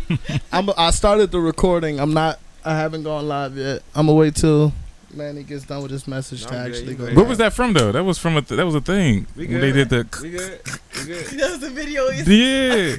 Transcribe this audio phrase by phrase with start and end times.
[0.52, 0.70] I'm.
[0.76, 1.98] I started the recording.
[2.00, 2.38] I'm not.
[2.64, 3.82] I haven't gone live yet.
[3.94, 4.72] I'm gonna wait till
[5.14, 7.06] Manny gets done with his message No, to actually go.
[7.12, 7.90] Where was that from though?
[7.92, 9.26] That was from a th- that was a thing.
[9.36, 10.60] We When they did the We good.
[11.00, 11.26] We good.
[11.38, 12.08] That's the video.
[12.10, 12.96] yeah.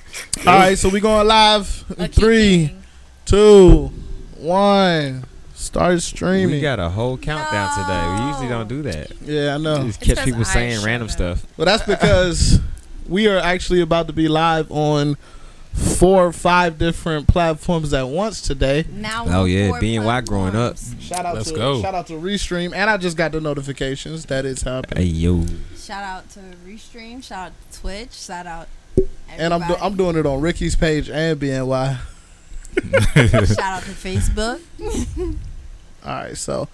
[0.51, 1.85] All right, so we going live.
[1.97, 2.83] in A Three, king.
[3.25, 3.91] two,
[4.37, 5.25] one.
[5.55, 6.55] Start streaming.
[6.55, 8.19] We got a whole countdown today.
[8.23, 9.11] We usually don't do that.
[9.21, 9.77] yeah, I know.
[9.85, 11.11] Just It's catch 'cause people I saying shut random up.
[11.11, 11.45] stuff.
[11.55, 12.59] Well, that's because
[13.07, 15.15] we are actually about to be live on
[15.73, 18.85] four or five different platforms at once today.
[18.91, 19.25] Now.
[19.27, 20.77] Oh, on yeah, four BNY growing up.
[20.99, 21.81] Shout out Let's to go.
[21.81, 25.03] shout out to Restream, and I just got the notifications that it's happening.
[25.03, 25.45] Hey yo.
[25.77, 27.23] Shout out to Restream.
[27.23, 28.13] Shout out to Twitch.
[28.13, 28.67] Shout out.
[29.29, 31.97] And I'm do- I'm doing it on Ricky's page and BNY.
[33.47, 34.61] Shout out to Facebook.
[36.05, 36.67] All right, so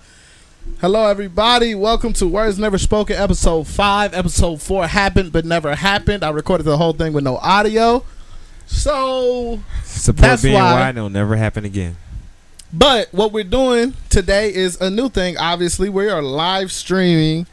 [0.81, 1.73] hello everybody.
[1.75, 4.13] Welcome to Words Never Spoken, episode five.
[4.13, 6.23] Episode four happened but never happened.
[6.23, 8.03] I recorded the whole thing with no audio.
[8.73, 11.97] So, Support That's BNY why- and it'll never happen again.
[12.71, 15.37] but what we're doing today is a new thing.
[15.37, 17.47] Obviously, we are live streaming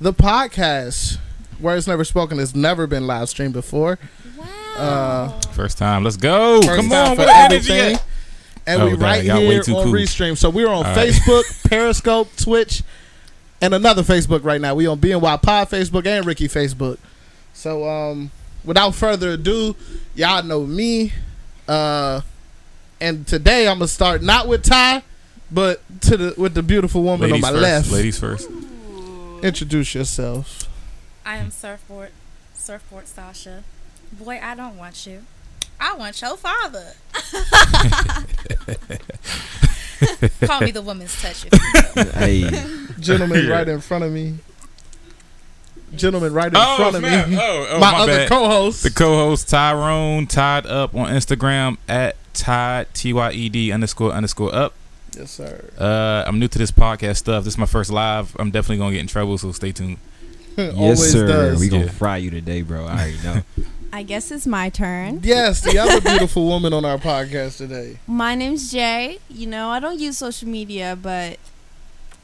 [0.00, 1.18] the podcast.
[1.60, 3.98] Words Never Spoken has never been live streamed before.
[4.36, 4.46] Wow.
[4.76, 6.02] Uh, First time.
[6.04, 6.60] Let's go.
[6.62, 7.16] First Come time on.
[7.16, 7.72] for What energy?
[7.72, 7.94] everything.
[7.96, 8.04] at?
[8.66, 9.92] And Oh, we dang, right y'all way here too on cool.
[9.92, 10.36] Restream.
[10.38, 11.10] So we're on All right.
[11.10, 12.82] Facebook, Periscope, Twitch,
[13.60, 14.74] and another Facebook right now.
[14.74, 16.98] We on BNY Pod Facebook and Ricky Facebook.
[17.52, 18.30] So um,
[18.64, 19.76] without further ado,
[20.14, 21.12] y'all know me.
[21.68, 22.20] Uh,
[23.00, 25.02] and today I'm gonna start not with Ty,
[25.50, 27.62] but to the with the beautiful woman Ladies on my first.
[27.62, 27.90] left.
[27.90, 28.48] Ladies first.
[29.42, 30.68] Introduce yourself.
[31.24, 32.10] I am surfboard,
[32.54, 33.64] surfboard Sasha.
[34.12, 35.22] Boy, I don't want you.
[35.80, 36.92] I want your father.
[40.46, 41.58] Call me the woman's touch if you
[41.96, 42.12] will.
[42.12, 42.66] hey.
[43.00, 44.34] Gentleman right in front of me.
[45.96, 47.28] Gentleman right in Oh, front of snap.
[47.28, 47.36] me.
[47.40, 48.28] Oh, oh, my, my other bad.
[48.28, 48.82] co-host.
[48.82, 54.54] The co-host Tyrone tied up on Instagram at Tide T Y E D underscore underscore
[54.54, 54.72] up.
[55.16, 55.64] yes, sir.
[55.78, 57.44] Uh, I'm new to this podcast stuff.
[57.44, 58.34] This is my first live.
[58.38, 59.98] I'm definitely gonna get in trouble, so stay tuned.
[60.56, 61.26] Yes, Always sir.
[61.26, 61.60] does.
[61.60, 61.90] We gonna Yeah.
[61.92, 62.84] fry you today, bro.
[62.84, 63.42] I already know.
[63.94, 65.20] I guess it's my turn.
[65.22, 67.98] Yes, the other beautiful woman on our podcast today.
[68.06, 69.18] My name's Jay.
[69.30, 71.38] You know, I don't use social media, but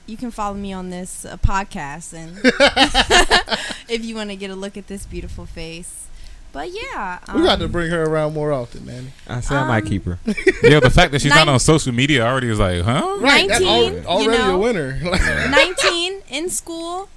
[0.08, 2.38] you can follow me on this uh, podcast, and
[3.88, 6.06] if you want to get a look at this beautiful face.
[6.50, 9.12] But yeah, We got to um, bring her around more often, man.
[9.28, 10.18] I said I might Um, keep her.
[10.62, 13.18] Yeah, the fact that she's not on social media already is like, huh?
[13.20, 14.98] that's 19, al- you already a winner.
[15.50, 17.10] 19 in school,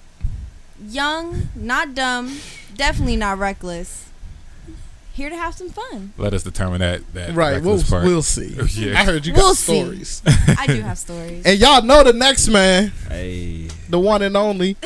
[0.85, 2.40] young, not dumb,
[2.75, 4.10] definitely not reckless.
[5.13, 6.13] Here to have some fun.
[6.17, 7.01] Let us determine that.
[7.13, 8.05] That right, we'll, part.
[8.05, 8.55] we'll see.
[8.73, 8.99] Yeah.
[8.99, 9.81] I heard you got We'll see.
[9.81, 10.22] stories.
[10.57, 11.45] I do have stories.
[11.45, 13.67] and y'all know the next man, Hey.
[13.89, 14.77] the one and only,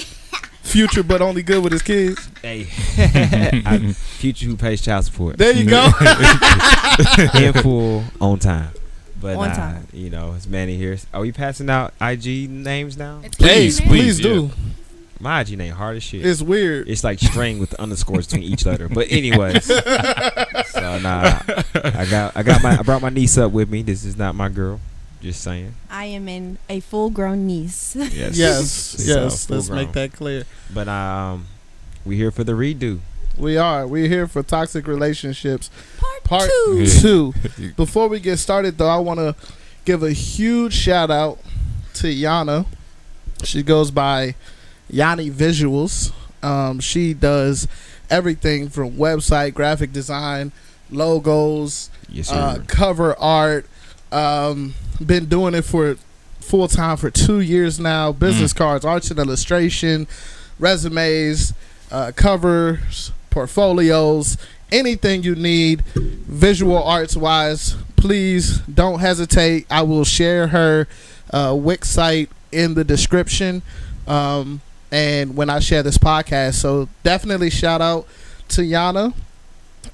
[0.64, 2.28] future but only good with his kids.
[2.42, 2.64] Hey.
[3.94, 5.38] Future who pays child support.
[5.38, 5.90] There you go.
[7.36, 8.70] in full on time.
[9.22, 9.88] But On uh, time.
[9.94, 10.98] you know, it's Manny here.
[11.14, 13.22] Are we passing out IG names now?
[13.24, 13.90] It's Please, cute.
[13.90, 14.52] please, Please do.
[15.20, 16.26] My IG name hard as shit.
[16.26, 16.90] It's weird.
[16.90, 18.90] It's like string with the underscores between each letter.
[18.90, 21.40] But anyways, so nah,
[21.74, 23.82] I got I got my I brought my niece up with me.
[23.82, 24.82] This is not my girl.
[25.22, 25.74] Just saying.
[25.90, 27.96] I am in a full grown niece.
[28.12, 28.38] Yes.
[28.38, 29.46] Yes, So, yes.
[29.46, 30.44] full Let's make that clear.
[30.74, 31.48] But um,
[32.06, 33.00] we here for the redo.
[33.38, 33.88] We are.
[33.88, 35.70] We're here for toxic relationships.
[35.98, 36.86] Part, Part two.
[36.88, 37.34] Two.
[37.76, 39.36] Before we get started, though, I want to
[39.84, 41.40] give a huge shout out
[41.96, 42.66] to Yana.
[43.44, 44.36] She goes by
[44.90, 46.12] Yanni Visuals.
[46.44, 47.68] Um, she does
[48.10, 50.52] everything from website, graphic design,
[50.92, 53.66] logos, Yes, uh, cover art.
[54.12, 55.96] Um, been doing it for
[56.40, 58.12] full time for two years now.
[58.12, 60.08] Business cards, arts and illustration,
[60.60, 61.54] resumes,
[61.92, 64.38] uh, covers, portfolios,
[64.72, 67.76] anything you need visual arts wise.
[67.96, 69.66] Please don't hesitate.
[69.70, 70.88] I will share her
[71.32, 73.64] uh, Wix site in the description.
[74.08, 78.08] Um, and when I share this podcast, so definitely shout out
[78.50, 79.14] to Yana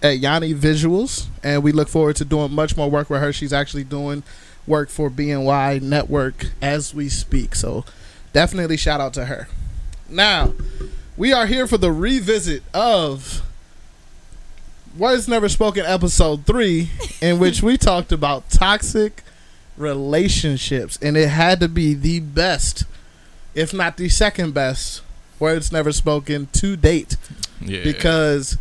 [0.02, 3.32] at Yanni Visuals, and we look forward to doing much more work with her.
[3.34, 4.23] She's actually doing
[4.67, 7.55] work for BNY Network as we speak.
[7.55, 7.85] So
[8.34, 9.47] definitely shout out to her.
[10.09, 10.53] Now,
[11.17, 13.44] we are here for the revisit of
[14.97, 16.90] Words Never Spoken episode 3
[17.22, 19.23] in which we talked about toxic
[19.78, 22.84] relationships and it had to be the best
[23.56, 25.02] if not the second best
[25.40, 27.18] words never spoken to date
[27.59, 27.84] Yeah.
[27.84, 28.58] because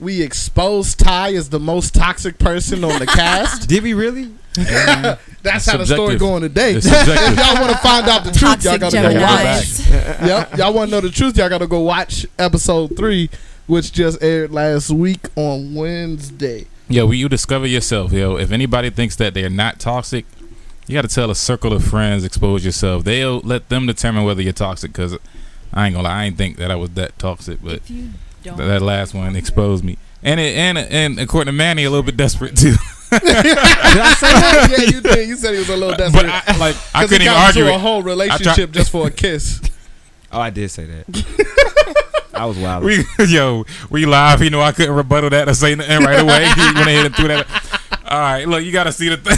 [0.00, 3.68] we exposed Ty as the most toxic person on the cast.
[3.68, 4.32] Did we really?
[4.54, 6.74] That's how the story going today.
[6.76, 9.88] If y'all want to find out the truth, y'all gotta go watch.
[9.88, 13.30] yep, y'all want to know the truth, y'all gotta go watch episode three,
[13.66, 16.66] which just aired last week on Wednesday.
[16.88, 20.26] Yo, when you discover yourself, yo, if anybody thinks that they're not toxic,
[20.86, 23.04] you got to tell a circle of friends, expose yourself.
[23.04, 24.92] They'll let them determine whether you're toxic.
[24.92, 25.16] Cause
[25.72, 28.10] I ain't gonna lie, I ain't think that I was that toxic, but If you
[28.44, 29.98] don't, th- that last one exposed me.
[30.22, 32.74] And it, and and according to Manny, a little bit desperate too.
[33.10, 34.68] Did I say that?
[34.78, 35.28] yeah, you did.
[35.28, 36.26] You said he was a little but desperate.
[36.26, 39.10] I, like I 'Cause he couldn't even got argue a whole relationship just for a
[39.22, 39.60] kiss.
[40.32, 42.24] Oh, I did say that.
[42.34, 42.82] I was wild.
[42.84, 44.42] We yo, we live.
[44.42, 46.44] You know, I couldn't rebuttal that or say nothing right away.
[46.46, 47.46] He went ahead and threw that.
[48.06, 49.36] All right, look, you got to see the thing.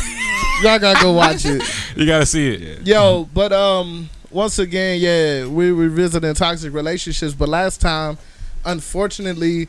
[0.62, 1.62] Y'all gotta go watch it.
[1.96, 2.86] You got to see it.
[2.86, 7.32] Yo, but um, once again, yeah, we revisiting toxic relationships.
[7.32, 8.18] But last time,
[8.66, 9.68] unfortunately,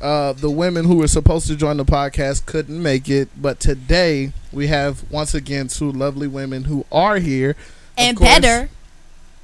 [0.00, 3.28] uh, the women who were supposed to join the podcast couldn't make it.
[3.40, 7.54] But today, we have once again two lovely women who are here.
[7.96, 8.68] And course- better.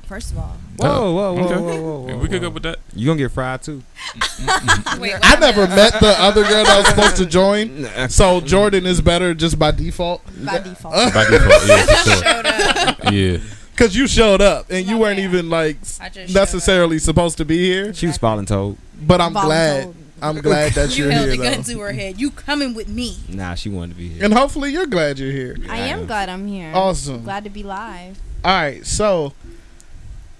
[0.05, 1.55] First of all, Whoa, oh, whoa, whoa, Okay.
[1.55, 2.55] whoa, whoa, whoa, Yeah, we could go whoa.
[2.55, 2.79] with that.
[2.95, 3.83] You gonna get fried too?
[4.99, 7.83] Wait, I never met the other girl that was supposed to join.
[7.95, 8.07] Nah.
[8.09, 10.95] So Jordan is better just by default by default.
[11.15, 13.13] By default, yeah, for sure.
[13.13, 13.39] Yeah.
[13.73, 15.25] because you showed up and you weren't bad.
[15.25, 17.93] even like I just necessarily supposed to be here.
[17.95, 18.79] She was falling told.
[19.01, 19.87] But I'm glad.
[19.87, 19.95] Voluntold.
[20.23, 21.73] I'm glad that You you're held here the gun though.
[21.75, 22.19] to her head.
[22.21, 23.19] You coming with me?
[23.29, 24.25] Nah, she wanted to be here.
[24.25, 25.57] And hopefully you're glad you're here.
[25.69, 26.73] I am glad I'm here.
[26.75, 27.25] Awesome.
[27.25, 28.19] Glad to be live.
[28.43, 29.33] All right, so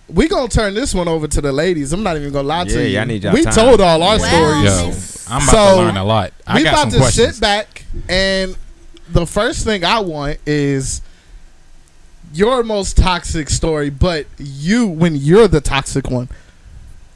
[0.09, 1.93] we gonna turn this one over to the ladies.
[1.93, 2.97] I'm not even gonna lie Yeah, to you.
[2.99, 3.55] y'all need y'all we time.
[3.55, 5.27] told all our Well, stories.
[5.29, 6.33] Yo, I'm about So, to learn a lot.
[6.47, 7.35] I we got about some to questions.
[7.37, 8.57] sit back and
[9.13, 11.01] the first thing I want is
[12.33, 16.29] your most toxic story, but you when you're the toxic one,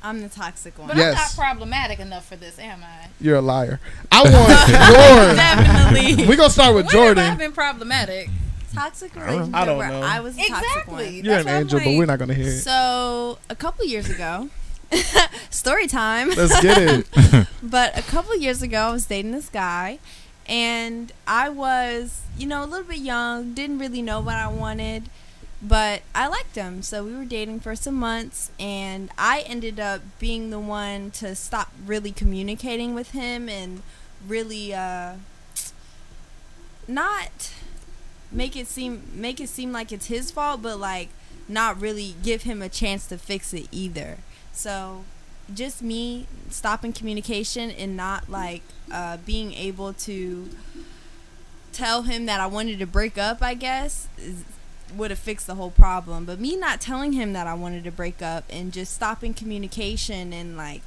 [0.02, 0.88] I'm the toxic one.
[0.88, 1.14] But Yes.
[1.18, 3.08] I'm not problematic enough for this, am I?
[3.20, 3.80] you're a liar.
[4.12, 4.68] I want
[5.36, 6.12] Definitely.
[6.22, 6.28] your.
[6.28, 7.36] We gonna start with When have I Jordan.
[7.38, 8.30] been problematic?
[8.74, 10.02] Toxic relationship I don't where know.
[10.02, 11.04] I was the toxic Exactly.
[11.04, 11.14] one.
[11.14, 12.60] You're That's an why I'm angel, but like- we're not gonna hear it.
[12.60, 14.48] So a couple years ago,
[15.50, 16.30] story time.
[16.30, 17.46] Let's get it.
[17.62, 19.98] But a couple years ago, I was dating this guy,
[20.46, 25.10] and I was, you know, a little bit young, didn't really know what I wanted,
[25.60, 26.82] but I liked him.
[26.82, 31.34] So we were dating for some months, and I ended up being the one to
[31.34, 33.82] stop really communicating with him and
[34.26, 35.14] really uh,
[36.86, 37.52] not
[38.30, 41.08] make it seem make it seem like it's his fault, but like
[41.48, 44.18] not really give him a chance to fix it either.
[44.52, 45.04] So
[45.52, 50.50] just me stopping communication and not like uh, being able to
[51.72, 54.08] tell him that I wanted to break up, I guess,
[54.94, 56.24] would have fixed the whole problem.
[56.24, 60.32] But me not telling him that I wanted to break up and just stopping communication
[60.32, 60.82] and like,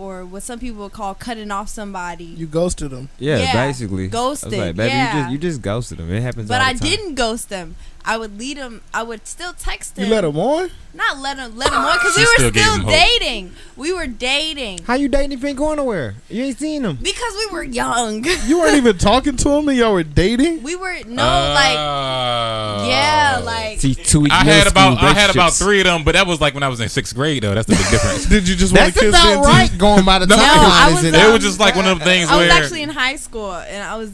[0.00, 2.24] or what some people would call cutting off somebody.
[2.24, 3.10] You ghosted them.
[3.18, 4.08] Yeah, Yeah, basically.
[4.08, 5.14] ghosted, I was like, baby, yeah.
[5.16, 6.10] you just you just ghosted him.
[6.10, 6.48] It happens.
[6.48, 6.88] but all I the time.
[6.88, 7.76] didn't ghost him.
[8.04, 8.80] I would lead him.
[8.94, 10.04] I would still text him.
[10.06, 10.70] You let him on.
[10.92, 11.56] Not let him.
[11.56, 13.52] Let him on because we were gave still dating.
[13.76, 16.14] We were dating How you dating if you ain't going nowhere?
[16.28, 16.96] You ain't seen him.
[16.96, 18.24] because we were young.
[18.46, 20.62] You weren't even talking to him, and y'all were dating.
[20.62, 22.88] We were no like Oh.
[22.88, 26.26] yeah like See, two I had about I had about three of them, but that
[26.26, 27.54] was like when I was in sixth grade though.
[27.54, 28.26] That's the big difference.
[28.26, 29.78] Did you just want to kiss about then, right.
[29.78, 32.36] Going by the No, I was, it was just like one of them things I
[32.38, 34.10] was where actually in high school and I was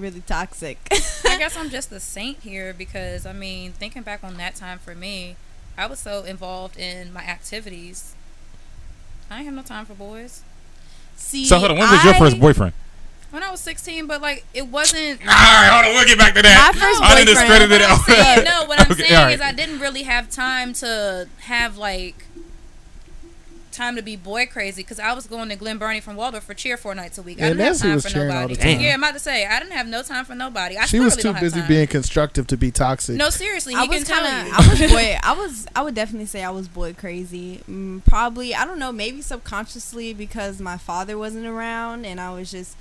[0.00, 0.78] really toxic.
[1.24, 4.78] I guess I'm just the saint here because I mean, thinking back on that time
[4.78, 5.36] for me,
[5.78, 8.14] I was so involved in my activities.
[9.30, 10.42] I ain't have no time for boys
[11.16, 12.72] See, So hold on, when was your I- first boyfriend?
[13.30, 15.20] when I was 16, but like it wasn't.
[15.20, 16.72] All right, hold on, we'll get back to that.
[16.74, 18.24] My first I boyfriend- discredited What I'm it.
[18.24, 19.34] saying, no, what I'm Okay, saying all right.
[19.34, 22.24] is I didn't really have time to have like
[23.72, 26.54] time to be boy crazy because I was going to Glen Burnie from Waldorf for
[26.54, 27.38] cheer four nights a week.
[27.38, 28.56] I Yeah, didn't have time was for cheering all nobody.
[28.56, 28.80] time.
[28.80, 30.76] Yeah, I'm about to say I didn't have no time for nobody.
[30.76, 31.68] I She was really too don't have busy time.
[31.68, 33.16] being constructive to be toxic.
[33.16, 36.26] No, seriously, he I was kind of I was boy I was I would definitely
[36.26, 37.60] say I was boy crazy.
[37.70, 42.50] Mm, probably I don't know maybe subconsciously because my father wasn't around and I was
[42.50, 42.76] just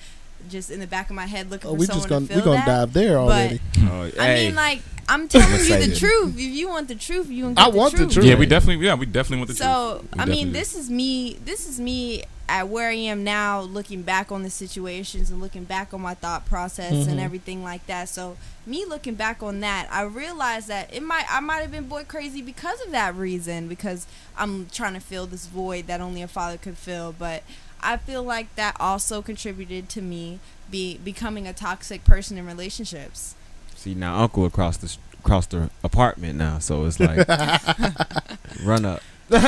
[0.49, 2.33] just in the back of my head looking oh, for we someone just gonna to
[2.33, 2.79] we feel gonna that.
[2.85, 3.59] dive there already.
[3.79, 4.45] Oh, I hey.
[4.47, 4.79] mean like
[5.09, 6.35] I'm telling you the truth.
[6.35, 8.13] If you want the truth, you can get I the want the truth.
[8.13, 8.25] truth.
[8.25, 10.11] Yeah, we definitely, yeah, we definitely want the So truth.
[10.15, 11.37] So I mean, this is me.
[11.43, 15.65] This is me at where I am now, looking back on the situations and looking
[15.65, 17.07] back on my thought process Mhm.
[17.09, 18.09] and everything like that.
[18.09, 21.87] So me looking back on that, I realized that it might I might have been
[21.87, 26.21] boy crazy because of that reason because I'm trying to fill this void that only
[26.23, 27.13] a father could fill.
[27.17, 27.43] But
[27.81, 30.39] I feel like that also contributed to me
[30.71, 33.35] be becoming a toxic person in relationships.
[33.79, 37.25] See now, Uncle across the across the apartment now, so it's like
[38.65, 39.01] run up.
[39.31, 39.39] All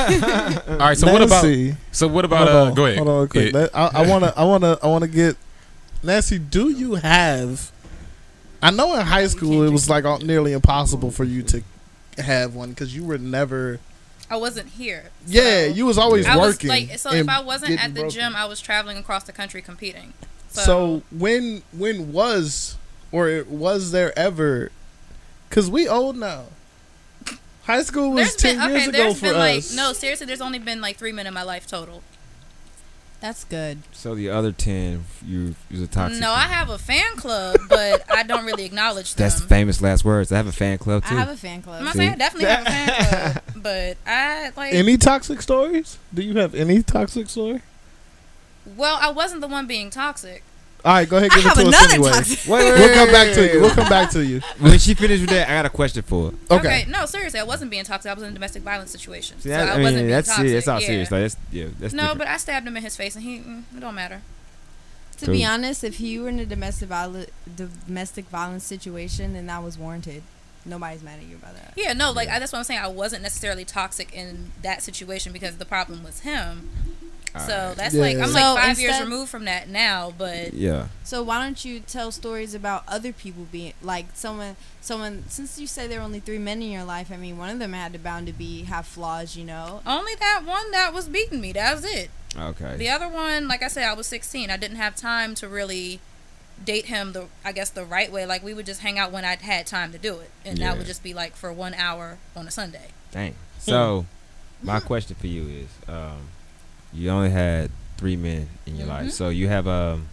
[0.78, 1.44] right, so what about?
[1.90, 2.48] So what about?
[2.48, 2.96] hold Uh, go ahead.
[2.96, 3.52] Hold on, quick.
[3.52, 3.66] Yeah.
[3.74, 5.36] I, I wanna, I wanna, I wanna get
[6.02, 6.38] Nancy.
[6.38, 7.70] Do you have?
[8.62, 11.62] I know in high school it was like all- nearly impossible for you to
[12.16, 13.80] have one because you were never.
[14.30, 15.10] I wasn't here.
[15.26, 16.68] Yeah, you was always I was working.
[16.70, 18.10] like, so if I wasn't at the broken.
[18.18, 20.14] gym, I was traveling across the country competing.
[20.48, 22.78] So, So when when was
[23.12, 24.72] or was there ever?
[25.48, 26.46] Because we old now.
[27.64, 28.72] High school was there's ten been okay.
[28.72, 29.70] years ago There's for been us.
[29.70, 30.26] like no, seriously.
[30.26, 32.02] There's only been like three men in my life total.
[33.20, 33.78] That's good.
[33.92, 36.20] So the other ten, you you a toxic.
[36.20, 39.24] No, I have a fan club, but I don't really acknowledge them.
[39.24, 40.32] That's the famous last words.
[40.32, 41.14] I have a fan club too.
[41.14, 41.82] I have a fan club.
[41.82, 44.74] I'm saying I definitely have a fan club, but I like.
[44.74, 45.98] any toxic stories?
[46.12, 47.62] Do you have any toxic story?
[48.76, 50.42] well, I wasn't the one being toxic.
[50.84, 51.30] All right, go ahead.
[51.30, 52.10] I Give have it to us another anyway.
[52.10, 52.50] toxic.
[52.50, 53.60] Wait, wait, We'll come back to you.
[53.60, 54.40] We'll come back to you.
[54.58, 56.56] When she finished with that, I got a question for her.
[56.56, 56.86] Okay.
[56.88, 58.10] No, seriously, I wasn't being toxic.
[58.10, 59.40] I was in a domestic violence situation.
[59.40, 60.34] See, so I, I, mean, wasn't being toxic.
[60.34, 60.52] serious.
[60.52, 60.86] That's all yeah.
[60.86, 61.10] serious.
[61.10, 62.18] Like, that's yeah, that's no, different.
[62.18, 64.22] but I stabbed him in his face, and he mm, it don't matter.
[65.18, 69.62] To be honest, if he were in a domestic violence domestic violence situation, then that
[69.62, 70.24] was warranted.
[70.64, 71.74] Nobody's mad at you about that.
[71.76, 72.80] Yeah, no, like I, that's what I'm saying.
[72.80, 76.70] I wasn't necessarily toxic in that situation because the problem was him.
[77.34, 77.76] So Alright.
[77.78, 78.00] that's Yeah.
[78.02, 81.64] like I'm So like five years removed from that now, but yeah, So why don't
[81.64, 86.04] you tell stories about other people being like someone someone since you say there are
[86.04, 88.32] only three men in your life, I mean one of them had to bound to
[88.34, 89.80] be have flaws, you know.
[89.86, 91.52] only that one that was beating me.
[91.52, 92.10] That was it.
[92.38, 92.76] okay.
[92.76, 94.50] The other one, like I said, I was 16.
[94.50, 96.00] I didn't have time to really
[96.62, 98.26] date him the I guess the right way.
[98.26, 100.68] Like we would just hang out when I had time to do it, and Yeah.
[100.70, 102.88] that would just be like for one hour on a Sunday.
[103.10, 103.34] Dang.
[103.58, 104.04] So,
[104.62, 106.28] my question for you is, um,
[106.92, 108.90] you only had three men in your Mhm.
[108.90, 110.08] life, so you have um,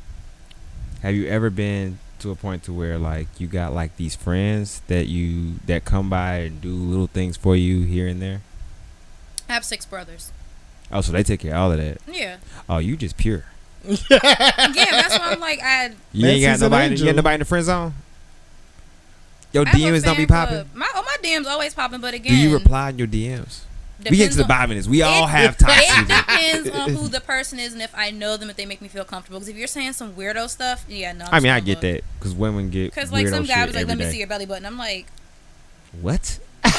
[1.01, 4.81] have you ever been to a point to where like you got like these friends
[4.87, 8.41] that you that come by and do little things for you here and there?
[9.47, 10.31] I have six brothers.
[10.91, 11.99] Oh, so they take care of all of that.
[12.07, 13.45] Yeah, Oh, you just pure.
[13.85, 13.97] yeah.
[14.19, 15.91] That's why I'm like I.
[16.11, 16.85] You ain't got Nancy's an nobody.
[16.85, 17.05] You angel.
[17.07, 17.93] got nobody in the friend zone.
[19.53, 20.69] Your I DMs don't be popping.
[20.75, 23.61] My oh my DMs always popping, but again, Do again, you reply in your DMs?
[24.09, 24.87] We get to the on- bottom of this.
[24.87, 25.69] We all have have
[26.01, 28.81] It depends on who the person is and if I know them, if they make
[28.81, 29.39] me feel comfortable.
[29.39, 31.25] Because if you're saying some weirdo stuff, yeah, no.
[31.31, 33.81] I mean, I get that because women get Because like weirdo some guy was like,
[33.83, 34.11] every "Let me day.
[34.11, 35.07] see your belly button." I'm like,
[36.01, 36.39] What?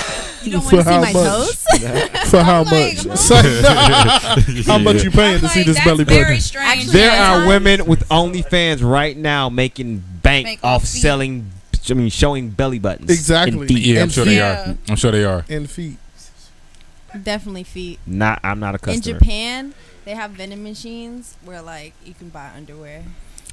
[0.42, 1.22] You don't For want to see how my much?
[1.22, 2.30] toes?
[2.30, 3.06] For how like, much?
[3.20, 4.40] huh?
[4.66, 6.40] How much you paying I'm to see like, this that's belly very button?
[6.40, 6.66] strange.
[6.78, 7.44] Actually, There Yeah.
[7.44, 11.02] are women with OnlyFans right now making bank, Bank off off feet.
[11.02, 11.50] selling.
[11.90, 13.10] I mean, showing belly buttons.
[13.10, 13.58] Exactly.
[13.58, 13.78] and feet.
[13.84, 14.70] Yeah, I'm And sure they Yeah.
[14.70, 14.76] are.
[14.88, 15.44] I'm sure they are.
[15.48, 15.96] And feet.
[17.22, 17.98] Definitely feet.
[18.06, 18.40] Not.
[18.42, 19.16] I'm not a customer.
[19.16, 19.20] In.
[19.20, 19.74] Japan,
[20.04, 23.04] they have vending machines where like you can buy underwear.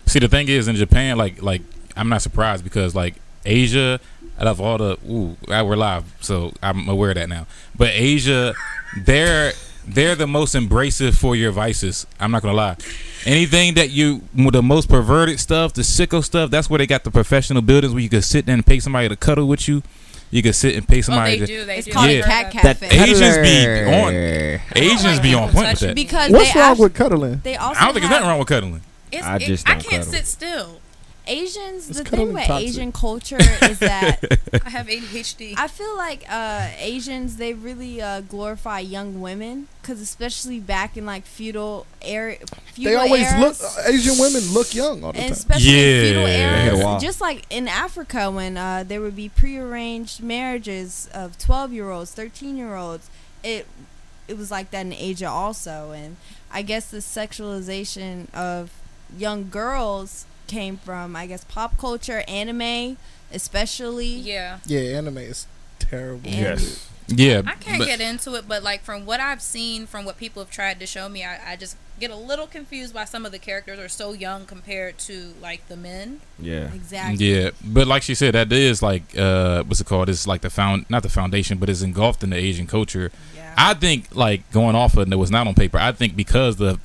[0.05, 1.61] See, the thing is, in Japan, like, like
[1.95, 3.99] I'm not surprised because like Asia,
[4.39, 7.47] out of all the, ooh, I- we're live, so I'm aware of that now.
[7.75, 8.53] But Asia,
[8.97, 9.53] they're
[9.87, 12.05] they're the most embracive for your vices.
[12.19, 12.75] I'm not gonna lie.
[13.25, 17.11] Anything that you, the most perverted stuff, the sicko stuff, that's where they got the
[17.11, 19.81] professional buildings where you can sit there and pay somebody to cuddle with you.
[20.29, 21.39] You could sit and pay Oh, somebody.
[21.39, 21.65] they to, do.
[21.65, 21.93] They It's do.
[21.93, 22.17] called Yeah.
[22.19, 23.03] a cat That cafe.
[23.11, 24.13] Asians be on.
[24.75, 25.95] Asians like be on point with that.
[25.95, 27.41] because What's wrong act- with cuddling?
[27.43, 28.81] they also I don't think there's nothing wrong with cuddling.
[29.11, 30.13] It's, I it- just I don't can't cuddle.
[30.13, 30.79] sit still.
[31.27, 32.69] Asians, It's the thing with toxic.
[32.69, 34.19] Asian culture is that
[34.65, 35.53] I have ADHD.
[35.57, 41.05] I feel like uh, Asians they really uh, glorify young women because especially back in
[41.05, 42.35] like feudal era,
[42.73, 43.85] feudal They always eras, look.
[43.87, 45.31] Asian women look young all the and time.
[45.33, 46.55] especially in feudal Yeah.
[46.55, 51.09] They hit a eras, just like in Africa when uh, there would be prearranged marriages
[51.13, 53.09] of twelve year olds, thirteen year olds.
[53.43, 53.67] It
[54.27, 56.17] it was like that in Asia also, and
[56.51, 58.71] I guess the sexualization of
[59.17, 62.97] young girls came from I guess pop culture, anime,
[63.31, 64.07] especially.
[64.07, 64.59] yeah.
[64.65, 65.47] Yeah, anime is
[65.79, 66.29] terrible.
[66.29, 66.89] And- Yes.
[67.09, 70.17] Yeah, I can't but- get into it, but like from what I've seen, from what
[70.17, 73.25] people have tried to show me, I, I just get a little confused by some
[73.25, 76.19] of the characters are so young compared to like the men.
[76.37, 76.69] Yeah.
[76.73, 77.25] Exactly.
[77.25, 80.09] Yeah, but like she said, that is like uh, what's it called?
[80.09, 83.09] It's like the found, not the foundation, but it's engulfed in the Asian culture.
[83.33, 83.53] Yeah.
[83.57, 85.77] I think like going off of it, it was not on paper.
[85.77, 86.77] I think because the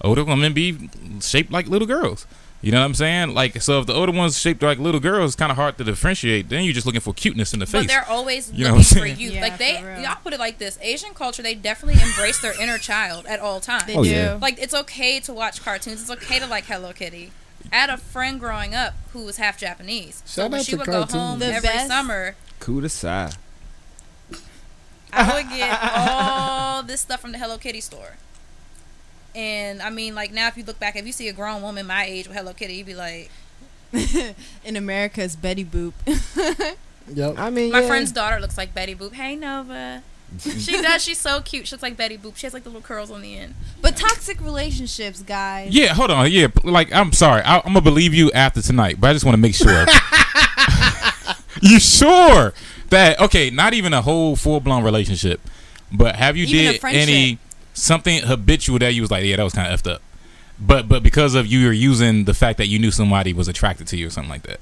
[0.00, 0.88] older women be
[1.20, 2.26] shaped like little girls.
[2.66, 3.32] You know what I'm saying?
[3.32, 5.84] Like, so if the older ones shaped like little girls, it's kind of hard to
[5.84, 6.48] differentiate.
[6.48, 7.82] Then you're just looking for cuteness in the face.
[7.82, 9.34] But they're always You know looking what for youth.
[9.34, 12.60] Yeah, like they, for y'all put it like this: Asian culture, they definitely embrace their
[12.60, 13.84] inner child at all times.
[13.86, 14.10] They Oh, do.
[14.10, 14.38] yeah.
[14.42, 16.00] Like it's okay to watch cartoons.
[16.00, 17.30] It's okay to like Hello Kitty.
[17.70, 20.22] I had a friend growing up who was half Japanese.
[20.24, 21.12] so Shout when out she to would cartoons.
[21.12, 23.36] go home The every best- summer, Kudasai.
[25.12, 28.16] I would get all this stuff from the Hello Kitty store.
[29.36, 31.86] And I mean, like now, if you look back, if you see a grown woman
[31.86, 33.30] my age with Hello Kitty, you'd be like,
[34.64, 35.92] in America, it's Betty Boop.
[37.08, 37.38] Yep.
[37.38, 37.86] I mean, my yeah.
[37.86, 39.12] friend's daughter looks like Betty Boop.
[39.12, 40.02] Hey Nova,
[40.40, 41.04] she does.
[41.04, 41.68] She's so cute.
[41.68, 42.36] She looks like Betty Boop.
[42.36, 43.54] She has like the little curls on the end.
[43.80, 45.72] but toxic relationships, guys.
[45.72, 46.30] yeah, hold on.
[46.30, 49.34] Yeah, like I'm sorry, I, I'm gonna believe you after tonight, but I just want
[49.34, 49.86] to make sure.
[51.62, 52.52] you sure
[52.90, 53.50] that okay?
[53.50, 55.40] Not even a whole full blown relationship,
[55.92, 57.38] but have you Even did any
[57.76, 60.02] something habitual that you was like, yeah, that was kind of effed up.
[60.58, 63.86] but but because of you, you're using the fact that you knew somebody was attracted
[63.88, 64.60] to you or something like that.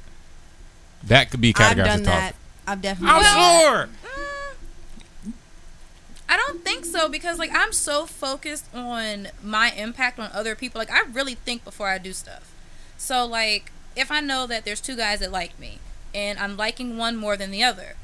[1.04, 2.34] That could be I've done as that.
[2.66, 3.14] I've definitely.
[3.14, 3.62] I'm done that.
[3.62, 5.32] sure.
[6.28, 10.78] I don't think so because like I'm so focused on my impact on other people.
[10.78, 12.50] Like I really think before I do stuff.
[12.96, 15.78] So like if I know that there's two guys that like me
[16.14, 17.94] and I'm liking one more than the other,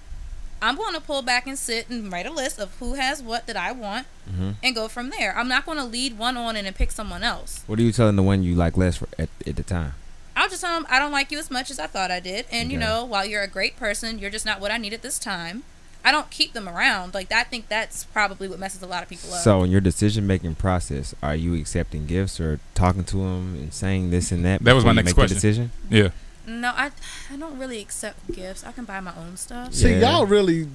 [0.62, 3.46] I'm going to pull back and sit and write a list of who has what
[3.46, 4.54] that I want Mhm.
[4.62, 5.36] and go from there.
[5.36, 7.62] I'm not going to lead one on and then pick someone else.
[7.66, 9.94] What are you telling the one you like less for, at, at the time?
[10.36, 12.46] I'll just tell them I don't like you as much as I thought I did,
[12.50, 15.02] and you know, while you're a great person, you're just not what I need at
[15.02, 15.64] this time.
[16.02, 17.12] I don't keep them around.
[17.12, 19.42] Like I think that's probably what messes a lot of people up.
[19.42, 23.74] So in your decision making process, are you accepting gifts or talking to them and
[23.74, 24.62] saying this and that?
[24.64, 25.34] That was my next question.
[25.34, 25.72] decision.
[25.90, 26.08] Yeah.
[26.50, 26.90] No, I
[27.32, 28.64] I don't really accept gifts.
[28.64, 29.72] I can buy my own stuff.
[29.74, 30.10] See, Yeah.
[30.12, 30.68] y'all really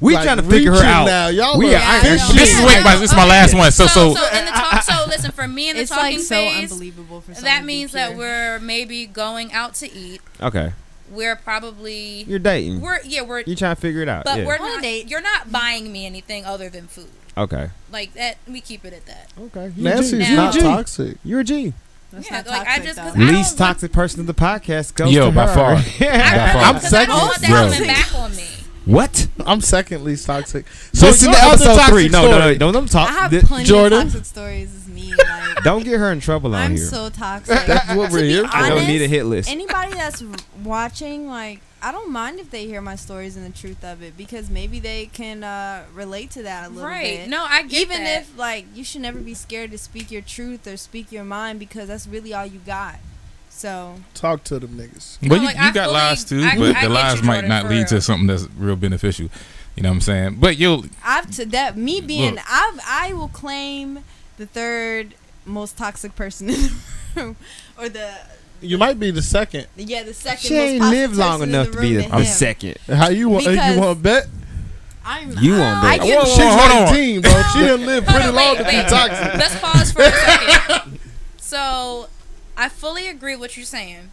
[0.00, 1.04] We like, trying to figure her out.
[1.06, 1.28] Now.
[1.28, 2.36] Y'all We are are iron fishing.
[2.36, 3.70] This is wait, this is my last one.
[3.72, 6.20] So so, so in the talk, so listen for me in the It's talking like
[6.20, 6.72] so phase.
[6.72, 10.20] unbelievable for someone That means that we're maybe going out to eat.
[10.40, 10.72] Okay,
[11.10, 12.80] We're probably you're dating.
[12.80, 14.24] we're yeah we're You're trying to figure it out.
[14.24, 14.46] but yeah.
[14.46, 14.80] we're not.
[14.82, 15.08] date.
[15.10, 17.10] You're not buying me anything other than food.
[17.36, 17.68] okay.
[17.92, 19.28] Like that, we keep it at that.
[19.38, 19.72] Okay.
[19.76, 20.18] Nancy's G.
[20.18, 20.60] Now- You're not G.
[20.60, 21.16] toxic.
[21.24, 21.74] You're a G.
[22.10, 23.14] That's Yeah, not like, I just- 'cause.
[23.16, 25.54] I Least toxic person in the podcast goes Yo, to by her.
[25.54, 25.72] far.
[25.76, 26.62] I, By far.
[26.64, 27.72] I'm because I don't want that second.
[27.72, 28.44] coming back on me.
[28.84, 29.26] what?
[29.46, 30.66] I'm second least toxic.
[30.92, 32.08] So Listen your to other episode toxic three.
[32.08, 32.38] No, no, no.
[32.40, 32.58] story.
[32.58, 33.08] Don't them talk.
[33.08, 33.98] I have plenty Jordan?
[33.98, 34.74] of toxic stories.
[34.74, 35.14] Is me.
[35.56, 36.86] Like, don't get her in trouble on I'm here.
[36.86, 37.66] so toxic.
[37.66, 38.56] That's what To we're be here for.
[38.56, 39.50] I don't honest, need a hit list.
[39.50, 40.22] Anybody that's
[40.64, 44.16] watching, like, I don't mind if they hear my stories and the truth of it
[44.16, 46.86] because maybe they can uh, relate to that a little bit.
[46.94, 47.16] Right?
[47.20, 47.28] bit.
[47.28, 48.22] No, I get Even that.
[48.22, 51.58] if like you should never be scared to speak your truth or speak your mind
[51.58, 52.96] because that's really all you got.
[53.48, 55.18] So Talk to them niggas.
[55.22, 56.90] Well, No, you, like, you I got fully- lies too, I- but I the get
[56.90, 59.28] lies might not for lead to something that's real beneficial.
[59.76, 60.36] You know what I'm saying?
[60.40, 62.44] But you'll I've to that me being Look.
[62.50, 64.00] I've I will claim
[64.36, 65.14] the third
[65.46, 66.72] most toxic person in the
[67.16, 67.36] room
[67.78, 68.12] or the
[68.60, 69.66] You might be the second.
[69.76, 70.40] yeah the second.
[70.48, 72.76] She ain't lived long enough to be the I'm second.
[72.86, 73.46] How you want?
[73.46, 74.26] Because- you want to bet?
[75.04, 76.06] I'm You won't I bet.
[76.06, 76.94] get- Whoa, whoa, She's hold on.
[76.94, 77.42] 19, bro.
[77.52, 78.88] She didn't live pretty on, long wait, to be wait.
[78.88, 79.34] toxic.
[79.34, 80.98] Let's pause for a second.
[81.38, 82.08] so,
[82.56, 84.10] I fully agree with what you're saying.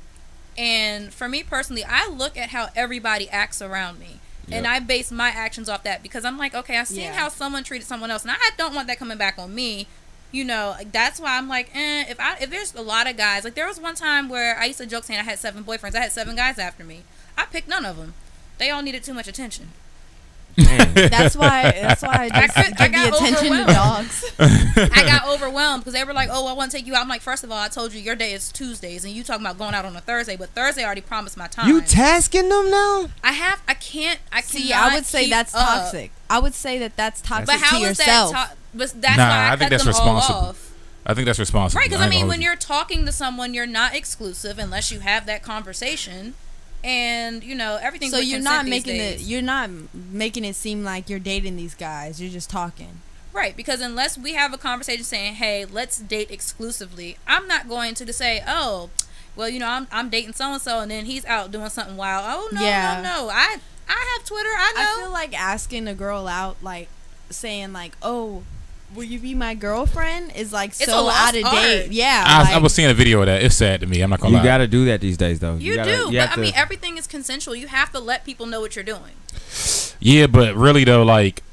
[0.57, 4.19] And for me personally, I look at how everybody acts around me.
[4.49, 7.13] And I base my actions off that because I'm like, okay, I've seen Yeah.
[7.13, 9.87] how someone treated someone else, and I don't want that coming back on me.
[10.37, 13.17] You know, like, that's why I'm like, eh, if I if there's a lot of
[13.17, 15.63] guys, like there was one time where I used to joke saying I had seven
[15.63, 15.95] boyfriends.
[15.95, 17.01] I had seven guys after me.
[17.37, 18.13] I picked none of them.
[18.59, 19.69] They all needed too much attention.
[20.57, 21.71] That's why.
[21.71, 23.75] That's why I I just could- I give the got attention to overwhelmed.
[23.75, 24.25] dogs.
[24.39, 27.07] I got overwhelmed because they were like, "Oh, I want to take you out." I'm
[27.07, 29.57] like, first of all, I told you your day is Tuesdays, and you talking about
[29.59, 31.67] going out on a Thursday, but Thursday I already promised my time.
[31.67, 33.09] you tasking them now?
[33.23, 35.67] I have, I can't, I can't See, I would say that's up.
[35.67, 36.11] toxic.
[36.29, 38.31] I would say that that's toxic But how to is yourself.
[38.33, 38.51] that?
[38.51, 40.39] To- but that's Nah, why I, I think that's them all responsible.
[40.49, 40.73] off.
[41.05, 41.79] I think that's responsible.
[41.79, 44.91] Right, because I ain't mean, when hold you're talking to someone, you're not exclusive unless
[44.91, 46.33] you have that conversation,
[46.83, 48.09] and you know everything.
[48.11, 49.21] so you're not making it.
[49.21, 52.21] You're not making it seem like you're dating these guys.
[52.21, 52.99] You're just talking.
[53.33, 57.93] Right, because unless we have a conversation saying, "Hey, let's date exclusively," I'm not going
[57.95, 58.89] to just say, "Oh,
[59.35, 61.95] well, you know, I'm I'm dating so and so, and then he's out doing something
[61.97, 63.01] wild." Oh no, Yeah.
[63.01, 63.29] no, no!
[63.29, 64.49] I I have Twitter.
[64.49, 64.81] I know.
[64.81, 66.89] I feel like asking a girl out, like
[67.29, 68.43] saying like, "Oh,
[68.95, 71.91] will you be my girlfriend?" is like It's so lost out of date.
[71.91, 73.43] Yeah, I, like, I was seeing a video of that.
[73.43, 74.01] It's sad to me.
[74.01, 74.43] I'm not gonna You lie.
[74.43, 75.55] got to do that these days, though.
[75.55, 77.55] you, gotta- do, you but have I mean, everything is consensual.
[77.55, 79.13] You have to let people know what you're doing.
[79.99, 81.43] Yeah, but really though, like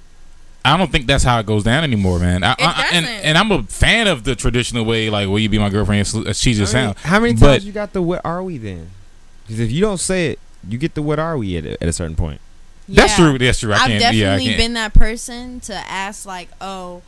[0.66, 2.42] I don't think that's how it goes down anymore, man.
[2.42, 3.24] I, It I- and, doesn't.
[3.24, 6.00] and I'm a fan of the traditional way, like, will you be my girlfriend?
[6.02, 6.98] As as she just I mean, sound.
[7.04, 8.90] how many But- times you got the what are we then?
[9.46, 11.88] Because if you don't say it, you get the what are we at a, at
[11.88, 12.40] a certain point.
[12.88, 13.36] That's true.
[13.38, 13.72] That's true.
[13.72, 14.00] I I've can't.
[14.00, 14.56] definitely yeah, I can't.
[14.58, 17.02] been that person to ask like, "Oh,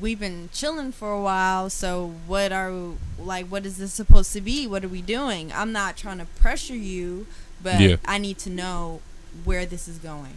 [0.00, 2.72] we've been chilling for a while, so what are
[3.18, 4.66] like what is this supposed to be?
[4.66, 7.26] What are we doing?" I'm not trying to pressure you,
[7.62, 7.96] but Yeah.
[8.04, 9.00] I need to know
[9.44, 10.34] where this is going.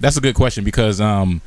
[0.00, 1.40] That's a good question because um,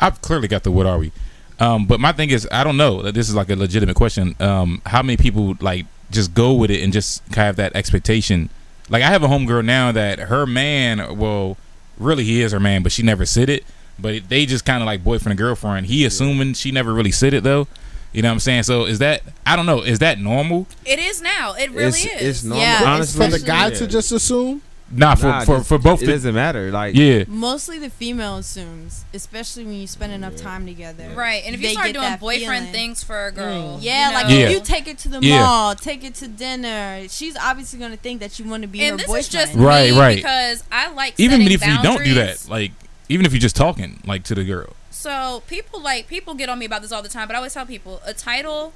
[0.00, 1.12] I've clearly got the what are we,
[1.60, 3.02] um, but my thing is I don't know.
[3.02, 4.34] That this is like a legitimate question.
[4.40, 7.76] Um, how many people like just go with it and just kind of have that
[7.76, 8.50] expectation?
[8.88, 11.56] Like I have a homegirl now that her man, well,
[11.98, 13.64] really he is her man, but she never said it.
[13.98, 15.86] But they just kind of like boyfriend and girlfriend.
[15.86, 17.66] He assuming she never really said it though.
[18.12, 18.62] You know what I'm saying?
[18.62, 19.82] So is that I don't know.
[19.82, 20.66] Is that normal?
[20.84, 21.54] It is now.
[21.54, 22.22] It really it's, is.
[22.22, 22.64] It's normal.
[22.64, 23.74] Yeah, Honestly, For the guy yeah.
[23.74, 24.62] to just assume.
[24.90, 26.00] Nah, for Nah, for, just- for both.
[26.02, 26.70] it The, doesn't matter.
[26.70, 31.10] Like, yeah, Mostly the female assumes, especially when you spend enough time together.
[31.14, 32.72] Right, and if you start doing boyfriend feeling.
[32.72, 33.82] things for a girl, Mm.
[33.82, 34.36] Yeah, you like Yeah.
[34.46, 35.40] if you take it to the Yeah.
[35.42, 37.02] mall, take it to dinner.
[37.10, 39.20] She's obviously going to think that you want to be and her this boyfriend.
[39.26, 40.16] is just Right, me right.
[40.16, 42.72] because I like even setting if you don't do that, like
[43.08, 44.74] even if you're just talking like to the girl.
[44.90, 47.54] So people like people get on me about this all the time, but I always
[47.54, 48.72] tell people a title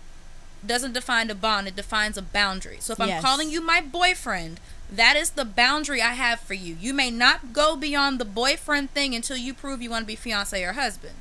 [0.64, 2.76] doesn't define a bond; it defines a boundary.
[2.80, 6.76] So if I'm calling you my boyfriend, that is the boundary I have for you.
[6.80, 10.16] You may not go beyond the boyfriend thing until you prove you want to be
[10.16, 11.14] fiance or husband.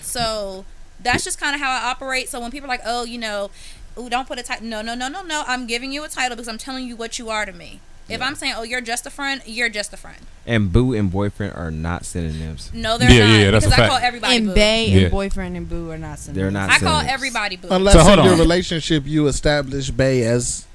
[0.00, 0.64] So
[1.00, 2.28] that's just kind of how I operate.
[2.28, 3.50] So when people are like, "Oh, you know,
[3.98, 5.44] ooh, don't put a title," no, no, no, no, no.
[5.46, 7.80] I'm giving you a title because I'm telling you what you are to me.
[8.08, 10.18] If I'm saying, "Oh, you're just a friend," you're just a friend.
[10.46, 12.70] And boo and boyfriend are not synonyms.
[12.72, 13.40] No, they're Yeah, not.
[13.40, 14.54] yeah, that's a because I call everybody And boo.
[14.54, 14.98] bae Yeah.
[15.02, 16.36] and boyfriend and boo are not synonyms.
[16.42, 17.68] They're not I call everybody boo.
[17.70, 20.66] Unless So, hold in your relationship you establish Bay as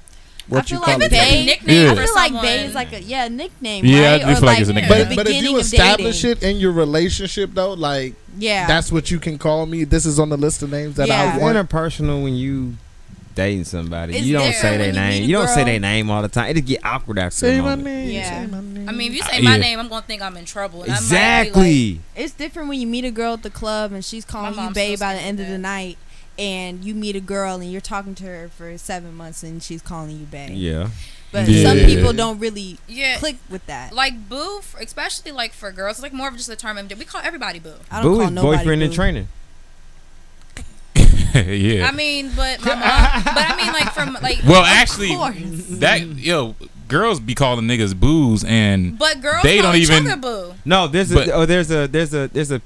[0.48, 1.12] what I feel you call like it.
[1.12, 1.92] If it's like Bae- nickname Yeah.
[1.92, 3.84] I feel like someone- bae is like a yeah nickname.
[3.86, 4.20] Yeah, I right?
[4.20, 5.06] do Or feel like it's a nickname.
[5.08, 9.18] But but if you establish it in your relationship though, like yeah, that's what you
[9.18, 9.84] can call me.
[9.84, 11.22] This is on the list of names that Yeah.
[11.22, 11.56] I It's want.
[11.56, 12.76] interpersonal when you
[13.34, 14.16] dating somebody.
[14.16, 15.22] It's you don't different say their name.
[15.22, 16.50] a You don't say their name all the time.
[16.50, 17.84] It'll get awkward after Say a my moment.
[17.84, 18.10] name.
[18.10, 18.44] Yeah.
[18.44, 18.88] Say my name.
[18.88, 19.62] I mean, if you say Uh, my yeah.
[19.62, 20.82] name, I'm gonna think I'm in trouble.
[20.82, 22.00] And I might Exactly.
[22.16, 24.98] it's different when you meet a girl at the club and she's calling you babe
[24.98, 25.98] by the says end of the night,
[26.38, 29.82] and you meet a girl and you're talking to her for seven months and she's
[29.82, 30.50] calling you babe.
[30.50, 30.88] Yeah.
[31.30, 31.68] But Yeah.
[31.68, 33.94] some people don't really yeah, click with that.
[33.94, 36.76] like boo, f- especially like for girls, it's like more of just a term.
[36.98, 37.72] We call everybody boo.
[37.90, 38.94] I don't Boo call is nobody boyfriend in boo.
[38.96, 39.28] training.
[41.46, 41.86] yeah.
[41.86, 42.80] I mean, but my mom,
[43.24, 45.36] but I mean, like from like, well, Of actually, course.
[45.80, 46.54] that yo,
[46.88, 50.54] girls be calling niggas booze, and but girls They call don't each even- other boo.
[50.64, 52.60] No, there's But- a oh, there's a there's a there's a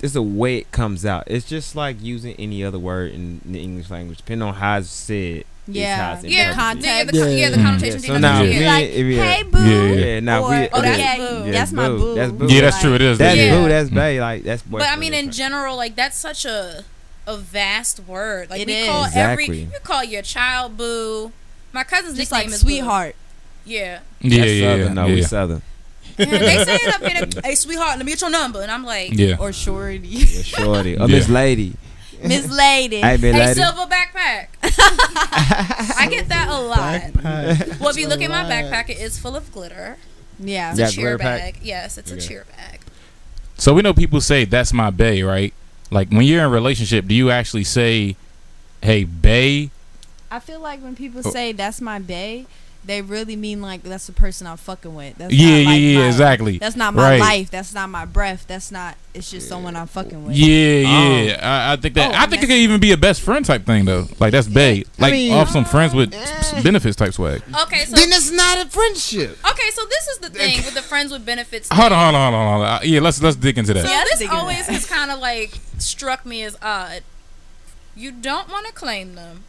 [0.00, 1.24] there's a way it comes out.
[1.28, 4.90] It's just like using any other word in the English language, depending on how it's
[4.90, 5.14] said.
[5.16, 6.14] is Yeah.
[6.16, 6.84] it's Yeah, interpreted.
[6.84, 7.24] yeah, the, Yeah.
[7.24, 7.38] Mm-hmm.
[7.38, 8.00] yeah, the connotation.
[8.02, 8.50] Yeah, Yeah, so now Yeah.
[8.50, 9.58] me, You're like, hey boo.
[9.64, 11.44] Yeah, yeah, now or, we oh, that's yeah, boo.
[11.46, 11.98] yeah, That's my boo.
[11.98, 12.14] boo.
[12.16, 12.46] That's boo.
[12.50, 12.94] yeah, that's true.
[12.96, 13.16] It is.
[13.18, 13.56] That's Yeah.
[13.62, 13.68] boo.
[13.68, 14.20] That's bae.
[14.20, 16.84] Like that's But I mean, in in general, like that's such a
[17.26, 18.50] a vast word.
[18.50, 18.88] Like It we is.
[18.88, 19.44] call Exactly.
[19.44, 21.32] every, you call your child boo.
[21.72, 22.68] My cousin's Just nickname like is Boo.
[22.70, 23.16] sweetheart.
[23.64, 24.96] Yeah, Yeah, That's yeah, southern.
[24.96, 25.06] yeah.
[25.06, 25.26] We yeah.
[25.26, 25.62] southern.
[26.18, 27.42] and they say it up here.
[27.44, 29.36] Hey, sweetheart, let me get your number, and I'm like, Yeah.
[29.40, 29.98] or shorty.
[30.06, 30.96] Yeah, shorty.
[30.98, 31.16] Oh, Yeah.
[31.16, 31.74] Miss Lady.
[32.22, 33.00] Miss Lady.
[33.00, 33.54] Hey, Miss Hey, Lady.
[33.60, 34.46] silver backpack.
[35.98, 37.00] I get that a lot.
[37.00, 37.80] Backpack.
[37.80, 39.96] Well, if you look at my backpack, it is full of glitter.
[40.38, 40.70] yeah.
[40.70, 41.54] It's Yeah, a cheer glitter pack?
[41.54, 41.58] bag.
[41.62, 42.80] Yes, it's a cheer bag.
[43.56, 45.54] So we know people say that's my bae, right?
[45.90, 48.16] Like when you're in a relationship, do you actually say,
[48.82, 49.70] "Hey, bae"?
[50.30, 51.30] I feel like when people Oh.
[51.30, 52.46] say that's my bae,
[52.86, 55.16] they really mean like that's the person I'm fucking with.
[55.16, 56.58] That's Yeah, not, yeah, like, yeah, my- exactly.
[56.58, 57.20] That's not my Right.
[57.20, 57.50] life.
[57.50, 58.44] That's not my breath.
[58.46, 58.96] That's not.
[59.14, 60.34] It's just someone I'm fucking with.
[60.36, 61.38] Yeah, Um, yeah.
[61.40, 62.10] I, I think that.
[62.10, 64.08] Oh, I think it that's- could even be a best friend type thing though.
[64.18, 64.84] Like that's bae.
[64.98, 67.42] Like mean- off some friends with s- benefits type swag.
[67.62, 69.38] Okay, so then it's not a friendship.
[69.50, 71.68] okay, so this is the thing with the friends with benefits.
[71.72, 72.76] Hold on, hold on, hold on, hold on.
[72.76, 73.88] Uh, Yeah, let's let's dig into So that.
[73.88, 77.02] Yeah, this always has kind of like struck me as odd.
[77.96, 79.44] You don't want to claim them,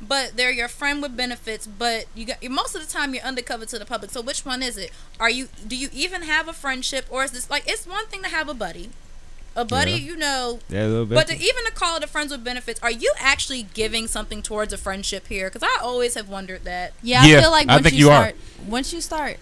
[0.00, 1.66] but they're your friend with benefits.
[1.66, 4.10] But you got most of the time you're undercover to the public.
[4.10, 4.90] So which one is it?
[5.18, 5.48] Are you?
[5.66, 8.48] Do you even have a friendship, or is this like it's one thing to have
[8.48, 8.90] a buddy,
[9.56, 9.96] a buddy, Yeah.
[9.98, 10.60] you know.
[10.68, 11.14] Yeah, a little bit.
[11.14, 14.42] But to even to call it a friends with benefits, are you actually giving something
[14.42, 15.50] towards a friendship here?
[15.50, 16.92] Because I always have wondered that.
[17.02, 18.22] Yeah, I feel like I once think you, you are.
[18.30, 19.38] start, once you start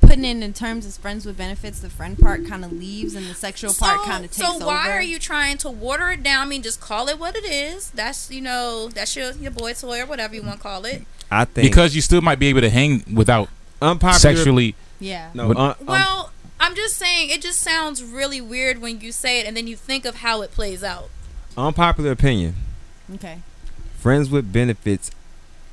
[0.00, 3.26] putting in in terms of friends with benefits, the friend part kind of leaves and
[3.26, 4.60] the sexual part kind of takes over.
[4.60, 4.92] so why over.
[4.98, 6.46] are you trying to water it down?
[6.46, 7.90] I mean, just call it what it is.
[7.90, 11.02] That's you know, that's your your boy toy or whatever you want to call it.
[11.30, 13.48] I think Because you still might be able to hang without
[13.80, 14.18] unpopular.
[14.36, 14.74] sexually.
[14.98, 15.30] Yeah.
[15.34, 19.12] No, But- un- um, Well, I'm just saying it just sounds really weird when you
[19.12, 21.08] say it and then you think of how it plays out.
[21.56, 22.54] unpopular opinion.
[23.14, 23.38] Okay.
[23.98, 25.10] Friends with benefits,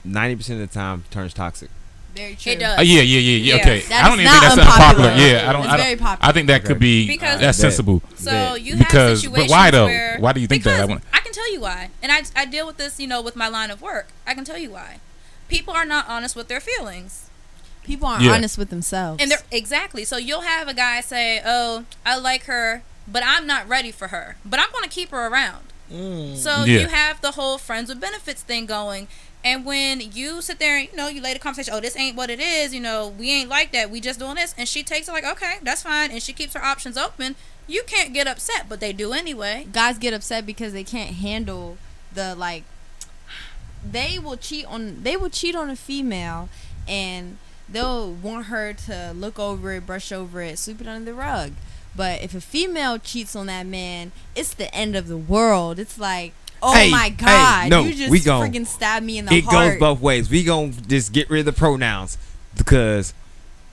[0.04, 1.70] ninety percent of the time turns toxic.
[2.17, 2.51] Very true.
[2.53, 2.80] It does.
[2.80, 3.56] Uh, yeah, yeah, yeah, yeah.
[3.56, 3.62] Yeah.
[3.62, 5.10] Okay, That I don't even think not that's unpopular.
[5.10, 5.27] unpopular.
[5.32, 5.62] Yeah, I don't.
[5.63, 6.30] It's I, don't very popular.
[6.30, 7.62] I think that could be Because- that's Bet.
[7.71, 8.01] sensible.
[8.15, 9.86] So you have Because, but situations why though?
[9.86, 10.71] where- Why do you think that?
[10.71, 11.03] I Because want.
[11.13, 13.47] I can tell you why, and I I deal with this, you know, with my
[13.47, 14.08] line of work.
[14.25, 14.99] I can tell you why.
[15.47, 17.30] People are not honest with their feelings.
[17.84, 18.34] People aren't Yeah.
[18.34, 19.21] honest with themselves.
[19.21, 20.03] And they're exactly.
[20.03, 24.10] So you'll have a guy say, "Oh, I like her, but I'm not ready for
[24.10, 24.36] her.
[24.43, 26.36] But I'm going to keep her around." Mm.
[26.36, 26.82] So Yeah.
[26.82, 29.08] you have the whole friends with benefits thing going.
[29.43, 32.17] And when you sit there and you know you lay the conversation, oh, this ain't
[32.17, 32.73] what it is.
[32.73, 33.89] You know, we ain't like that.
[33.89, 36.54] We just doing this, and she takes it like, okay, that's fine, and she keeps
[36.54, 37.36] her options open.
[37.67, 39.67] You can't get upset, but they do anyway.
[39.71, 41.78] guys get upset because they can't handle
[42.13, 42.63] the like
[43.89, 46.50] they will cheat on they will cheat on a female
[46.88, 47.38] and
[47.69, 51.52] they'll want her to look over it brush over it sweep it under the rug
[51.95, 56.00] but if a female cheats on that man it's the end of the world it's
[56.00, 59.26] like oh Hey, my hey, god no, you just we gon- freaking stab me in
[59.26, 60.30] the it heart It goes both ways.
[60.30, 62.17] We gonna just get rid of the pronouns
[62.56, 63.13] because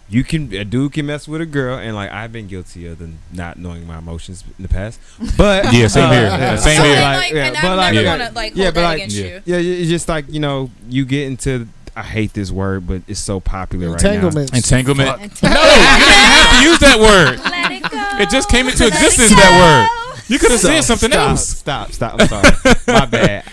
[0.08, 2.98] you can a dude can mess with a girl and like I've been guilty of
[2.98, 5.00] the not knowing my emotions in the past.
[5.38, 6.26] But Yeah, same here.
[6.30, 7.00] uh, Same so here.
[7.00, 8.18] like, like, yeah, and but I'm like, never yeah.
[8.18, 9.24] gonna like hold Yeah, but that like- against yeah.
[9.26, 9.40] you.
[9.46, 11.68] Yeah, it's just like you know, you get into.
[11.96, 14.08] I hate this word, but it's so popular right now.
[14.10, 14.52] Entanglements.
[14.52, 15.30] Entanglement.
[15.32, 15.42] Fuck.
[15.48, 17.38] No, you didn't have to use that word.
[17.38, 18.08] Let it go.
[18.20, 19.30] It just came into Let it existence.
[19.30, 19.36] go.
[19.36, 20.03] That word.
[20.28, 21.48] You could have So, said something stop, else.
[21.48, 22.20] Stop, stop.
[22.20, 22.74] I'm sorry.
[22.86, 23.44] My bad.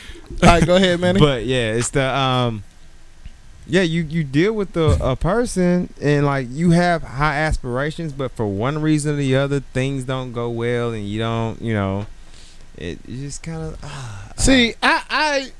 [0.42, 1.20] right, go ahead, Manny.
[1.20, 2.64] but yeah, it's the um,
[3.68, 8.32] yeah, you you deal with the a person and like you have high aspirations, but
[8.32, 12.06] for one reason or the other, things don't go well, and you don't, you know,
[12.78, 13.78] it, it just kind of.
[13.84, 15.52] Uh, See, I, I,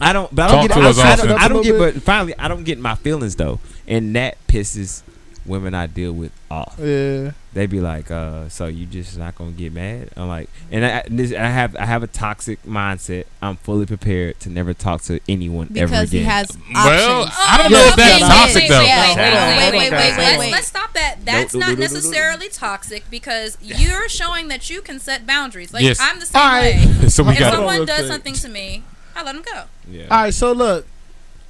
[0.00, 0.74] I don't, but I don't get.
[0.74, 3.36] to I, I, don't, I don't get, little but finally, I don't get my feelings
[3.36, 5.02] though, and that pisses
[5.48, 6.76] women I deal with off.
[6.78, 7.32] yeah.
[7.54, 11.02] They be like, uh, "So you just not gonna get mad?" I'm like, and I,
[11.08, 13.24] this, I have, I have a toxic mindset.
[13.42, 16.20] I'm fully prepared to never talk to anyone ever because again.
[16.20, 17.28] he has Well.
[17.36, 18.78] I don't know if that's toxic though.
[18.80, 20.52] Wait, wait, wait, wait, wait, on, wait, guys, Let's, wait, wait.
[20.52, 21.16] let's stop that.
[21.24, 21.94] That's No, no, not no, no, no, no.
[21.94, 25.72] necessarily toxic because you're showing that you can set boundaries.
[25.72, 25.98] Like Yes.
[26.00, 26.74] I'm the same Alright.
[27.02, 27.08] way.
[27.08, 28.12] So we If got someone does quick.
[28.12, 28.84] something to me,
[29.16, 29.64] I let them go.
[29.90, 30.04] yeah.
[30.10, 30.86] All right, so look.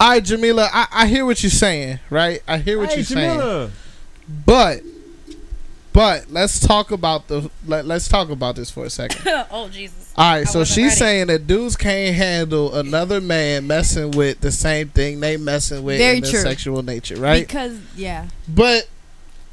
[0.01, 2.41] All right, Jamila, I, I hear what you're saying, right?
[2.47, 3.73] I hear what Hey, you're saying.
[4.29, 4.45] Jamila.
[4.47, 4.83] But,
[5.93, 9.23] but let's talk about the let, let's talk about this for a second.
[9.51, 10.13] oh Jesus.
[10.17, 10.91] All right, I so she's ready.
[10.97, 15.99] saying that dudes can't handle another man messing with the same thing they messing with
[15.99, 17.47] Very in their sexual nature, right?
[17.47, 18.89] because yeah, But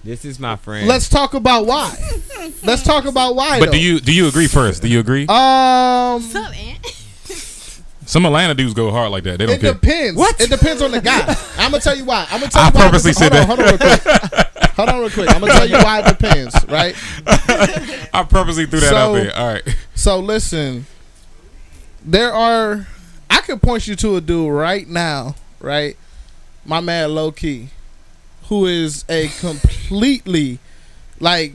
[0.04, 0.88] This is my friend.
[0.88, 1.96] let's talk about why.
[2.64, 3.60] let's talk about why.
[3.60, 4.82] But do you do you agree first?
[4.82, 5.24] Do you agree?
[5.28, 6.86] Um, what's up, Aunt?
[8.08, 9.40] Some Atlanta dudes go hard like that.
[9.40, 9.74] They don't it care.
[9.74, 10.16] depends.
[10.16, 10.40] What?
[10.40, 11.26] It depends on the guy.
[11.58, 12.28] I'm gonna tell you why.
[12.30, 12.82] I'm gonna tell I you why.
[12.82, 13.48] purposely hold said on, that.
[13.48, 13.78] Hold on, real
[14.42, 14.52] quick.
[14.76, 15.30] Hold on, real quick.
[15.30, 16.96] I'm gonna tell you why it depends, right?
[18.14, 19.36] I purposely threw that out So- there.
[19.36, 19.76] All right.
[19.96, 20.86] So listen,
[22.04, 22.88] there are.
[23.30, 25.98] I could point you to a dude right now, right?
[26.66, 27.70] My man, low key,
[28.50, 30.60] who is a completely
[31.20, 31.54] like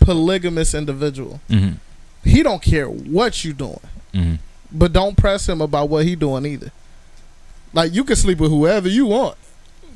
[0.00, 1.40] polygamous individual.
[1.48, 1.74] Mm-hmm.
[2.28, 3.80] He don't care what you doing,
[4.12, 4.34] Mm-hmm.
[4.72, 6.70] but don't press him about what he doing either.
[7.72, 9.36] Like you can sleep with whoever you want.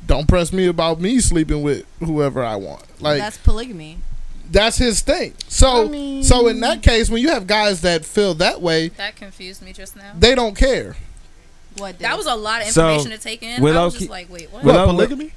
[0.09, 2.83] Don't press me about me sleeping with whoever I want.
[3.01, 3.99] Like That's polygamy.
[4.51, 5.35] that's his thing.
[5.47, 8.89] So I mean- so in that case, when you have guys that feel that way,
[8.89, 10.13] That confused me just now.
[10.19, 10.97] they don't care.
[11.77, 11.99] What?
[12.01, 13.63] That was a lot of So, information to take in.
[13.63, 14.65] with I was just like, wait, what?
[14.65, 15.33] Well, What I- polygamy?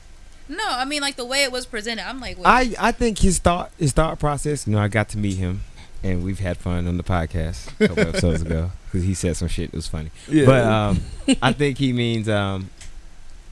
[0.49, 2.07] no, I mean like the way it was presented.
[2.07, 2.45] I'm like, wait.
[2.47, 4.65] I I think his thought his thought process.
[4.65, 5.61] You know, I got to meet him,
[6.03, 9.49] and we've had fun on the podcast a couple episodes ago because he said some
[9.49, 9.65] shit.
[9.65, 10.11] It was funny.
[10.29, 10.45] Yeah.
[10.45, 11.01] But um,
[11.41, 12.80] I think he means um, well,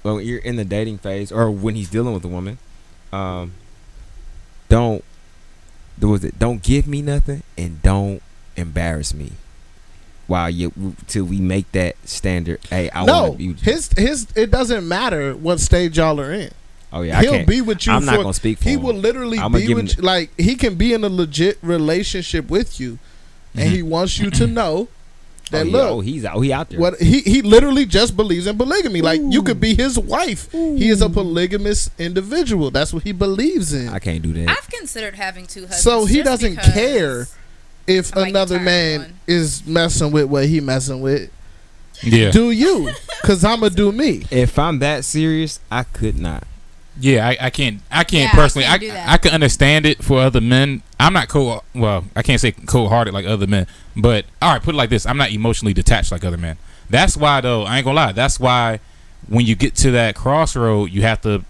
[0.04, 2.58] when you're in the dating phase or when he's dealing with a woman,
[3.12, 3.54] um,
[4.70, 5.04] don't.
[6.02, 6.40] Was it.
[6.40, 8.22] Don't give me nothing and don't
[8.56, 9.34] embarrass me.
[10.28, 12.60] While you till we make that standard.
[12.70, 13.44] Hey, I no, want to be.
[13.46, 13.54] you.
[13.56, 16.52] his his it doesn't matter what stage y'all are in.
[16.94, 17.48] Oh yeah, He'll can't.
[17.48, 18.84] be with you I'm not gonna speak for he him.
[18.84, 22.80] will literally I'ma be with you, like he can be in a legit relationship with
[22.80, 22.98] you
[23.56, 24.88] and he wants you to know
[25.50, 26.40] that oh, yeah, look oh, he's out.
[26.40, 26.80] He out there.
[26.80, 29.02] what he he literally just believes in polygamy.
[29.02, 30.52] Like you could be his wife.
[30.52, 32.72] He is a polygamous individual.
[32.72, 33.90] That's what he believes in.
[33.90, 34.50] I can't do that.
[34.50, 35.84] I've considered having two husbands.
[35.84, 37.28] So he doesn't care
[37.88, 39.20] if I might another man one.
[39.28, 41.32] is messing with what he messing with.
[42.02, 42.32] Yeah.
[42.32, 42.92] Do you?
[43.24, 44.24] Cause I'ma do me.
[44.32, 46.44] If I'm that serious, I could not.
[47.00, 47.82] Yeah, I, I can't.
[47.92, 48.66] I can't Yeah, personally.
[48.68, 49.10] I can't do that.
[49.10, 50.84] I can understand it for other men.
[51.00, 51.62] I'm not cold.
[51.74, 53.68] Well, I can't say cold hearted like other men.
[53.96, 56.58] But all right, put it like this: I'm not emotionally detached like other men.
[56.90, 57.64] That's why, though.
[57.64, 58.12] I ain't gonna lie.
[58.12, 58.80] That's why
[59.28, 61.44] when you get to that crossroad, you have to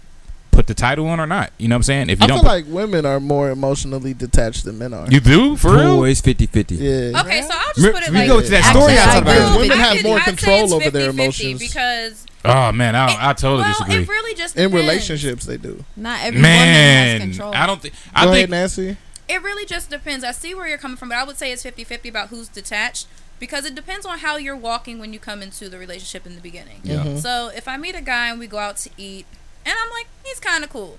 [0.50, 1.50] put the title on or not.
[1.58, 2.10] You know what I'm saying?
[2.10, 5.06] If you I don't, feel like women are more emotionally detached than men are.
[5.08, 5.96] you do for real.
[5.96, 6.74] Boys 50 50.
[6.74, 7.20] yeah.
[7.22, 9.28] Okay, so I'll just put it we like go to that story I I talked
[9.28, 9.36] agree.
[9.38, 9.58] about.
[9.60, 11.60] Women I have could- more I'd say control it's over their 50-50 emotions.
[11.60, 13.96] because Oh man, I, I totally well, disagree.
[13.96, 15.84] it really just In relationships, they do.
[15.96, 17.54] Not every woman has Man, control.
[17.54, 17.94] I don't think.
[17.94, 18.96] Go I ahead, think Nancy.
[19.28, 20.24] It really just depends.
[20.24, 23.06] I see where you're coming from, but I would say it's 50-50 about who's detached
[23.38, 26.40] because it depends on how you're walking when you come into the relationship in the
[26.40, 26.80] beginning.
[26.82, 27.04] Yeah.
[27.04, 27.20] Mhm.
[27.20, 29.26] So if I meet a guy and we go out to eat,
[29.64, 30.98] and I'm like, he's kind of cool,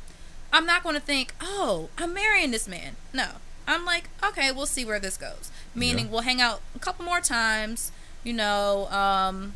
[0.54, 2.96] I'm not going to think, oh, I'm marrying this man.
[3.14, 3.28] No,
[3.68, 5.52] I'm like, okay, we'll see where this goes.
[5.76, 7.92] Meaning, we'll hang out a couple more times.
[8.24, 9.56] You know, um,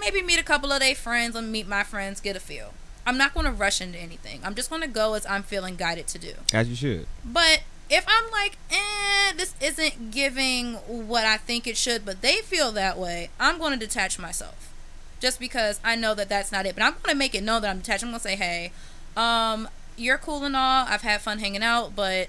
[0.00, 2.72] maybe meet a couple of their friends and meet my friends, get a feel.
[3.06, 4.40] I'm not going to rush into anything.
[4.44, 6.32] I'm just going to go as I'm feeling guided to do.
[6.52, 7.06] As you should.
[7.24, 12.36] But if I'm like, eh, this isn't giving what I think it should, but they
[12.38, 14.72] feel that way, I'm going to detach myself.
[15.20, 16.74] Just because I know that that's not it.
[16.74, 18.02] But I'm going to make it know that I'm detached.
[18.02, 18.72] I'm going to say, hey,
[19.16, 20.84] um, you're cool and all.
[20.88, 22.28] I've had fun hanging out, but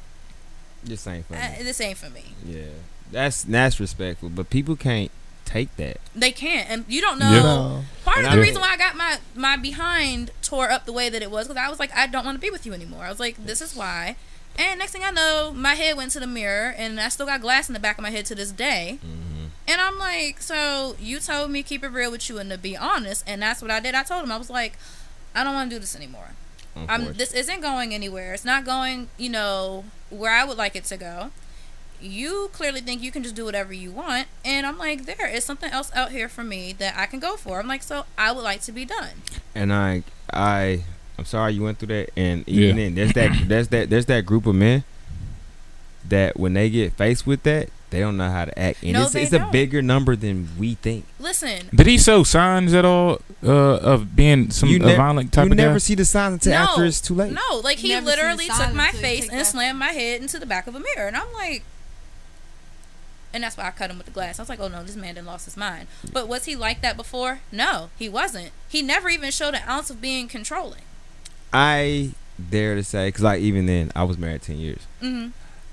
[0.83, 1.39] This ain't for me.
[1.63, 2.23] this ain't for me.
[2.45, 2.61] Yeah.
[3.11, 5.11] That's that's respectful, but people can't
[5.47, 5.97] take that.
[6.15, 6.69] They can't.
[6.69, 7.31] And you don't know.
[7.31, 7.41] Yeah.
[7.41, 7.83] No.
[8.05, 11.09] Part of the I- reason why I got my, my behind tore up the way
[11.09, 13.03] that it was because I was like, I don't want to be with you anymore.
[13.03, 14.15] I was like, this is why.
[14.59, 17.41] And next thing I know, my head went to the mirror, and I still got
[17.41, 18.97] glass in the back of my head to this day.
[19.05, 19.45] Mm-hmm.
[19.67, 22.75] And I'm like, so you told me keep it real with you and to be
[22.75, 23.93] honest, and that's what I did.
[23.93, 24.73] I told him I was like,
[25.35, 26.29] I don't want to do this anymore.
[26.87, 28.33] I'm this isn't going anywhere.
[28.33, 31.31] It's not going, you know, where I would like it to go.
[32.01, 34.27] You clearly think you can just do whatever you want.
[34.45, 37.35] And I'm like, there is something else out here for me that I can go
[37.37, 37.59] for.
[37.59, 39.21] I'm like, so I would like to be done.
[39.55, 40.83] and I I
[41.17, 42.83] I'm sorry you went through that and even Yeah.
[42.83, 44.83] then there's that there's that there's that group of men
[46.07, 49.03] that when they get faced with that they don't know how to act and No,
[49.03, 49.51] it's, they it's a don't.
[49.51, 54.51] bigger number than we think Listen, Did he show signs at all uh, of being
[54.51, 55.77] some You a ne- violent type you of never guy?
[55.79, 56.59] see the signs until No.
[56.71, 59.91] after it's too late no, like he Never literally took my face and slammed my
[59.91, 61.07] head into the back of a mirror.
[61.07, 61.63] And I'm like,
[63.37, 64.39] and that's why I cut him with the glass.
[64.39, 65.87] I was like, oh no, this man didn't lost his mind.
[66.11, 67.41] But was he like that before?
[67.51, 68.49] No, he wasn't.
[68.67, 70.81] He never even showed an ounce of being controlling.
[71.53, 72.13] I
[72.49, 75.29] dare to say because like even then I was married 10 years hmm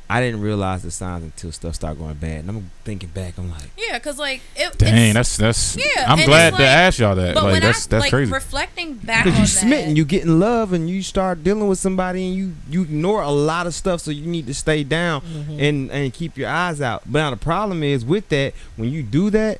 [0.08, 3.50] I didn't realize the signs until stuff started going bad and I'm thinking back I'm
[3.50, 5.76] like Yeah, because like it, Dang, it's, that's that's.
[5.76, 7.34] Yeah, I'm glad it's to ask y'all that.
[7.34, 8.30] But Like when that's I that's like crazy.
[8.32, 12.26] reflecting back because you smitten you get in love and you start dealing with somebody
[12.26, 15.58] and you you ignore a lot of stuff so you need to stay down Mm-hmm.
[15.60, 17.02] and and keep your eyes out.
[17.06, 19.58] But now the problem is with that, when you do that,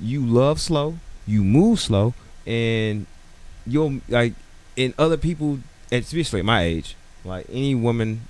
[0.00, 2.12] you love slow, you move slow,
[2.46, 3.06] and
[3.66, 4.34] you'll like
[4.76, 8.28] in other people, especially at my age, like any woman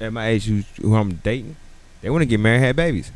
[0.00, 1.56] at my age who who I'm dating,
[2.02, 3.10] they want to get married, have babies.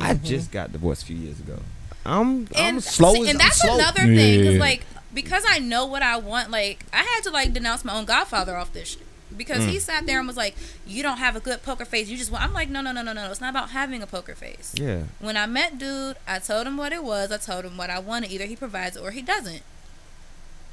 [0.00, 0.24] I Mhm.
[0.24, 1.58] just got divorced a few years ago.
[2.04, 3.74] I'm I'm slow see, as and that's slow.
[3.74, 4.60] another thing because Yeah.
[4.60, 4.82] like
[5.14, 6.50] because I know what I want.
[6.50, 9.02] Like I had to like denounce my own godfather off this shit
[9.36, 9.80] because he Mm.
[9.80, 12.08] sat there and was like, "You don't have a good poker face.
[12.08, 13.30] You just want." I'm like, "No, no, no, no, no.
[13.30, 16.76] It's not about having a poker face." Yeah, When I met dude, I told him
[16.78, 17.30] what it was.
[17.30, 18.30] I told him what I wanted.
[18.32, 19.62] Either he provides it or he doesn't.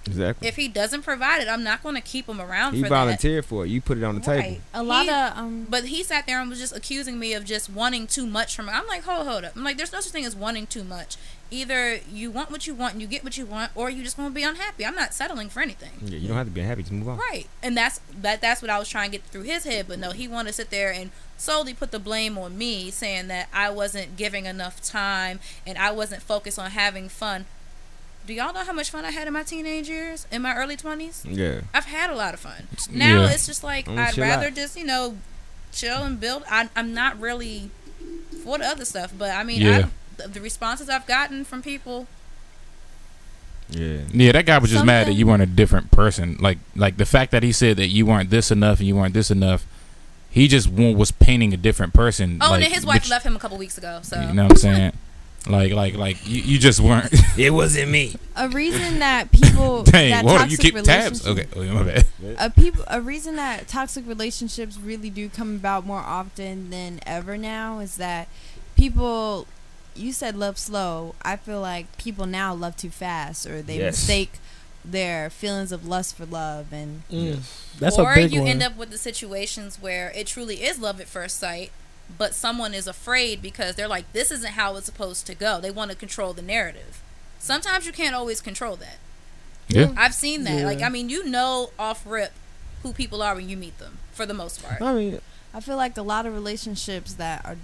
[0.09, 0.47] Exactly.
[0.47, 3.45] If he doesn't provide it, I'm not going to keep him around He for volunteered
[3.45, 3.69] for it.
[3.69, 4.41] You put it on the that.
[4.41, 4.57] table.
[4.73, 7.45] A lot He- of um, But he sat there and was just accusing me of
[7.45, 8.69] just wanting too much from.
[8.69, 9.55] I'm like, hold, hold up.
[9.55, 11.17] I'm like, there's no such thing as wanting too much.
[11.51, 14.19] Either you want what you want and you get what you want, or you just
[14.19, 14.85] want to be unhappy.
[14.85, 15.89] I'm not settling for anything.
[16.03, 16.83] Yeah, you don't have to be happy.
[16.83, 17.17] Just move on.
[17.17, 18.39] Right, and that's that.
[18.39, 19.87] That's what I was trying to get through his head.
[19.87, 23.29] But no, he wanted to sit there and solely put the blame on me, saying
[23.29, 27.45] that I wasn't giving enough time and I wasn't focused on having fun.
[28.25, 30.77] Do y'all know how much fun I had in my teenage years, in my early
[30.77, 31.25] twenties?
[31.27, 31.61] Yeah.
[31.73, 32.67] I've had a lot of fun.
[32.91, 33.31] Now Yeah.
[33.31, 34.53] it's just like Mm, I'd rather out.
[34.55, 35.17] just you know
[35.71, 36.43] chill and build.
[36.49, 37.71] I, I'm not really
[38.43, 39.77] for the other stuff, but I mean, Yeah.
[40.19, 42.07] I, the, the responses I've gotten from people.
[43.69, 43.99] Yeah.
[44.11, 46.37] Yeah, that guy was just mad that you weren't a different person.
[46.39, 49.13] Like, like the fact that he said that you weren't this enough and you weren't
[49.13, 49.65] this enough.
[50.31, 52.37] He just was painting a different person.
[52.41, 53.99] Oh, like, and then his wife which- left him a couple weeks ago.
[54.03, 54.93] So You know what I'm saying?
[55.47, 57.13] Like, like, like you, you just weren't.
[57.37, 58.15] It wasn't me.
[58.35, 61.25] a reason that people Dang, that whoa, you toxic keep tabs.
[61.25, 62.05] Okay, oh, my bad.
[62.37, 67.37] a people a reason that toxic relationships really do come about more often than ever
[67.37, 68.27] now is that
[68.75, 69.47] people
[69.95, 73.97] you said love slow i feel like people now love too fast or they Yes.
[73.97, 74.33] mistake
[74.85, 77.39] their feelings of lust for love and Mm.
[77.79, 78.49] That's or a big you one.
[78.49, 81.71] end up with the situations where it truly is love at first sight,
[82.17, 85.59] but someone is afraid because they're like, this isn't how it's supposed to go.
[85.61, 87.01] They want to control the narrative.
[87.39, 88.97] Sometimes you can't always control that.
[89.67, 89.93] Yeah.
[89.95, 90.59] I've seen that.
[90.59, 90.65] Yeah.
[90.65, 92.31] Like, I mean, you know off rip
[92.83, 94.81] who people are when you meet them, for the most part.
[94.81, 95.19] I mean,
[95.53, 97.57] i feel like a lot of relationships that are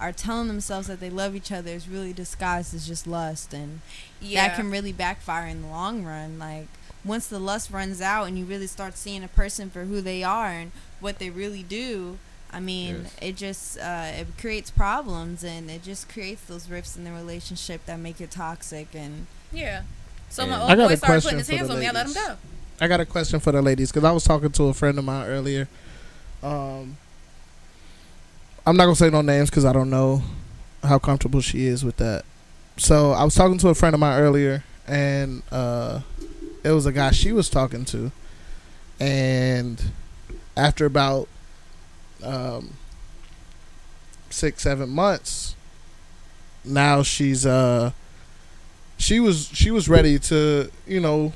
[0.00, 3.80] are telling themselves that they love each other is really disguised as just lust and
[4.20, 4.46] Yeah.
[4.46, 6.38] that can really backfire in the long run.
[6.38, 6.68] Like
[7.04, 10.22] once the lust runs out and you really start seeing a person for who they
[10.22, 12.18] are and what they really do,
[12.50, 13.16] I mean, Yes.
[13.20, 17.84] it just uh, it creates problems and it just creates those rifts in the relationship
[17.86, 19.82] that make it toxic and yeah.
[20.30, 20.50] So Yeah.
[20.50, 21.86] my I old got boy a started question putting his for the hands on me.
[21.86, 22.26] I let him ladies.
[22.26, 22.36] go.
[22.80, 25.04] I got a question for the ladies because I was talking to a friend of
[25.04, 25.68] mine earlier.
[26.42, 26.96] Um,
[28.66, 30.22] I'm not gonna say no names because I don't know
[30.82, 32.24] how comfortable she is with that.
[32.76, 36.00] So I was talking to a friend of mine earlier, and uh,
[36.62, 38.12] it was a guy she was talking to,
[39.00, 39.82] and
[40.56, 41.28] after about
[42.22, 42.72] um,
[44.30, 45.54] six seven months,
[46.64, 47.92] now she's uh
[48.96, 51.32] she was she was ready to you know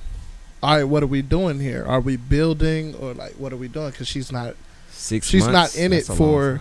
[0.62, 1.84] all right, what are we doing here?
[1.84, 3.90] Are we building or like what are we doing?
[3.90, 4.54] Because she's not
[4.90, 5.26] six.
[5.28, 6.60] She's not in it that's a long for-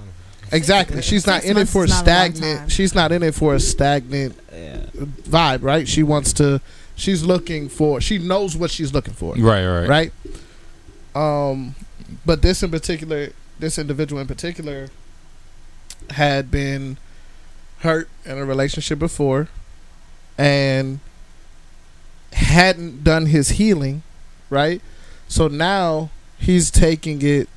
[0.52, 1.02] exactly.
[1.04, 2.72] She's not in it for a is a stagnant.
[2.72, 4.78] She's not in it for a stagnant Yeah.
[5.30, 5.88] vibe, right?
[5.88, 6.62] She wants to.
[6.96, 8.02] She's looking for.
[8.02, 10.12] She knows what she's looking for, Right, right, right?
[11.16, 11.76] Um,
[12.26, 13.30] but this in particular,
[13.62, 14.90] this individual in particular,
[16.12, 16.98] had been
[17.80, 19.48] hurt in a relationship before,
[20.38, 21.00] and
[22.34, 24.04] hadn't done his healing,
[24.50, 24.82] right?
[25.28, 27.48] So now he's taking it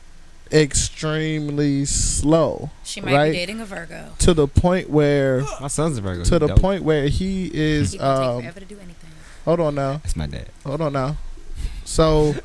[0.52, 3.32] extremely slow She might Right.
[3.32, 4.10] be dating a Virgo.
[4.18, 6.22] to the point where My son's a Virgo.
[6.24, 6.60] to the dope.
[6.60, 9.10] point where he is He gonna take um forever to do anything.
[9.44, 10.48] hold on now That's my dad.
[10.64, 11.16] hold on now
[11.84, 12.36] so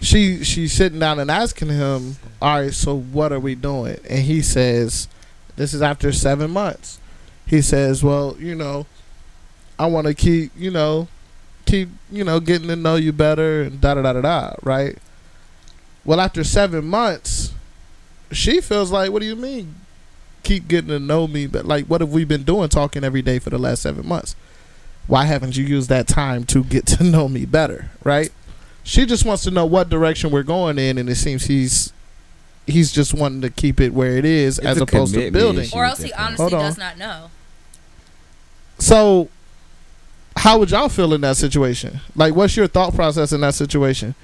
[0.00, 4.20] she she's sitting down and asking him all right so what are we doing and
[4.20, 5.08] he says
[5.56, 7.00] This is after seven months.
[7.46, 8.84] He says, "Well, you know,
[9.78, 11.08] I want to keep, you know,
[11.64, 14.98] keep, you know, getting to know you better and da da da da da." Right.
[16.04, 17.52] Well, after seven months,
[18.30, 19.76] she feels like, "What do you mean?
[20.42, 21.46] Keep getting to know me?
[21.46, 22.68] But like, what have we been doing?
[22.68, 24.36] Talking every day for the last seven months?
[25.06, 27.88] Why haven't you used that time to get to know me better?
[28.04, 28.30] Right."
[28.86, 31.92] She just wants to know what direction we're going in, and it seems he's
[32.66, 35.68] he's just wanting to keep it where it is It's as a opposed to building.
[35.74, 36.60] Or else he honestly Hold on.
[36.60, 37.30] does not know.
[38.78, 39.28] So,
[40.36, 42.00] how would y'all feel in that situation?
[42.14, 44.14] Like, what's your thought process in that situation?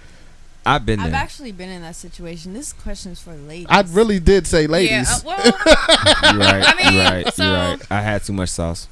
[0.64, 1.20] I've been I've there.
[1.20, 2.52] actually been in that situation.
[2.54, 3.66] This question is for ladies.
[3.68, 4.90] I really did say ladies.
[4.90, 5.44] Yeah, uh, well,
[6.34, 6.64] You're right.
[6.64, 7.34] I mean, you're right.
[7.34, 7.82] so- you're right.
[7.90, 8.86] I had too much sauce.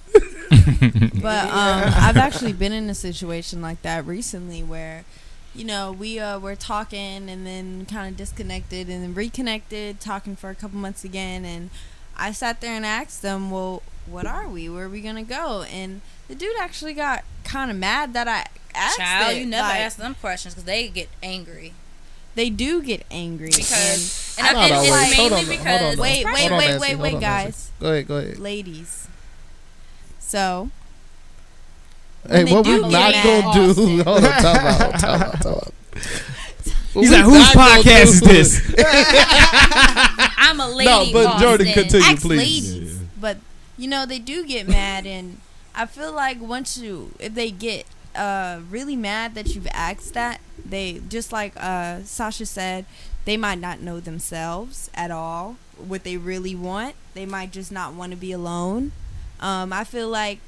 [0.50, 0.54] But
[1.44, 5.04] um, I've actually been in a situation like that recently where,
[5.54, 10.36] you know, we uh, were talking and then kind of disconnected and then reconnected, talking
[10.36, 11.44] for a couple months again.
[11.44, 11.70] And
[12.16, 14.68] I sat there and asked them, well, what are we?
[14.68, 15.62] Where are we going to go?
[15.72, 19.40] And the dude actually got kind of mad that I asked child, it.
[19.40, 21.72] you never Like, ask them questions because they get angry.
[22.36, 23.48] They do get angry.
[23.50, 26.22] Because- and and I I- feel and it's mainly hold on, because- hold on, wait,
[26.26, 27.70] hold wait, wait, wait, wait, guys.
[27.80, 28.38] Go ahead, go ahead.
[28.38, 29.08] ladies.
[30.20, 30.70] So
[32.28, 33.70] Hey, what we do not gonna do?
[33.70, 34.00] Austin.
[34.04, 35.74] Hold on, time out, time out, time out.
[36.92, 38.74] He's like, whose podcast is this?
[40.36, 40.90] I'm a lady.
[40.90, 42.74] No, but Jordan, continue, ask please.
[42.74, 43.38] ladies, but
[43.78, 45.40] you know they do get mad, and
[45.74, 50.40] I feel like once you, if they get uh really mad that you've asked that,
[50.64, 52.86] they just like uh Sasha said,
[53.24, 56.94] they might not know themselves at all what they really want.
[57.14, 58.92] They might just not want to be alone.
[59.40, 60.38] Um, I feel like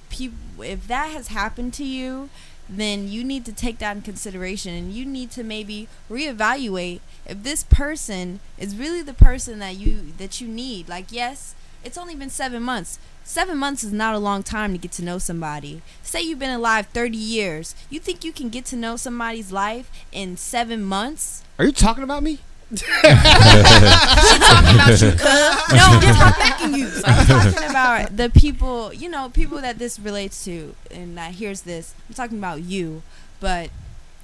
[0.61, 2.29] if that has happened to you,
[2.69, 7.43] then you need to take that in consideration and you need to maybe reevaluate if
[7.43, 10.89] this person is really the person that you that you need.
[10.89, 12.99] Like, yes, it's only been seven months.
[13.25, 15.83] Seven months is not a long time to get to know somebody.
[16.03, 17.75] Say you've been alive 30 years.
[17.89, 21.45] You think you can get to know somebody's life in seven months?
[21.59, 22.41] Are you talking about me?
[22.77, 25.23] Talking about you, cuz.
[25.73, 26.91] No, I'm talking you.
[27.05, 31.63] I'm talking about the people, you know, people that this relates to, and that hears
[31.63, 31.95] this.
[32.09, 33.03] I'm talking about you,
[33.41, 33.71] but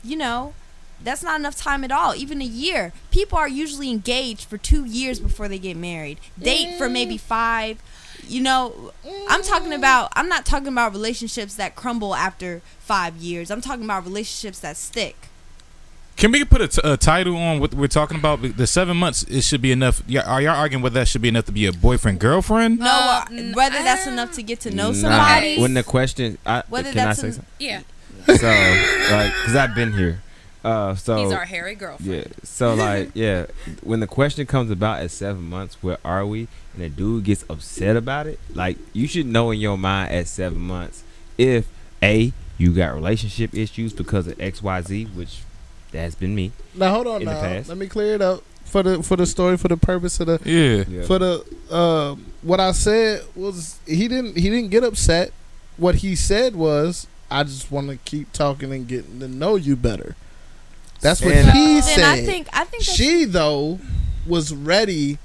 [0.03, 0.55] you know,
[1.03, 2.15] that's not enough time at all.
[2.15, 2.93] Even a year.
[3.11, 6.19] People are usually engaged for two years before they get married.
[6.41, 7.21] Date for maybe mm.
[7.21, 7.83] five.
[8.27, 8.93] You know,
[9.29, 9.77] I'm talking mm.
[9.77, 10.13] about.
[10.15, 13.51] I'm not talking about relationships that crumble after five years.
[13.51, 15.28] I'm talking about relationships that stick.
[16.19, 18.43] Can we put a, t- a title on what we're talking about?
[18.43, 20.03] The seven months, it should be enough.
[20.09, 22.81] Yeah, are y'all arguing whether that should be enough to be a boyfriend girlfriend?
[22.81, 25.61] No, Uh, n- whether that's uh, enough to get to know Nah, somebody.
[25.61, 27.53] When the question, I, Whether can I that's say an- something?
[27.61, 27.83] Yeah,
[28.27, 28.49] So,
[29.15, 30.21] like, because I've been here.
[30.65, 32.13] Uh, so he's our hairy girlfriend.
[32.13, 32.25] Yeah.
[32.43, 33.47] So like, yeah,
[33.85, 36.49] when the question comes about at seven months, where are we?
[36.75, 38.41] And the dude gets upset about it.
[38.53, 41.05] Like, you should know in your mind at seven months
[41.39, 41.69] if
[42.03, 45.43] a you got relationship issues because of X Y Z, which
[45.93, 46.53] that's been me.
[46.75, 47.21] Now hold on.
[47.23, 47.69] In the Now past.
[47.69, 50.41] let me clear it up for the for the story for the purpose of the
[50.45, 51.05] Yeah.
[51.07, 55.33] for the um what I said was he didn't he didn't get upset.
[55.77, 59.77] What he said was I just want to keep talking and getting to know you
[59.77, 60.17] better.
[61.01, 62.05] That's what And- he then said.
[62.05, 63.79] I think I think she though
[64.27, 65.19] was ready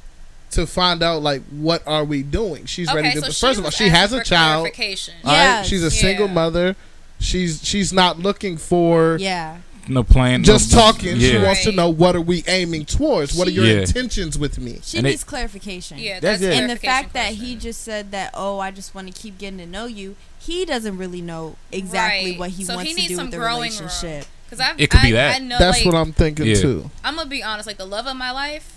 [0.52, 2.66] to find out like what are we doing.
[2.66, 4.64] She's Okay, ready to so first of all she has a child.
[4.66, 5.16] clarification.
[5.26, 5.38] all right?
[5.44, 5.68] Yes.
[5.68, 6.76] She's a single mother.
[7.20, 9.58] She's she's not looking for yeah.
[9.88, 10.44] No plan.
[10.44, 11.20] just no, talking.
[11.20, 11.44] She Yeah.
[11.44, 13.34] wants to know what are we aiming towards?
[13.34, 13.82] What are your Yeah.
[13.82, 14.80] intentions with me?
[14.84, 15.98] She And it- needs clarification.
[16.00, 16.60] Yeah, That's that's, it.
[16.62, 19.38] And the clarification fact that he just said that, oh, I just want to keep
[19.38, 22.40] getting to know you, he doesn't really know exactly Right.
[22.40, 24.26] what he So he wants to do some with the relationship.
[24.46, 25.36] Because I've, It could I, be that.
[25.36, 26.56] I know, That's like, what I'm thinking Yeah.
[26.56, 26.92] too.
[27.04, 27.66] I'm gonna be honest.
[27.68, 28.74] Like the love of my life,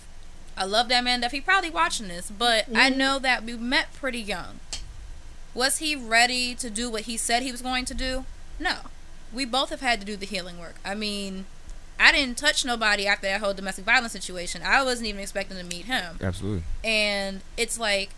[0.56, 1.20] I love that man.
[1.20, 2.98] That he probably watching this, but I Mm-hmm.
[2.98, 4.60] know that we met pretty young.
[5.54, 8.24] Was he ready to do what he said he was going to do?
[8.58, 8.76] No.
[9.32, 10.76] We both have had to do the healing work.
[10.84, 11.46] I mean,
[11.98, 14.62] I didn't touch nobody after that whole domestic violence situation.
[14.64, 16.18] I wasn't even expecting to meet him.
[16.20, 16.62] Absolutely.
[16.84, 18.10] And it's like,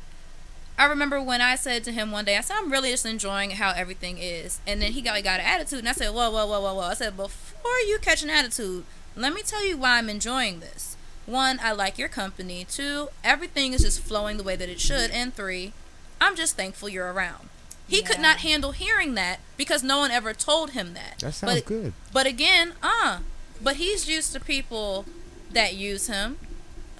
[0.78, 3.50] I remember when I said to him one day, I said, I'm really just enjoying
[3.50, 4.60] how everything is.
[4.66, 5.80] And then he got, got an attitude.
[5.80, 6.82] And I said, Whoa, whoa, whoa, whoa, whoa.
[6.82, 8.84] I said, Before you catch an attitude,
[9.16, 10.96] let me tell you why I'm enjoying this.
[11.26, 12.64] One, I like your company.
[12.64, 15.10] Two, everything is just flowing the way that it should.
[15.10, 15.72] And three,
[16.20, 17.48] I'm just thankful you're around.
[17.88, 21.18] He could not handle hearing that because no one ever told him that.
[21.20, 21.92] That sounds but, good.
[22.12, 23.20] But again, uh,
[23.62, 25.06] but he's used to people
[25.50, 26.38] that use him,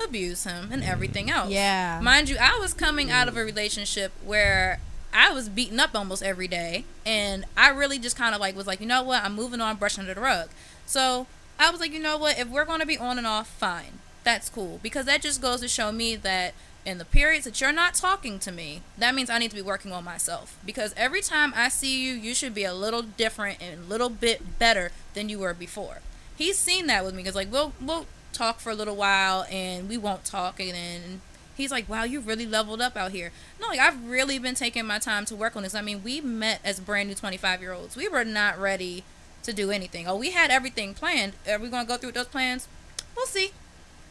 [0.02, 1.50] abuse him, and everything else.
[1.50, 2.00] Yeah.
[2.02, 4.80] Mind you, I was coming out of a relationship where
[5.12, 8.66] I was beaten up almost every day, and I really just kind of like was
[8.66, 10.48] like, you know what, I'm moving on, brushing under the rug.
[10.86, 11.26] So
[11.58, 13.98] I was like, you know what, if we're going to be on and off, fine,
[14.24, 16.54] that's cool, because that just goes to show me that
[16.84, 19.62] in the periods that you're not talking to me, that means I need to be
[19.62, 20.58] working on myself.
[20.64, 24.08] Because every time I see you, you should be a little different and a little
[24.08, 25.98] bit better than you were before.
[26.36, 29.88] He's seen that with me because like we'll we'll talk for a little while and
[29.88, 31.20] we won't talk and then
[31.56, 34.86] he's like, "Wow, you really leveled up out here." No, like I've really been taking
[34.86, 35.74] my time to work on this.
[35.74, 37.96] I mean, we met as brand new 25 year olds.
[37.96, 39.02] We were not ready
[39.42, 40.06] to do anything.
[40.06, 41.32] Oh, we had everything planned.
[41.50, 42.68] Are we going to go through those plans?
[43.16, 43.50] We'll see.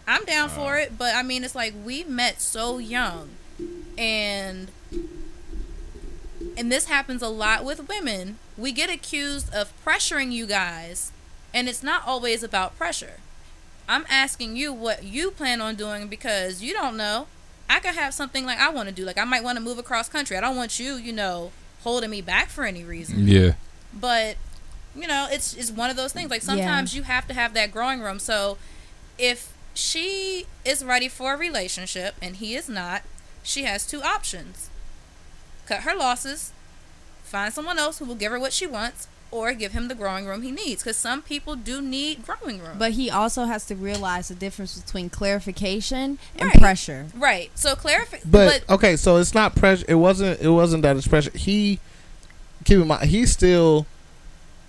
[0.08, 3.30] I'm down for it, but I mean, it's like we met so young,
[3.98, 4.72] and
[6.58, 8.38] and this happens a lot with women.
[8.58, 11.12] We get accused of pressuring you guys,
[11.54, 13.20] and it's not always about pressure.
[13.90, 17.28] I'm asking you what you plan on doing because you don't know.
[17.70, 19.04] I could have something like I want to do.
[19.04, 20.38] Like I might want to move across country.
[20.38, 21.52] I don't want you, you know,
[21.84, 23.28] holding me back for any reason.
[23.28, 23.54] Yeah.
[23.94, 24.38] But
[24.96, 26.30] you know, it's it's one of those things.
[26.30, 28.20] Like sometimes you have to have that growing room.
[28.20, 28.58] So
[29.18, 33.04] if she is ready for a relationship and he is not,
[33.44, 34.70] she has two options.
[35.68, 36.52] Cut her losses,
[37.24, 40.26] find someone else who will give her what she wants, or give him the growing
[40.26, 40.82] room he needs.
[40.82, 42.78] Because some people do need growing room.
[42.80, 46.58] But he also has to realize the difference between clarification and Right.
[46.60, 47.08] pressure.
[47.14, 47.52] right.
[47.54, 48.20] So clarify.
[48.24, 49.84] But, But, okay, so it's not pressure.
[49.90, 50.40] It wasn't.
[50.40, 51.32] It wasn't that it's pressure.
[51.36, 51.80] He
[52.64, 53.86] keep in mind he still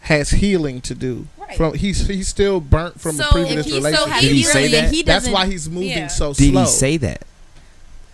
[0.09, 1.27] has healing to do.
[1.39, 1.57] Right.
[1.57, 3.95] From he's he's still burnt from So a previous if If relationship.
[4.01, 4.91] still has Did he say that?
[4.93, 6.07] he That's why he's moving Yeah.
[6.09, 6.63] so Did slow.
[6.63, 7.23] he say that?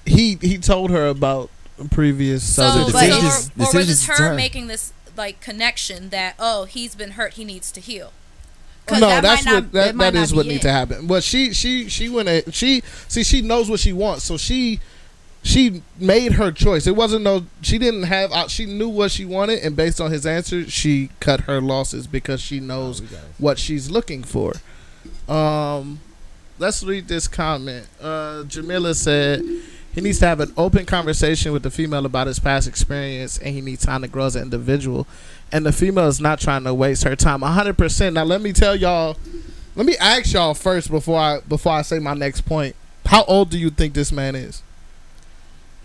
[0.06, 1.50] he he told her about
[1.90, 2.42] previous.
[2.44, 4.34] so, the so decision- or, decisions- or was decisions this her her.
[4.34, 8.12] making this like connection that oh he's been hurt he needs to heal.
[8.92, 10.48] no, that that's might what not- that, that might that not is be what it.
[10.50, 11.06] needs to happen.
[11.06, 14.80] But she she she went at, she see she knows what she wants, so she
[15.44, 16.86] she made her choice.
[16.86, 20.10] It wasn't no she didn't have uh, she knew what she wanted, and based on
[20.10, 23.00] his answer, she cut her losses because she knows
[23.38, 24.54] what she's looking for.
[25.28, 26.00] Um,
[26.58, 27.86] let's read this comment.
[28.00, 29.42] Uh, Jamila said
[29.94, 33.54] he needs to have an open conversation with the female about his past experience, and
[33.54, 35.06] he needs time to grow as an individual.
[35.52, 37.42] And the female is not trying to waste her time.
[37.42, 38.14] hundred percent.
[38.14, 39.16] Now let me tell y'all.
[39.76, 42.76] Let me ask y'all first before I before I say my next point.
[43.04, 44.62] How old do you think this man is?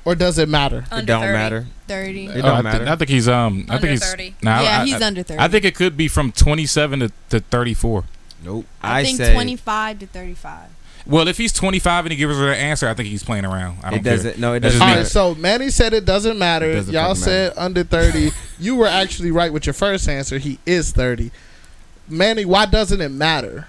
[0.06, 0.86] Or does it matter?
[0.92, 1.34] It don't 30.
[1.34, 1.66] matter.
[1.88, 2.26] thirty.
[2.28, 2.78] It Oh, don't I, matter.
[2.80, 3.66] Think, I think he's um.
[3.70, 4.36] I think he's 30.
[4.42, 5.40] Nah, yeah, I, he's I, under thirty.
[5.40, 8.04] I think it could be from 27 to, to 34.
[8.44, 8.66] Nope.
[8.82, 10.70] I, I, think say twenty-five to thirty-five.
[11.06, 13.78] Well, if he's 25 and he gives her an answer, I think he's playing around.
[13.84, 14.38] I don't it doesn't.
[14.38, 15.02] No, it doesn't just All me.
[15.02, 16.70] right, so Manny said it doesn't matter.
[16.70, 18.32] It doesn't Y'all fucking said under 30.
[18.60, 20.38] you were actually right with your first answer.
[20.38, 21.32] He is 30.
[22.08, 23.68] Manny, why doesn't it matter?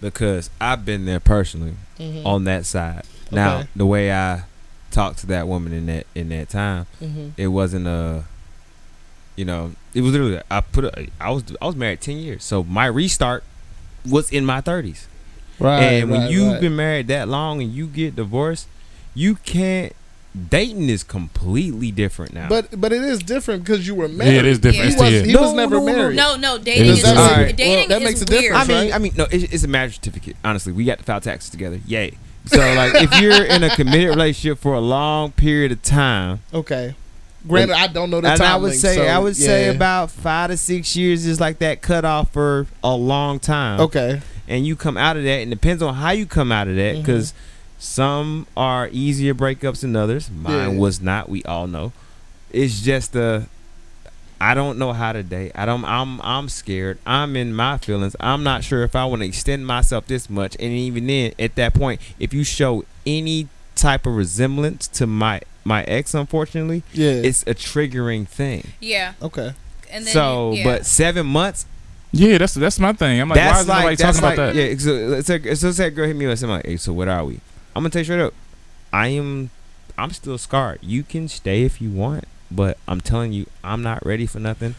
[0.00, 2.24] because I've been there personally Mhm.
[2.24, 3.02] on that side.
[3.32, 3.68] Now, Okay.
[3.74, 4.42] the way I
[4.98, 7.32] talked to that woman in that in that time, Mhm.
[7.36, 8.24] it wasn't a.
[9.36, 10.40] You know, it was literally.
[10.50, 10.84] I put.
[10.86, 11.44] A, I was.
[11.62, 13.44] I was married ten years, so my restart
[14.08, 15.06] was in my thirties.
[15.60, 15.82] Right.
[15.82, 16.60] and when right, you've right.
[16.60, 18.66] been married that long and you get divorced,
[19.14, 19.92] you can't.
[20.50, 22.48] Dating is completely different now.
[22.48, 24.32] But but it is different because you were married.
[24.34, 24.84] Yeah, it is different.
[24.88, 25.92] He It's was, he No, was never no, no.
[25.96, 26.16] married.
[26.16, 27.46] No, no, dating is is, different.
[27.46, 28.42] just, dating Well, that is makes a weird.
[28.42, 28.68] difference.
[28.68, 28.94] I mean, right?
[28.94, 30.36] I mean, no, it's, it's a marriage certificate.
[30.44, 31.80] Honestly, we got to file taxes together.
[31.86, 32.14] Yay!
[32.46, 36.94] So, like, if you're in a committed relationship for a long period of time, Okay.
[37.46, 38.52] Granted, I don't know the and time.
[38.52, 41.82] I would say, so, I would say about five to six years is like that
[41.82, 43.80] cutoff for a long time.
[43.80, 44.20] Okay.
[44.48, 46.94] and you come out of that, and depends on how you come out of that,
[46.94, 47.02] mm-hmm.
[47.02, 47.32] because
[47.78, 50.30] some are easier breakups than others.
[50.30, 50.78] Mine Yeah.
[50.78, 51.28] was not.
[51.28, 51.92] We all know.
[52.50, 53.46] It's just a.
[54.40, 55.52] I don't know how to date.
[55.54, 55.84] I don't.
[55.84, 56.20] I'm.
[56.22, 56.98] I'm scared.
[57.06, 58.14] I'm in my feelings.
[58.20, 60.54] I'm not sure if I want to extend myself this much.
[60.60, 65.40] And even then, at that point, if you show any type of resemblance to my
[65.64, 67.10] my ex, unfortunately, Yeah.
[67.10, 68.68] it's a triggering thing.
[68.80, 69.52] Yeah, okay.
[69.90, 70.64] and then so, yeah.
[70.64, 71.66] but seven months
[72.12, 73.20] Yeah, that's that's my thing.
[73.20, 74.70] I'm like, why is nobody like that's talking like about that?
[74.70, 74.78] yeah.
[74.78, 74.92] So
[75.48, 76.40] let's so say a girl hit me up.
[76.42, 77.34] I'm like, hey, so what are we?
[77.76, 78.34] I'm gonna tell you straight up.
[78.92, 79.50] I am.
[79.98, 80.78] I'm still scarred.
[80.80, 84.74] You can stay if you want, but I'm telling you, I'm not ready for nothing.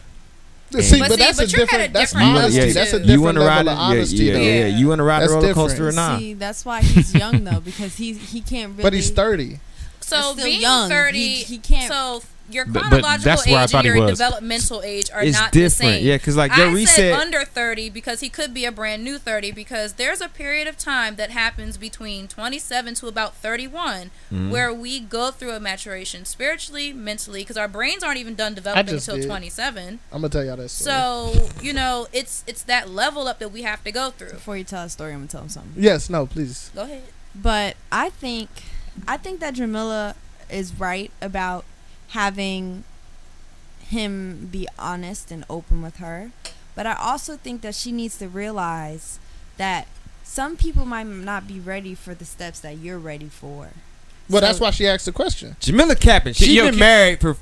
[0.70, 1.92] See, But but, see, that's but a you're at a different.
[1.94, 2.58] That's different honesty.
[2.60, 4.16] level, That's a different you want to ride level of honesty.
[4.24, 4.66] yeah, yeah, yeah.
[4.66, 4.76] Yeah.
[4.78, 5.68] You want to ride That's the roller different.
[5.70, 6.18] coaster or not?
[6.20, 8.82] See, that's why he's young though because he he can't really.
[8.84, 9.58] But he's 30.
[10.00, 10.88] so He's being young.
[10.88, 12.22] thirty, He- he can't- So
[12.54, 14.18] your But- but chronological that's where I age thought and he your was.
[14.18, 16.06] developmental age are It's not the different, same.
[16.06, 16.16] yeah.
[16.16, 19.18] Because like your I reset, said under 30 because he could be a brand new
[19.18, 24.50] 30 because there's a period of time that happens between 27 to about 31 Mhm.
[24.50, 28.94] where we go through a maturation spiritually, mentally because our brains aren't even done developing
[28.94, 30.00] until 27.
[30.12, 30.94] I'm gonna tell y'all that story.
[30.94, 34.30] So, you know, it's it's that level up that we have to go through.
[34.32, 35.82] Before you tell a story, I'm gonna tell him something.
[35.82, 36.70] yes, no, please.
[36.74, 37.02] Go ahead.
[37.34, 38.48] But I think,
[39.06, 40.14] I think that Jamila
[40.50, 41.64] is right about
[42.10, 42.84] having
[43.80, 46.30] him be honest and open with her.
[46.74, 49.18] But I also think that she needs to realize
[49.56, 49.86] that
[50.22, 53.70] some people might not be ready for the steps that you're ready for.
[54.28, 55.56] Well, that's why she asked the question.
[55.58, 56.34] Jamila capping.
[56.34, 57.36] She Yo, been married for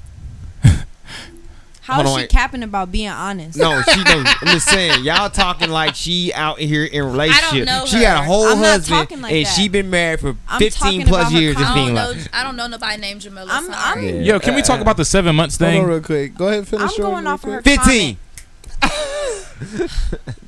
[1.88, 2.30] How Hold is on, she wait.
[2.30, 3.56] capping about being honest?
[3.58, 3.80] no.
[3.80, 4.26] She knows.
[4.42, 5.04] I'm just saying.
[5.04, 7.64] Y'all talking like she out here in relationship.
[7.64, 9.50] know She got a whole I'm not husband, talking like and that.
[9.54, 11.56] she been married for I'm 15 talking plus about her years.
[11.56, 12.10] Just I being don't know.
[12.10, 13.50] like, I don't know nobody named Jamila.
[13.50, 14.06] I'm- sorry.
[14.08, 14.20] I'm- Yeah.
[14.34, 15.82] Yo, can we talk about the seven months Hold thing?
[15.82, 16.34] on, real quick.
[16.36, 16.82] Go ahead, and finish.
[16.82, 17.80] I'm Jordan, going real off of her quick.
[17.80, 18.18] 15.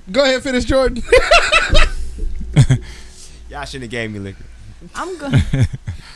[0.13, 1.03] Go ahead, finish Jordan.
[3.49, 4.45] Y'all shouldn't have gave me liquor.
[4.95, 5.43] I'm going.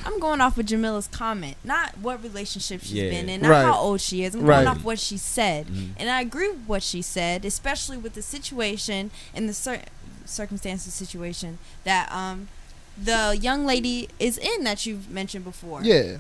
[0.07, 3.09] I'm going off of Jamila's comment, not what relationship she's Yeah.
[3.11, 3.63] been in, not Right.
[3.65, 4.35] how old she is.
[4.35, 4.57] I'm Right.
[4.65, 5.91] going off what she said, Mhm.
[5.97, 9.83] and I agree with what she said, especially with the situation and the cir-
[10.27, 12.49] circumstances situation that um
[13.03, 15.83] the young lady is in that you've mentioned before.
[15.83, 16.19] yeah,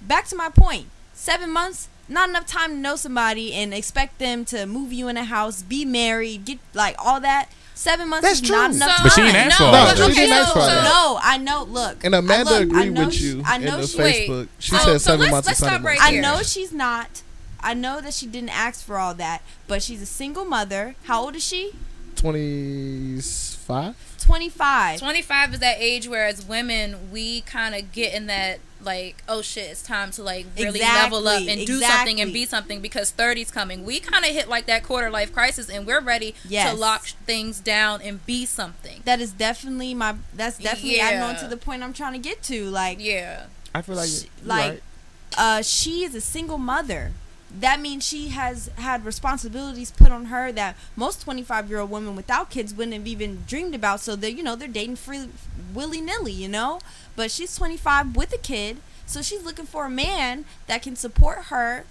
[0.00, 0.86] Back to my point.
[1.14, 5.16] Seven months, not enough time to know somebody and expect them to move you in
[5.16, 7.48] a house, be married, get like all that.
[7.82, 8.76] Seven months That's is not true.
[8.76, 9.46] enough So, But she ain't time.
[9.48, 9.96] asked for no, all No, that.
[9.96, 10.84] she okay, didn't ask for all so- that.
[10.84, 11.62] No, I know.
[11.64, 13.86] Look, and Amanda I look, I agreed know with she- you I in know the
[13.88, 14.28] she- Wait.
[14.30, 14.48] Facebook.
[14.60, 15.86] She So- said so seven let's- months let's is not stop enough.
[15.86, 16.22] right I here.
[16.22, 17.08] know she's not.
[17.60, 20.94] I know that she didn't ask for all that, but she's a single mother.
[21.06, 21.72] How old is she?
[22.16, 23.94] Twenty-five.
[24.18, 25.00] 25.
[25.00, 29.42] 25 is that age where as women we kind of get in that like oh
[29.42, 32.80] shit it's time to like really level up Exactly, and do something and be something
[32.80, 36.34] because 30's coming we kind of hit like that quarter life crisis and we're ready
[36.48, 36.70] Yes.
[36.72, 40.14] to lock things down and be something That is definitely my.
[40.34, 41.40] That's definitely adding on Yeah.
[41.42, 42.70] to the point I'm trying to get to.
[42.70, 44.82] Like, yeah I feel like, Sh- like right.
[45.36, 47.10] uh, she is a single mother.
[47.60, 52.16] That means she has had responsibilities put on her that most 25 year old women
[52.16, 54.00] without kids wouldn't have even dreamed about.
[54.00, 55.28] So they're, you know, they're dating free,
[55.74, 56.80] willy nilly, you know?
[57.14, 58.78] But she's 25 with a kid.
[59.06, 61.84] So she's looking for a man that can support her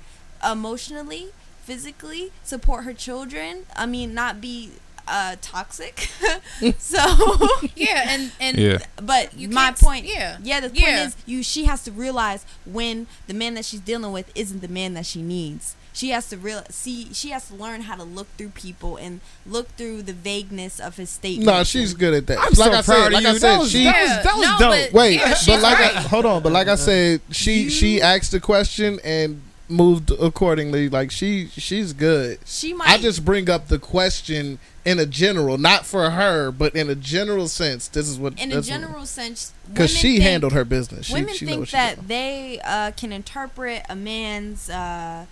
[0.49, 1.29] emotionally,
[1.61, 3.65] physically, support her children.
[3.75, 4.71] I mean, not be
[5.11, 6.09] uh, toxic.
[6.79, 6.97] so,
[7.75, 8.77] yeah and and Yeah.
[8.95, 10.37] but You my point, yeah.
[10.43, 11.05] yeah, the point Yeah.
[11.07, 14.67] is, you she has to realize when the man that she's dealing with isn't the
[14.67, 15.75] man that she needs.
[15.93, 17.13] She has to real see.
[17.13, 20.95] She has to learn how to look through people and look through the vagueness of
[20.95, 21.45] his statement.
[21.47, 22.37] No, she's good at that.
[22.39, 23.29] I'm like so I proud said, of like you.
[23.29, 23.83] I That said, was- she.
[23.83, 24.91] that was- that was no, dope.
[24.91, 25.95] but- Wait, yeah, but like, right.
[25.97, 29.41] I, hold on, but like I said, she she asked the question and
[29.71, 30.89] moved accordingly.
[30.89, 32.39] Like she she's good.
[32.45, 32.89] She might.
[32.89, 36.95] I just bring up the question in a general, not for her, but in a
[36.95, 37.87] general sense.
[37.87, 41.05] This is what in a that's what- general sense, because she think- handled her business.
[41.07, 45.25] She, women she think that they uh, can interpret a man's uh,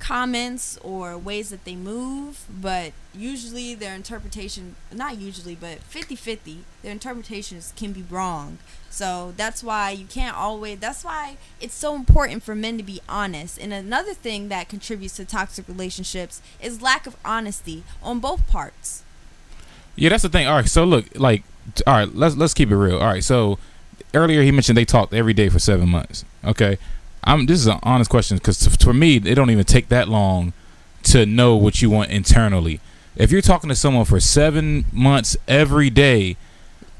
[0.00, 6.64] comments or ways that they move, but usually their interpretation, not usually, but 50 50,
[6.82, 8.58] their interpretations can be wrong.
[8.88, 13.00] So that's why you can't always, that's why it's so important for men to be
[13.08, 13.58] honest.
[13.60, 19.04] And another thing that contributes to toxic relationships is lack of honesty on both parts.
[19.94, 20.46] Yeah, that's the thing.
[20.46, 21.44] All right, so look, like,
[21.86, 22.98] all right, let's let's keep it real.
[22.98, 23.58] All right, so
[24.14, 26.24] earlier he mentioned they talked every day for seven months.
[26.44, 26.78] Okay,
[27.24, 27.46] I'm.
[27.46, 30.52] This is an honest question because for me, it don't even take that long
[31.04, 32.80] to know what you want internally.
[33.16, 36.36] If you're talking to someone for seven months every day,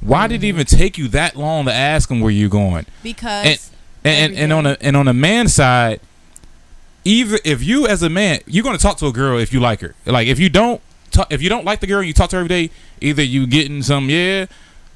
[0.01, 0.47] why did it mm-hmm.
[0.47, 2.87] even take you that long to ask them where you're going?
[3.03, 3.47] Because.
[3.47, 3.59] And
[4.03, 6.01] and, Every and on a and on the man side,
[7.05, 9.81] even if you as a man, you're gonna talk to a girl if you like
[9.81, 9.95] her.
[10.07, 12.37] Like if you don't, talk, if you don't like the girl, and you talk to
[12.37, 12.71] her every day.
[13.01, 14.47] Either you getting some yeah,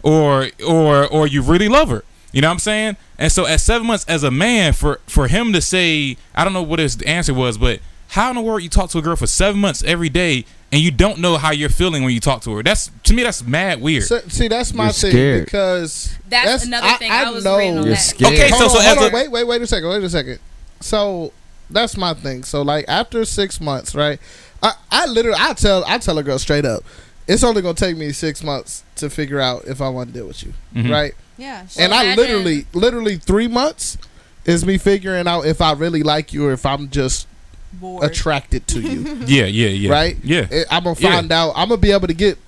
[0.03, 2.05] or or or you really love her.
[2.35, 2.97] You know what I'm saying?
[3.19, 6.53] And so at seven months as a man, for for him to say, I don't
[6.53, 9.17] know what his answer was, but how in the world you talk to a girl
[9.17, 12.43] for seven months every day and you don't know how you're feeling when you talk
[12.43, 12.63] to her?
[12.63, 14.03] That's to me that's mad weird.
[14.05, 17.85] So, see, that's my You're thing because That's another thing I I was reading on
[17.85, 18.01] You're that.
[18.01, 18.33] scared.
[18.35, 20.03] Okay, so hold so on, as hold on, a wait, wait, wait a second, wait
[20.03, 20.39] a second.
[20.81, 21.33] So
[21.71, 22.43] that's my thing.
[22.43, 24.19] So like after six months, right?
[24.63, 26.83] I, I literally I tell I tell a girl straight up,
[27.29, 30.27] it's only gonna take me six months to figure out if I want to deal
[30.27, 30.91] with you, Mhm.
[30.91, 31.15] right?
[31.37, 31.67] Yeah.
[31.79, 33.99] and Well, I literally, literally three months
[34.45, 37.27] is me figuring out if I really like you or if I'm just
[37.73, 38.05] bored.
[38.05, 40.17] attracted to you, yeah, yeah, yeah, right?
[40.23, 41.13] Yeah, Eh, I'm gonna Yeah.
[41.13, 41.53] find out.
[41.57, 42.39] I'm gonna be able to get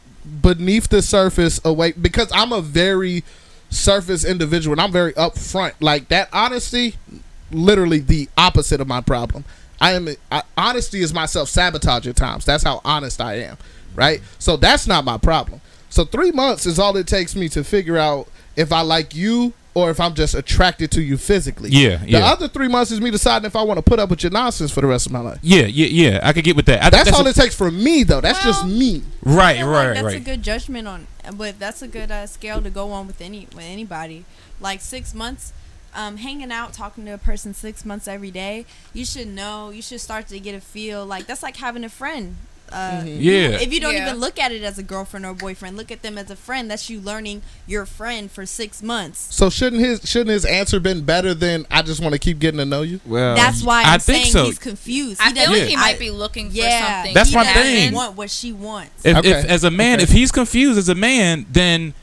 [0.42, 3.24] beneath the surface away because I'm a very
[3.70, 5.72] surface individual and I'm very upfront.
[5.80, 6.96] Like that honesty,
[7.50, 9.44] literally the opposite of my problem.
[9.80, 12.44] I am I, honesty is my self sabotage at times.
[12.44, 13.56] That's how honest I am,
[13.94, 14.20] right?
[14.38, 15.60] So that's not my problem.
[15.90, 19.52] So three months is all it takes me to figure out if I like you
[19.74, 21.68] or if I'm just attracted to you physically.
[21.70, 22.20] yeah, yeah.
[22.20, 24.32] The other three months is me deciding if I want to put up with your
[24.32, 25.38] nonsense for the rest of my life.
[25.42, 26.20] Yeah, yeah, yeah.
[26.22, 26.82] I could get with that.
[26.82, 28.22] I, That's, that's all a- it takes for me, though.
[28.22, 29.02] That's just me.
[29.26, 30.24] I right, right, like that's a right.
[30.24, 33.64] good judgment on, but that's a good uh, scale to go on with any with
[33.64, 34.24] anybody.
[34.62, 35.52] Like six months,
[35.94, 39.68] um, hanging out, talking to a person six months every day, you should know.
[39.68, 42.36] You should start to get a feel like that's like having a friend.
[42.72, 43.16] Uh, Mhm.
[43.20, 43.32] Yeah.
[43.60, 44.08] If you don't Yeah.
[44.08, 46.70] even look at it as a girlfriend or boyfriend, look at them as a friend.
[46.70, 49.26] That's you learning your friend for six months.
[49.30, 52.58] So shouldn't his shouldn't his answer been better than I just want to keep getting
[52.58, 53.00] to know you?
[53.06, 54.44] Well, That's why I I'm think saying so.
[54.46, 55.20] he's confused.
[55.20, 55.80] I He feel doesn't- like he Yeah.
[55.80, 57.14] might be looking for yeah, something.
[57.14, 57.92] That's he my doesn't thing.
[57.92, 58.90] Want what she wants.
[59.04, 59.30] If, Okay.
[59.30, 60.02] if as a man, Okay.
[60.04, 61.94] if he's confused as a man, then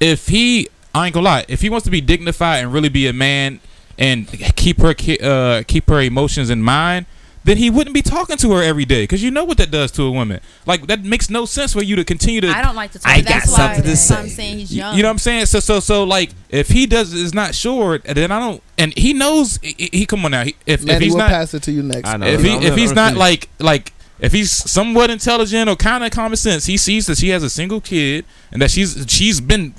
[0.00, 3.06] if he, I ain't gonna lie, if he wants to be dignified and really be
[3.08, 3.58] a man
[3.98, 7.06] and keep her uh, keep her emotions in mind,
[7.44, 9.90] then he wouldn't be talking to her every day because you know what that does
[9.92, 10.40] to a woman.
[10.66, 12.48] Like that makes no sense for you to continue to.
[12.48, 13.12] I don't like to talk.
[13.12, 14.14] I about got why, something to say.
[14.16, 14.96] I'm saying he's You, young.
[14.96, 15.46] you know what I'm saying?
[15.46, 18.62] So so so like if he does is not sure, then I don't.
[18.78, 20.44] And he knows he, he come on now.
[20.44, 22.08] He, if if he's we'll not pass it to you next.
[22.08, 22.26] I know.
[22.26, 26.36] if he if he's not like like if he's somewhat intelligent or kind of common
[26.36, 29.74] sense, he sees that she has a single kid and that she's she's been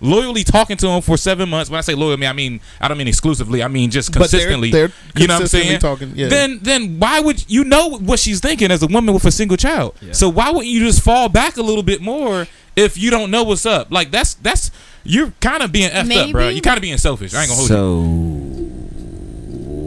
[0.00, 1.68] loyally talking to him for seven months.
[1.70, 3.62] When I say loyal, I mean I mean I don't mean exclusively.
[3.62, 4.70] I mean just But they're- consistently.
[4.70, 5.80] they're, you know what I'm saying?
[5.80, 6.28] Talking, yeah.
[6.28, 9.56] Then then why would you know what she's thinking as a woman with a single
[9.56, 9.96] child?
[10.00, 10.12] Yeah.
[10.12, 13.42] So why wouldn't you just fall back a little bit more if you don't know
[13.42, 13.90] what's up?
[13.90, 14.70] Like that's that's
[15.04, 16.48] you're kind of being effed up, bro.
[16.48, 17.34] You're kind of being selfish.
[17.34, 17.76] I ain't gonna hold you.
[17.76, 18.02] so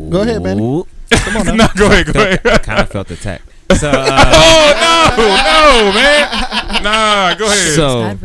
[0.10, 0.58] Go ahead, man.
[1.12, 1.54] Come on, now.
[1.56, 2.48] no, go ahead, go felt- ahead.
[2.48, 3.45] I kind of felt attacked.
[3.78, 6.84] So, uh, oh no, no, man.
[6.84, 7.76] Nah, go ahead.
[7.76, 8.16] so.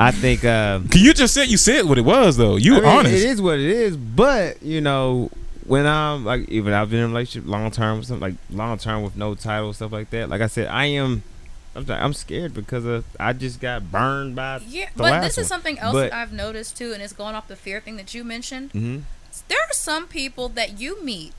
[0.00, 2.56] I think um, you just said you said what it was though.
[2.56, 3.14] You I mean, honest.
[3.14, 5.30] It is what it is, but you know,
[5.66, 8.78] when I'm like, even I've been in a relationship long term with something like long
[8.78, 10.28] term with no title stuff like that.
[10.28, 11.22] Like I said, I am.
[11.76, 14.60] I'm, t- I'm scared because of I just got burned by.
[14.66, 17.12] Yeah, the but last this is something else But- that I've noticed too, and it's
[17.12, 18.72] going off the fear thing that you mentioned.
[18.72, 18.98] hmm
[19.48, 21.34] There are some people that you meet,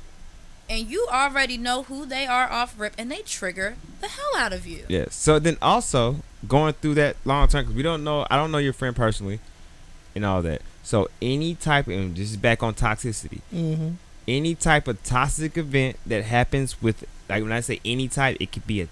[0.69, 4.53] and you already know who they are off rip, and they trigger the hell out
[4.53, 4.85] of you.
[4.87, 5.15] Yes.
[5.15, 6.17] So then also
[6.47, 8.25] going through that long term because we don't know.
[8.29, 9.39] I don't know your friend personally,
[10.15, 10.61] and all that.
[10.83, 13.41] So any type of and this is back on toxicity.
[13.53, 13.95] Mhm.
[14.27, 18.51] Any type of toxic event that happens with like when I say any type, it
[18.51, 18.87] could be a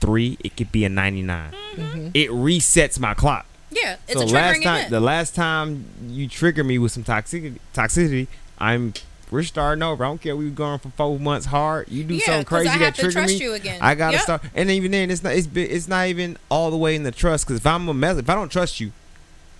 [0.00, 1.52] three, it could be a ninety nine.
[1.76, 2.10] Mhm.
[2.14, 3.46] It resets my clock.
[3.70, 4.90] Yeah, it's so a triggering last time, event.
[4.90, 8.26] the last time you trigger me with some toxicity, toxicity,
[8.58, 8.92] I'm
[9.32, 10.04] we're starting over.
[10.04, 10.36] I don't care.
[10.36, 11.88] We were going for four months hard.
[11.88, 13.44] You do yeah, something 'cause crazy I that have to trigger trust me.
[13.44, 13.78] you again.
[13.80, 14.22] I gotta Yep.
[14.22, 15.32] start, and even then, it's not.
[15.34, 17.46] It's bi- it's not even all the way in the trust.
[17.46, 18.92] Because if I'm a mess, if I don't trust you,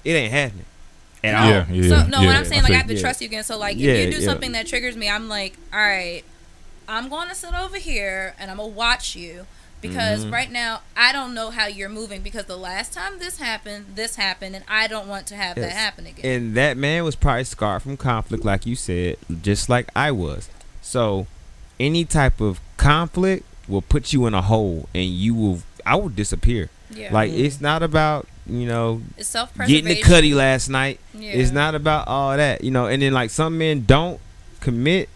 [0.04, 0.66] it ain't happening
[1.24, 1.48] at all.
[1.48, 1.88] yeah, yeah.
[1.88, 3.00] So no, yeah, what I'm saying, like I have to Yeah.
[3.00, 3.44] trust you again.
[3.44, 4.28] So like, Yeah, if you do yeah.
[4.28, 6.22] something that triggers me, I'm like, all right,
[6.88, 9.46] I'm going to sit over here and I'm gonna watch you
[9.82, 10.32] because Mhm.
[10.32, 14.16] right now I don't know how you're moving because the last time this happened, this
[14.16, 16.24] happened, and I don't want to have that happen again.
[16.24, 20.48] And that man was probably scarred from conflict, like you said, just like I was.
[20.80, 21.26] So,
[21.78, 25.62] any type of conflict will put you in a hole, and you will.
[25.84, 26.70] I will disappear.
[26.94, 29.84] yeah, Like it's not about you know it's self preservation.
[29.86, 31.00] getting the cutty last night.
[31.14, 31.30] Yeah.
[31.32, 32.86] It's not about all that, you know.
[32.86, 34.20] And then like some men don't
[34.60, 35.08] commit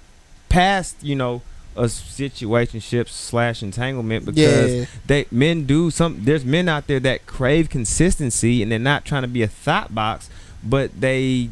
[0.49, 1.43] past, you know,
[1.77, 4.85] a situationship slash entanglement because Yeah.
[5.07, 6.25] they men do some.
[6.25, 9.95] There's men out there that crave consistency and they're not trying to be a thought
[9.95, 10.29] box,
[10.65, 11.51] but they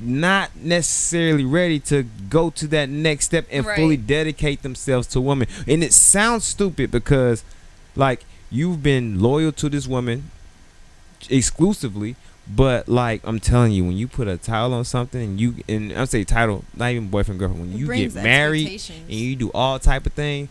[0.00, 3.76] not necessarily ready to go to that next step and Right.
[3.78, 5.46] fully dedicate themselves to a woman.
[5.68, 7.44] And it sounds stupid because,
[7.94, 10.30] like, you've been loyal to this woman
[11.30, 12.16] exclusively,
[12.46, 15.92] but like I'm telling you, when you put a title on something and you and
[15.92, 19.50] I'm say title, not even boyfriend girlfriend, when It you get married and you do
[19.52, 20.48] all type of thing,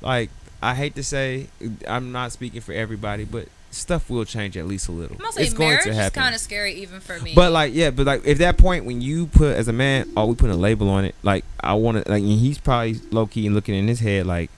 [0.00, 0.30] like
[0.62, 1.48] I hate to say,
[1.88, 5.16] I'm not speaking for everybody, but stuff will change at least a little.
[5.16, 6.22] I'm gonna say it's going marriage to is happen.
[6.22, 7.32] kind of scary even for me.
[7.34, 10.26] But like, yeah, but like, if that point when you put as a man, oh,
[10.26, 11.14] we put a label on it.
[11.22, 14.26] Like, I want to, like, and he's probably low key and looking in his head,
[14.26, 14.50] like,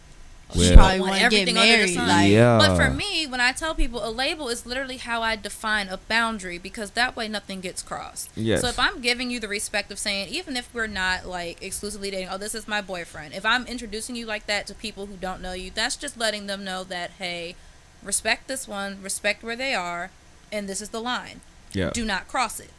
[0.52, 1.94] You well, probably want want to get everything under the married.
[1.94, 2.08] sun.
[2.08, 2.58] Like, yeah.
[2.58, 5.96] But for me, when I tell people a label is literally how I define a
[5.96, 8.30] boundary because that way nothing gets crossed.
[8.36, 8.60] Yes.
[8.60, 12.10] So if I'm giving you the respect of saying, even if we're not like exclusively
[12.10, 13.34] dating, oh, this is my boyfriend.
[13.34, 16.46] If I'm introducing you like that to people who don't know you, that's just letting
[16.46, 17.56] them know that, hey,
[18.02, 20.10] respect this one, respect where they are,
[20.52, 21.40] and this is the line.
[21.72, 22.70] yeah, Do not cross it.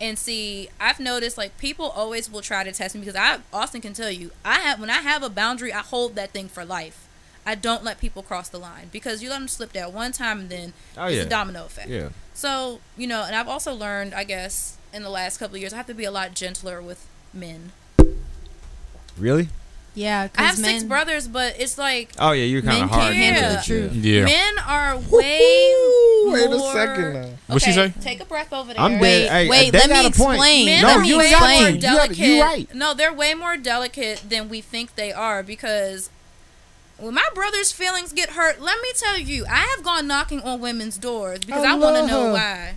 [0.00, 3.80] And see, I've noticed like people always will try to test me because I Austin
[3.80, 6.64] can tell you, I have when I have a boundary, I hold that thing for
[6.64, 7.08] life.
[7.46, 10.40] I don't let people cross the line because you let them slip that one time
[10.40, 11.88] and then oh it's yeah, a domino effect.
[11.88, 15.60] yeah, So, you know, and I've also learned, I guess, in the last couple of
[15.60, 17.70] years, I have to be a lot gentler with men.
[19.16, 19.48] really?
[19.96, 22.90] Yeah, I have because six brothers, but it's like Oh yeah, you're kind men of
[22.90, 23.02] hard.
[23.02, 23.56] can't handle Yeah.
[23.56, 23.92] the truth.
[23.94, 24.24] Yeah.
[24.26, 27.28] men are way Ooh, wait a second now.
[27.48, 27.92] What'd she say?
[28.00, 28.80] Take a breath over there.
[28.82, 29.26] I'm Wait.
[29.28, 30.66] Hey, wait, let me explain.
[30.66, 32.14] Men No, are you way ain't got more to.
[32.14, 32.74] You you right.
[32.74, 36.10] No, they're way more delicate than we think they are because
[36.98, 40.60] when my brother's feelings get hurt, let me tell you, I have gone knocking on
[40.60, 42.76] women's doors because I I, want to know why.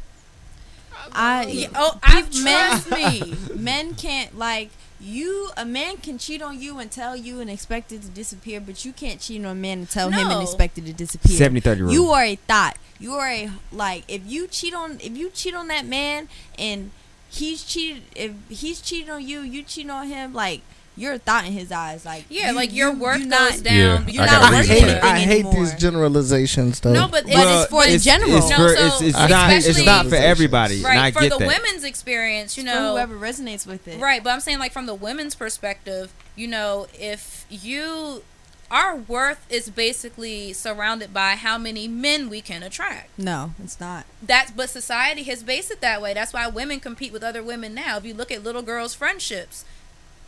[1.13, 3.34] I Yeah, oh, I've men, trust me.
[3.55, 4.70] men can't like
[5.00, 8.60] you a man can cheat on you and tell you and expect it to disappear,
[8.60, 11.39] but you can't cheat on a man and tell him and expect it to disappear.
[11.50, 11.91] 70-30 rule.
[11.91, 12.78] You are a thought.
[13.00, 16.28] You are a like if you cheat on if you cheat on that man
[16.58, 16.91] and
[17.30, 20.62] he's cheated if he's cheating on you, you cheat on him like
[21.00, 22.06] you're a thought in his eyes.
[22.06, 24.06] Like Yeah, you- like your you- worth you goes not- down.
[24.08, 25.54] Yeah, You're I not worth reasons hate, anything I hate anymore.
[25.66, 26.93] these generalizations though.
[26.93, 28.38] No, but But it's for the it's, general.
[28.38, 29.52] It's, No, for, so it's, it's not.
[29.52, 30.78] It's not for everybody.
[30.78, 31.47] and I Right, for get the that.
[31.47, 34.00] women's experience, you for know, whoever resonates with it.
[34.00, 38.24] Right, but I'm saying like from the women's perspective, you know, if you
[38.72, 43.10] our worth is basically surrounded by how many men we can attract.
[43.18, 44.06] No, it's not.
[44.22, 46.14] That's but society has based it that way.
[46.14, 47.97] That's why women compete with other women now.
[47.97, 49.66] If you look at little girls' friendships,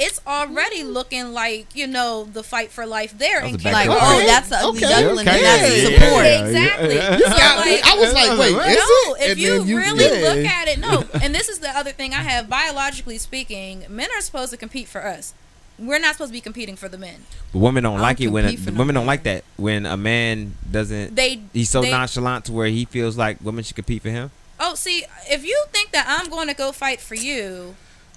[0.01, 0.89] it's already mm-hmm.
[0.89, 3.43] looking like you know the fight for life there.
[3.45, 4.23] In a back Like, oh, Okay.
[4.23, 5.01] oh, that's the ugly Okay.
[5.03, 5.37] duckling, Okay.
[5.37, 6.25] and that's Yeah, the support.
[6.25, 6.45] yeah.
[6.45, 6.95] Exactly.
[6.95, 7.17] Yeah.
[7.17, 7.71] So, Got me.
[7.71, 9.31] like, I was like, wait, No, is no, it?
[9.31, 10.29] if you you- really yeah.
[10.29, 11.05] look at it, no.
[11.21, 12.49] And this is the other thing I have.
[12.49, 15.33] Biologically speaking, men are supposed to compete for us.
[15.77, 17.25] We're not supposed to be competing for the men.
[17.53, 19.43] But women don't I like don't it when a, compete no women don't like that
[19.57, 21.15] when a man doesn't.
[21.15, 24.29] They He's so they, nonchalant to where he feels like women should compete for him.
[24.59, 27.75] Oh, see, if you think that I'm going to go fight for you,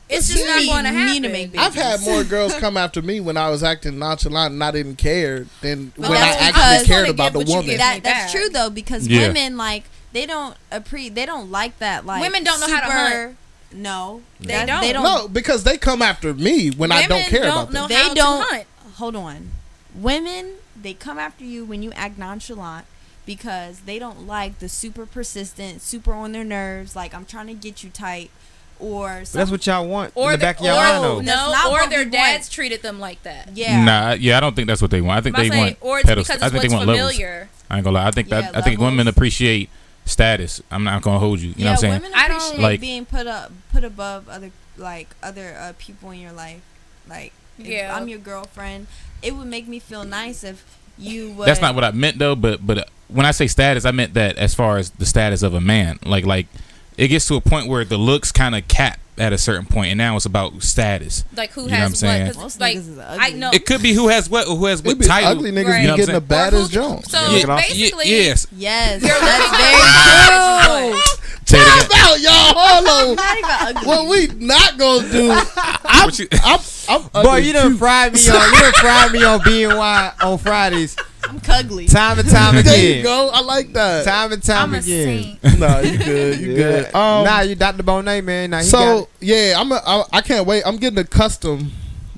[0.08, 1.12] it's just not going to you happen.
[1.22, 4.52] need to make I've had more girls come after me when I was acting nonchalant
[4.52, 7.70] and I didn't care than But when I actually cared about the give what you
[7.72, 7.76] woman.
[7.78, 8.40] That that's back.
[8.40, 9.28] true though because Yeah.
[9.28, 12.86] women like they don't appre they don't like that like Women don't know how to
[12.86, 13.36] super- hunt.
[13.72, 14.80] No, They That- don't.
[14.82, 15.02] They don't.
[15.02, 17.74] no, because they come after me when I don't care don't about them.
[17.82, 18.64] know They how don't- hunt.
[18.96, 19.50] Hold on,
[19.94, 22.84] women they come after you when you act nonchalant
[23.26, 26.94] because they don't like the super persistent, super on their nerves.
[26.94, 28.30] Like I'm trying to get you tight,
[28.80, 31.04] or But that's what y'all want Or in the the- back of your or- mind,
[31.04, 31.20] though.
[31.20, 32.50] No, or their dads want.
[32.52, 33.50] treated them like that.
[33.54, 33.82] yeah.
[33.84, 35.18] Nah, yeah, I don't think that's what they want.
[35.18, 36.98] I think they saying, want or it's pedest- because I it's think they what's want
[36.98, 37.20] levels.
[37.70, 38.06] I ain't gonna lie.
[38.06, 39.70] I think that I think women appreciate
[40.04, 40.60] status.
[40.70, 41.48] I'm not gonna hold you.
[41.50, 41.92] You know yeah, what I'm saying?
[41.94, 46.10] women I don't- appreciate Like- being put up, put above other like other uh, people
[46.10, 46.60] in your life.
[47.08, 47.94] Like, if Yeah.
[47.96, 48.86] I'm your girlfriend.
[49.22, 50.62] It would make me feel nice if
[50.98, 51.46] you would.
[51.48, 52.34] That's not what I meant though.
[52.36, 55.42] But but uh, when I say status, I meant that as far as the status
[55.42, 55.98] of a man.
[56.04, 56.46] Like like
[56.96, 59.90] it gets to a point where the looks kind of cap at a certain point,
[59.90, 61.24] and now it's about status.
[61.36, 62.36] Like who You know what has I'm what?
[62.36, 63.50] Most like niggas is I know.
[63.52, 65.30] It could be who has what, who has what title.
[65.30, 65.76] ugly niggas Right.
[65.76, 66.84] be You know getting the baddest saying?
[66.88, 67.10] Jones.
[67.10, 67.60] So Yeah, look it off.
[67.60, 68.46] basically, yes.
[68.56, 71.00] Yes, You're that's very true.
[71.46, 71.98] Say it again.
[72.00, 72.54] Out, y'all.
[72.56, 73.16] Hold on.
[73.16, 73.86] Not even ugly.
[73.86, 75.30] What we not gonna do?
[75.84, 78.52] I'm, What you- I'm, I'm Boy, you done fried me on.
[78.52, 80.96] You done fried me on BNY on Fridays,
[81.28, 81.90] I'm cuggly.
[81.90, 82.64] time and time again.
[82.74, 83.30] There you go.
[83.32, 84.04] I like that.
[84.04, 85.38] Time and time I'm a again.
[85.42, 85.58] saint.
[85.58, 86.40] no, you good.
[86.40, 86.56] You Yeah.
[86.56, 86.94] good.
[86.94, 87.82] Um, nah, you Dr.
[87.82, 88.50] Bonet, man.
[88.50, 89.70] Nah, he got so yeah, I'm.
[89.72, 90.62] A, I, I can't wait.
[90.66, 91.72] I'm getting a custom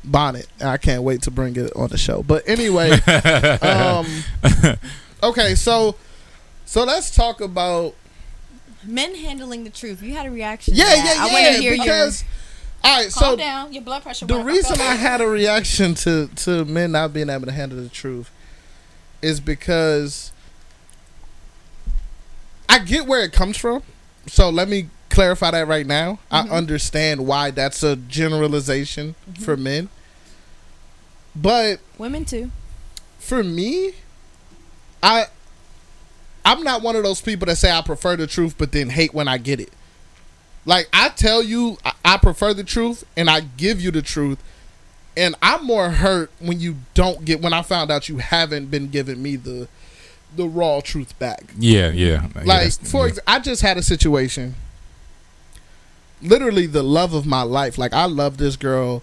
[0.04, 0.46] bonnet.
[0.60, 2.22] and I can't wait to bring it on the show.
[2.22, 2.90] But anyway,
[3.62, 4.06] um,
[5.22, 5.54] okay.
[5.54, 5.96] So,
[6.64, 7.94] so let's talk about
[8.84, 10.02] Men handling the truth.
[10.02, 10.74] You had a reaction.
[10.74, 10.96] to yeah, that.
[11.16, 11.32] yeah, I yeah.
[11.32, 12.24] want to hear because
[12.84, 13.72] all right, Calm so down.
[13.72, 14.26] Your blood pressure.
[14.26, 17.88] the reason I had a reaction to to men not being able to handle the
[17.88, 18.30] truth
[19.26, 20.30] is because
[22.68, 23.82] I get where it comes from.
[24.26, 26.12] So let me clarify that right now.
[26.12, 26.18] Mhm.
[26.30, 29.42] I understand why that's a generalization Mm-hmm.
[29.42, 29.88] for men.
[31.34, 32.50] But women too.
[33.18, 33.92] for me,
[35.02, 35.26] I
[36.44, 39.12] I'm not one of those people that say I prefer the truth but then hate
[39.12, 39.72] when I get it.
[40.64, 44.38] Like I tell you I prefer the truth and I give you the truth
[45.16, 48.88] and I'm more hurt when you don't get when I found out you haven't been
[48.88, 49.68] giving me the
[50.34, 51.44] the raw truth back.
[51.58, 52.26] yeah, yeah.
[52.44, 53.12] Like for yeah.
[53.12, 54.54] ex- I just had a situation
[56.22, 57.78] literally the love of my life.
[57.78, 59.02] Like I love this girl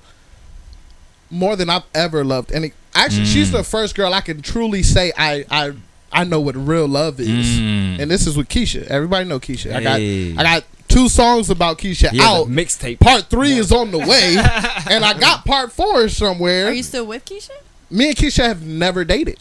[1.30, 2.52] more than I've ever loved.
[2.52, 3.54] And it, actually she's Mm.
[3.54, 5.74] the first girl I can truly say I I
[6.12, 7.28] I know what real love is.
[7.60, 8.00] Mm.
[8.00, 8.86] And this is with Keisha.
[8.88, 9.74] Everybody know Keisha.
[9.76, 10.00] I got.
[10.00, 10.64] I got
[10.94, 12.48] two songs about Keisha He has a out.
[12.48, 13.00] mixtape.
[13.00, 14.36] Part three is on the way,
[14.90, 16.68] and I got part four somewhere.
[16.68, 17.52] Are you still with Keisha?
[17.90, 19.40] Me and Keisha have never dated.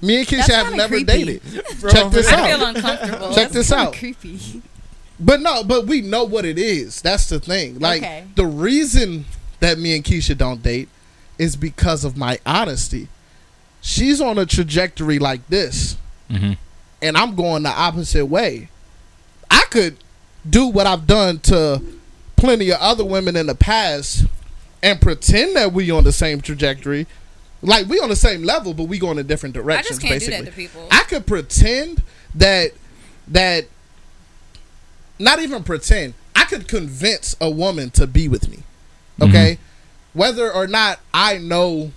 [0.00, 1.04] Me and Keisha That's have never creepy.
[1.04, 1.42] dated.
[1.90, 2.76] Check this I feel out.
[2.76, 3.34] uncomfortable.
[3.34, 3.94] Check this out.
[3.94, 4.62] Creepy.
[5.18, 7.02] But no, but we know what it is.
[7.02, 7.80] That's the thing.
[7.80, 8.24] Like Okay.
[8.36, 9.24] the reason
[9.60, 10.88] that me and Keisha don't date
[11.36, 13.08] is because of my honesty.
[13.80, 15.96] She's on a trajectory like this,
[16.30, 16.56] Mhm.
[17.02, 18.68] and I'm going the opposite way.
[19.50, 19.96] I could
[20.48, 21.82] do what I've done to
[22.36, 24.24] plenty of other women in the past
[24.82, 27.06] and pretend that we on the same trajectory.
[27.60, 29.88] Like we on the same level, but we going in different I directions.
[29.88, 30.38] just can't basically.
[30.38, 30.88] do that to people.
[30.90, 32.02] I could pretend
[32.34, 32.70] that
[33.26, 33.64] that
[35.18, 36.14] not even pretend.
[36.36, 38.58] I could convince a woman to be with me.
[39.18, 39.22] Mm-hmm.
[39.24, 39.58] Okay?
[40.12, 41.90] Whether or not I know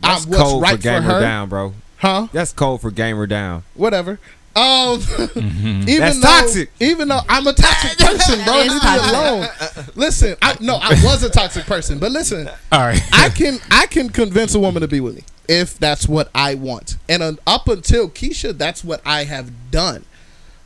[0.00, 1.20] That's I'm what's cold right for for gamer her.
[1.20, 1.74] down, bro.
[1.98, 2.28] Huh?
[2.32, 3.64] That's cold for gamer down.
[3.74, 4.18] Whatever.
[4.56, 5.88] Um, Mhm.
[5.88, 6.70] even That's though, toxic.
[6.78, 9.48] Even though I'm a toxic person, bro, leave me alone.
[9.96, 13.02] Listen, I no, I was a toxic person, but listen, All right.
[13.12, 16.54] I can I can convince a woman to be with me if that's what I
[16.54, 16.96] want.
[17.08, 20.04] And uh, up until Keisha, that's what I have done.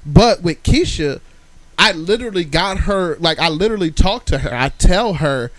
[0.05, 1.21] But with Keisha,
[1.79, 4.55] I literally got her like I literally talked to her.
[4.55, 5.51] I tell her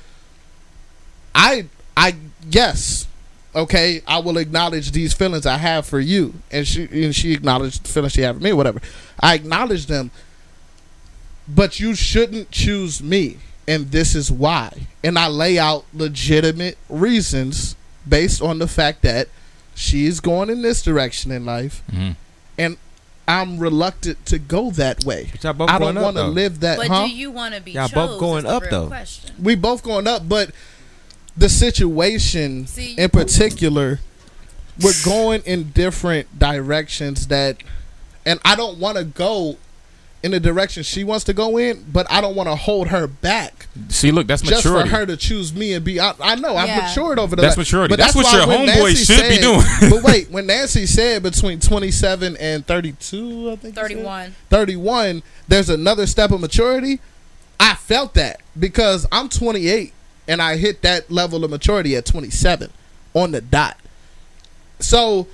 [1.33, 1.65] I
[1.97, 2.15] I
[2.49, 3.07] yes,
[3.55, 6.33] okay, I will acknowledge these feelings I have for you.
[6.51, 8.81] And she and she acknowledged the feelings she had for me, whatever.
[9.19, 10.11] I acknowledge them.
[11.47, 13.37] But you shouldn't choose me.
[13.67, 14.87] And this is why.
[15.03, 17.75] And I lay out legitimate reasons
[18.07, 19.27] based on the fact that
[19.75, 22.15] she's going in this direction in life Mhm.
[22.57, 22.77] and
[23.27, 25.29] I'm reluctant to go that way.
[25.31, 27.05] But y'all both I don't want to live that, But huh?
[27.05, 27.93] do you want to be Y'all chose?
[28.09, 28.87] both going up, though.
[28.87, 29.35] Question.
[29.39, 30.49] we both going up, but
[31.39, 33.99] the situation See, in particular,
[34.81, 37.57] we're going in different directions that,
[38.25, 39.57] and I don't want to go
[40.21, 43.07] in the direction she wants to go in, but I don't want to hold her
[43.07, 44.89] back See, look, that's just maturity.
[44.89, 45.97] for her to choose me and be.
[45.97, 46.81] I, I know I've Yeah.
[46.87, 47.41] matured over the.
[47.41, 47.93] That's la- maturity.
[47.93, 49.61] But That's what your homeboy Nancy should be doing.
[49.89, 53.81] but wait, when Nancy said between twenty seven and thirty two, I think you said?
[53.81, 54.35] Thirty-one.
[54.49, 56.99] 31, there's another step of maturity.
[57.61, 59.93] I felt that because I'm 28
[60.29, 62.71] and I hit that level of maturity at 27
[63.15, 63.77] on the dot.
[64.79, 65.27] So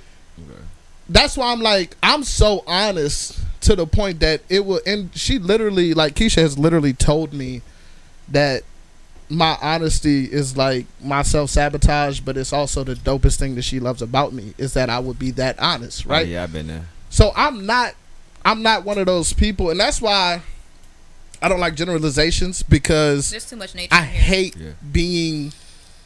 [1.08, 5.38] that's why I'm like, I'm so honest to the point that it will, and she
[5.38, 7.60] literally, like, Keisha has literally told me
[8.28, 8.62] that
[9.28, 13.78] my honesty is like my self sabotage, but it's also the dopest thing that she
[13.78, 16.26] loves about me is that I would be that honest, right?
[16.26, 16.86] Oh, yeah, I've been there.
[17.10, 17.94] So I'm not
[18.44, 20.42] I'm not one of those people and that's why
[21.42, 23.94] I don't like generalizations because There's too much nature.
[23.94, 24.20] I here.
[24.22, 24.70] hate Yeah.
[24.92, 25.52] being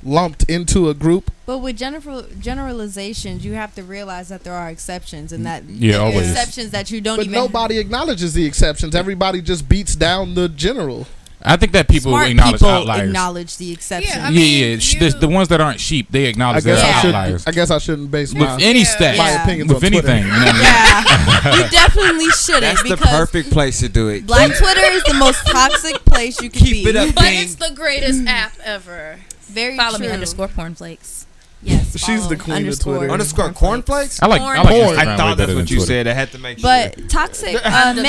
[0.03, 1.31] lumped into a group.
[1.47, 5.45] But with general generalizations, you have to realize that there are exceptions, and mm.
[5.45, 6.31] that Yeah, always.
[6.31, 7.35] exceptions that you don't But even.
[7.35, 8.95] nobody acknowledges the exceptions.
[8.95, 11.07] Everybody just beats down the general.
[11.43, 13.09] I think that people Smart acknowledge people outliers.
[13.09, 14.14] acknowledge the exceptions.
[14.14, 14.78] Yeah, I yeah, mean, yeah.
[14.78, 17.47] sh- the, the ones that aren't sheep, they I acknowledge guess they're I should outliers.
[17.47, 18.84] I guess I shouldn't base With my, any Yeah.
[18.84, 19.43] stat, my Yeah.
[19.43, 20.24] opinions with on anything.
[20.24, 20.62] you know I mean?
[20.62, 24.26] Yeah, you definitely shouldn't That's the perfect place to do it.
[24.26, 26.91] Black Twitter is the most toxic place you can Keep be.
[26.91, 27.14] it up.
[27.14, 28.28] But it's the greatest mm.
[28.28, 29.20] app ever.
[29.43, 30.07] Very Follow true.
[30.07, 31.26] me underscore cornflakes.
[31.62, 33.12] Yes, She's the follow queen of underscore Twitter.
[33.12, 34.22] Underscore cornflakes?
[34.22, 34.96] I like I like Porn.
[34.96, 35.86] Instagram I way thought better that's than what you Twitter.
[35.86, 36.06] said.
[36.06, 36.62] I had to make sure.
[36.68, 38.02] But toxic uh, Eventually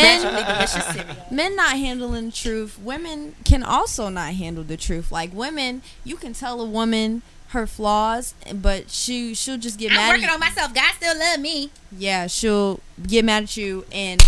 [1.03, 2.79] men, men not handling the truth.
[2.79, 5.11] Women can also not handle the truth.
[5.11, 9.97] Like women, you can tell a woman her flaws, but she she'll just get mad.
[9.99, 10.09] I'm mad.
[10.13, 10.33] working at you.
[10.35, 10.73] on myself.
[10.73, 11.69] God still love me.
[11.91, 14.21] yeah, she'll get mad at you and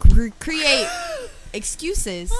[0.00, 0.88] cre- create
[1.52, 2.32] excuses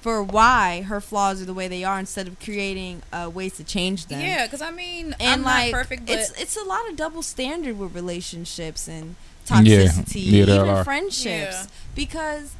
[0.00, 3.64] for why her flaws are the way they are instead of creating uh, ways to
[3.64, 4.20] change them.
[4.20, 6.96] Yeah, because I mean, and I'm like not perfect, but it's it's a lot of
[6.96, 10.84] double standard with relationships and toxicity, Yeah, there even are.
[10.84, 11.66] friendships, Yeah.
[11.94, 12.54] because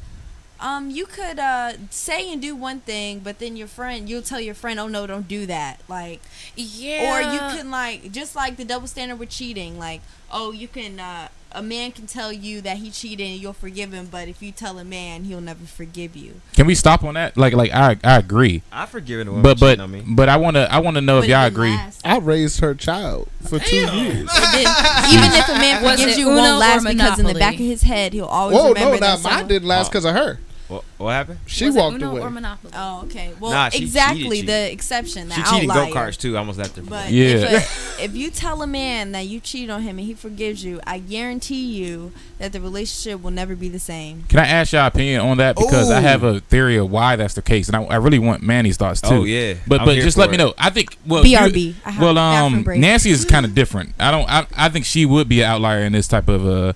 [0.59, 4.39] um you could uh say and do one thing, but then your friend you'll tell
[4.41, 6.19] your friend, oh no, don't do that, like
[6.55, 7.13] yeah.
[7.13, 10.01] or you can like just like the double standard with cheating, like
[10.31, 11.27] oh you can uh
[11.57, 14.51] a man can tell you that he cheated and you'll forgive him, but if you
[14.51, 16.41] tell a man, he'll never forgive you.
[16.53, 17.35] Can we stop on that?
[17.35, 20.03] Like, like I I agree, I've forgiven a woman but but on me.
[20.07, 21.71] but I wanna I wanna know But if y'all agree.
[21.71, 22.05] last.
[22.05, 23.89] I raised her child for two years.
[23.97, 27.81] Even if a man forgives you, it won't last because in the back of his
[27.81, 29.89] head, he'll always Whoa, remember no, now that mine didn't last oh.
[29.89, 30.39] because of her.
[30.67, 31.39] What, what happened?
[31.45, 32.21] She Was it walked Uno away.
[32.21, 32.73] or Monopoly?
[32.75, 33.31] Oh, okay.
[33.39, 34.73] Well, Nah, she exactly cheated, the cheated.
[34.73, 35.29] exception.
[35.29, 35.93] The She cheated outlier.
[35.93, 36.35] go karts too.
[36.35, 36.81] I almost left her.
[36.83, 37.11] for But that.
[37.13, 37.25] Yeah.
[37.55, 40.65] if, a, if you tell a man that you cheat on him and he forgives
[40.65, 44.23] you, I guarantee you that the relationship will never be the same.
[44.27, 45.55] Can I ask y'all opinion on that?
[45.55, 48.43] Because I have a theory of why that's the case, and I, I really want
[48.43, 49.07] Manny's thoughts too.
[49.09, 49.53] Oh yeah.
[49.67, 50.39] But I'm but here just for let me it.
[50.39, 50.53] know.
[50.57, 51.75] I think well you- BRB.
[51.85, 52.81] I have well bathroom um break.
[52.81, 53.93] Nancy is kind of different.
[53.99, 56.73] I don't I, I think she would be an outlier in this type of uh,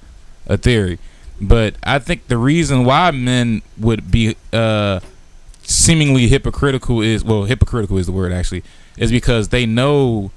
[0.47, 0.97] a theory.
[1.41, 4.99] But I think the reason why men would be uh
[5.63, 8.63] seemingly hypocritical is well hypocritical is the word actually
[8.97, 10.31] is because they know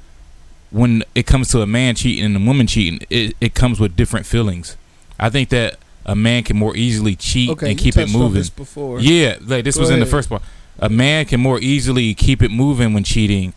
[0.71, 3.97] when it comes to a man cheating and a woman cheating it, it comes with
[3.97, 4.77] different feelings.
[5.19, 8.15] I think that a man can more easily cheat Okay, and you keep it touched
[8.15, 8.41] on moving.
[8.41, 9.01] this before.
[9.01, 10.43] Yeah, like this Go was in the first part.
[10.79, 13.55] A man can more easily keep it moving when cheating,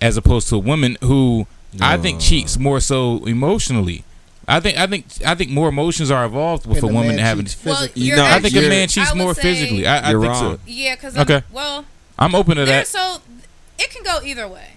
[0.00, 1.46] as opposed to a woman who
[1.80, 4.04] I think cheats more so emotionally.
[4.48, 7.44] I think I think I think more emotions are involved with And a woman having.
[7.46, 8.02] cheats Well, physically.
[8.02, 9.86] You know, I think a man cheats more say- physically.
[9.86, 10.54] I, I You're think wrong.
[10.56, 10.60] so.
[10.66, 11.42] Yeah, because Okay.
[11.52, 11.84] well,
[12.18, 12.80] I'm open to there.
[12.80, 12.86] that.
[12.88, 13.20] So
[13.78, 14.70] it can go either way.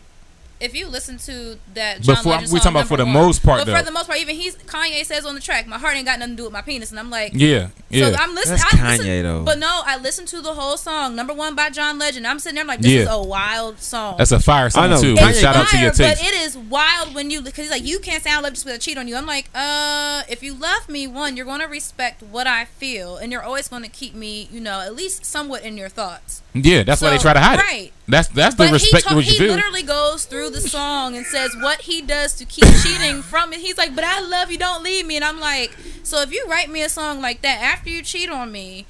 [0.59, 3.13] If you listen to that John Before- Legend we song, talking about for the One,
[3.13, 3.77] most part, But though.
[3.77, 6.19] for the most part, even he's Kanye says on the track, "My heart ain't got
[6.19, 8.09] nothing to do with my penis," and I'm like, Yeah, yeah.
[8.11, 8.57] So I'm listening.
[8.59, 9.43] That's I listen- Kanye, though.
[9.43, 12.25] But no, I listened to the whole song, number one by John Legend.
[12.25, 13.01] I'm sitting there I'm like, this Yeah.
[13.01, 14.15] is a wild song.
[14.17, 15.01] That's a fire I song know.
[15.01, 15.13] too.
[15.15, 16.21] Kanye- Big it's shout out to your fire, taste.
[16.21, 18.51] but it is wild when you because he's like, you can't say I love you
[18.51, 19.15] just because I cheat on you.
[19.15, 23.17] I'm like, uh, if you love me, one, you're going to respect what I feel,
[23.17, 26.41] and you're always going to keep me, you know, at least somewhat in your thoughts.
[26.65, 27.63] Yeah, that's why they try to hide it.
[27.63, 27.91] right.
[28.07, 29.55] That's that's the But respect he, he you feel.
[29.55, 33.59] literally goes through the song and says what he does to keep cheating from it.
[33.59, 36.45] He's like, "But I love you, don't leave me." And I'm like, "So if you
[36.47, 38.85] write me a song like that after you cheat on me,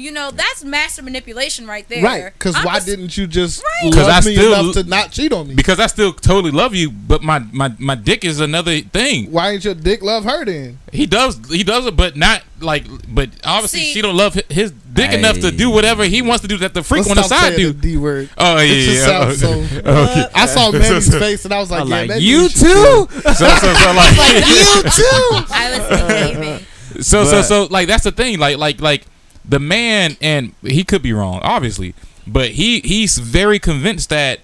[0.00, 2.32] you know that's master manipulation right there." Right?
[2.32, 3.92] Because why just- didn't you just Right.
[3.92, 5.54] 'Cause love I me still- enough to not cheat on me?
[5.54, 9.30] because I still totally love you, but my my my dick is another thing.
[9.30, 10.78] why ain't your dick love her then?
[10.92, 12.84] He does he does it, but not like.
[13.08, 16.48] But obviously, See- she don't love his dick enough to do whatever he wants to
[16.48, 17.72] do that the freak Let's on the side saying do.
[17.72, 18.28] the D word.
[18.36, 19.06] Oh yeah, It just yeah.
[19.06, 19.50] sounds so.
[19.88, 20.26] okay.
[20.34, 22.58] I saw Manny's face and I was like, I'm yeah, like, you too?
[22.58, 25.44] so so so like you too.
[25.50, 26.66] I was behaving.
[27.02, 29.02] so so But- so like that's the thing like like like
[29.50, 31.92] the man and he could be wrong obviously
[32.26, 34.38] but he he's very convinced that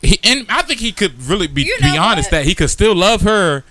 [0.00, 2.38] he and i think he could really be You know be honest what?
[2.38, 3.62] that he could still love her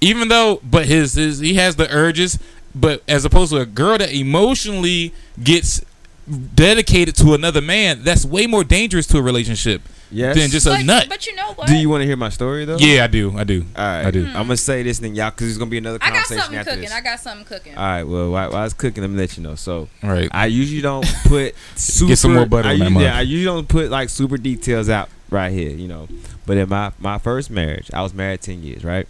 [0.00, 2.38] even though but his his he has the urges
[2.74, 5.82] but as opposed to a girl that emotionally gets
[6.54, 10.36] dedicated to another man that's way more dangerous to a relationship Yes.
[10.36, 11.66] than just a nut but you know what?
[11.66, 12.76] Do you want to hear my story though?
[12.78, 14.06] yeah i do i do All right.
[14.06, 14.22] I do.
[14.24, 14.36] Hmm.
[14.36, 16.58] I'm gonna say this thing, y'all, because there's gonna be another I got conversation something
[16.58, 16.82] after cooking.
[16.84, 16.92] this.
[16.92, 17.76] I got something cooking.
[17.76, 18.02] All right.
[18.04, 19.56] Well, while, while I was cooking, let me let you know.
[19.56, 22.14] So right I usually don't put super.
[22.14, 23.14] some more butter I on that usually, mug.
[23.14, 26.06] I usually don't put like super details out right here, you know.
[26.46, 29.08] But in my my first marriage, I was married ten years, right?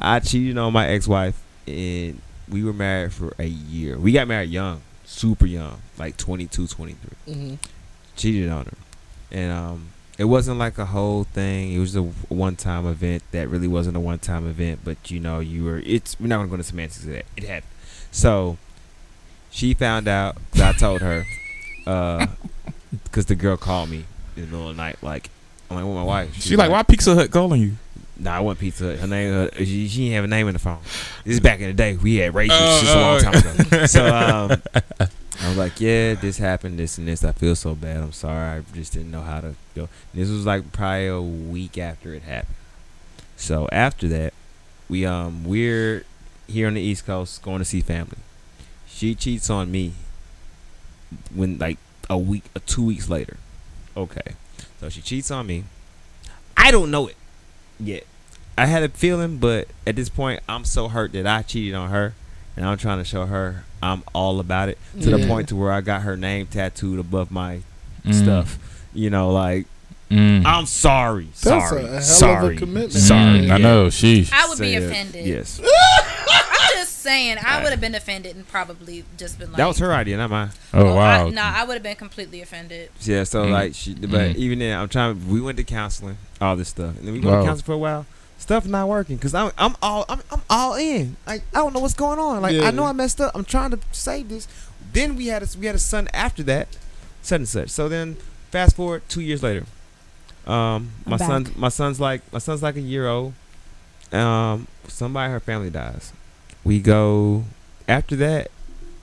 [0.00, 3.98] I cheated on my ex wife, and we were married for a year.
[3.98, 4.82] We got married young,
[5.22, 7.34] super young, like 22, 23.
[7.34, 7.58] Mhm.
[8.16, 8.76] Cheated on her,
[9.30, 11.72] and um, it wasn't like a whole thing.
[11.72, 14.80] It was a one time event that really wasn't a one time event.
[14.84, 15.78] But you know, you were.
[15.86, 17.24] It's we're not gonna go into semantics of that.
[17.36, 17.70] It happened.
[18.10, 18.58] So
[19.50, 21.24] she found out 'cause I told her
[23.04, 24.04] because the girl called me
[24.36, 24.96] in the middle of the night.
[25.02, 25.30] Like
[25.70, 26.34] I'm like, with my wife.
[26.42, 27.76] she like why pizza hut calling you
[28.22, 28.98] Nah, I want Pizza Hut.
[29.00, 30.78] Her name, uh, she, she didn't have a name in the phone.
[31.24, 31.96] This is back in the day.
[31.96, 33.86] We had races Oh, just a long oh, time ago.
[33.86, 34.62] so um,
[35.40, 37.24] I was like, yeah, this happened, this and this.
[37.24, 37.96] I feel so bad.
[37.96, 38.58] I'm sorry.
[38.58, 39.88] I just didn't know how to go.
[40.14, 42.54] This was like probably a week after it happened.
[43.36, 44.34] So after that,
[44.88, 46.04] we um we're
[46.46, 48.18] here on the East Coast going to see family.
[48.86, 49.94] She cheats on me
[51.34, 53.36] when like a week or two weeks later.
[53.96, 54.36] Okay.
[54.78, 55.64] So she cheats on me.
[56.56, 57.16] I don't know it
[57.80, 58.04] yet.
[58.56, 61.90] I had a feeling, but at this point, I'm so hurt that I cheated on
[61.90, 62.14] her,
[62.56, 65.72] and I'm trying to show her I'm all about it to the point to where
[65.72, 67.60] I got her name tattooed above my
[68.06, 68.14] Mm.
[68.22, 68.58] stuff.
[68.94, 69.66] You know, like
[70.10, 70.44] Mm.
[70.44, 72.92] I'm sorry, That's a sorry, of a sorry, commitment.
[72.92, 73.38] sorry.
[73.46, 73.86] Mm, I know.
[73.86, 74.30] Sheesh.
[74.30, 75.24] I would be Say offended.
[75.26, 79.66] Yes, I'm just saying, I would have been offended and probably just been like, that
[79.66, 80.50] was her idea, not mine.
[80.74, 81.28] Oh wow.
[81.28, 82.90] I, nah, I would have been completely offended.
[83.00, 83.50] Yeah, so Mm.
[83.52, 84.36] like she, but Mm.
[84.36, 85.28] even then, I'm trying.
[85.30, 87.40] We went to counseling, all this stuff, and then we went Wow.
[87.40, 88.06] to counseling for a while.
[88.42, 91.16] Stuff not working because I'm I'm all I'm, I'm all in.
[91.28, 92.42] Like I don't know what's going on.
[92.42, 92.64] Like Yeah.
[92.64, 93.30] I know I messed up.
[93.36, 94.48] I'm trying to save this.
[94.92, 96.66] Then we had a, we had a son after that,
[97.22, 97.68] such and such.
[97.70, 98.16] So then
[98.50, 99.64] fast forward two years later,
[100.44, 103.34] um, my son my son's like my son's like a year old.
[104.10, 106.12] Um, somebody her family dies.
[106.64, 107.44] We go
[107.86, 108.50] after that.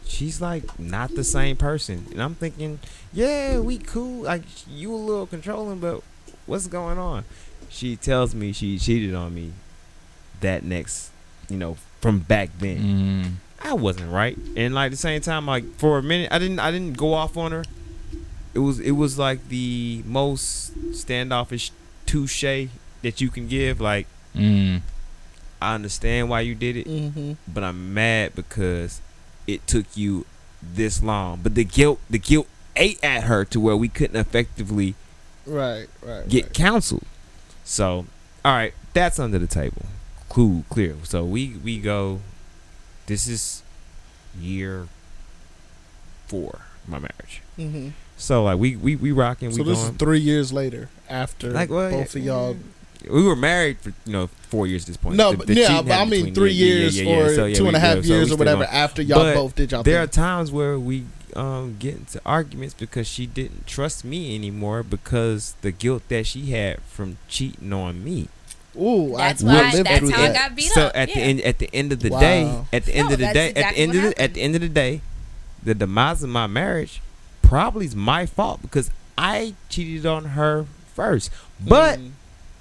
[0.06, 2.80] She's like not the same person, and I'm thinking,
[3.14, 4.24] yeah, we cool.
[4.24, 6.04] Like you a little controlling, but
[6.46, 7.24] what's going on?
[7.70, 9.54] She tells me she cheated on me.
[10.42, 11.12] That next,
[11.50, 13.32] you know, from back then, Mm.
[13.62, 16.72] I wasn't right, and like the same time, like for a minute, I didn't, I
[16.72, 17.66] didn't go off on her.
[18.54, 21.72] It was, it was like the most standoffish
[22.06, 22.42] touche
[23.02, 23.82] that you can give.
[23.82, 24.82] Like Mm.
[25.62, 27.34] I understand why you did it, Mm-hmm.
[27.54, 29.02] but I'm mad because
[29.46, 30.26] it took you
[30.64, 31.42] this long.
[31.44, 32.48] But the guilt, the guilt
[32.78, 34.96] ate at her to where we couldn't effectively
[35.46, 36.30] Right, right.
[36.30, 36.54] get right.
[36.54, 37.04] counseled.
[37.70, 38.08] So,
[38.44, 39.84] all right, that's under the table.
[40.28, 40.96] Cool, clear.
[41.04, 42.20] So we we go.
[43.06, 43.62] This is
[44.40, 44.88] year
[46.28, 47.42] four of my marriage.
[47.60, 47.92] Mhm.
[48.18, 49.52] So like we we we rocking.
[49.52, 49.92] So we this going.
[49.92, 52.58] is three years later after Like, well, both of y'all.
[53.10, 55.16] we were married for you know four years at this point.
[55.16, 57.18] No, The- but the yeah, but I mean three yeah, yeah, years yeah, yeah.
[57.18, 58.76] or So, yeah, two and we- a half yeah, so years or whatever going.
[58.76, 59.84] after y'all But both did y'all.
[59.84, 64.84] There are times where we um, get into arguments because she didn't trust me anymore
[64.84, 68.28] because the guilt that she had from cheating on me.
[68.80, 70.92] Ooh, That's I, why- I lived that's through how I got beat so up.
[70.96, 72.20] at the end at the end of the Wow.
[72.20, 74.34] day, at the end No, of the day, exactly at the end of the, at
[74.36, 75.02] the end of the day,
[75.64, 77.02] the demise of my marriage
[77.42, 81.30] probably is my fault because I cheated on her first.
[81.60, 82.12] But Mm.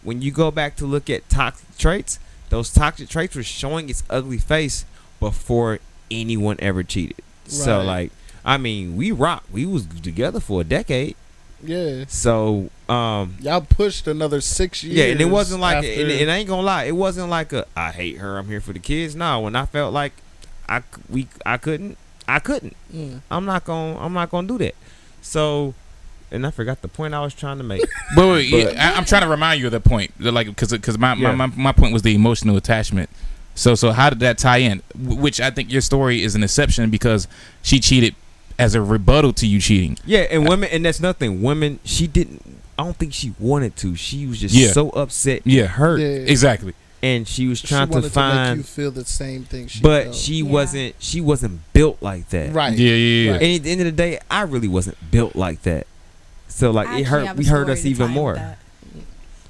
[0.02, 2.18] when you go back to look at toxic traits,
[2.48, 4.84] those toxic traits were showing its ugly face
[5.20, 5.78] before
[6.10, 7.18] anyone ever cheated.
[7.46, 8.10] So like,
[8.48, 9.44] I mean, we rock.
[9.52, 11.16] We was together for a decade.
[11.62, 12.04] Yeah.
[12.08, 14.96] So um, Y'all pushed another six years.
[14.96, 17.52] yeah, and it wasn't like, after- and, and I ain't gonna lie, it wasn't like
[17.52, 18.38] a I hate her.
[18.38, 19.14] I'm here for the kids.
[19.16, 20.12] No, when I felt like
[20.68, 22.76] I c- we I couldn't, I couldn't.
[22.90, 23.18] Yeah.
[23.30, 24.74] I'm not gonna I'm not gonna do that.
[25.20, 25.74] So,
[26.30, 27.82] and I forgot the point I was trying to make.
[28.14, 30.46] But wait, But- yeah, I, I'm trying to remind you of the point, The, like
[30.46, 31.32] because because my, Yeah.
[31.34, 33.10] my, my my point was the emotional attachment.
[33.56, 34.82] So so how did that tie in?
[34.96, 37.26] Which I think your story is an exception because
[37.62, 38.14] she cheated
[38.58, 39.96] as a rebuttal to you cheating.
[40.04, 41.42] Yeah, and women, and that's nothing.
[41.42, 42.42] Women, she didn't.
[42.78, 43.94] I don't think she wanted to.
[43.96, 44.72] She was just Yeah.
[44.72, 45.62] so upset, Yeah.
[45.62, 46.06] and hurt, Yeah.
[46.06, 46.74] Exactly.
[47.02, 48.56] and she was She trying wanted to make find.
[48.58, 49.66] you feel the same thing.
[49.68, 50.16] She but felt.
[50.16, 50.50] she Yeah.
[50.50, 50.94] wasn't.
[50.98, 52.52] She wasn't built like that.
[52.52, 52.76] right.
[52.76, 53.32] Yeah, yeah, yeah.
[53.32, 53.42] Right.
[53.42, 55.86] And at the end of the day, I really wasn't built like that.
[56.48, 57.36] So like I it hurt.
[57.36, 58.34] We hurt us even more.
[58.34, 58.58] that.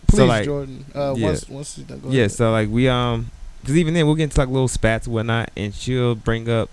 [0.08, 0.84] Please, so, like- Jordan.
[0.94, 1.26] Uh, Yeah.
[1.26, 2.20] once once done, go Yeah.
[2.20, 2.32] ahead.
[2.32, 3.30] So like we um,
[3.60, 6.70] because even then we'll get into like little spats and whatnot, and she'll bring up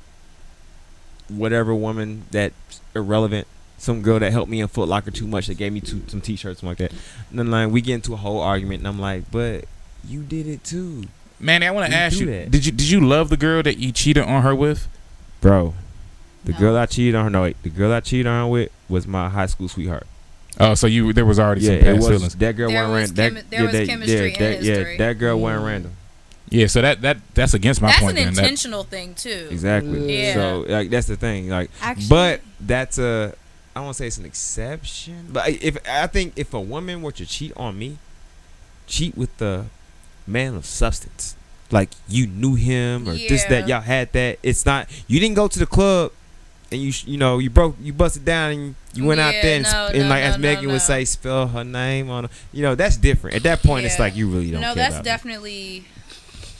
[1.29, 3.47] whatever woman that's irrelevant.
[3.77, 6.21] Some girl that helped me in Foot Locker too much that gave me two, some
[6.21, 6.91] t-shirts something like that.
[7.29, 9.65] And then like we get into a whole argument, and I'm like, but
[10.07, 11.03] you did it too,
[11.39, 12.51] Manny, I want You to ask you: that.
[12.51, 14.87] Did you did you love the girl that you cheated on her with?
[15.41, 15.73] bro.
[16.45, 16.57] The No.
[16.59, 19.05] girl I cheated on her, no wait, the girl I cheated on her with was
[19.07, 20.05] my high school sweetheart.
[20.59, 22.35] Oh, so you there was already Yeah, some it past was feelings.
[22.35, 23.25] that girl There wasn't was random.
[23.35, 24.97] chemi- That, there yeah, was that, chemistry yeah, in that, yeah, history.
[24.97, 25.67] that girl wasn't Mm.
[25.67, 25.91] random.
[26.49, 28.17] Yeah, so that that that's against my That's point.
[28.17, 28.33] an then.
[28.35, 29.47] That- intentional thing too.
[29.49, 30.17] Exactly.
[30.23, 30.33] Yeah.
[30.35, 31.49] So like that's the thing.
[31.49, 33.33] Like, Actually, but that's a
[33.75, 37.11] I won't say it's an exception, but I- if I think if a woman were
[37.13, 37.97] to cheat on me,
[38.87, 39.65] cheat with the
[40.27, 41.35] man of substance,
[41.71, 44.39] like you knew him or this that y'all had that.
[44.43, 46.11] It's not you didn't go to the club
[46.71, 49.63] and you you know you broke you busted down and you went out there and,
[49.63, 50.71] no, and no, like no, as Megan no.
[50.73, 53.35] would say spell her name on you know that's different.
[53.35, 55.09] At that point, it's like you really don't no, care that's about me.
[55.09, 55.85] definitely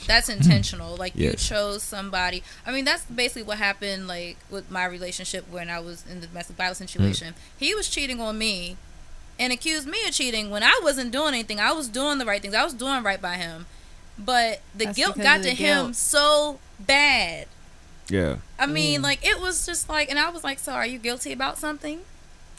[0.08, 0.96] that's intentional.
[0.96, 2.44] Like you chose somebody.
[2.66, 4.08] I mean, that's basically what happened.
[4.08, 8.20] Like with my relationship when I was in the domestic violence situation, he was cheating
[8.22, 8.78] on me,
[9.40, 11.60] and accused me of cheating when I wasn't doing anything.
[11.60, 12.54] I was doing the right things.
[12.54, 13.66] I was doing right by him,
[14.18, 17.48] but the That's guilt got of to the him so bad.
[18.08, 18.38] Yeah.
[18.60, 19.04] I mean, Mm.
[19.04, 22.02] like it was just like, and I was like, "So, are you guilty about something?"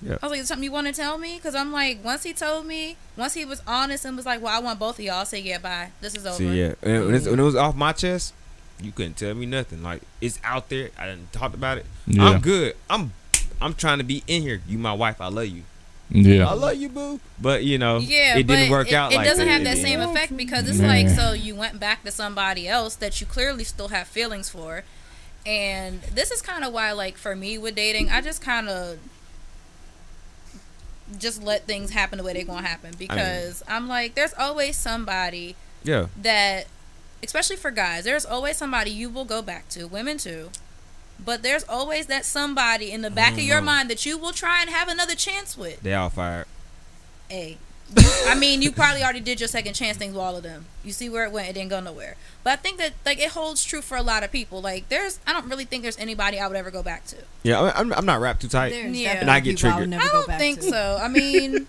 [0.03, 0.17] Yeah.
[0.23, 2.33] I was like, "Is something you want to tell me?" Because I'm like, once he
[2.33, 5.21] told me, once he was honest and was like, "Well, I want both of y'all,"
[5.21, 5.91] I say, "Yeah, bye.
[6.01, 8.35] This is over." See, yeah, and when, it's, when it was off my chest,
[8.83, 9.83] you couldn't tell me nothing.
[9.83, 10.91] Like it's out there.
[10.99, 11.87] I didn't talk about it.
[12.07, 12.77] yeah, I'm good.
[12.91, 13.13] I'm
[13.61, 14.61] I'm trying to be in here.
[14.69, 15.19] You my wife.
[15.21, 15.63] I love you.
[16.11, 16.47] Yeah.
[16.47, 17.19] I love you, boo.
[17.41, 19.13] But you know, Yeah, it didn't work it, out.
[19.13, 19.51] It like doesn't that.
[19.53, 20.15] have that It same didn't.
[20.15, 20.87] effect because it's Yeah.
[20.89, 24.85] like so you went back to somebody else that you clearly still have feelings for,
[25.45, 28.99] and this is kind of why, like for me with dating, I just kind of
[31.19, 35.55] just let things happen the way they're gonna happen because I'm like, there's always somebody
[35.85, 36.67] Yeah, that,
[37.23, 40.51] especially for guys, there's always somebody you will go back to, women too.
[41.25, 43.65] But there's always that somebody in the back of your Mhm.
[43.65, 45.81] mind that you will try and have another chance with.
[45.83, 46.47] they all fired.
[47.29, 47.59] Hey,
[48.27, 50.67] I mean, you probably already did your second chance thing with all of them.
[50.85, 52.17] You see where it went; it didn't go nowhere.
[52.43, 54.61] But I think that like it holds true for a lot of people.
[54.61, 57.17] Like, there's, I don't really think there's anybody I would ever go back to.
[57.45, 58.71] Yeah, I- I'm, I'm not wrapped too tight.
[58.71, 59.13] There's Yeah.
[59.21, 59.89] And I get people I triggered.
[59.91, 60.69] never I go don't back think to.
[60.71, 60.99] so.
[61.01, 61.69] I mean,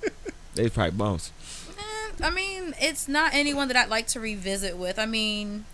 [0.55, 1.31] They probably bums.
[1.77, 4.97] eh, I mean, it's not anyone that I'd like to revisit with.
[4.97, 5.65] I mean,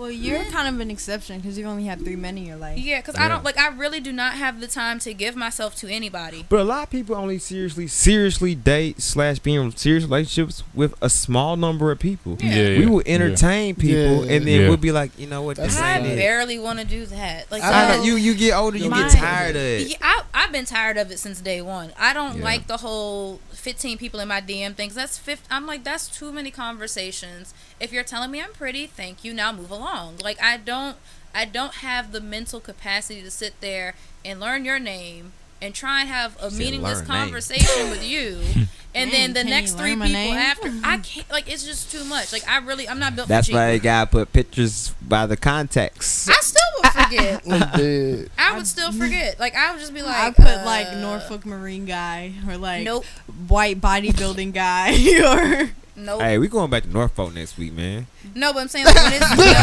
[0.00, 2.78] Well, you're kind of an exception because you've only had three men in your life.
[2.78, 3.26] yeah, because Yeah.
[3.26, 3.58] I don't like.
[3.58, 6.46] I really do not have the time to give myself to anybody.
[6.48, 10.94] But a lot of people only seriously, seriously date slash be in serious relationships with
[11.02, 12.38] a small number of people.
[12.40, 12.54] Yeah.
[12.54, 14.32] Yeah, We will entertain people, Yeah.
[14.36, 14.68] and then Yeah.
[14.68, 15.58] we'll be like, you know what?
[15.58, 16.16] That's This I ain't it.
[16.16, 17.50] barely want to do that.
[17.50, 18.04] Like, I so- know.
[18.04, 19.88] You you get older, you My- get tired of it.
[19.88, 21.92] Yeah, I, I've been tired of it since day one.
[21.98, 22.44] I don't Yeah.
[22.44, 24.94] like the whole 15 people in my DM things.
[24.94, 27.54] That's 50, I'm like, that's too many conversations.
[27.78, 29.32] If you're telling me I'm pretty, thank you.
[29.32, 30.18] Now move along.
[30.22, 30.96] Like I don't,
[31.34, 35.32] I don't have the mental capacity to sit there and learn your name
[35.62, 37.16] and try and have a meaningless learn name.
[37.24, 38.40] conversation with you.
[38.92, 40.34] And then the next three people name?
[40.34, 41.30] after, I can't.
[41.30, 42.32] Like it's just too much.
[42.32, 43.28] Like I really, I'm not built.
[43.28, 46.28] That's for why you gotta put pictures by the context.
[46.28, 47.42] I still would forget.
[47.50, 48.30] I'm dead.
[48.38, 49.38] I would still forget.
[49.40, 52.84] Like I would just be like, I put like uh, Norfolk Marine guy or like
[52.84, 53.04] Nope.
[53.48, 54.92] white bodybuilding guy
[55.64, 56.20] or Nope.
[56.22, 58.06] Hey, we going back to Norfolk next week, man.
[58.34, 59.54] No, but I'm saying like when it's no, there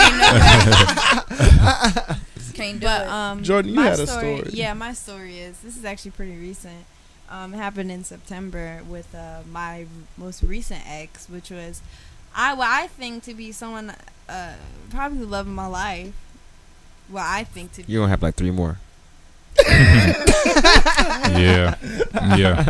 [0.00, 2.16] ain't no way.
[2.54, 3.08] Can't do But it.
[3.08, 4.42] um, Jordan, you my had a story.
[4.50, 6.84] Yeah, my story is this is actually pretty recent.
[7.30, 9.86] Um, it happened in September with uh, my
[10.16, 11.82] most recent ex, which was
[12.34, 13.94] I what I think to be someone
[14.28, 14.54] uh,
[14.90, 16.12] probably the love of my life.
[17.08, 17.92] What I think to be.
[17.92, 18.78] You gonna have like three more.
[19.68, 21.74] yeah,
[22.36, 22.68] yeah.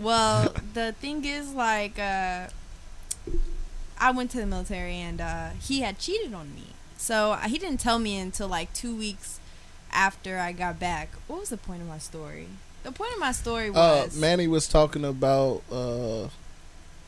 [0.00, 2.46] Well, the thing is, like, uh,
[3.98, 6.68] I went to the military and uh, he had cheated on me.
[6.96, 9.40] So uh, he didn't tell me until like two weeks
[9.92, 11.10] after I got back.
[11.26, 12.48] What was the point of my story?
[12.82, 16.28] The point of my story Uh, was Manny was talking about uh,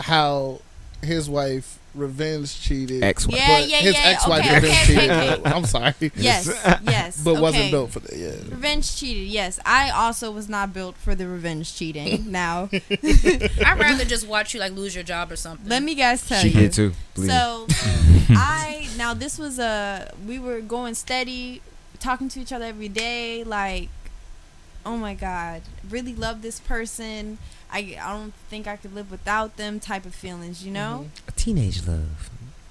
[0.00, 0.60] how
[1.02, 3.02] his wife revenge cheated.
[3.02, 3.36] Ex-wife.
[3.38, 4.00] Yeah, but yeah, his yeah.
[4.04, 5.10] ex-wife okay, revenge okay, cheated.
[5.10, 5.50] okay, okay.
[5.54, 6.46] I'm sorry, Yes,
[6.86, 7.22] yes.
[7.22, 8.16] but wasn't built for that.
[8.16, 8.30] Yeah.
[8.50, 9.28] Revenge cheated.
[9.28, 12.30] Yes, I also was not built for the revenge cheating.
[12.30, 15.68] now, I'd rather just watch you like lose your job or something.
[15.68, 16.60] let me guys tell She you.
[16.60, 16.92] did too.
[17.14, 17.34] believe me.
[17.34, 17.66] So
[18.30, 21.62] I now this was a we were going steady,
[21.98, 23.44] talking to each other every day.
[23.44, 23.88] Like,
[24.86, 27.38] oh my god, really love this person.
[27.70, 29.80] I I don't think I could live without them.
[29.80, 31.08] Type of feelings, you know.
[31.26, 32.30] a teenage love.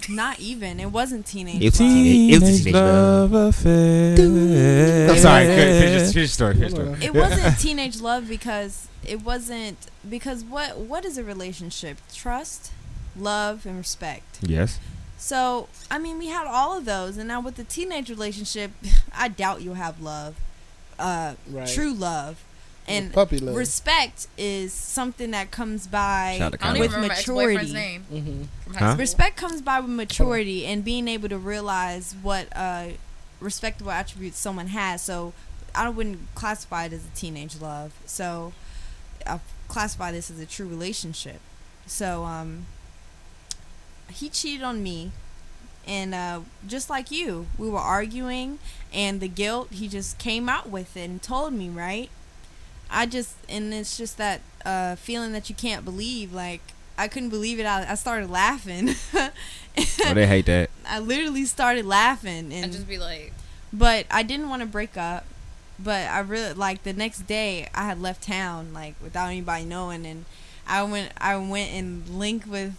[0.10, 0.80] Not even.
[0.80, 1.62] It wasn't teenage.
[1.62, 1.90] It's love.
[1.90, 3.34] teenage- it was a teenage love.
[3.34, 5.10] affair.
[5.10, 5.46] I'm sorry.
[5.46, 6.54] Finish, finish your story.
[6.56, 7.06] Finish your story.
[7.06, 11.98] It wasn't teenage love because it wasn't because what what is a relationship?
[12.14, 12.72] Trust,
[13.18, 14.40] love, and respect.
[14.42, 14.80] Yes.
[15.20, 18.72] So, I mean, we had all of those, and now with the teenage relationship,
[19.14, 20.36] I doubt you'll have love,
[21.00, 21.68] uh, Right.
[21.68, 22.44] true love,
[22.88, 23.56] and puppy love.
[23.56, 26.78] respect is something that comes by Shout out to I don't Kylie.
[26.78, 28.04] even with remember my ex-boyfriend's maturity.
[28.14, 28.96] name hmm Huh?
[28.98, 32.88] Respect comes by with maturity and being able to realize what uh,
[33.40, 35.02] respectable attributes someone has.
[35.02, 35.34] So,
[35.74, 37.94] I wouldn't classify it as a teenage love.
[38.06, 38.54] So,
[39.26, 41.40] I classify this as a true relationship.
[41.86, 42.66] So, um,
[44.12, 45.12] he cheated on me,
[45.88, 48.60] and uh, just like you, we were arguing,
[48.94, 52.10] and the guilt he just came out with it and told me right.
[52.90, 56.34] I just and it's just that uh, feeling that you can't believe.
[56.34, 56.62] Like
[56.98, 57.66] I couldn't believe it.
[57.66, 58.96] I, I started laughing.
[60.06, 60.72] Oh, they hate that.
[60.88, 63.32] I literally started laughing, and I'd just be like,
[63.72, 65.26] but I didn't want to break up.
[65.78, 70.06] But I really like the next day I had left town like without anybody knowing,
[70.06, 70.26] and
[70.66, 72.76] I went I went and linked with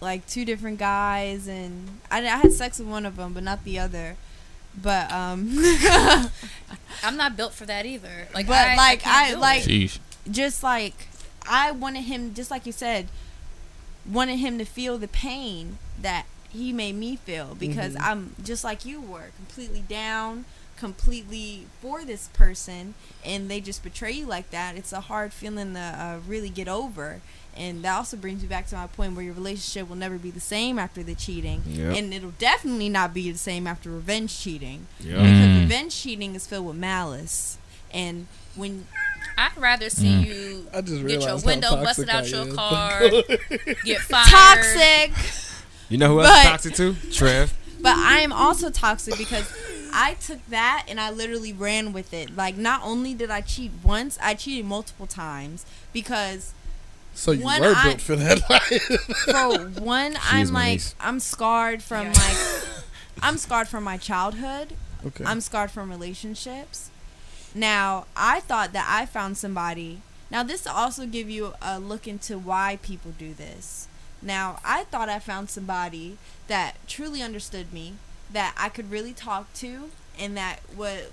[0.00, 3.64] like two different guys, and I, I had sex with one of them, but not
[3.64, 4.16] the other.
[4.82, 5.56] But um,
[7.02, 8.28] I'm not built for that either.
[8.34, 9.70] Like, But, I, like, I, I- like- it.
[9.70, 9.98] Sheesh.
[10.30, 11.08] just like
[11.48, 13.08] I wanted him, just like you said,
[14.10, 18.00] wanted him to feel the pain that he made me feel because Mhm.
[18.02, 20.44] I'm just like you were, completely down,
[20.76, 22.94] completely for this person,
[23.24, 24.76] and they just betray you like that.
[24.76, 27.20] It's a hard feeling to uh, really get over.
[27.58, 30.30] And that also brings me back to my point where your relationship will never be
[30.30, 31.62] the same after the cheating.
[31.66, 31.96] Yep.
[31.96, 34.86] And it'll definitely not be the same after revenge cheating.
[35.00, 35.08] Yep.
[35.16, 35.60] Because Mm.
[35.62, 37.58] revenge cheating is filled with malice.
[37.92, 38.86] And when
[39.36, 40.26] I'd rather see Mm.
[40.26, 43.00] you I just get your window busted out your car,
[43.84, 44.28] get fired.
[44.28, 45.12] toxic
[45.88, 46.96] You know who else But- is toxic too?
[47.12, 47.54] Trev.
[47.80, 49.46] But I am also toxic because
[49.92, 52.36] I took that and I literally ran with it.
[52.36, 56.52] Like, not only did I cheat once, I cheated multiple times because
[57.18, 58.82] So you One were eye- built for that life.
[59.24, 60.94] for one, I'm like niece.
[61.00, 62.12] I'm scarred from Yeah.
[62.12, 62.68] like
[63.22, 64.74] I'm scarred from my childhood.
[65.04, 65.24] okay.
[65.24, 66.90] I'm scarred from relationships.
[67.54, 70.00] Now, I thought that I found somebody.
[70.30, 73.88] Now, this will also give you a look into why people do this.
[74.22, 77.94] Now, I thought I found somebody that truly understood me,
[78.32, 81.06] that I could really talk to, and that would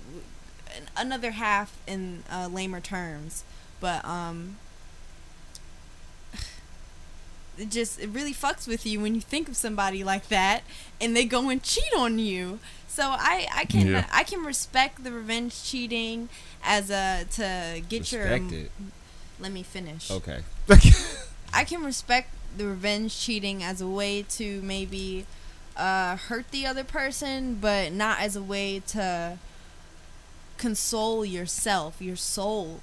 [0.96, 3.42] another half in uh, lamer terms.
[3.80, 4.56] But um,
[7.58, 10.62] it just it really fucks with you when you think of somebody like that,
[11.00, 12.58] and they go and cheat on you.
[12.88, 14.06] So I I can Yeah.
[14.12, 16.28] I can respect the revenge cheating
[16.62, 18.70] as a to get your it.
[19.38, 20.10] let me finish.
[20.10, 20.40] Okay.
[21.52, 25.26] I can respect the revenge cheating as a way to maybe
[25.76, 29.38] uh, hurt the other person, but not as a way to
[30.58, 32.80] console yourself, your soul,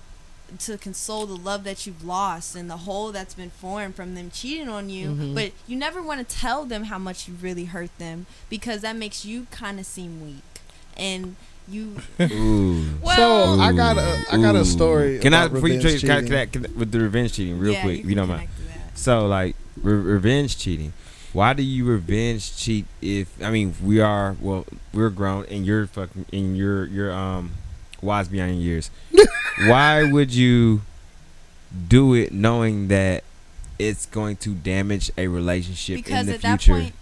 [0.60, 4.30] to console the love that you've lost and the hole that's been formed from them
[4.32, 5.10] cheating on you.
[5.10, 5.36] Mhm.
[5.36, 8.96] But you never want to tell them how much you really hurt them because that
[8.96, 10.44] makes you kind of seem weak.
[10.96, 11.36] And
[11.68, 13.00] you Ooh.
[13.16, 15.14] so I got a I got a story.
[15.20, 16.26] can Can I about before you revenge cheating.
[16.28, 17.94] can I- can I- with the revenge cheating real yeah, quick?
[18.00, 18.50] you if you can don't mind.
[18.56, 19.00] connect to that.
[19.00, 20.94] So like re- revenge cheating.
[21.32, 25.88] Why do you revenge cheat if I mean we are well we're grown and you're
[25.88, 27.52] fucking and you're you're um
[28.04, 28.92] wise beyond your years.
[29.68, 30.82] Why would you
[31.88, 33.24] do it knowing that
[33.80, 36.82] it's going to damage a relationship because in the at that future?
[36.82, 36.94] point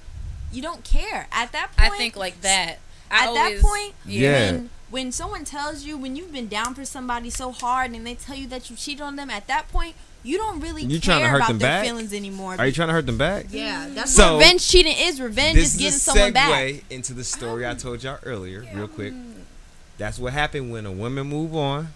[0.52, 2.78] you don't care at that point, I think like that.
[3.10, 4.52] I at that point Yeah.
[4.52, 8.16] when, when someone tells you when you've been down for somebody so hard and they
[8.16, 11.16] tell you that you cheated on them at that point you don't really You care
[11.16, 11.86] trying to hurt about them their back?
[11.86, 13.48] feelings anymore Are you trying to hurt them back?
[13.50, 14.22] yeah that's mm-hmm.
[14.22, 18.04] So, what revenge cheating is revenge is getting someone back into the story I told
[18.04, 19.14] y'all earlier, real quick.
[19.14, 19.41] Mm-hmm.
[20.02, 21.90] That's what happened when a woman move on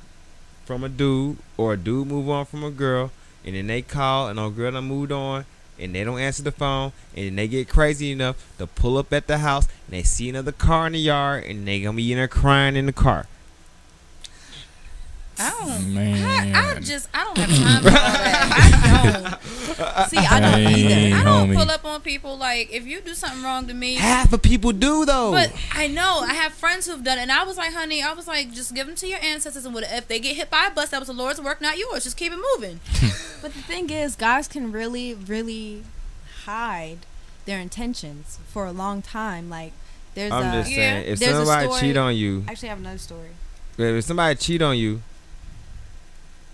[0.64, 3.10] from a dude or a dude move on from a girl
[3.44, 5.46] and then they call and a girl done moved on
[5.80, 9.12] and they don't answer the phone and then they get crazy enough to pull up
[9.12, 12.12] at the house and they see another car in the yard and they gonna be
[12.12, 13.26] in there crying in the car.
[15.38, 15.94] I don't.
[15.94, 16.56] Man.
[16.56, 19.40] I, I just I don't have time for all that.
[19.76, 20.10] I don't.
[20.10, 21.16] See, I don't Hey, either.
[21.18, 21.56] I don't homie.
[21.58, 23.96] pull up on people like if you do something wrong to me.
[23.96, 25.32] Half of people do though.
[25.32, 28.14] But I know I have friends who've done it, and I was like, honey, I
[28.14, 30.68] was like, just give them to your ancestors, and what if they get hit by
[30.68, 30.90] a bus?
[30.90, 32.04] That was the Lord's work, not yours.
[32.06, 32.80] Just keep it moving.
[33.42, 35.84] But the thing is, guys can really, really
[36.46, 37.00] hide
[37.46, 39.50] their intentions for a long time.
[39.52, 39.72] Like,
[40.16, 40.52] there's I'm a.
[40.62, 40.76] just Yeah.
[40.78, 43.30] saying, if somebody story- cheat on you, Actually, I have another story.
[43.78, 45.02] if somebody cheat on you,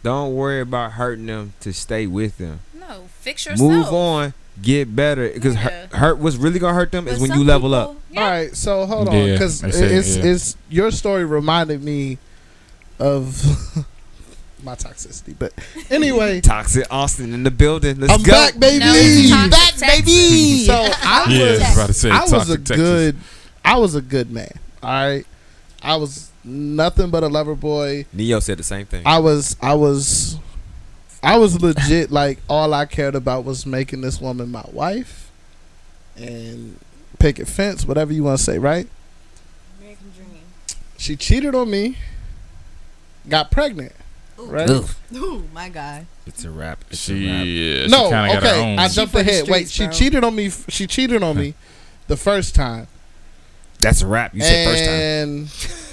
[0.03, 2.59] don't worry about hurting them to stay with them.
[2.79, 3.69] No, fix yourself.
[3.69, 5.29] Move on, get better.
[5.29, 5.87] Because Yeah.
[5.87, 7.95] hurt, what's really gonna hurt them is when you level up.
[8.11, 8.21] Yeah.
[8.23, 10.23] All right, so hold on, because I say, it's yeah.
[10.25, 12.17] it's your story reminded me
[12.99, 13.41] of
[14.63, 15.35] my toxicity.
[15.37, 15.53] But
[15.89, 17.99] anyway, Toxic Austin in the building.
[17.99, 18.31] Let's I'm go.
[18.31, 18.79] back, baby.
[18.79, 20.05] No, it's toxic back, Texas.
[20.05, 20.65] baby.
[20.65, 22.75] So I Yeah, was, I was about to say I was a Texas.
[22.77, 23.15] good,
[23.63, 24.51] I was a good man.
[24.83, 25.25] All right,
[25.83, 28.05] I was nothing but a lover boy.
[28.13, 29.03] Neo said the same thing.
[29.05, 30.37] I was, I was,
[31.23, 32.11] I was legit.
[32.11, 35.31] Like all I cared about was making this woman my wife,
[36.15, 36.79] and
[37.19, 38.87] picket fence, whatever you want to say, right?
[39.79, 40.27] American Dream.
[40.97, 41.97] She cheated on me,
[43.29, 43.93] got pregnant,
[44.39, 44.45] Ooh.
[44.45, 44.69] right?
[45.15, 46.05] Ooh, my God.
[46.27, 46.83] It's a rap.
[46.89, 47.45] It's She, a rap.
[47.45, 48.79] yeah, she no, kinda got her okay, own.
[48.79, 49.47] I She jumped ahead.
[49.49, 49.93] Wait, she bro.
[49.93, 50.49] cheated on me.
[50.69, 51.55] She cheated on me
[52.07, 52.87] the first time,
[53.79, 54.33] That's a rap.
[54.35, 55.87] You said first time.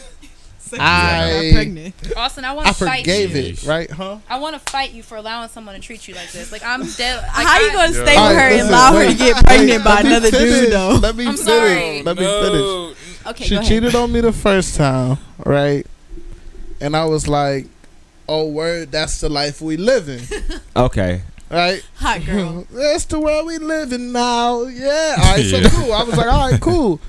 [0.78, 1.94] and Got I- pregnant.
[2.16, 3.42] Austin, I want to fight forgave you.
[3.52, 3.62] it.
[3.64, 3.90] Right?
[3.90, 4.18] Huh?
[4.28, 6.50] I want to fight you for allowing someone to treat you like this.
[6.52, 7.22] Like I'm dead.
[7.22, 8.02] Like, How you gonna Yeah.
[8.04, 10.60] stay with All right, her and listen, allow her to get pregnant by another finish.
[10.60, 10.98] dude, though?
[11.02, 11.46] Let me I'm finish.
[11.46, 12.02] sorry.
[12.02, 12.96] Let me finish.
[13.26, 15.86] Okay, she cheated on me the first time, right?
[16.80, 17.66] And I was like,
[18.28, 20.22] "Oh, word, that's the life we live in,
[20.76, 21.22] Okay.
[21.50, 21.82] right?
[21.96, 22.66] Hot girl.
[22.72, 25.16] that's the world we live in now." Yeah.
[25.18, 25.44] All right.
[25.44, 25.62] Yeah.
[25.68, 25.92] So cool.
[25.92, 27.00] I was like, "All right, cool."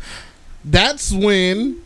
[0.65, 1.81] That's when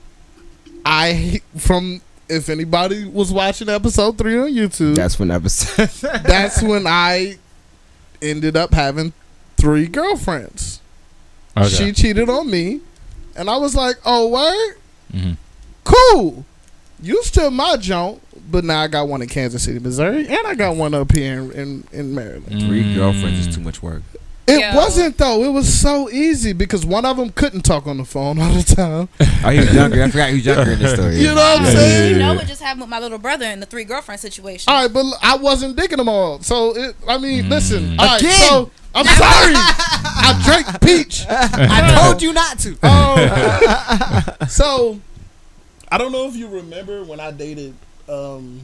[0.86, 5.90] I from if anybody was watching episode three on YouTube, That's when episode.
[6.24, 7.38] that's when I
[8.22, 9.14] ended up having
[9.58, 10.82] three girlfriends.
[11.56, 11.68] Okay.
[11.70, 12.82] She cheated on me,
[13.36, 14.76] and I was like, "Oh, word,
[15.14, 15.38] Mhm.
[15.84, 16.46] cool.
[17.02, 20.56] You still my junk, but now I got one in Kansas City, Missouri, and I
[20.56, 22.96] got one up here in in, in Maryland." Three Mm.
[22.96, 24.02] girlfriends is too much work.
[24.46, 24.76] It Yo.
[24.76, 25.44] wasn't though.
[25.44, 28.64] It was so easy because one of them couldn't talk on the phone all the
[28.64, 29.08] time.
[29.46, 30.04] Oh, he was younger.
[30.04, 31.16] I forgot he was younger in this story.
[31.20, 32.10] You know what I'm saying?
[32.10, 32.38] You yeah, know yeah.
[32.38, 34.72] what just happened with my little brother in the three girlfriend situation.
[34.72, 36.42] All right, but I wasn't digging them all.
[36.42, 37.50] So it, I mean, Mm.
[37.50, 38.00] listen.
[38.00, 38.34] All right, Again.
[38.50, 39.54] so I'm sorry.
[39.56, 41.26] I drank peach.
[41.30, 42.78] I told you not to.
[42.84, 45.00] Oh, so
[45.90, 47.74] I don't know if you remember when I dated
[48.10, 48.60] um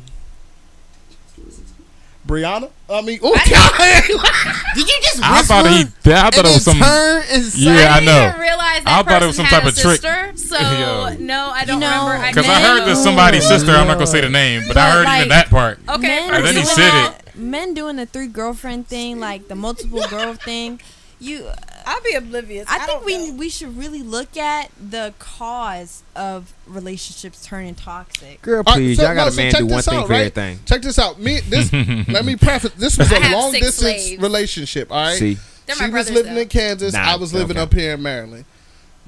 [2.27, 2.69] Brianna.
[2.89, 3.33] I mean, oh,
[4.75, 5.81] Did you just I thought he.
[6.11, 6.77] I thought it was some.
[6.77, 8.11] turn and Yeah, I know.
[8.11, 8.25] I know.
[8.31, 10.01] didn't realize that I thought it was some type a of trick.
[10.37, 11.15] So Yo.
[11.19, 12.27] no, I don't You know, remember.
[12.27, 13.71] Because I heard that somebody's sister.
[13.71, 15.79] I'm not gonna say the name, but I heard like- even that part.
[15.87, 20.05] Okay, And then he said that- Men doing the three girlfriend thing, like the multiple
[20.09, 20.81] girl thing.
[21.21, 21.47] You,
[21.89, 22.67] I'll be oblivious.
[22.69, 28.41] I think we we should really look at the cause of relationships turning toxic.
[28.43, 29.97] Girl, All right, please, so- y'all got no, a man check do one this thing
[29.97, 30.19] out, for right?
[30.19, 30.59] everything.
[30.65, 31.19] Check this out.
[31.19, 31.73] Me, this.
[32.07, 32.73] let me preface.
[32.73, 34.21] This was a long distance slaves.
[34.21, 34.91] relationship.
[34.91, 35.17] All right.
[35.17, 36.41] See, They're she was living though.
[36.41, 36.93] in Kansas.
[36.93, 37.63] Nah, I was living okay.
[37.63, 38.45] up here in Maryland.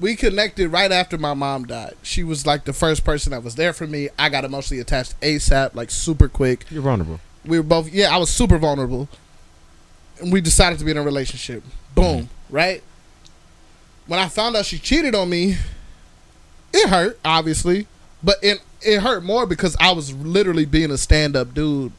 [0.00, 1.94] We connected right after my mom died.
[2.02, 4.08] She was like the first person that was there for me.
[4.18, 6.64] I got emotionally attached ASAP, like super quick.
[6.70, 7.20] you're vulnerable.
[7.44, 9.08] We were both, yeah, I was super vulnerable.
[10.22, 11.64] And we decided to be in a relationship.
[11.94, 12.54] Boom, mm-hmm.
[12.54, 12.82] right?
[14.06, 15.56] When I found out she cheated on me,
[16.72, 17.86] it hurt, obviously.
[18.22, 21.92] But it, it hurt more because I was literally being a stand up dude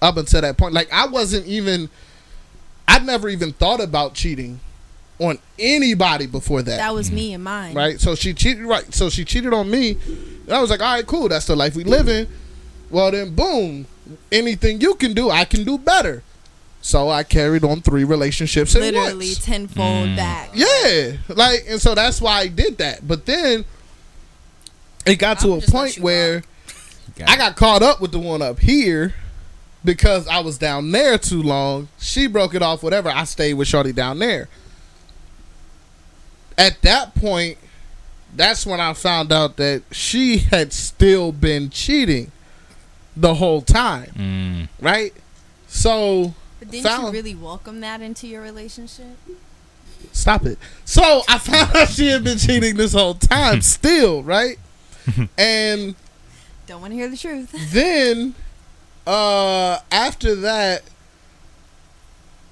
[0.00, 0.74] up until that point.
[0.74, 1.90] Like, I wasn't even,
[2.86, 4.60] I'd never even thought about cheating
[5.18, 6.76] on anybody before that.
[6.76, 7.34] That was me mm-hmm.
[7.34, 7.74] and mine.
[7.74, 8.00] right?
[8.00, 8.94] So she cheated, right?
[8.94, 9.98] So she cheated on me.
[10.44, 11.28] And I was like, all right, cool.
[11.28, 12.28] That's the life we live in.
[12.90, 13.86] Well, then, boom.
[14.30, 16.22] Anything you can do, I can do better.
[16.86, 19.44] So I carried on three relationships at Literally once.
[19.44, 20.16] tenfold Mm.
[20.16, 20.50] back.
[20.54, 23.06] Yeah, like, and so that's why I did that.
[23.08, 23.64] But then
[25.04, 26.44] it got to I'll a point where
[27.18, 29.14] Got I got caught up with the one up here
[29.84, 31.88] because I was down there too long.
[31.98, 33.08] She broke it off, whatever.
[33.08, 34.48] I stayed with Shorty down there.
[36.56, 37.58] At that point,
[38.34, 42.30] that's when I found out that she had still been cheating
[43.16, 44.68] the whole time, Mm.
[44.80, 45.12] right?
[45.66, 46.32] So
[46.66, 49.16] But didn't Found- you really welcome that into your relationship?
[50.12, 50.58] stop it.
[50.84, 54.58] So I found out she had been cheating this whole time, still, right?
[55.38, 55.94] and
[56.66, 57.54] Don't want to hear the truth.
[57.72, 58.34] then
[59.06, 60.82] uh after that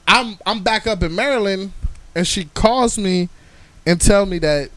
[0.07, 1.73] I'm I'm back up in Maryland,
[2.15, 3.29] and she calls me
[3.87, 4.71] and tell me that,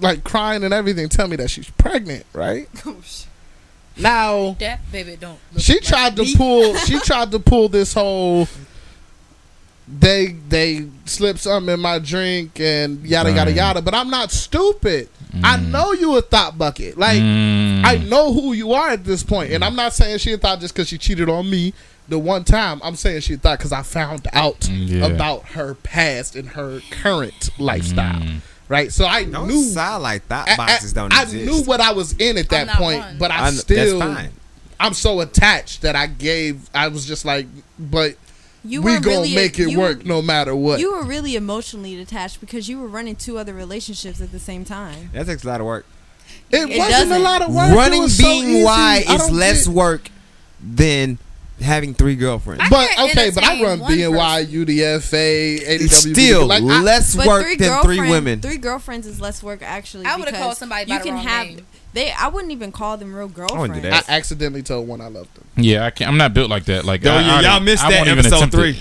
[0.00, 2.26] like crying and everything, tell me that she's pregnant.
[2.32, 2.68] Right
[3.98, 5.38] now, That baby don't.
[5.52, 6.34] look she like tried to me.
[6.36, 6.74] pull.
[6.86, 8.46] She tried to pull this whole.
[9.88, 13.56] They they slipped something in my drink and yada yada Right.
[13.56, 13.82] yada.
[13.82, 15.08] But I'm not stupid.
[15.44, 16.98] I know you a thought bucket.
[16.98, 17.84] Like Mm.
[17.84, 20.74] I know who you are at this point, and I'm not saying she thought just
[20.74, 21.72] because she cheated on me
[22.08, 22.80] the one time.
[22.82, 25.06] I'm saying she thought because I found out Mm, yeah.
[25.06, 28.20] about her past and her current lifestyle.
[28.22, 28.40] Mm.
[28.68, 31.44] Right, so I Don't knew sound like thought I, I- boxes don't I exist.
[31.44, 33.18] knew what I was in at that I'm point, one.
[33.18, 34.32] but I, I kn- still that's fine.
[34.80, 36.68] I'm so attached that I gave.
[36.74, 37.46] I was just like,
[37.78, 38.16] but
[38.64, 40.80] You we were gonna really make it you work no matter what.
[40.80, 44.64] You were really emotionally detached because you were running two other relationships at the same
[44.64, 45.10] time.
[45.12, 45.86] That takes a lot of work.
[46.50, 47.22] it, it wasn't doesn't.
[47.22, 47.72] lot of work.
[47.74, 48.64] Running was so being easy.
[48.64, 50.10] why is less get- work
[50.60, 51.18] than
[51.60, 52.62] having three girlfriends.
[52.64, 54.66] I But okay, but I run BNY, person.
[54.66, 55.88] UDFA, ADW.
[56.14, 58.40] Still like, I, less work three than three women.
[58.40, 60.06] Three girlfriends is less work actually.
[60.06, 61.66] I would've called somebody by you the can wrong have name.
[61.92, 62.12] they.
[62.12, 63.80] I wouldn't even call them real girlfriends.
[63.82, 65.44] do I accidentally told one I loved them.
[65.56, 66.84] Yeah, I can't, I'm not built like that.
[66.84, 68.76] Like, Yo, I, I yeah, already- y'all missed I that won't even episode attempt it.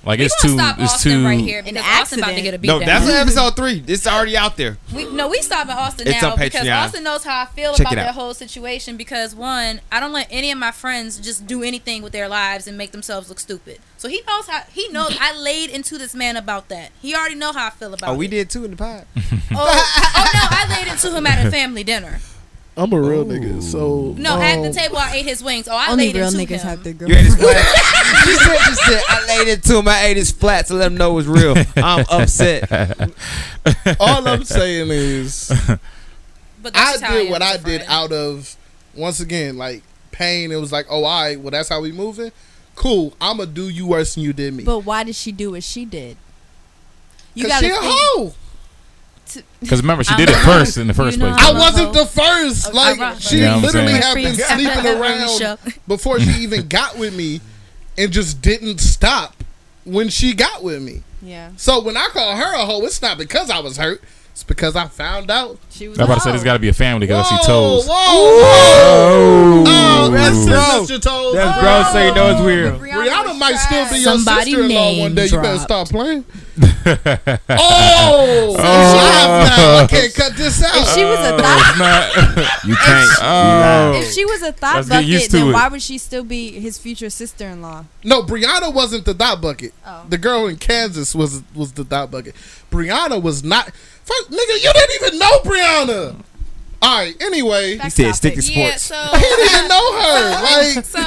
[0.00, 0.08] Three.
[0.08, 0.48] Like, We it's too.
[0.50, 1.24] stop It's Austin too.
[1.24, 2.86] right here because Austin about to get a beat No, down.
[2.88, 3.84] that's episode three.
[3.86, 4.78] It's already out there.
[4.94, 6.84] We, no, we stopping Austin It's now because Patreon.
[6.84, 8.96] Austin knows how I feel Check about that whole situation.
[8.96, 12.66] Because one, I don't let any of my friends just do anything with their lives
[12.66, 13.80] and make themselves look stupid.
[13.96, 15.16] So he knows how he knows.
[15.20, 16.90] I laid into this man about that.
[17.02, 18.10] He already know how I feel about.
[18.10, 19.06] Oh, we did too in the pod.
[19.50, 22.20] Oh, oh no, I laid into him at a family dinner.
[22.78, 25.66] I'm a real nigga, so No, at the um, table I ate his wings.
[25.68, 26.68] Oh, I Only laid real into niggas him.
[26.68, 27.66] have their You ate his girlfriends.
[27.68, 28.24] flat.
[28.24, 29.88] she said, she said, I laid it to him.
[29.88, 31.54] I ate his flat to let him know it was real.
[31.76, 32.70] I'm upset.
[34.00, 35.48] All I'm saying is,
[36.62, 38.56] But that's I just I did what I did out of
[38.94, 39.82] once again like
[40.12, 40.52] pain.
[40.52, 42.30] It was like, oh, all right, well, that's how we moving.
[42.76, 44.62] Cool, I'ma do you worse than you did me.
[44.64, 46.16] But why did she do what she did?
[47.34, 48.34] You gotta she a think- hoe.
[49.60, 51.44] Because remember, she did it first in the first you know place.
[51.46, 52.72] I wasn't the first.
[52.74, 53.20] Like right.
[53.20, 54.02] she Yeah, I'm literally saying.
[54.02, 57.40] had been sleeping around before she even got with me,
[57.96, 59.42] and just didn't stop
[59.84, 61.02] when she got with me.
[61.20, 64.00] Yeah, So when I call her a hoe, it's not because I was hurt.
[64.30, 65.58] It's because I found out.
[65.68, 65.98] she was.
[65.98, 67.88] I'm a about to say there's got to be a family because I see toes.
[67.88, 69.64] whoa, whoa!
[69.66, 70.90] Oh, that's listen, gross.
[70.90, 71.02] Mr.
[71.02, 71.34] Toes.
[71.34, 72.74] That's gross, so you know it's weird.
[72.74, 75.26] Brianna might still be your Somebody sister-in-law one day.
[75.26, 76.24] You better stop playing.
[77.50, 79.76] Oh, it's live now.
[79.78, 80.70] I can't cut this out.
[80.74, 82.64] Oh, if she was a No, thought, not.
[82.64, 83.10] You can't.
[83.20, 83.92] Oh.
[84.02, 85.52] if she was a thought Let's bucket, then it.
[85.52, 87.84] why would she still be his future sister-in-law?
[88.04, 89.72] no, Brianna wasn't the dot bucket.
[89.86, 90.04] Oh.
[90.08, 92.34] The girl in Kansas was was the dot bucket.
[92.70, 93.72] Brianna was not.
[93.74, 96.16] First, nigga, you didn't even know Brianna.
[96.80, 97.20] All right.
[97.20, 98.82] Anyway, He said stick to Yeah, sports.
[98.84, 100.30] so he didn't even know her.
[100.76, 100.98] Like so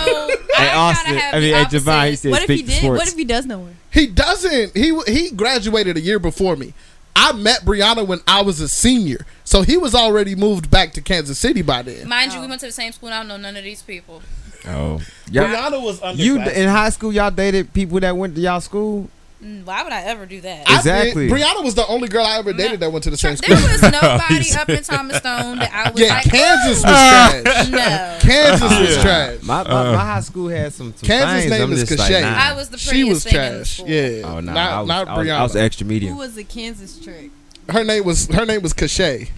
[0.56, 1.14] Hey, I Austin.
[1.14, 2.18] gotta have I mean, the hey, Javon, he opposite.
[2.20, 2.76] said What if he to did?
[2.76, 3.00] sports.
[3.00, 3.74] What if he does know her?
[3.92, 4.76] He doesn't.
[4.76, 6.74] He he graduated a year before me.
[7.16, 11.02] I met Brianna when I was a senior, so he was already moved back to
[11.02, 12.08] Kansas City by then.
[12.08, 12.50] Mind you, we oh.
[12.50, 13.10] went to the same school.
[13.10, 14.22] I don't know none of these people.
[14.68, 15.02] oh.
[15.30, 19.10] Y'all, Brianna was you in high school, y'all dated people that went to y'all school?
[19.44, 20.70] Mm, Why would I ever do that?
[20.70, 21.28] Exactly.
[21.28, 23.56] did- Brianna was the only girl I ever dated that went to the same school.
[23.56, 27.70] there was nobody up in Thomas Stone that I was Yeah, like, Kansas was trash.
[27.70, 28.18] No.
[28.22, 29.02] Kansas was Yeah.
[29.02, 29.42] trash.
[29.42, 29.92] My, my, Uh.
[29.94, 31.52] my high school had some, some Kansas' things.
[31.52, 32.22] name I'm is just like, Cachet.
[32.22, 32.38] nah.
[32.38, 33.70] I was the She prettiest was thing in trash.
[33.78, 33.88] school.
[33.90, 34.22] Yeah.
[34.26, 35.32] Oh no, not I was, not I was, Brianna.
[35.40, 36.14] I was extra medium.
[36.14, 37.32] Who was the Kansas trick?
[37.70, 39.30] her name was her name was Cachet.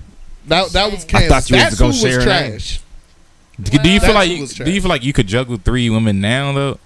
[0.48, 1.30] That that was I Kansas.
[1.30, 2.52] thought you was That's gonna who share was her name.
[2.52, 2.80] trash.
[3.62, 5.90] Do you feel like who you, was do you feel like you could juggle three
[5.90, 6.80] women now though?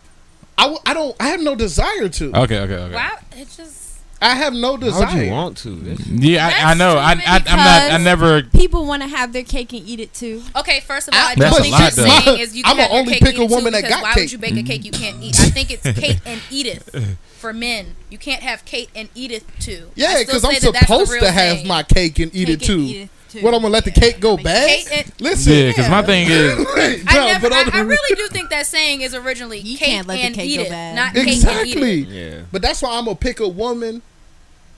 [0.57, 2.25] I, w- I don't I have no desire to.
[2.35, 2.95] Okay, okay, okay.
[2.95, 3.85] Wow, it just
[4.19, 5.05] I have no desire.
[5.05, 5.95] Why would you want to?
[6.09, 6.97] Yeah, I, I know.
[6.97, 7.91] I, I, I'm not.
[7.91, 8.41] I never.
[8.41, 10.41] People want to have their cake and eat it too.
[10.55, 10.79] okay.
[10.79, 12.19] First of all, I That's don't think lot, you're though.
[12.21, 13.95] saying is you can I'ma have only cake pick and a too, woman that because
[13.95, 14.23] got why cake.
[14.23, 15.39] would you bake a cake you can't eat?
[15.39, 17.95] I think it's Kate and Edith for men.
[18.09, 19.91] You can't have Kate and Edith too.
[19.93, 21.67] Yeah, because I'm that supposed to have thing.
[21.67, 23.07] my cake and eat Cake it too.
[23.35, 23.41] And too.
[23.45, 24.67] What I'm gonna let the cake go bad?
[24.85, 27.49] Kate and Listen, Yeah, because my thing is, Wait, I no, never.
[27.49, 30.15] but I, on I really do think that saying is originally You Kate can't let
[30.15, 30.95] the and cake go Edith, bad.
[30.95, 31.91] not Kate and exactly.
[31.91, 32.09] Edith.
[32.13, 32.41] Yeah.
[32.51, 34.01] But that's why I'm gonna pick a woman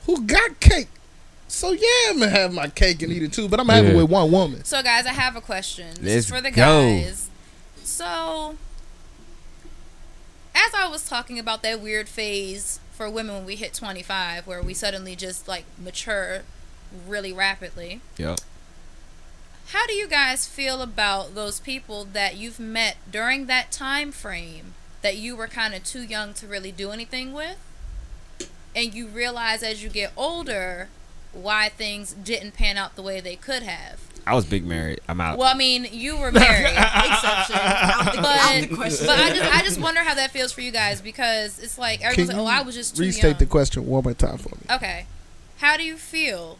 [0.06, 0.88] who got cake.
[1.48, 3.48] So yeah, I'm gonna have my cake and eat it too.
[3.50, 4.64] But I'm gonna have it with one woman.
[4.66, 5.88] So, guys, I have a question.
[5.96, 6.56] This Let's is for the go.
[7.02, 7.30] guys.
[7.84, 8.56] So,
[10.56, 14.62] as I was talking about that weird phase for women when we hit 25, where
[14.62, 16.42] we suddenly just like mature
[17.07, 18.40] really rapidly, Yep.
[19.68, 24.74] how do you guys feel about those people that you've met during that time frame
[25.02, 27.57] that you were kind of too young to really do anything with?
[28.76, 30.90] And you realize as you get older
[31.34, 33.99] why things didn't pan out the way they could have.
[34.28, 34.99] I was big married.
[35.07, 35.38] I'm out.
[35.40, 36.66] Well, I mean, you were married.
[36.76, 37.56] Exception.
[37.56, 39.07] Out the, out the But, question.
[39.07, 42.02] but I just I just wonder how that feels for you guys because it's like
[42.02, 43.38] Can everyone's like, oh, I was just too restate young.
[43.40, 44.61] the question one more time for me.
[44.70, 45.06] Okay.
[45.60, 46.57] How do you feel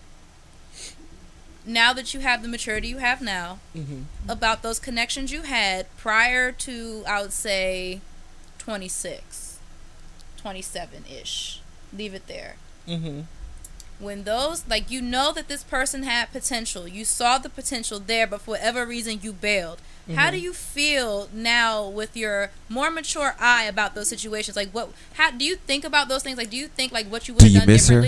[1.70, 4.02] now that you have the maturity you have now Mm-hmm.
[4.28, 8.02] about those connections you had prior to, I would say,
[8.58, 9.60] 26,
[10.38, 11.62] 27 ish?
[11.96, 12.56] Leave it there.
[12.88, 13.22] Mm-hmm.
[14.00, 18.26] When those, like, you know that this person had potential, you saw the potential there,
[18.26, 19.80] but for whatever reason you bailed.
[20.16, 24.58] How do you feel now with your more mature eye about those situations?
[24.58, 24.90] Like, what?
[25.14, 26.36] How do you think about those things?
[26.36, 28.02] Like, do you think like what you would have done miss her?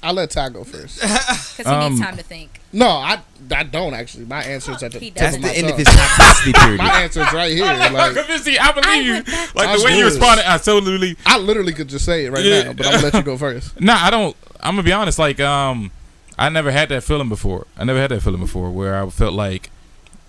[0.00, 0.08] Differently?
[0.08, 1.00] I'll let Ty go first.
[1.58, 2.60] Because he Um, needs time to think.
[2.72, 3.20] no, I
[3.50, 4.24] I don't actually.
[4.26, 6.78] My answer is at the He That's of the my end of his toxicity period.
[6.78, 7.64] My answer's right here.
[7.64, 9.14] I Like believe you.
[9.54, 11.16] Like the way you responded, I totally.
[11.26, 12.62] I literally could just say it right Yeah.
[12.64, 13.80] now, but I'm gonna let you go first.
[13.80, 14.36] Nah, I don't.
[14.60, 15.18] I'm gonna be honest.
[15.18, 15.90] Like, um,
[16.38, 17.66] I never had that feeling before.
[17.76, 19.70] I never had that feeling before where I felt like,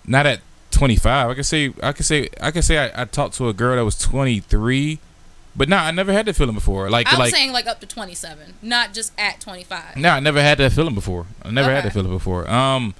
[0.06, 0.40] not at
[0.72, 1.30] 25.
[1.30, 3.76] I could say, I could say, I could say, I, I talked to a girl
[3.76, 4.98] that was 23,
[5.56, 6.90] but nah, I never had that feeling before.
[6.90, 9.96] Like, I'm like, saying like up to 27, not just at 25.
[9.96, 11.26] no, I never had that feeling before.
[11.42, 12.48] I never had that feeling before.
[12.50, 12.94] Um,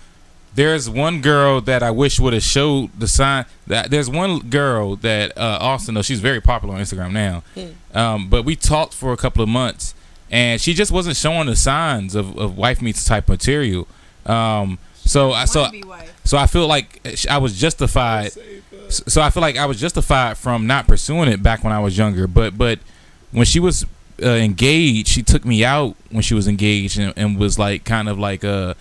[0.55, 3.45] there's one girl that I wish would have showed the sign.
[3.69, 7.43] That there's one girl that uh, Austin though she's very popular on Instagram now.
[7.95, 9.95] Um, but we talked for a couple of months,
[10.31, 13.87] and she just wasn't showing the signs of, of wife meets type material.
[14.27, 16.21] Um, so I so Wanna be wife.
[16.25, 18.33] so I feel like I was justified.
[18.91, 21.97] So I feel like I was justified from not pursuing it back when I was
[21.97, 22.27] younger.
[22.27, 22.79] But but
[23.33, 23.85] when she was
[24.23, 28.09] uh, engaged, she took me out when she was engaged and, and was like kind
[28.09, 28.75] of like uh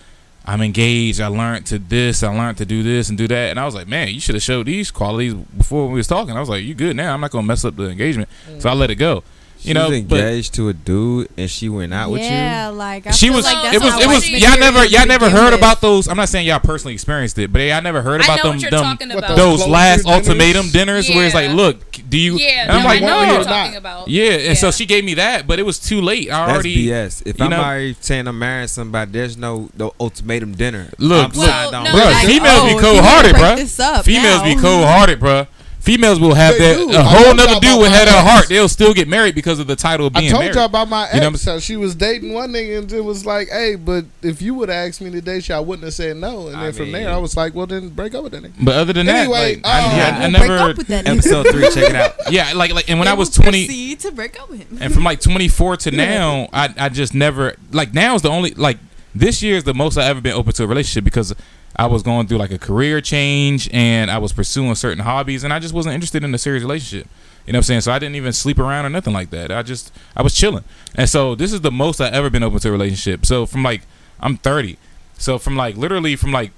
[0.44, 1.20] I'm engaged.
[1.20, 2.22] I learned to this.
[2.22, 3.50] I learned to do this and do that.
[3.50, 6.36] And I was like, man, you should have showed these qualities before we was talking.
[6.36, 7.12] I was like, you good now?
[7.14, 8.28] I'm not gonna mess up the engagement.
[8.58, 9.22] So I let it go.
[9.60, 12.28] She You know, was but- engaged to a dude and she went out with you.
[12.28, 13.44] yeah, like I she feel was.
[13.44, 13.94] like that's it was.
[14.02, 14.30] It was.
[14.42, 14.84] Y'all never.
[14.86, 16.08] Y'all never heard about those.
[16.08, 18.58] I'm not saying y'all personally experienced it, but y'all never heard about them.
[18.58, 19.36] them about.
[19.36, 20.26] those last dinners?
[20.28, 21.78] ultimatum dinners where it's like, look,
[22.08, 22.38] do you?
[22.38, 24.08] yeah, and I'm like, I know no, what you're you're talking about.
[24.08, 26.30] Yeah, and so she gave me that, but it was too late.
[26.32, 27.26] I That's BS.
[27.26, 30.88] If I'm know- already saying I'm marrying somebody, there's no no ultimatum dinner.
[30.98, 31.48] Look, I'm look.
[31.50, 31.84] signed on.
[31.84, 33.56] no, Bruh, like, females oh, be cold hearted, break bruh.
[33.56, 34.60] this up Females be now.
[34.62, 35.46] cold hearted, bruh.
[35.80, 36.90] Females will have They that do.
[36.94, 38.28] a I whole told nother dude about with my had her ex.
[38.28, 38.48] heart.
[38.50, 40.28] They'll still get married because of the title of being married.
[40.28, 40.54] I told married.
[40.56, 41.14] y'all about my ex.
[41.14, 43.76] You know what I'm so she was dating one nigga, and it was like, "Hey,
[43.76, 46.46] but if you would have asked me to date you, I wouldn't have said no."
[46.48, 48.42] And then I from mean- there, I was like, "Well, then break up with that
[48.42, 50.46] nigga." but other than Anyway, that, like, I, uh, yeah, I We'll never.
[50.46, 51.12] break up with that nigga.
[51.18, 52.14] Episode three, check it out.
[52.30, 54.78] yeah, like like, and when They I was 20, to break up with him.
[54.82, 58.50] and from like 24 to now, I I just never like now is the only
[58.52, 58.76] like
[59.14, 61.34] this year is the most I've ever been open to a relationship because
[61.76, 65.52] I was going through like a career change and I was pursuing certain hobbies and
[65.52, 67.08] I just wasn't interested in a serious relationship.
[67.46, 67.80] You know what I'm saying?
[67.82, 69.50] So I didn't even sleep around or nothing like that.
[69.50, 70.64] I just I was chilling.
[70.94, 73.24] And so this is the most I ever been open to a relationship.
[73.24, 73.82] So from like
[74.20, 74.78] I'm 30.
[75.16, 76.52] So from like literally from like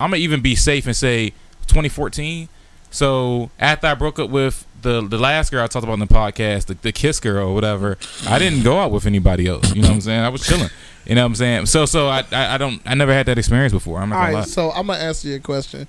[0.00, 1.30] I'm gonna even be safe and say
[1.66, 2.48] 2014.
[2.92, 6.06] So after I broke up with the the last girl I talked about in the
[6.06, 7.98] podcast, the, the kiss girl or whatever,
[8.28, 9.74] I didn't go out with anybody else.
[9.74, 10.20] You know what I'm saying?
[10.20, 10.68] I was chilling.
[11.06, 11.66] You know what I'm saying?
[11.66, 14.00] So so I I, I don't I never had that experience before.
[14.00, 14.44] I'm not All gonna right, lie.
[14.46, 15.88] so I'm gonna answer your question.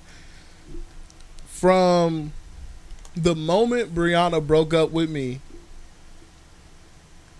[1.46, 2.32] From
[3.14, 5.40] the moment Brianna broke up with me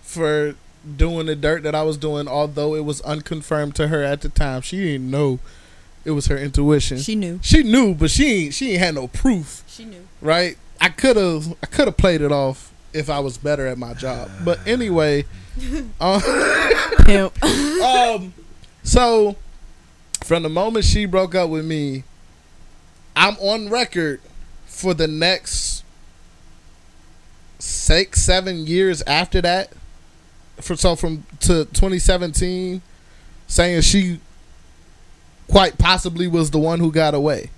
[0.01, 0.55] for
[0.95, 4.29] doing the dirt that I was doing, although it was unconfirmed to her at the
[4.29, 5.39] time, she didn't know
[6.05, 6.99] it was her intuition.
[6.99, 7.39] She, knew.
[7.43, 7.71] She knew.
[7.87, 10.07] knew, but she ain't she ain't had no proof, She knew.
[10.21, 10.57] right?
[10.79, 13.93] I could have I could have played it off if I was better at my
[13.93, 14.29] job.
[14.43, 15.25] But anyway,
[15.99, 16.21] um,
[17.83, 18.33] um,
[18.83, 19.35] so
[20.23, 22.03] from the moment she broke up with me,
[23.15, 24.21] I'm on record
[24.65, 25.83] for the next
[27.59, 29.71] six, seven years after that.
[30.61, 32.81] For so from to 2017,
[33.47, 34.19] saying she
[35.49, 37.49] quite possibly was the one who got away.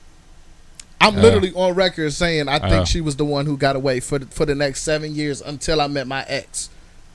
[0.99, 1.21] I'm Uh.
[1.21, 2.85] literally on record saying I think Uh.
[2.85, 5.79] she was the one who got away for the, for the next seven years until
[5.81, 6.69] I met my ex.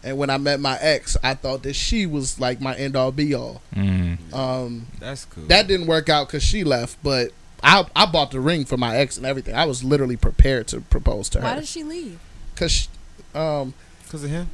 [0.04, 3.12] And when I met my ex, I thought that she was like my end all
[3.12, 3.62] be all.
[3.74, 4.18] Mm.
[4.34, 5.44] Um, That's cool.
[5.46, 7.30] that didn't work out because she left, but
[7.62, 9.54] I I bought the ring for my ex and everything.
[9.54, 11.44] I was literally prepared to propose to her.
[11.44, 12.18] Why did she leave?
[12.54, 12.88] because,
[13.34, 13.74] um,
[14.04, 14.48] because of him.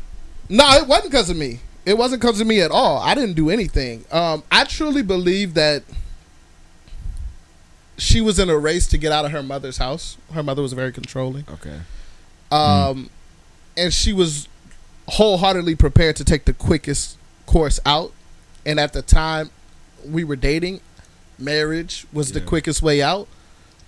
[0.51, 1.61] no, it wasn't because of me.
[1.87, 2.99] It wasn't because of me at all.
[2.99, 4.05] I didn't do anything.
[4.13, 5.83] Um, I truly believe that
[7.99, 10.17] she was in a race to get out of her mother's house.
[10.33, 11.45] Her mother was very controlling.
[11.51, 11.81] Okay.
[12.51, 13.11] um,
[13.77, 14.49] and she was
[15.09, 17.17] wholeheartedly prepared to take the quickest
[17.47, 18.13] course out.
[18.65, 19.51] And at the time
[20.05, 20.81] we were dating,
[21.39, 23.29] marriage was the quickest way out.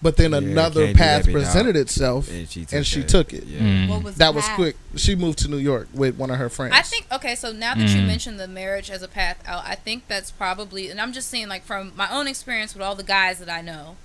[0.02, 3.32] But then Yeah, another path that, but presented itself, And she took and she took
[3.32, 3.44] it.
[3.44, 3.60] Yeah.
[3.60, 3.89] Mm.
[3.89, 4.56] What was the That was path?
[4.56, 4.77] quick.
[4.97, 6.74] She moved to New York with one of her friends.
[6.77, 8.06] I think okay, so now that you Mhm.
[8.06, 11.48] mentioned the marriage as a path out, I think that's probably, and I'm just saying
[11.48, 13.97] like from my own experience with all the guys that I know,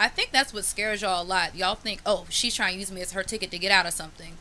[0.00, 1.54] I think that's what scares y'all a lot.
[1.54, 3.92] Y'all think, oh, she's trying to use me as her ticket to get out of
[3.92, 4.36] something.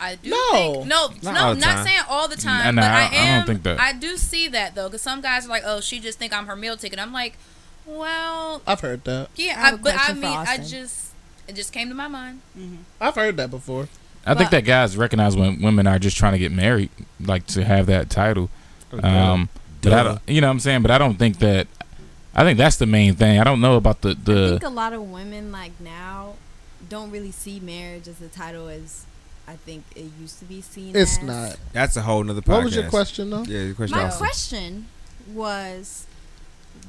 [0.00, 0.50] I do No.
[0.52, 3.00] think no, Not no, all the not saying all the time, Nah, but nah, I
[3.00, 3.46] I- I don't am.
[3.46, 3.80] think that.
[3.80, 6.46] I do see that though, because some guys are like, oh, she just think I'm
[6.46, 6.98] her meal ticket.
[6.98, 7.38] I'm like,
[7.86, 9.28] well, I've heard that.
[9.36, 11.12] yeah, I have but I mean, I just
[11.46, 12.40] it just came to my mind.
[13.00, 13.88] I've heard that before.
[14.26, 16.90] I think that guys recognize when women are just trying to get married,
[17.20, 18.48] like to have that title.
[18.92, 19.48] Um,
[19.82, 20.82] but I don't, you know what I'm saying.
[20.82, 21.66] But I don't think that.
[22.36, 23.38] I think that's the main thing.
[23.38, 24.46] I don't know about the the.
[24.46, 26.34] I think a lot of women like now
[26.88, 29.06] don't really see marriage as a title as
[29.46, 30.96] I think it used to be seen.
[30.96, 31.22] It's as.
[31.22, 31.56] not.
[31.72, 32.48] That's a whole nother podcast.
[32.48, 33.42] What was your question though?
[33.42, 33.98] Yeah, the question.
[33.98, 34.18] My also.
[34.18, 34.88] question
[35.32, 36.06] was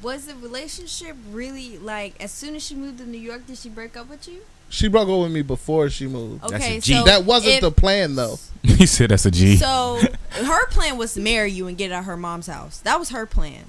[0.01, 3.69] was the relationship really like as soon as she moved to New York did she
[3.69, 4.41] break up with you?
[4.69, 6.41] She broke up with me before she moved.
[6.41, 6.93] That's Okay, a G.
[6.95, 8.39] so that wasn't if- the plan though.
[8.63, 9.57] he said that's a G.
[9.57, 9.99] So
[10.31, 12.79] her plan was to marry you and get out of her mom's house.
[12.79, 13.65] That was her plan.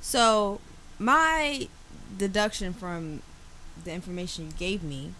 [0.00, 0.60] So
[0.98, 1.68] my
[2.16, 3.22] deduction from
[3.84, 5.12] the information you gave me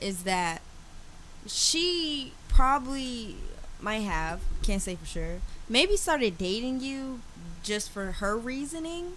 [0.00, 0.62] is that
[1.46, 3.36] she probably
[3.80, 5.36] might have, can't say for sure,
[5.68, 7.20] maybe started dating you
[7.62, 9.12] just for her reasoning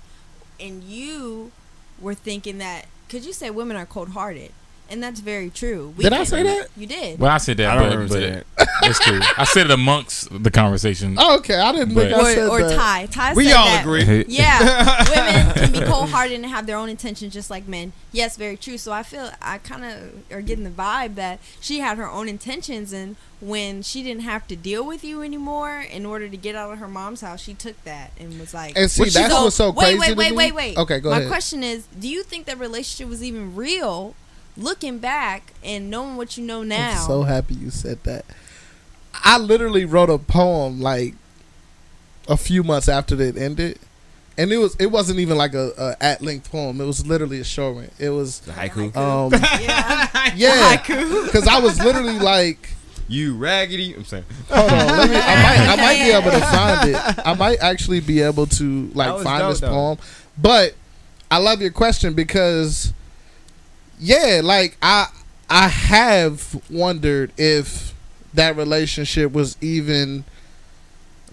[0.61, 1.51] and you
[1.99, 4.51] were thinking that cuz you say women are cold-hearted
[4.91, 5.93] and that's very true.
[5.97, 6.67] We Did I say that?
[6.77, 7.19] You did.
[7.19, 8.89] well, I said that, I don't but, remember saying but that.
[8.89, 9.19] it's true.
[9.37, 11.15] I said it amongst the conversation.
[11.17, 11.59] Oh, okay.
[11.59, 12.75] I didn't think But- I said or or that.
[12.77, 13.05] Ty.
[13.07, 13.81] Ty We said all that.
[13.81, 14.25] agree.
[14.27, 17.93] Yeah, women can be cold hearted and have their own intentions just like men.
[18.11, 18.77] Yes, very true.
[18.77, 22.27] So I feel I kind of are getting the vibe that she had her own
[22.27, 26.53] intentions, and when she didn't have to deal with you anymore in order to get
[26.55, 28.77] out of her mom's house, she took that and was like.
[28.77, 29.97] And see, What that's So, what's so wait, crazy.
[29.99, 30.35] wait, to wait, me.
[30.37, 30.77] wait, wait.
[30.77, 31.27] Okay, go My ahead.
[31.27, 34.13] My question is, do you think that relationship was even real?
[34.57, 38.25] Looking back and knowing what you know now, I'm so happy you said that.
[39.13, 41.13] I literally wrote a poem like
[42.27, 43.79] a few months after it ended,
[44.37, 46.81] and it was it wasn't even like a, a at length poem.
[46.81, 47.91] It was literally a short one.
[47.97, 48.95] It was The haiku.
[48.95, 52.69] um yeah, yeah because I was literally like.
[53.07, 53.93] you raggedy.
[53.93, 54.25] I'm saying.
[54.49, 55.15] Hold on, let me.
[55.15, 57.25] I might, I might be able to find it.
[57.27, 59.69] I might actually be able to like find dope, this though.
[59.69, 59.97] poem.
[60.37, 60.75] But
[61.29, 62.93] I love your question because,
[64.01, 65.07] yeah, like I
[65.49, 67.93] I have wondered if
[68.33, 70.25] that relationship was even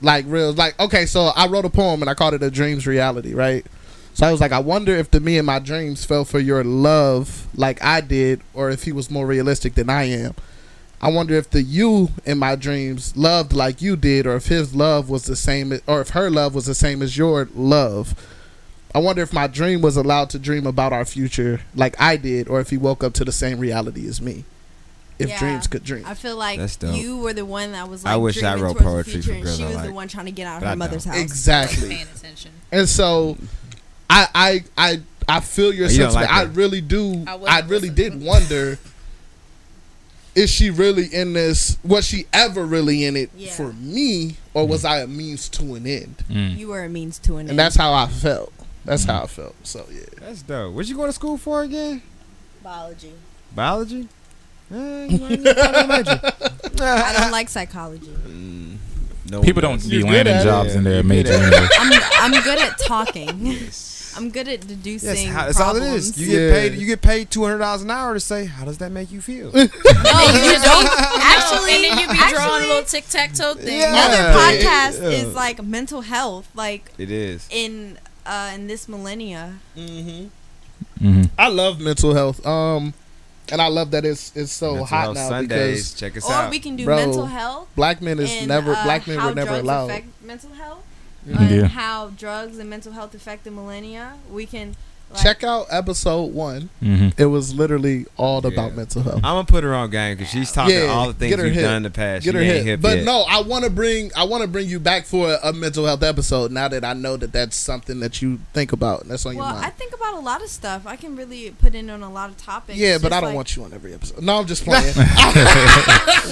[0.02, 0.52] like real.
[0.52, 3.66] Like okay, so I wrote a poem and I called it a dreams reality, right?
[4.12, 6.62] So I was like, I wonder if the me in my dreams fell for your
[6.62, 10.34] love like I did, or if he was more realistic than I am.
[11.00, 14.74] I wonder if the you in my dreams loved like you did, or if his
[14.74, 18.14] love was the same, or if her love was the same as your love.
[18.94, 22.48] I wonder if my dream was allowed to dream about our future like I did,
[22.48, 24.44] or if he woke up to the same reality as me.
[25.18, 25.38] If Yeah.
[25.40, 26.04] dreams could dream.
[26.06, 26.96] I feel like That's dope.
[26.96, 29.56] you were the one that was like I wish I wrote poetry for and girls
[29.56, 31.14] she I was the one trying to get out of But I her mother's don't.
[31.14, 31.22] house.
[31.22, 31.88] Exactly.
[31.88, 32.50] Paying attention.
[32.70, 33.36] And so,
[34.08, 36.14] I I I I feel your you don't sentiment.
[36.14, 37.24] like I really do.
[37.26, 37.94] I I, really listening.
[38.20, 38.78] did wonder.
[40.34, 41.78] Is she really in this?
[41.84, 43.50] Was she ever really in it Yeah.
[43.50, 46.14] for me, or was I a means to an end?
[46.30, 46.56] Mm.
[46.56, 47.50] You were a means to an end.
[47.50, 48.52] And that's how I felt.
[48.88, 49.54] That's how I felt.
[49.64, 50.00] So yeah.
[50.20, 50.74] That's dope.
[50.74, 52.02] What you going to school for again?
[52.62, 53.12] biology.
[53.54, 54.08] Biology.
[54.70, 56.20] Eh, you might need to find a major.
[56.82, 58.06] I don't like psychology.
[58.06, 58.76] Mm,
[59.30, 60.44] no People don't be landing at it.
[60.44, 61.30] jobs in their major.
[61.32, 61.80] good at it.
[61.80, 62.04] anyway.
[62.20, 63.68] I'm I'm good at talking.
[64.16, 65.10] I'm good at deducing.
[65.10, 66.18] Yes, how, that's all it is.
[66.20, 66.34] You Yeah.
[66.48, 66.78] get paid.
[66.80, 69.20] You get paid two hundred dollars an hour to say, "How does that make you
[69.20, 69.68] feel?" No, you
[70.62, 70.88] don't.
[71.22, 73.70] Actually, and then you be actually, drawing little tic tac toe things.
[73.70, 73.90] Yeah.
[73.92, 75.08] Another podcast Yeah.
[75.18, 77.46] is like mental health, like it is.
[77.50, 77.96] in
[78.28, 79.58] uh in this millennia.
[79.76, 80.28] Mm-hmm.
[80.98, 82.44] hmm I love mental health.
[82.46, 82.94] Um,
[83.50, 85.94] and I love that it's it's so Mental hot now Sundays.
[85.94, 86.50] Check us Or out.
[86.50, 87.68] we can do Bro, mental health.
[87.74, 89.90] black men is and, never uh, black men were never drugs allowed.
[89.90, 90.84] Affect mental health.
[91.26, 91.40] Mhm.
[91.40, 91.66] and Yeah.
[91.68, 94.14] how drugs and mental health affect the millennia.
[94.30, 94.76] We can
[95.10, 96.68] like, Check out episode one.
[96.80, 98.50] hmm It was literally all Yeah.
[98.50, 99.16] about mental health.
[99.16, 101.62] I'm gonna put her on game because she's talking Yeah, all the things you've hit.
[101.62, 102.24] done in the past.
[102.24, 102.64] Get her hit.
[102.64, 103.04] hip But yet.
[103.06, 105.86] no, I want to bring I want to bring you back for a, a mental
[105.86, 106.52] health episode.
[106.52, 109.64] Now that I know that that's something that you think about that's on Well, your
[109.64, 110.82] I think about a lot of stuff.
[110.86, 112.78] I can really put in on a lot of topics.
[112.78, 114.22] yeah, but I don't like- want you on every episode.
[114.22, 114.94] No, I'm just playing.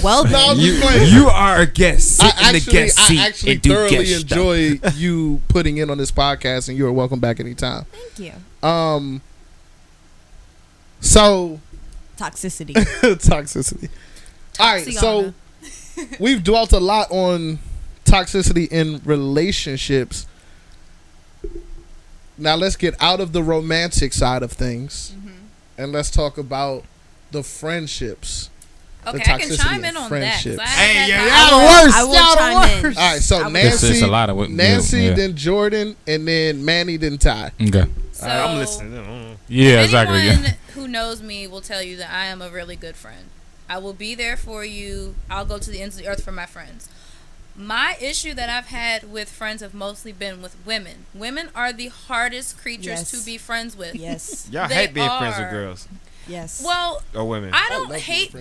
[0.03, 0.51] Well, No.
[0.51, 1.15] I'm you, just playing.
[1.15, 2.17] you are a guest.
[2.19, 4.33] Sit I in the actually, guest seat I actually thoroughly guest stuff.
[4.39, 7.85] enjoy you putting in on this podcast, and you are welcome back anytime.
[7.93, 8.33] thank you.
[8.67, 9.21] Um,
[11.01, 11.61] so
[12.17, 12.73] Toxicity.
[13.29, 13.89] toxicity.
[14.59, 15.35] All right, so
[16.19, 17.59] we've dwelt a lot on
[18.07, 20.27] toxicity in relationships.
[22.39, 25.31] Now let's get out of the romantic side of things Mhm.
[25.79, 26.85] and let's talk about
[27.31, 28.51] the friendships.
[29.07, 30.33] Okay, The I can chime in on that.
[30.35, 30.59] 'cause friendships.
[30.59, 31.97] I Hey, yeah, my yeah, own- the worst.
[31.97, 32.35] I will Y'all
[32.81, 32.99] the worst.
[32.99, 35.15] All right, so I Nancy, a lot of what- Nancy, yeah.
[35.15, 37.53] then Jordan, and then Manny, then Ty.
[37.63, 37.85] Okay.
[38.17, 38.93] So, I'm listening.
[39.05, 39.37] Mm.
[39.49, 40.19] Yeah, exactly.
[40.21, 40.53] Anyone Yeah.
[40.75, 43.27] who knows me will tell you that I am a really good friend.
[43.69, 45.17] I will be there for you.
[45.31, 46.89] I'll go to the ends of the earth for my friends.
[47.59, 51.07] My issue that I've had with friends have mostly been with women.
[51.15, 53.11] Women are the hardest creatures Yes.
[53.13, 53.95] to be friends with.
[53.95, 54.47] Yes.
[54.51, 55.89] Y'all They hate being friends with girls
[56.29, 56.63] Yes.
[56.65, 57.51] Well, or women.
[57.53, 58.35] I don't hate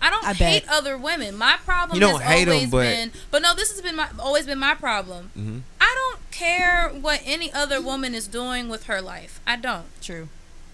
[0.00, 1.36] I don't I hate other women.
[1.36, 3.96] My problem You don't has hate 'em, always but- been but no, this has been
[3.96, 5.30] my always been my problem.
[5.36, 5.60] Mhm.
[5.80, 9.40] I don't care what any other woman is doing with her life.
[9.46, 9.86] I don't.
[10.02, 10.28] True.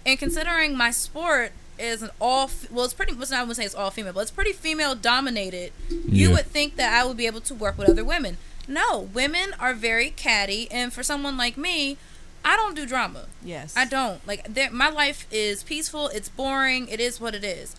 [0.07, 3.15] And considering my sport is an all well, it's pretty.
[3.15, 5.73] Well, I wouldn't say it's all female, but it's pretty female dominated.
[6.07, 8.37] You would think that I would be able to work with other women.
[8.69, 11.99] No, women are very catty, and for someone like me,
[12.45, 13.27] I don't do drama.
[13.43, 13.75] Yes.
[13.77, 14.53] I don't like.
[14.53, 16.09] There, my life is peaceful.
[16.09, 16.89] It's boring.
[16.89, 17.75] It is what it is.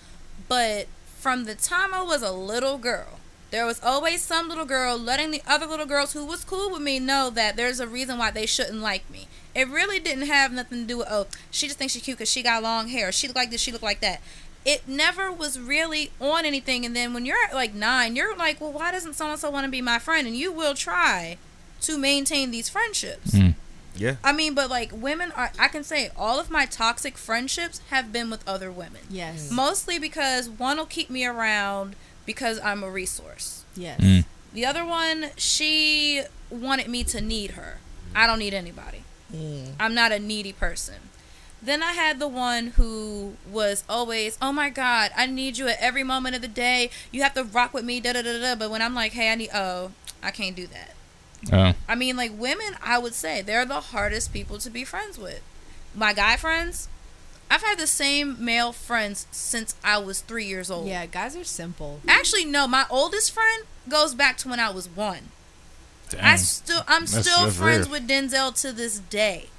[0.47, 0.87] But
[1.17, 3.19] from the time I was a little girl,
[3.51, 6.81] there was always some little girl letting the other little girls who was cool with
[6.81, 9.27] me know that there's a reason why they shouldn't like me.
[9.53, 12.31] It really didn't have nothing to do with oh she just thinks she's cute because
[12.31, 13.11] she got long hair.
[13.11, 13.61] She look like this.
[13.61, 14.21] She look like that.
[14.65, 16.85] It never was really on anything.
[16.85, 19.65] And then when you're like nine, you're like, well, why doesn't so and so want
[19.65, 20.25] to be my friend?
[20.27, 21.37] And you will try
[21.81, 23.31] to maintain these friendships.
[23.31, 23.53] Mm.
[23.97, 24.15] Yeah.
[24.23, 28.11] I mean, but like women are, I can say all of my toxic friendships have
[28.11, 29.01] been with other women.
[29.09, 29.51] Yes.
[29.51, 31.95] Mostly because one will keep me around
[32.25, 33.63] because I'm a resource.
[33.75, 33.99] Yes.
[33.99, 34.25] Mm.
[34.53, 37.79] The other one, she wanted me to need her.
[38.15, 39.03] I don't need anybody.
[39.79, 40.95] I'm not a needy person.
[41.61, 45.77] Then I had the one who was always, oh my God, I need you at
[45.79, 46.89] every moment of the day.
[47.11, 48.55] You have to rock with me, da da da da.
[48.55, 49.91] But when I'm like, hey, I need, oh,
[50.21, 50.91] I can't do that.
[51.51, 51.73] Oh.
[51.87, 55.41] I mean, like women, I would say they're the hardest people to be friends with.
[55.93, 56.87] My guy friends,
[57.49, 60.87] I've had the same male friends since I was three years old.
[60.87, 61.99] Yeah, guys are simple.
[62.07, 65.29] Actually, no, my oldest friend goes back to when I was one.
[66.21, 67.99] I still, I'm That's- still that's friends rare.
[67.99, 69.49] with Denzel to this day.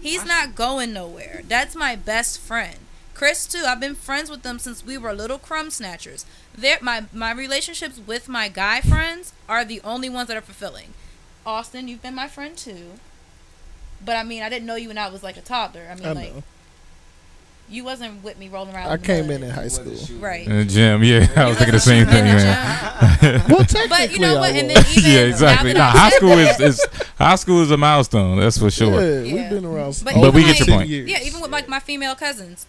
[0.00, 1.42] He's not going nowhere.
[1.46, 2.76] That's my best friend.
[3.12, 3.64] Chris too.
[3.66, 6.24] I've been friends with them since we were little crumb snatchers.
[6.56, 10.94] They're, my my relationships with my guy friends are the only ones that are fulfilling.
[11.46, 12.92] Austin, you've been my friend too.
[14.04, 15.86] But I mean, I didn't know you when I was like a toddler.
[15.90, 16.42] I mean, I like know.
[17.68, 18.88] you wasn't with me rolling around.
[18.90, 19.36] I in came mud.
[19.36, 19.94] in in high school.
[20.18, 20.46] Right.
[20.46, 23.44] In the gym, yeah, I was thinking the same thing, man.
[23.48, 24.54] Well, technically, But you know what?
[24.54, 25.72] And then even yeah, exactly.
[25.74, 26.86] Now Nah, high school that- is, is
[27.18, 28.38] high school is a milestone.
[28.40, 29.00] That's for sure.
[29.02, 29.34] Yeah, Yeah.
[29.34, 30.00] we've been around.
[30.04, 30.88] But But we get your point.
[30.88, 31.10] years.
[31.10, 32.66] Yeah, even with like my female cousins.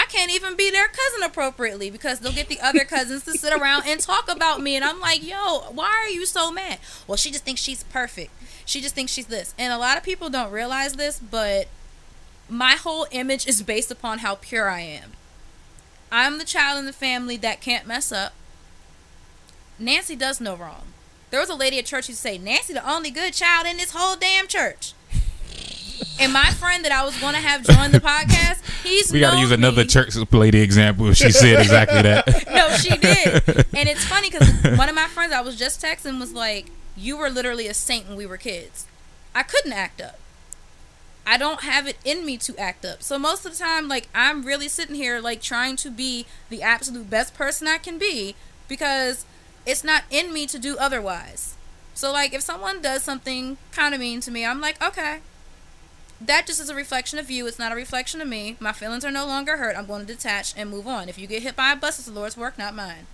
[0.00, 3.52] I can't even be their cousin appropriately because they'll get the other cousins to sit
[3.52, 7.18] around and talk about me and I'm like, "Yo, why are you so mad?" Well,
[7.18, 8.32] she just thinks she's perfect.
[8.64, 9.52] She just thinks she's this.
[9.58, 11.68] And a lot of people don't realize this, but
[12.48, 15.12] my whole image is based upon how pure I am.
[16.10, 18.32] I'm the child in the family that can't mess up.
[19.78, 20.94] Nancy does no wrong.
[21.28, 23.90] There was a lady at church who say, "Nancy, the only good child in this
[23.90, 24.94] whole damn church."
[26.18, 29.34] And my friend that I was going to have join the podcast, he's We got
[29.34, 31.12] to use another me- church lady example.
[31.12, 32.46] She said exactly that.
[32.50, 33.66] No, she did.
[33.74, 36.66] And it's funny because one of my friends I was just texting was like,
[36.96, 38.86] "You were literally a saint when we were kids."
[39.34, 40.18] I couldn't act up.
[41.26, 43.02] I don't have it in me to act up.
[43.02, 46.62] So most of the time, like I'm really sitting here like trying to be the
[46.62, 48.34] absolute best person I can be
[48.68, 49.24] because
[49.66, 51.54] it's not in me to do otherwise.
[51.94, 55.20] So like if someone does something kind of mean to me, I'm like, okay.
[56.20, 57.46] That just is a reflection of you.
[57.46, 58.56] It's not a reflection of me.
[58.60, 59.76] My feelings are no longer hurt.
[59.76, 61.08] I'm going to detach and move on.
[61.08, 63.06] If you get hit by a bus, it's the Lord's work, not mine.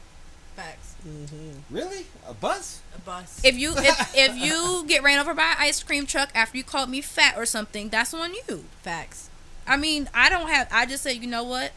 [0.56, 0.94] Facts.
[1.06, 1.74] Mm-hmm.
[1.74, 2.06] Really?
[2.26, 2.80] A bus?
[2.96, 3.40] A bus.
[3.44, 6.64] If you if, if you get ran over by an ice cream truck after you
[6.64, 8.64] called me fat or something, that's on you.
[8.82, 9.28] Facts.
[9.66, 10.68] I mean, I don't have.
[10.72, 11.72] I just said, you know what?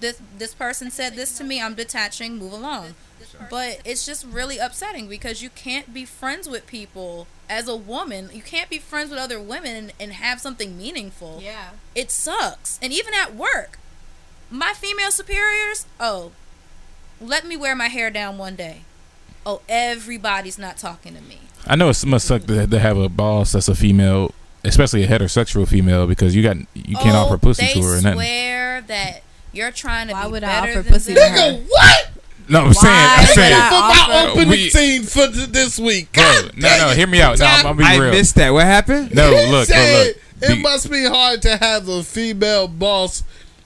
[0.00, 1.60] This this person said this to me.
[1.60, 2.36] I'm detaching.
[2.36, 2.94] Move along.
[3.50, 8.30] But it's just really upsetting because you can't be friends with people as a woman.
[8.32, 11.40] You can't be friends with other women and, and have something meaningful.
[11.42, 11.70] Yeah.
[11.94, 12.78] It sucks.
[12.82, 13.78] And even at work,
[14.50, 16.32] my female superiors, oh,
[17.20, 18.82] let me wear my hair down one day.
[19.44, 21.40] Oh, everybody's not talking to me.
[21.66, 24.34] I know it must suck to, to have a boss that's a female,
[24.64, 28.02] especially a heterosexual female, because you got you can't oh, offer pussy to her or
[28.02, 28.14] nothing.
[28.14, 29.22] swear that
[29.52, 31.32] you're trying to Why be would I better offer than pussy to them.
[31.32, 31.38] her?
[31.38, 32.10] Nigga, what?
[32.48, 33.74] No, I'm saying, I'm saying, I For
[34.10, 36.12] my offer- opening scene for th- this week.
[36.12, 37.38] bro, God no, no, hear me out.
[37.38, 38.50] No, I'm, I'm be I missed that.
[38.50, 39.14] What happened?
[39.14, 40.16] No, look, said look,
[40.50, 40.56] It.
[40.56, 43.22] Be- must be hard to have a female boss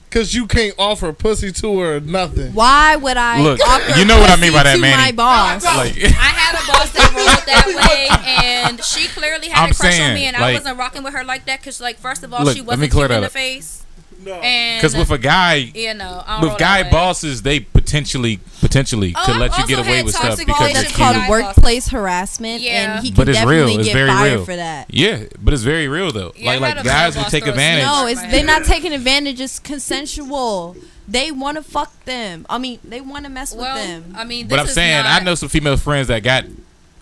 [0.09, 2.53] because you can't offer pussy to her or nothing.
[2.53, 4.95] Why would I Look, offer you know what I mean by that, to Manny.
[4.95, 5.65] my boss?
[5.65, 7.65] like, I had a boss that rolled that
[8.65, 11.03] way, and she clearly had I'm a crush saying, on me, and I wasn't rocking
[11.03, 13.23] with her like that because, like, first of all, Look, she wasn't clear cute in
[13.23, 13.83] the face.
[14.25, 18.39] And Because with a guy, you know, I don't roll with guy bosses, they potentially
[18.61, 20.97] potentially Oh, could I've let you get away with stuff because It's you're relationships cute.
[20.97, 22.95] called guy workplace harassment, Yeah.
[22.97, 23.67] and he But can it's real.
[23.69, 24.45] It's get very fired real.
[24.45, 24.87] for that.
[24.89, 26.33] Yeah, but it's very real though.
[26.35, 27.85] Yeah, like like guys male will take advantage.
[27.85, 29.39] No, it's they're not taking advantage.
[29.39, 30.75] It's consensual.
[31.07, 32.45] They want to fuck them.
[32.49, 34.15] I mean, they want to mess Well, with them.
[34.17, 36.43] I mean, But I'm is saying not, I know some female friends that got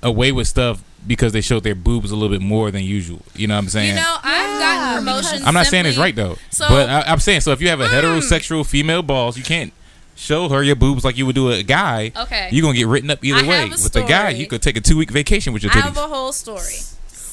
[0.04, 3.22] away with stuff because they showed their boobs a little bit more than usual.
[3.36, 3.90] You know what I'm saying?
[3.90, 5.48] You know, I've Yeah, gotten because- promotions.
[5.48, 6.38] I'm not saying it's right though.
[6.52, 8.02] So- but I, I'm saying so if you have a Mm.
[8.02, 9.72] heterosexual female boss, you can't
[10.16, 12.12] show her your boobs like you would do a guy.
[12.16, 12.50] Okay.
[12.52, 13.56] You're gonna get written up either I way.
[13.68, 15.80] have a With a guy, you could take a two week vacation with your I
[15.80, 16.06] have titties.
[16.06, 16.76] a whole story.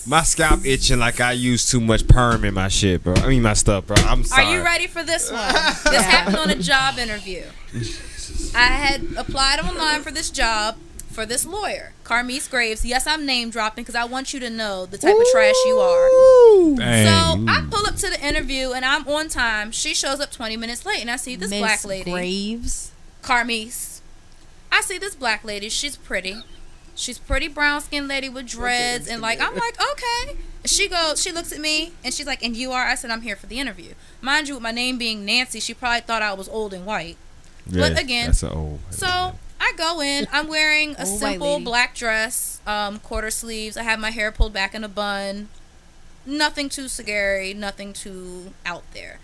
[0.04, 3.14] My scalp itching like I use too much perm in my shit, bro.
[3.14, 3.94] I mean my stuff, bro.
[4.04, 4.46] I'm sorry.
[4.46, 5.40] Are you ready for this one?
[5.84, 7.44] this happened on a job interview.
[8.54, 10.76] I had applied online for this job
[11.12, 12.84] for this lawyer, Carmise Graves.
[12.84, 15.78] Yes, I'm name dropping because I want you to know the type of trash you
[15.78, 16.08] are.
[16.76, 17.06] Dang.
[17.06, 19.70] So I pull up to the interview and I'm on time.
[19.70, 22.10] She shows up 20 minutes late and I see this Miss black lady.
[22.10, 22.92] Graves.
[23.22, 24.00] Carmise.
[24.70, 25.68] I see this black lady.
[25.68, 26.42] She's pretty.
[26.94, 30.36] She's pretty brown skinned lady with dreads and like I'm like okay.
[30.64, 31.22] She goes.
[31.22, 33.46] She looks at me and she's like, "And you are?" I said, "I'm here for
[33.46, 36.74] the interview." Mind you, with my name being Nancy, she probably thought I was old
[36.74, 37.16] and white.
[37.66, 38.80] But again, that's a old.
[38.90, 40.26] So I go in.
[40.32, 43.76] I'm wearing a Old simple black dress, um, quarter sleeves.
[43.76, 45.48] I have my hair pulled back in a bun.
[46.26, 47.54] Nothing too scary.
[47.54, 49.18] Nothing too out there.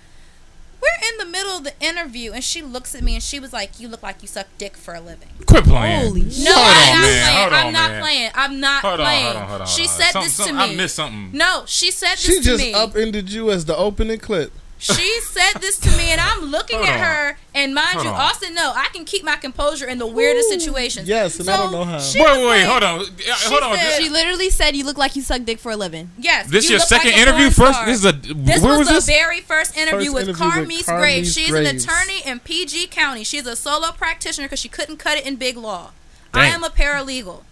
[0.81, 3.53] We're in the middle of the interview, and she looks at me and she was
[3.53, 6.01] like, "You look like you suck dick for a living." Quit playing.
[6.07, 6.47] Holy No, shit.
[6.55, 7.11] Hold I'm on, not man.
[7.11, 7.33] playing.
[7.35, 8.03] Hold I'm on, not man.
[8.03, 8.31] playing.
[8.35, 9.25] I'm not Hold on, playing.
[9.25, 9.67] hold on, hold on.
[9.67, 9.99] she hold on.
[10.01, 10.61] said Some- this some- to me.
[10.61, 11.31] I missed something.
[11.37, 14.53] No, she said this She to just upended you as the opening clip.
[14.81, 17.05] She said this to me, and I'm looking Hold at on.
[17.05, 17.39] her.
[17.53, 18.21] And mind Hold you, on.
[18.21, 21.09] Austin, no, I can keep my composure in the weirdest situations.
[21.09, 21.99] Yes, and I don't know how.
[21.99, 23.01] she Wait, wait, wait, hold on.
[23.19, 23.77] Yeah, Hold on.
[23.77, 26.47] said- She literally said, "You look like you suck dick for a living." Yes.
[26.49, 27.75] This you your look like second a interview porn first?
[27.75, 27.87] star.
[27.87, 29.07] This is a This where was, was the this?
[29.07, 31.35] very first interview First with interview with Carmise Carmise Graves.
[31.35, 31.85] She's an Graves.
[31.85, 33.25] attorney in PG County.
[33.25, 35.91] She's a solo practitioner because she couldn't cut it in big law.
[36.33, 36.53] I Dang.
[36.55, 37.43] am a paralegal.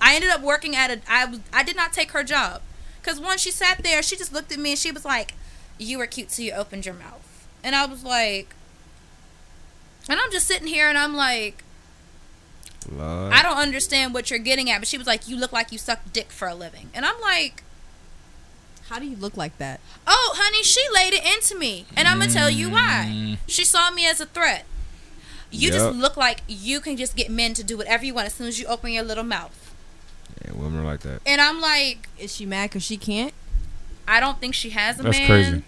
[0.00, 1.00] I ended up working at a.
[1.08, 1.38] I was.
[1.52, 2.62] I did not take her job
[3.00, 5.34] because once she sat there, she just looked at me and she was like,
[5.80, 8.54] "You were cute so you opened your mouth," and I was like,
[10.08, 11.62] and I'm just sitting here and I'm like,
[12.90, 13.32] Lord.
[13.32, 15.78] I don't understand what you're getting at, but she was like, "You look like you
[15.78, 17.62] suck dick for a living," and I'm like.
[18.88, 19.78] How do you look like that?
[20.04, 21.86] Oh, honey, she laid it into me.
[21.96, 22.72] And I'm going to tell you Mm.
[22.72, 23.38] why.
[23.46, 24.64] She saw me as a threat.
[25.48, 25.72] You Yep.
[25.78, 28.48] just look like you can just get men to do whatever you want as soon
[28.48, 29.70] as you open your little mouth.
[30.44, 31.20] Yeah, women are like that.
[31.24, 33.32] And I'm like, Is she mad because she can't?
[34.06, 35.26] I don't think she has a That's man.
[35.26, 35.62] crazy.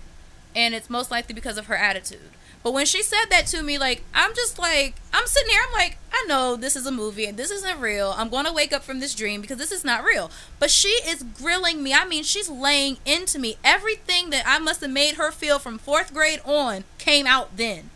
[0.55, 2.31] And it's most likely because of her attitude.
[2.63, 5.73] But when she said that to me, like, I'm just like, I'm sitting here, I'm
[5.73, 8.15] like, I know this is a movie and this isn't real.
[8.17, 10.31] I'm going to wake up from this dream because this is not real.
[10.61, 11.93] But she is grilling me.
[11.93, 13.57] I mean, she's laying into me.
[13.65, 17.91] Everything that I must have made her feel from fourth grade on came out then.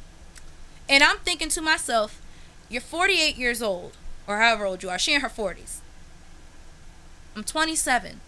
[0.88, 2.20] And I'm thinking to myself,
[2.68, 3.96] you're 48 years old,
[4.26, 4.98] or however old you are.
[4.98, 5.78] She in her 40s.
[7.36, 8.20] I'm 27.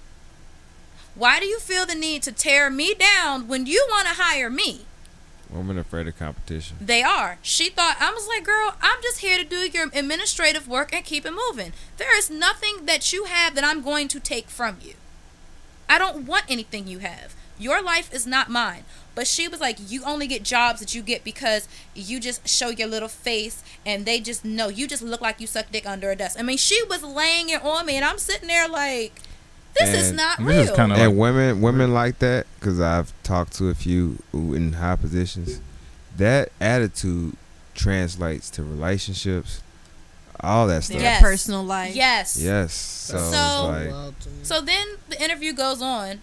[1.18, 4.48] Why do you feel the need to tear me down when you want to hire
[4.48, 4.82] me?
[5.50, 6.76] Women are afraid of competition.
[6.80, 7.38] They are.
[7.42, 11.04] She thought, I was like, girl, I'm just here to do your administrative work and
[11.04, 11.72] keep it moving.
[11.96, 14.94] There is nothing that you have that I'm going to take from you.
[15.88, 17.34] I don't want anything you have.
[17.58, 18.84] Your life is not mine.
[19.16, 21.66] But she was like, you only get jobs that you get because
[21.96, 24.68] you just show your little face and they just know.
[24.68, 26.38] You just look like you suck dick under a desk.
[26.38, 29.20] I mean, she was laying it on me and I'm sitting there like,
[29.76, 30.60] this is And not this real.
[30.60, 34.54] is kinda- and like- women, women like that because I've talked to a few who
[34.54, 35.60] in high positions.
[36.16, 37.36] That attitude
[37.74, 39.60] translates to relationships,
[40.40, 41.00] all that stuff.
[41.00, 41.20] Yes.
[41.22, 41.94] personal life.
[41.94, 42.36] yes.
[42.36, 42.72] Yes.
[42.74, 44.36] So, So- like, Wild to me.
[44.44, 46.20] So then the interview goes on,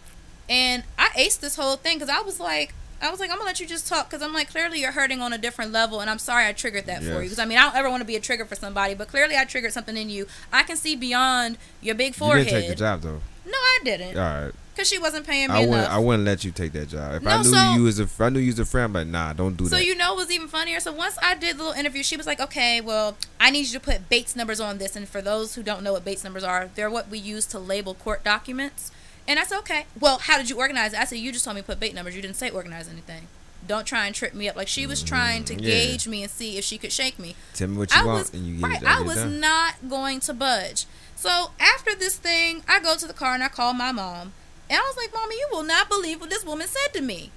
[0.50, 3.48] and I aced this whole thing because I was like, I was like, I'm gonna
[3.48, 6.10] let you just talk because I'm like, clearly you're hurting on a different level, and
[6.10, 8.06] I'm sorry I triggered that for you because I mean I don't ever want to
[8.06, 10.28] be a trigger for somebody, but clearly I triggered something in you.
[10.52, 12.46] I can see beyond your big you forehead.
[12.48, 13.22] didn't take the job though.
[13.46, 14.52] No, I didn't All right.
[14.74, 15.76] because she wasn't paying me I wouldn't.
[15.78, 15.92] enough.
[15.92, 17.14] I wouldn't let you take that job.
[17.22, 18.92] If I No, knew so- you was a, if I knew you was a friend,
[18.92, 19.76] but nah, don't do So that.
[19.78, 20.80] So you know what was even funnier?
[20.80, 23.74] So once I did the little interview, she was like, "Okay, well, I need you
[23.74, 26.44] to put Bates numbers on this." And for those who don't know what Bates numbers
[26.44, 28.92] are, they're what we use to label court documents.
[29.28, 31.56] And I said, "Okay, well, how did you organize it?" I said, "You just told
[31.56, 32.16] me to put Bates numbers.
[32.16, 33.28] You didn't say organize anything.
[33.68, 35.70] Don't try and trip me up." Like she was trying to Mm, yeah.
[35.70, 37.36] gauge me and see if she could shake me.
[37.54, 38.82] Tell me what you I want, was and you get right.
[38.82, 38.88] it.
[38.88, 39.40] I was done.
[39.40, 40.86] not going to budge.
[41.26, 44.34] So after this thing, I go to the car and I call my mom,
[44.70, 47.32] and I was like, "Mommy, you will not believe what this woman said to me."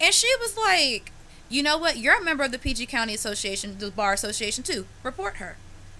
[0.00, 1.12] And she was like,
[1.50, 1.98] "You know what?
[1.98, 4.86] You're a member of the PG County Association, the bar association too.
[5.02, 5.56] Report her."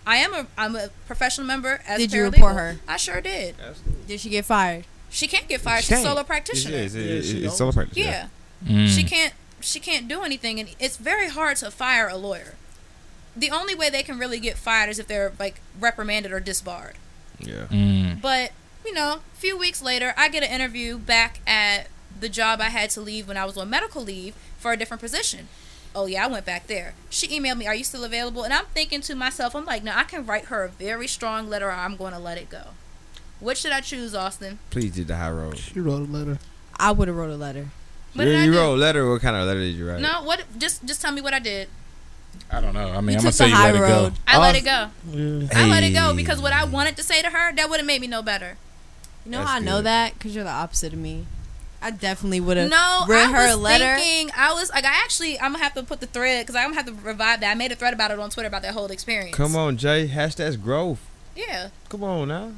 [0.07, 2.33] I am a I'm a professional member as Did a you paralegal.
[2.33, 2.77] report her?
[2.89, 3.57] I sure did.
[3.61, 4.05] Absolutely.
[4.07, 4.85] Did she get fired?
[5.11, 5.85] She can't get fired.
[5.85, 6.07] She She's a can't.
[6.07, 6.77] solo practitioner.
[6.79, 7.57] it's, Yeah, it's, she it's don't.
[7.57, 7.97] solo practice.
[7.99, 8.29] yeah.
[8.65, 8.89] Mm.
[8.89, 12.55] She can't she can't do anything, and it's very hard to fire a lawyer.
[13.37, 16.95] The only way they can really get fired is if they're like reprimanded or disbarred.
[17.41, 17.67] Yeah.
[17.71, 18.21] Mm.
[18.21, 18.53] But
[18.85, 21.89] you know, a few weeks later, I get an interview back at
[22.19, 25.01] the job I had to leave when I was on medical leave for a different
[25.01, 25.49] position.
[25.95, 26.95] Oh yeah, I went back there.
[27.11, 29.93] She emailed me, "Are you still available?" And I'm thinking to myself, I'm like, "No,
[29.95, 31.69] I can write her a very strong letter.
[31.69, 32.69] or I'm going to let it go."
[33.41, 34.59] What should I choose, Austin?
[34.71, 35.59] Please do the high road.
[35.59, 36.39] She wrote a letter.
[36.77, 37.69] I would have wrote a letter.
[38.15, 38.59] What you did you do?
[38.59, 39.09] wrote a letter.
[39.09, 40.01] What kind of letter did you write?
[40.01, 40.45] No, what?
[40.59, 41.69] Just just tell me what I did.
[42.51, 42.89] I don't know.
[42.93, 44.13] I mean, You I'm gonna took say the you high let it road.
[44.15, 44.21] go.
[44.27, 44.89] I let it go.
[45.11, 45.49] Yeah.
[45.55, 47.87] I let it go because what I wanted to say to her, that would have
[47.87, 48.57] made me no better.
[49.27, 50.15] You know That's how I know that?
[50.15, 51.27] Because you're the opposite of me.
[51.83, 53.97] I definitely would have No, read I her was a letter.
[54.01, 54.35] thinking.
[54.37, 56.77] I was like, I actually, I'm gonna have to put the thread because I'm gonna
[56.77, 57.51] have to revive that.
[57.51, 59.37] I made a thread about it on Twitter about that whole experience.
[59.37, 60.09] Come on, Jay.
[60.09, 60.99] Hashtag growth.
[61.37, 62.53] Yeah, Come on now.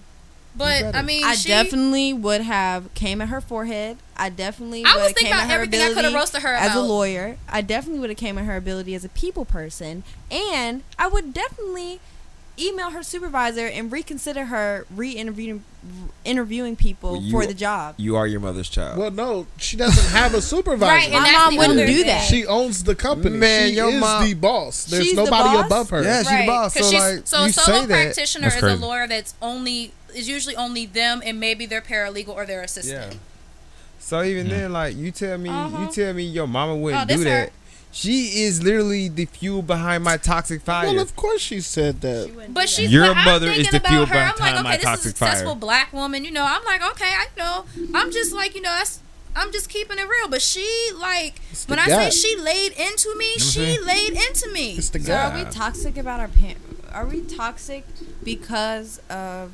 [0.57, 0.95] But.
[0.95, 3.97] I mean, I she, definitely would have came at her forehead.
[4.17, 6.71] I definitely I would was thinking about everything I could have ability roasted her about.
[6.71, 7.37] as a lawyer.
[7.49, 11.33] I definitely would have came at her ability as a people person, and I would
[11.33, 12.01] definitely
[12.59, 15.65] email her supervisor and reconsider her re-interviewing
[16.27, 17.95] interviewing people Well, you- for the job.
[17.97, 18.99] You are your mother's child.
[18.99, 20.93] Well, no, she doesn't have a supervisor.
[20.93, 22.07] Right, and My mom wouldn't do thing.
[22.07, 22.25] that.
[22.29, 23.39] She owns the company.
[23.39, 24.85] Man, she your is mom- the boss.
[24.85, 25.67] There's She's the nobody boss?
[25.67, 26.03] above her.
[26.03, 26.75] Yeah, she's the boss.
[26.75, 29.93] 'cause So, like, so you a solo say practitioner That's is a lawyer that's only
[30.15, 33.13] is usually only them and maybe their paralegal or their assistant.
[33.13, 33.19] Yeah.
[33.99, 35.83] So even then, like you tell me, Uh-huh.
[35.83, 37.31] you tell me your mama wouldn't Oh, do that.
[37.49, 37.51] her.
[37.93, 40.87] She is literally the fuel behind my toxic fire.
[40.87, 42.31] Well, of course she said that.
[42.55, 44.17] But she's Your but I'm mother is the about fuel her.
[44.19, 45.29] I'm behind like, my okay, this is a toxic fire.
[45.31, 46.25] successful black woman.
[46.25, 47.65] You know, I'm like, okay, I know.
[47.93, 49.01] I'm just like, you know, that's.
[49.35, 50.29] I'm just keeping it real.
[50.29, 50.67] But she
[50.97, 54.73] like It's the when I say she laid into me, me she laid into me.
[54.77, 55.31] It's the So guy.
[55.41, 56.65] are we toxic about our parents?
[56.93, 57.85] Are we toxic
[58.25, 59.51] because of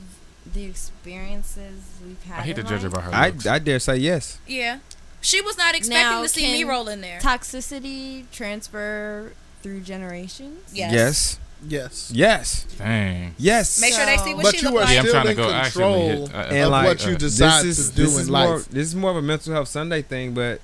[0.53, 2.41] the experiences we've had?
[2.41, 3.47] I hate to in judge her by her I, looks.
[3.47, 4.39] I dare say yes.
[4.47, 4.79] Yeah,
[5.21, 7.19] she was not expecting Now, to see me can roll in there.
[7.21, 9.33] Toxicity transfer
[9.63, 10.73] through generations.
[10.73, 10.93] Yes.
[10.93, 11.41] Yes.
[11.67, 12.13] yes.
[12.15, 12.67] Yes.
[12.79, 13.35] Dang.
[13.39, 13.81] Yes.
[13.81, 14.93] Make sure they see So- what But she you look are like.
[14.95, 17.15] Yeah, I'm still trying to in go control hit, uh, And of like, what you
[17.15, 19.23] uh, decide this is to do this is in more this is more of a
[19.23, 20.61] mental health Sunday thing, but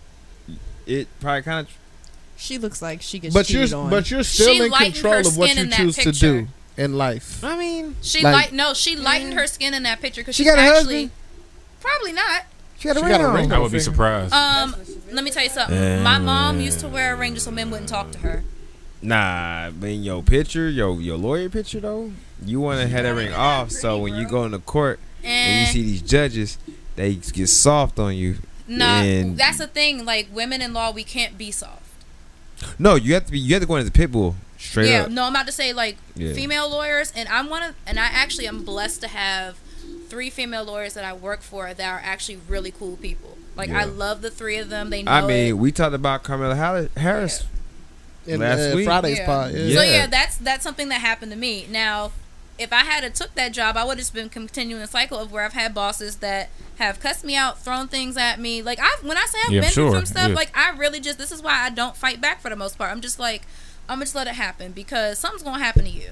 [0.86, 1.72] it probably kind of
[2.36, 3.90] She looks like she gets But cheated you're on.
[3.90, 6.96] but you're still She in control of what you in that choose to do in
[6.96, 7.42] life.
[7.44, 10.44] I mean She Like- light no, she lightened her skin in that picture because She
[10.44, 11.10] got a actually husband?
[11.80, 12.44] probably not.
[12.78, 13.34] she got a She ring got a on.
[13.34, 14.32] ring I would be surprised.
[14.32, 14.74] Um,
[15.10, 16.02] let me tell you something.
[16.02, 18.42] My mom used to wear a ring just so men wouldn't talk to her.
[19.02, 22.12] Nah, but in your picture, your your lawyer picture though,
[22.44, 23.70] you want to have that ring off.
[23.70, 26.56] So when you go into court and you see these judges,
[26.96, 28.36] they get soft on you.
[28.68, 30.04] no, and- that's the thing.
[30.04, 31.82] Like women in law, we can't be soft.
[32.78, 33.40] No, you have to be.
[33.40, 35.10] You have to go into the pit bull straight yeah, up.
[35.10, 36.32] no, I'm about to say like Yeah.
[36.32, 39.56] female lawyers, and I'm one of, and I actually am blessed to have
[40.08, 43.36] three female lawyers that I work for that are actually really cool people.
[43.56, 44.90] Like I love the three of them.
[44.90, 45.52] They know I mean, it.
[45.58, 47.44] we talked about Carmela Hall- Harris.
[48.26, 48.84] In Last uh, week.
[48.86, 49.26] Friday's Yeah.
[49.26, 49.52] pod.
[49.52, 49.58] Yeah.
[49.74, 49.92] So Yeah.
[49.92, 51.66] yeah, that's that's something that happened to me.
[51.68, 52.12] Now,
[52.56, 55.44] if I had took that job, I would have been continuing the cycle of where
[55.44, 58.62] I've had bosses that have cussed me out, thrown things at me.
[58.62, 60.34] Like I, when I say I've Yeah, been through some stuff, Yeah.
[60.36, 62.92] like I really just this is why I don't fight back for the most part.
[62.92, 63.42] I'm just like
[63.88, 66.10] I'm gonna just let it happen because something's gonna happen to you.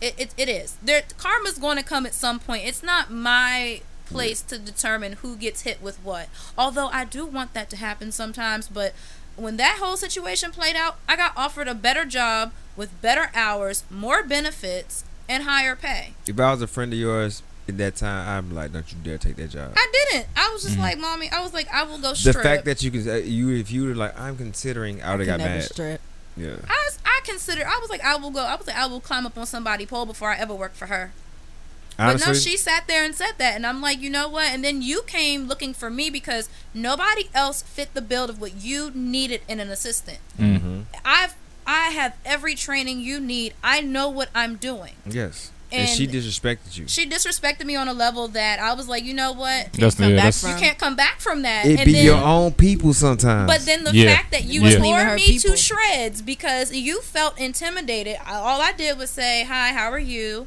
[0.00, 0.76] It it, it is.
[0.82, 2.66] There karma's going to come at some point.
[2.66, 6.28] It's not my place to determine who gets hit with what.
[6.56, 8.92] Although I do want that to happen sometimes, but
[9.36, 13.84] when that whole situation played out, I got offered a better job with better hours,
[13.90, 16.12] more benefits, and higher pay.
[16.26, 19.18] If I was a friend of yours at that time, I'm like, don't you dare
[19.18, 19.72] take that job.
[19.76, 20.26] I didn't.
[20.36, 20.80] I was just Mhm.
[20.82, 21.28] like, mommy.
[21.30, 22.34] I was like, I will go straight.
[22.36, 25.16] the fact that you can, uh, you if you were like, I'm considering, I I
[25.16, 25.64] would have got never mad.
[25.64, 26.00] strip.
[26.36, 26.56] Yeah.
[26.68, 27.66] I was, I consider.
[27.66, 28.40] I was like, I will go.
[28.40, 30.86] I was like, I will climb up on somebody's pole before I ever work for
[30.86, 31.12] her.
[31.98, 34.50] Honestly, but no, she sat there and said that, and I'm like, you know what?
[34.50, 38.62] And then you came looking for me because nobody else fit the build of what
[38.62, 40.18] you needed in an assistant.
[40.38, 40.84] Mm.
[41.06, 41.34] I've,
[41.66, 43.54] I have every training you need.
[43.64, 44.92] I know what I'm doing.
[45.06, 45.50] yes.
[45.72, 46.86] And, she disrespected you.
[46.88, 49.72] She disrespected me on a level that I was like, you know what?
[49.72, 51.66] That's come yeah, back that's from- You can't come back from that.
[51.66, 53.50] It and be then, your own people sometimes.
[53.50, 54.14] But then the Yeah.
[54.16, 54.78] fact that you Yeah.
[54.78, 55.50] Tore me people.
[55.50, 58.16] to shreds because you felt intimidated.
[58.26, 60.46] All I did was say, "Hi, how are you?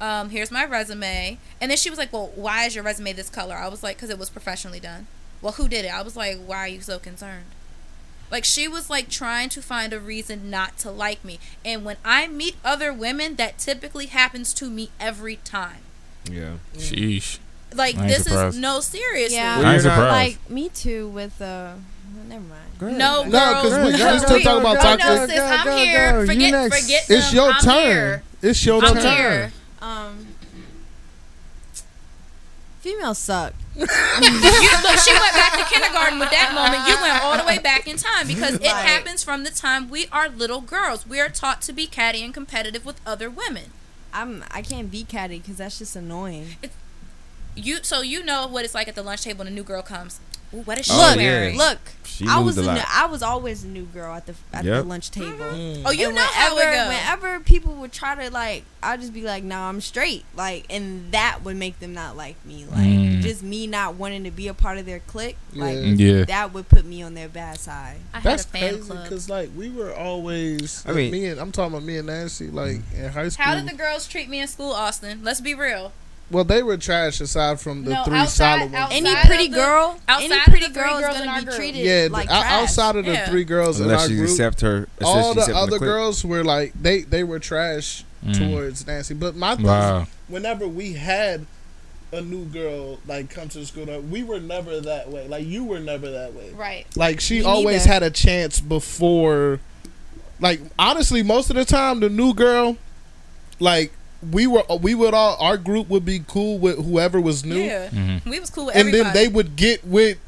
[0.00, 3.28] Um, here's my resume." And then she was like, "Well, why is your resume this
[3.28, 5.06] color?" I was like, "Cause it was professionally done."
[5.42, 5.88] Well, who did it?
[5.88, 7.44] I was like, "Why are you so concerned?"
[8.30, 11.38] Like she was like trying to find a reason not to like me.
[11.64, 15.78] And when I meet other women, that typically happens to me every time.
[16.30, 16.54] yeah.
[16.76, 17.38] sheesh.
[17.74, 18.56] Like this surprised.
[18.56, 19.36] is no seriously.
[19.36, 19.58] Yeah.
[19.58, 20.38] Well, I ain't you're not- surprised.
[20.40, 21.08] Like me too.
[21.08, 21.74] With uh,
[22.14, 22.60] well, never mind.
[22.78, 22.98] Go ahead.
[22.98, 23.62] No, No, girl.
[23.62, 25.04] 'cause we- we no, still we- talking about no, toxic.
[25.06, 26.20] No, sis, Go, I'm here.
[26.20, 26.80] You Forget, next.
[26.82, 27.36] forget It's them.
[27.36, 27.86] your I'm turn.
[27.86, 28.22] Here.
[28.42, 29.16] It's your I'm turn.
[29.16, 29.52] here.
[29.82, 30.26] Um,
[32.80, 33.52] Females suck.
[33.76, 36.88] you, look, she went back to kindergarten with that moment.
[36.88, 38.86] You went all the way back in time because it Right.
[38.86, 41.06] happens from the time we are little girls.
[41.06, 43.70] We are taught to be catty and competitive with other women.
[44.12, 46.56] I'm I can't be catty because that's just annoying.
[47.54, 49.82] You so you know what it's like at the lunch table when a new girl
[49.82, 50.18] comes.
[50.54, 51.22] Ooh, what is she Oh, look, yeah.
[51.22, 51.56] wearing?
[51.58, 51.78] look.
[52.20, 52.74] She I was a a lot.
[52.74, 54.82] new, I was always a new girl at the at Yep.
[54.82, 55.36] the lunch table.
[55.40, 56.88] Oh, you And know how it whenever, goes.
[56.88, 61.10] whenever people would try to like, I'd just be like, "No, I'm straight." Like, and
[61.12, 62.64] that would make them not like me.
[62.70, 63.20] Like, Mm.
[63.22, 65.36] just me not wanting to be a part of their clique.
[65.54, 65.82] Like, Yeah.
[66.18, 66.24] Yeah.
[66.26, 67.96] that would put me on their bad side.
[68.14, 70.84] I had That's a fan crazy because like we were always.
[70.86, 72.48] I mean- me and I'm talking about me and Nancy.
[72.50, 73.44] Like in high school.
[73.44, 75.20] How did the girls treat me in school, Austin?
[75.22, 75.92] Let's be real.
[76.30, 78.74] Well, they were trash aside from the No, three outside- solid ones.
[78.76, 81.24] outside- Any pretty the- girl, outside any of pretty the three girl is girls in
[81.24, 82.62] gonna our be treated yeah, like the- trash.
[82.62, 83.28] outside of the Yeah.
[83.28, 84.88] three girls in Unless our group, accept her.
[85.02, 85.80] all the other clique.
[85.80, 88.38] girls were like they they were trash Mm.
[88.38, 89.14] towards Nancy.
[89.14, 90.06] But my thing, Wow.
[90.28, 91.46] whenever we had
[92.12, 95.26] a new girl like come to the school, we were never that way.
[95.28, 96.50] Like you were never that way.
[96.54, 96.84] Right.
[96.96, 97.92] Like she Me always neither.
[97.92, 99.58] had a chance before.
[100.40, 102.76] Like honestly, most of the time, the new girl,
[103.58, 103.92] like
[104.32, 107.88] we were, we would all our group would be cool with whoever was new, Yeah.
[107.88, 108.24] Mhm.
[108.26, 109.02] We was cool with and everybody.
[109.04, 110.18] then they would get with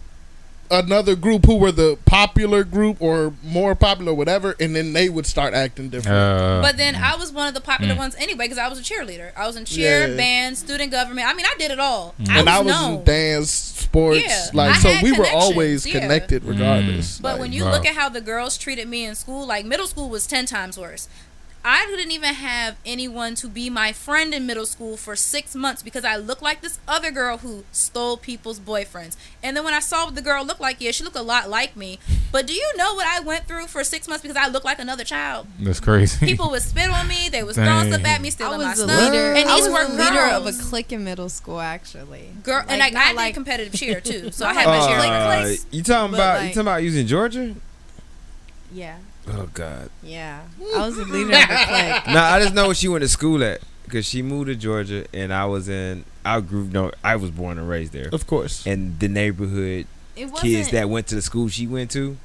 [0.70, 5.26] another group who were the popular group or more popular, whatever, and then they would
[5.26, 6.16] start acting different.
[6.16, 7.98] Uh, But then I was one of the popular Mm.
[7.98, 9.32] ones anyway because I was a cheerleader.
[9.36, 10.16] I was in cheer, Yeah.
[10.16, 11.28] band, student government.
[11.28, 12.14] I mean, I did it all.
[12.18, 12.30] Mm.
[12.30, 12.94] I and was I was known.
[12.94, 14.46] in dance, sports, Yeah.
[14.54, 16.00] like I so we were always yeah.
[16.00, 17.18] connected regardless.
[17.18, 17.72] But Like, when you Wow.
[17.72, 20.78] look at how the girls treated me in school, like middle school was 10 times
[20.78, 21.06] worse.
[21.64, 25.80] I didn't even have anyone to be my friend in middle school for six months
[25.80, 29.16] because I looked like this other girl who stole people's boyfriends.
[29.44, 31.48] And then when I saw what the girl looked like, yeah, she looked a lot
[31.48, 32.00] like me.
[32.32, 34.80] But do you know what I went through for six months because I looked like
[34.80, 35.46] another child?
[35.60, 36.26] that's crazy.
[36.26, 38.80] People would spit on me, they would throw stuff at me, I stealing my was
[38.80, 39.12] a stuff.
[39.12, 39.32] leader.
[39.34, 42.30] And I these was were a leader of a clique in middle school, actually.
[42.42, 44.78] Girl, and Like, like, I not did like- competitive cheer too, so I had my
[44.78, 44.98] like cheer.
[45.46, 47.54] clique, Uh, you talking But, about you talking about using Georgia?
[48.72, 48.96] Yeah,
[49.28, 49.88] Oh God.
[50.02, 50.42] yeah.
[50.74, 52.06] I was a leader of a clique.
[52.14, 55.06] no, I just know where she went to school at because she moved to Georgia,
[55.12, 56.04] and I was in.
[56.24, 56.64] I grew.
[56.64, 58.66] No, I was born and raised there, of course.
[58.66, 59.86] and the neighborhood
[60.40, 62.16] kids that went to the school she went to,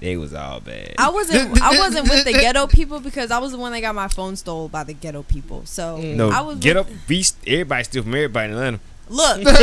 [0.00, 0.94] they was all bad.
[0.98, 1.60] I wasn't.
[1.62, 4.36] I wasn't with the ghetto people because I was the one that got my phone
[4.36, 5.62] stole by the ghetto people.
[5.66, 6.16] So Mm.
[6.16, 7.36] no, I was get with- up, beast.
[7.46, 8.80] Everybody steal from everybody in Atlanta.
[9.10, 9.54] Look, Get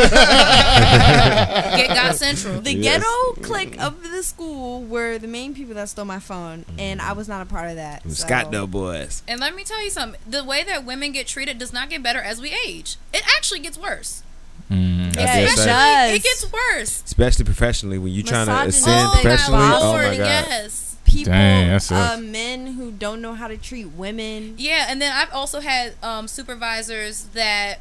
[1.89, 2.61] God Central.
[2.61, 3.03] the Yes.
[3.03, 7.13] ghetto clique of the school were the main people that stole my phone, and I
[7.13, 8.03] was not a part of that.
[8.03, 9.23] Them so- Scott Dub boys.
[9.27, 12.01] And let me tell you something: the way that women get treated does not get
[12.03, 12.97] better as we age.
[13.13, 14.23] It actually gets worse.
[14.71, 15.15] Mm.
[15.15, 16.15] Yeah, it does.
[16.15, 17.03] It gets worse.
[17.05, 19.59] Especially professionally, when you're trying to ascend Oh, professionally.
[19.59, 20.25] my Oh lord, my god.
[20.25, 20.81] yes.
[21.05, 24.55] People, Dang, uh, men who don't know how to treat women.
[24.57, 27.75] Yeah, and then I've also had um, supervisors that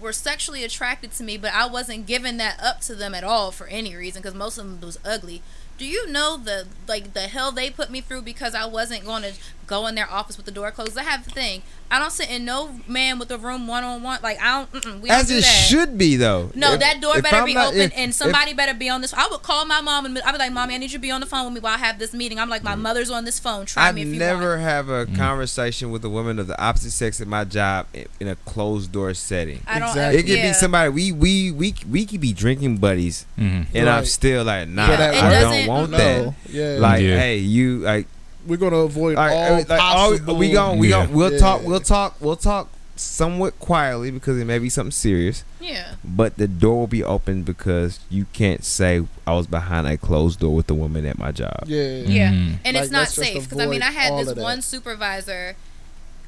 [0.00, 3.50] were sexually attracted to me, but I wasn't giving that up to them at all
[3.52, 5.42] for any reason because most of them was ugly.
[5.78, 9.22] Do you know the like the hell they put me through because I wasn't going
[9.22, 9.32] to
[9.70, 10.98] go in their office with the door closed?
[10.98, 11.62] I have the thing.
[11.92, 14.20] I don't sit in no man with a room one on one.
[14.22, 14.72] Like I don't.
[14.72, 15.44] Mm-mm, we don't As do it that.
[15.68, 16.50] should be though.
[16.54, 18.88] No, If- that door better I'm be not- open, if- and if- somebody better be
[18.88, 19.12] on this.
[19.14, 21.10] I would call my mom, and I'd be like, "Mommy, I need you to be
[21.10, 23.24] on the phone with me while I have this meeting." I'm like, "My mother's on
[23.24, 23.66] this phone.
[23.66, 25.16] Try I me if you never have a Mm.
[25.16, 28.92] conversation with a woman of the opposite sex at my job in, in a closed
[28.92, 29.60] door setting.
[29.66, 29.88] I don't.
[29.88, 30.18] Exactly.
[30.20, 30.48] It could yeah.
[30.48, 33.66] be somebody we we we we could be drinking buddies, Mhm.
[33.74, 36.34] and I'm still like, nah, But at I don't want no, that.
[36.52, 37.18] yeah, Like, Yeah.
[37.18, 38.06] hey, you like,
[38.46, 40.36] we're gonna avoid like, all like, all- possible.
[40.36, 41.04] we gon' we Yeah.
[41.06, 41.38] gon' we'll Yeah.
[41.38, 45.92] talk we'll talk we'll talk somewhat quietly because it may be something serious, Yeah.
[46.04, 50.40] but the door will be open because you can't say I was behind a closed
[50.40, 51.64] door with the woman at my job.
[51.66, 52.30] yeah, Yeah.
[52.30, 52.58] Mhm.
[52.64, 55.56] and Like, it's not safe because I mean I had this one supervisor,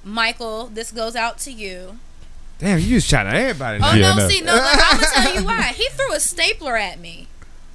[0.04, 0.70] Michael.
[0.72, 1.98] This goes out to you.
[2.58, 3.78] Damn, you just shot at everybody.
[3.78, 3.90] now.
[3.90, 4.28] Oh Yeah, no, no.
[4.28, 5.62] see, no, look, I'm gonna tell you why.
[5.76, 7.28] He threw a stapler at me.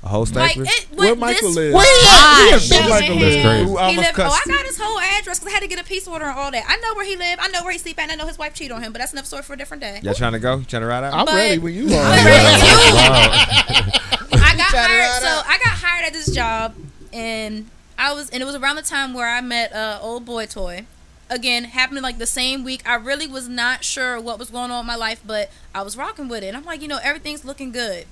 [0.03, 0.87] A whole Like it.
[0.93, 1.73] Where Michael this live?
[1.73, 3.19] Where Michael Michael?
[3.19, 3.63] That's crazy.
[3.63, 5.79] Who He almost lived, oh, I got his whole address because I had to get
[5.79, 6.63] a peace order and all that.
[6.67, 7.41] I know where he lived.
[7.41, 8.03] I know where he sleep at.
[8.03, 8.93] And I know his wife cheated on him.
[8.93, 9.99] But that's enough story for a different day.
[10.03, 10.61] Y'all trying to go?
[10.63, 11.13] Trying to ride out?
[11.13, 12.01] I'm But- ready when you are.
[12.03, 12.61] I'm ready.
[12.97, 13.91] Wow.
[14.39, 15.21] I got hired.
[15.21, 15.27] So.
[15.27, 16.75] I got hired at this job,
[17.13, 20.45] and I was, and it was around the time where I met uh, old boy
[20.45, 20.85] toy.
[21.29, 22.81] Again, happening like the same week.
[22.87, 25.97] I really was not sure what was going on in my life, but I was
[25.97, 26.47] rocking with it.
[26.47, 28.05] And I'm like, you know, everything's looking good.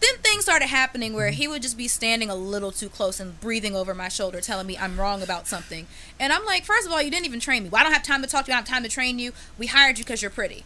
[0.00, 3.40] Then things started happening where he would just be standing a little too close and
[3.40, 5.86] breathing over my shoulder, telling me I'm wrong about something.
[6.20, 7.68] And I'm like, first of all, you didn't even train me.
[7.68, 8.54] Well, I don't have time to talk to you.
[8.54, 9.32] I don't have time to train you.
[9.58, 10.64] We hired you because you're pretty.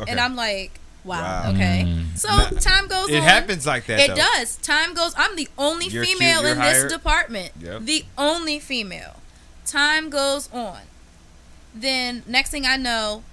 [0.00, 0.10] Okay.
[0.10, 1.20] And I'm like, Wow.
[1.44, 1.50] Wow.
[1.50, 1.84] okay.
[1.86, 2.16] Mm.
[2.16, 3.14] So Nah, time goes on.
[3.14, 3.98] It happens like that.
[4.00, 4.14] It though.
[4.16, 4.56] does.
[4.58, 5.14] Time goes.
[5.16, 7.52] I'm the only You're female you're in this department.
[7.60, 7.82] Yep.
[7.82, 9.16] The only female.
[9.66, 10.78] Time goes on.
[11.74, 13.24] Then next thing I know,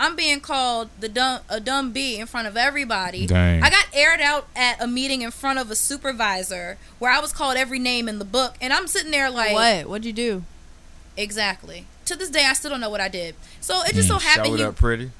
[0.00, 3.26] I'm being called the dumb a dumb bee in front of everybody.
[3.26, 3.62] Dang.
[3.62, 7.32] I got aired out at a meeting in front of a supervisor where I was
[7.32, 9.86] called every name in the book, and I'm sitting there like, what?
[9.88, 10.44] What'd you do?
[11.16, 11.86] Exactly.
[12.04, 13.34] To this day, I still don't know what I did.
[13.60, 15.10] So it just so happened Showed he up pretty.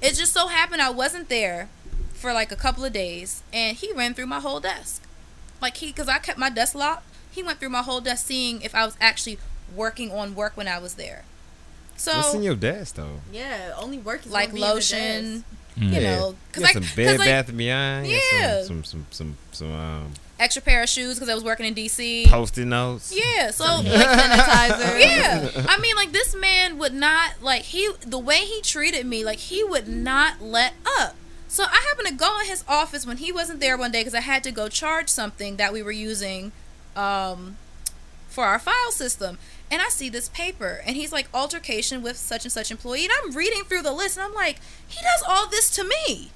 [0.00, 1.68] it just so happened I wasn't there
[2.14, 5.02] for like a couple of days, and he ran through my whole desk.
[5.60, 8.62] Like he, because I kept my desk locked, he went through my whole desk, seeing
[8.62, 9.38] if I was actually
[9.74, 11.24] working on work when I was there.
[11.98, 13.20] So What's in your desk though?
[13.32, 15.44] Yeah, only work is like lotion,
[15.78, 15.92] Mm.
[15.92, 16.16] you Yeah.
[16.16, 18.06] know, because You like, some Bed 'cause, like Bath and Beyond.
[18.06, 18.62] Yeah.
[18.64, 21.74] Some some some some, some um, extra pair of shoes because I was working in
[21.74, 22.26] DC.
[22.28, 23.12] post-it notes.
[23.14, 25.00] Yeah, so like sanitizer.
[25.00, 29.24] yeah i mean like this man would not like he the way he treated me
[29.24, 31.14] like he would not let up
[31.48, 34.14] so i happened to go in his office when he wasn't there one day because
[34.14, 36.52] i had to go charge something that we were using
[36.96, 37.56] um,
[38.28, 39.38] for our file system
[39.70, 43.12] and i see this paper and he's like altercation with such and such employee and
[43.22, 46.30] i'm reading through the list and i'm like he does all this to me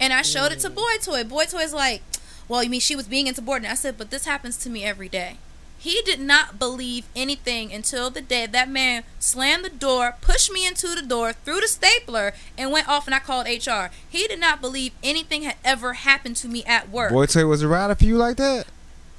[0.00, 0.74] and i showed it to mm.
[0.74, 2.02] boy toy boy toy's like
[2.48, 5.08] well you mean she was being insubordinate i said but this happens to me every
[5.08, 5.36] day
[5.80, 10.66] he did not believe anything until the day that man slammed the door, pushed me
[10.66, 13.06] into the door, threw the stapler, and went off.
[13.06, 13.94] And I called HR.
[14.08, 17.12] He did not believe anything had ever happened to me at work.
[17.12, 18.66] Boy Toy was a rider for you like that?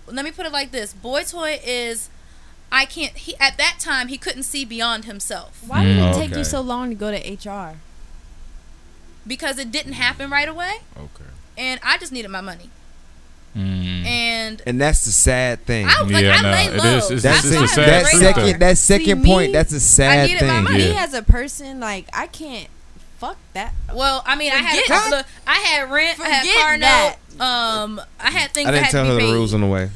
[0.06, 2.10] Let me put it like this: Boy Toy is,
[2.72, 3.14] I can't.
[3.18, 6.12] He at that time he couldn't see beyond himself Why did Mm.
[6.12, 6.40] it take Okay.
[6.40, 7.78] you so long to go to HR?
[9.28, 11.30] because it didn't happen right away, Okay.
[11.58, 12.70] and I just needed my money.
[13.56, 14.06] Mm.
[14.06, 15.88] And And that's the sad thing.
[15.88, 16.98] I like Yeah, I no, lay low.
[16.98, 18.28] is- it's- that's I it's the, a sad to that break system.
[18.30, 18.36] up.
[18.36, 19.54] second that second me, point.
[19.54, 20.64] That's a sad I needed my thing.
[20.64, 20.78] money.
[20.78, 21.04] Me Yeah.
[21.04, 22.68] as a person, like I can't.
[23.20, 23.74] Fuck that.
[23.94, 25.26] Well, I mean, I had a Forget couple that.
[25.26, 27.16] of, I had rent, I had Forget car note.
[27.40, 29.36] Um, I had things I didn't had tell to her be the paid.
[29.36, 29.90] rules in the way.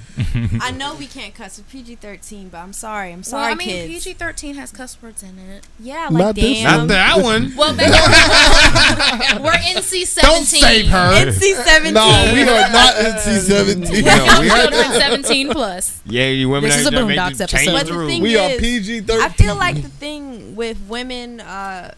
[0.62, 3.12] I know we can't cuss with PG thirteen, but I'm sorry.
[3.12, 3.44] I'm sorry.
[3.44, 3.88] Well, I mean.
[3.88, 5.68] PG thirteen has cuss words in it.
[5.80, 6.78] yeah, Not like this damn.
[6.80, 6.88] one.
[6.88, 7.54] that one.
[7.58, 10.36] Well, that, we're NC seventeen.
[10.36, 11.26] Don't save her.
[11.26, 11.94] NC seventeen.
[11.95, 14.06] No, we are not NC seventeen.
[14.06, 16.02] no, we are seventeen plus.
[16.06, 16.70] Yeah, you women.
[16.70, 17.72] This out is a there Boondocks change episode.
[17.74, 18.12] But the the rules.
[18.12, 19.22] thing We are PG thirteen.
[19.22, 21.94] I feel like the thing with women, uh,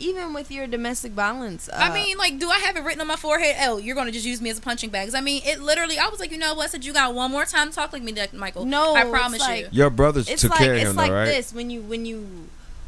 [0.00, 1.68] even with your domestic violence.
[1.68, 3.56] Uh, I mean, like, do I have it written on my forehead?
[3.60, 5.06] Oh, you're gonna just use me as a punching bag?
[5.08, 5.98] 'Cause I mean, it literally.
[5.98, 6.64] I was like, you know what?
[6.64, 8.64] I said you got one more time to talk like me, Michael.
[8.64, 9.68] No, I promise like- you.
[9.72, 11.24] Your brothers it's took like care of it's him, like though, right?
[11.26, 12.26] this when you when you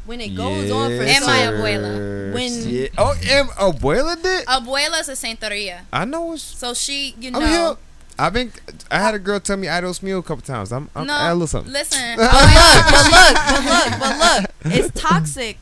[0.05, 2.33] when it goes on for Yes, And my abuela.
[2.33, 2.87] When- Yeah.
[2.97, 4.45] Oh, em, abuela did.
[4.47, 6.41] Abuela's a Santeria, I know it's.
[6.43, 7.47] so she, you I'm know.
[7.47, 7.75] here.
[8.19, 8.51] I've been.
[8.91, 10.71] I had a girl tell me I don't smell a couple times.
[10.71, 10.89] I'm.
[10.95, 11.71] I'm No, add a little something.
[11.73, 12.17] listen.
[12.17, 15.57] but look, but look, but look, but look, it's toxic.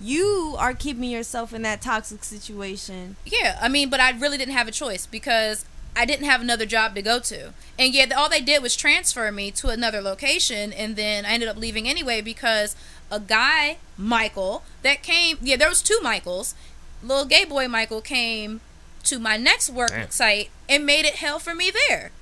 [0.00, 3.16] You are keeping yourself in that toxic situation.
[3.26, 5.64] Yeah, I mean, but I really didn't have a choice because
[5.94, 7.52] I didn't have another job to go to.
[7.78, 11.48] And yet, all they did was transfer me to another location, and then I ended
[11.48, 12.74] up leaving anyway because
[13.10, 15.38] a guy, Michael, that came.
[15.42, 16.54] Yeah, there was two Michaels.
[17.02, 18.60] Little gay boy Michael came
[19.04, 20.10] to my next work Damn.
[20.10, 22.12] site and made it hell for me there.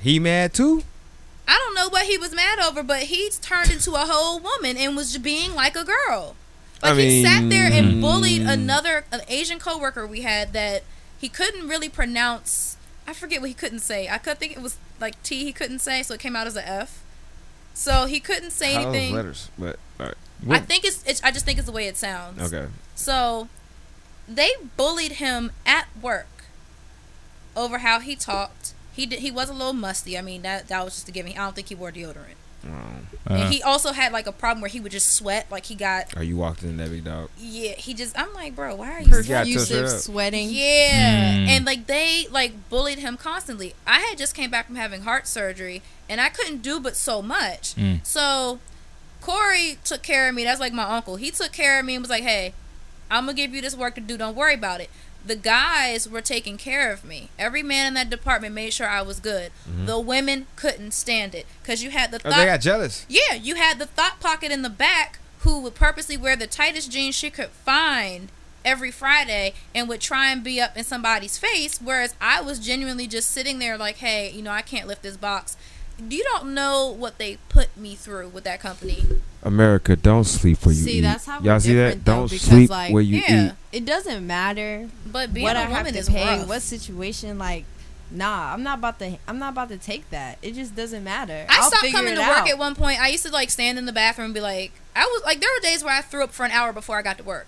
[0.00, 0.82] He mad too.
[1.46, 4.76] I don't know what he was mad over, but he turned into a whole woman
[4.76, 6.36] and was being like a girl.
[6.82, 8.00] Like I he sat there and hmm.
[8.00, 10.82] bullied another an Asian coworker we had that
[11.18, 12.76] he couldn't really pronounce.
[13.06, 14.08] I forget what he couldn't say.
[14.08, 16.56] I could think it was like T he couldn't say, so it came out as
[16.56, 17.02] a F.
[17.74, 19.14] So he couldn't say How anything.
[19.14, 20.16] letters, but all right.
[20.50, 21.22] I think it's, it's.
[21.22, 22.52] I just think it's the way it sounds.
[22.52, 22.68] Okay.
[22.94, 23.48] So
[24.28, 26.44] they bullied him at work
[27.56, 28.74] over how he talked.
[28.92, 29.20] He did.
[29.20, 30.18] He was a little musty.
[30.18, 31.32] I mean that that was just a given.
[31.32, 32.41] I don't think he wore deodorant.
[32.64, 35.46] Uh, And he also had like a problem where he would just sweat.
[35.50, 37.28] Like he got are you walked in that big dog?
[37.38, 37.72] yeah.
[37.72, 38.16] He just.
[38.18, 39.06] I'm like, bro, why are you?
[39.10, 39.54] gotta sweating?
[39.54, 40.48] Perfusive sweating.
[40.50, 41.48] Yeah, Mm.
[41.48, 43.74] and like they like bullied him constantly.
[43.86, 47.20] I had just came back from having heart surgery, and I couldn't do but so
[47.22, 47.74] much.
[47.74, 48.04] Mm.
[48.06, 48.58] So
[49.20, 50.44] Corey took care of me.
[50.44, 51.16] That's like my uncle.
[51.16, 52.54] He took care of me and was like, "Hey,
[53.10, 54.16] I'm gonna give you this work to do.
[54.16, 54.90] Don't worry about it."
[55.24, 57.28] The guys were taking care of me.
[57.38, 59.52] Every man in that department made sure I was good.
[59.86, 62.26] The women couldn't stand it because you had the Mm-hmm.
[62.28, 62.36] Oh, thought.
[62.38, 63.06] they got jealous.
[63.08, 66.90] Yeah, you had the thought pocket in the back who would purposely wear the tightest
[66.90, 68.30] jeans she could find
[68.64, 73.06] every Friday and would try and be up in somebody's face, whereas I was genuinely
[73.08, 75.56] just sitting there like, hey, you know, I can't lift this box.
[75.98, 79.04] You don't know what they put me through with that company.
[79.44, 81.00] America, don't sleep where you See, eat.
[81.02, 82.04] that's how Y'all see that?
[82.04, 83.46] though, Don't sleep like, where you yeah.
[83.46, 83.52] eat.
[83.72, 86.48] It doesn't matter But being what a I have woman to is pay, rough.
[86.48, 87.38] what situation.
[87.38, 87.64] Like,
[88.10, 89.18] nah, I'm not about to.
[89.26, 90.38] I'm not about to take that.
[90.42, 91.46] It just doesn't matter.
[91.48, 92.48] I I'll stopped coming it to work out.
[92.50, 93.00] at one point.
[93.00, 95.50] I used to like stand in the bathroom and be like, I was like, there
[95.56, 97.46] were days where I threw up for an hour before I got to work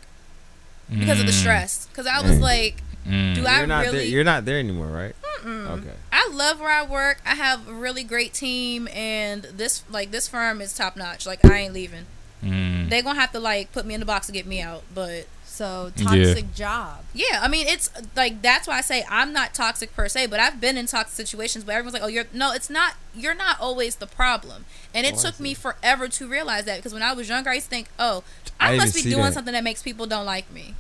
[0.91, 1.87] because of the mm, stress.
[1.87, 2.41] Because I was Mm.
[2.41, 3.35] like, mm.
[3.37, 3.99] do I You're not really?
[3.99, 4.07] there.
[4.07, 5.15] You're not there anymore, right?
[5.45, 5.67] Mm-mm.
[5.79, 5.93] Okay.
[6.13, 7.21] I love where I work.
[7.27, 11.27] I have a really great team, and this like this firm is top notch.
[11.27, 12.07] Like I ain't leaving.
[12.43, 12.91] Mm.
[12.91, 15.27] They gonna have to like put me in the box to get me out, but
[15.47, 16.05] So Yeah.
[16.05, 17.05] toxic job.
[17.15, 20.41] Yeah, I mean it's like that's why I say I'm not toxic per se, but
[20.41, 22.95] I've been in toxic situations where everyone's like, "Oh, you're no, it's not.
[23.15, 26.93] You're not always the problem." And it Oh, took me forever to realize that because
[26.93, 28.25] when I was younger, I used to think, "Oh,
[28.59, 29.35] I I, must be doing that.
[29.35, 30.75] something that makes people don't like me."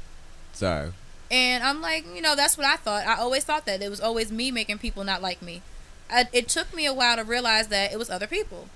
[0.52, 0.92] Sorry.
[1.30, 3.06] And I'm like, you know, that's what I thought.
[3.06, 5.62] I always thought that it was always me making people not like me.
[6.10, 8.68] I, it took me a while to realize that it was other people.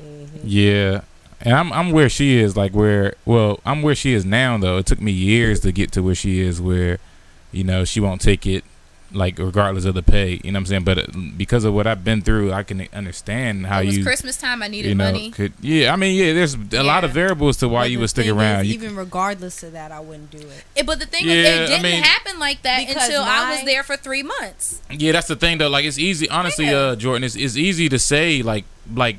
[0.00, 0.38] Mm-hmm.
[0.44, 1.02] Yeah.
[1.40, 4.78] And I'm I'm where she is, like where well, I'm where she is now though.
[4.78, 6.98] It took me years to get to where she is where,
[7.52, 8.64] you know, she won't take it
[9.12, 10.40] like regardless of the pay.
[10.44, 10.84] You know what I'm saying?
[10.84, 11.06] But uh,
[11.36, 14.62] because of what I've been through, I can understand how it was you Christmas time.
[14.62, 15.30] I needed you know money.
[15.30, 18.10] could yeah, I mean yeah, there's a lot of variables to why But you would
[18.10, 18.62] stick around.
[18.62, 20.64] Is, You- even regardless of that, I wouldn't do it.
[20.76, 23.50] It- but the thing Yeah, is, it didn't mean- happen like that Because until I
[23.54, 24.80] was there for three months.
[24.90, 25.68] Yeah, that's the thing though.
[25.68, 26.76] Like it's easy, honestly, Yeah.
[26.76, 27.24] uh, Jordan.
[27.24, 28.64] It's, it's easy to say like
[28.94, 29.18] like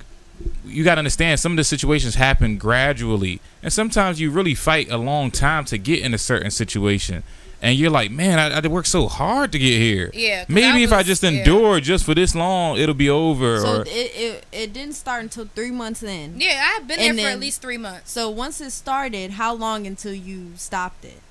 [0.65, 4.89] you got to understand some of the situations happen gradually, and sometimes you really fight
[4.89, 7.23] a long time to get in a certain situation,
[7.61, 10.11] and you're like, man, I, I did work so hard to get here.
[10.13, 10.45] Yeah.
[10.47, 11.29] Maybe I if I was- just yeah.
[11.31, 13.59] endure just for this long, it'll be over.
[13.59, 16.39] So or, it, it it didn't start until three months in.
[16.39, 18.11] Yeah, I've been there And for at least three months.
[18.11, 21.21] So once it started, how long until you stopped it?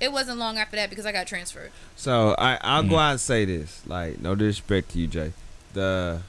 [0.00, 1.70] It wasn't long after that because I got transferred.
[1.96, 2.90] So I I'll Mm.
[2.90, 5.32] go out and say this, like no disrespect to you, Jay.
[5.72, 6.20] The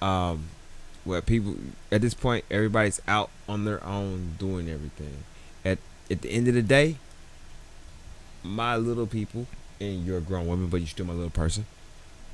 [0.00, 0.44] um
[1.04, 1.56] where people
[1.90, 5.24] at this point everybody's out on their own doing everything.
[5.64, 5.78] At
[6.10, 6.96] at the end of the day,
[8.42, 9.46] my little people
[9.80, 11.66] and you're a grown woman, but you're still my little person.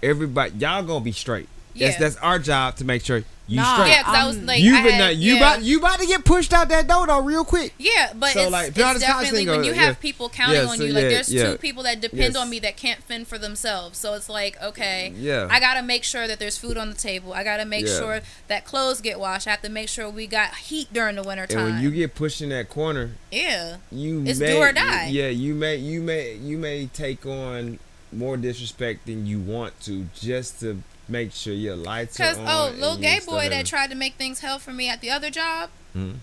[0.02, 1.48] Everybody y'all gonna be straight.
[1.74, 1.88] Yeah.
[1.88, 3.88] That's that's our job to make sure you Nah, straight.
[3.88, 5.38] yeah, because I was like, you I been had, not, you yeah.
[5.38, 7.72] about you about to get pushed out that door though real quick.
[7.78, 9.86] Yeah, but So, it's, like, it's be honest, college definitely when uh, you yeah.
[9.86, 10.92] have people counting Yeah, on so you.
[10.92, 11.52] Like, there's yeah.
[11.52, 12.36] two people that depend Yes.
[12.36, 13.98] on me that can't fend for themselves.
[13.98, 15.48] So it's like, okay, Yeah.
[15.50, 17.32] I gotta make sure that there's food on the table.
[17.32, 17.98] I gotta make Yeah.
[17.98, 19.46] sure that clothes get washed.
[19.46, 21.58] I have to make sure we got heat during the winter time.
[21.58, 25.06] and when you get pushed in that corner, yeah, you It's may, do or die.
[25.10, 27.78] Yeah, you may you may you may take on
[28.12, 32.36] more disrespect than you want to just to make sure your lights on.
[32.46, 35.30] oh, little gay boy that tried to make things hell for me at the other
[35.30, 35.70] job.
[35.96, 36.16] Mhm.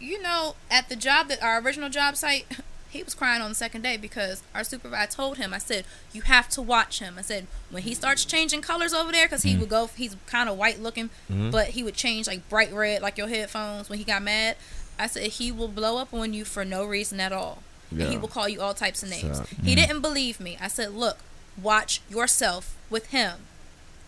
[0.00, 2.46] You know, at the job that our original job site.
[2.94, 6.22] He was crying on the second day because our supervisor told him, I said, you
[6.22, 7.16] have to watch him.
[7.18, 10.48] I said, when he starts changing colors over there, because he would go, he's kind
[10.48, 11.50] of white looking, Mhm.
[11.50, 14.56] but he would change like bright red, like your headphones when he got mad.
[14.96, 17.64] I said, he will blow up on you for no reason at all.
[17.90, 19.38] And he will call you all types of names.
[19.38, 20.56] So- He didn't believe me.
[20.60, 21.18] I said, look,
[21.60, 23.38] watch yourself with him.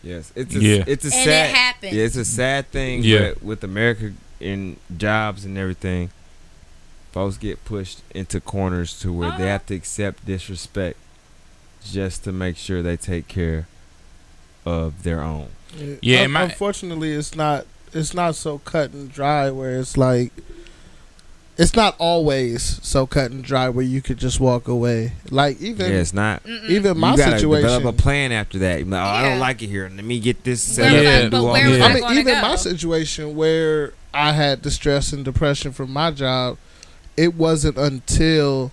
[0.03, 0.83] Yes, it's a, Yeah.
[0.87, 1.55] it's a And it sad.
[1.55, 1.93] happened.
[1.93, 3.03] Yeah, it's a sad thing.
[3.03, 3.29] Yeah.
[3.33, 6.11] But with America in jobs and everything,
[7.11, 9.45] folks get pushed into corners to where they Uh-huh.
[9.47, 10.97] have to accept disrespect
[11.83, 13.67] just to make sure they take care
[14.65, 15.47] of their own.
[16.01, 17.65] Yeah, Un- and my- unfortunately, it's not.
[17.93, 20.31] It's not so cut and dry where it's like.
[21.59, 25.13] It's not always so cut and dry where you could just walk away.
[25.31, 26.43] Like even yeah, it's not.
[26.43, 26.69] Mm-mm.
[26.69, 27.17] even my situation.
[27.17, 27.63] you gotta situation.
[27.79, 28.87] develop a plan after that.
[28.87, 29.89] Like, oh, I don't like it here.
[29.93, 31.81] Let me get this set Where up I- and but do all where this.
[31.81, 32.41] I I mean, even go?
[32.41, 36.57] my situation where I had distress and depression from my job,
[37.15, 38.71] it wasn't until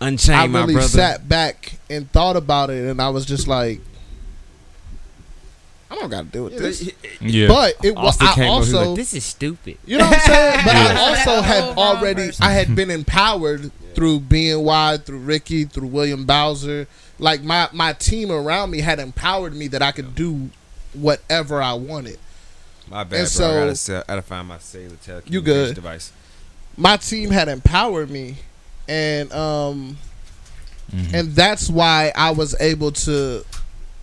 [0.00, 0.88] Unchained, I really brother.
[0.88, 3.80] sat back and thought about it, and I was just like,
[5.90, 6.88] I don't got to deal with this.
[7.20, 9.78] yeah, But it was Austin I came over, he was also like, this is stupid.
[9.84, 10.60] You know what I'm saying?
[10.64, 10.94] But Yeah.
[10.96, 12.44] I also had already person.
[12.44, 16.86] I had been empowered through BNY, through Ricky, through William Bowser.
[17.18, 20.50] Like my my team around me had empowered me that I could do
[20.94, 22.18] whatever I wanted.
[22.88, 23.20] My bad, And bro.
[23.22, 25.74] I so- gotta, sell, I gotta find my cellular telecommunications You good.
[25.74, 26.12] device.
[26.76, 28.36] My team had empowered me
[28.88, 29.98] and um
[30.94, 31.14] Mhm.
[31.14, 33.44] and that's why I was able to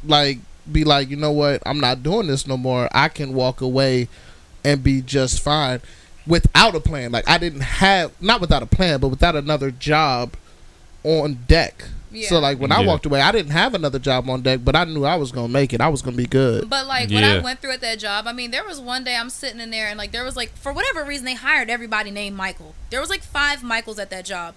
[0.06, 0.38] like
[0.72, 2.90] be like, you know what, I'm not doing this no more.
[2.92, 4.08] I can walk away
[4.64, 5.82] and be just fine
[6.26, 7.12] without a plan.
[7.12, 10.34] Like I didn't have not without a plan, but without another job
[11.04, 11.86] on deck.
[12.12, 12.30] Yeah.
[12.30, 14.86] So like when I walked away, I didn't have another job on deck, but I
[14.86, 15.82] knew I was gonna make it.
[15.82, 16.70] I was gonna be good.
[16.70, 19.16] But like what I went through at that job, I mean, there was one day
[19.16, 22.12] I'm sitting in there and like there was like for whatever reason they hired everybody
[22.12, 22.76] named Michael.
[22.90, 24.56] There was like five Michaels at that job.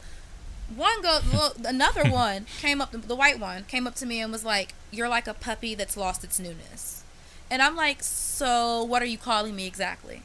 [0.75, 4.31] One go, well, another one came up, the white one came up to me and
[4.31, 7.03] was like, "You're like a puppy that's lost its newness,"
[7.51, 10.23] and I'm like, "So what are you calling me exactly?"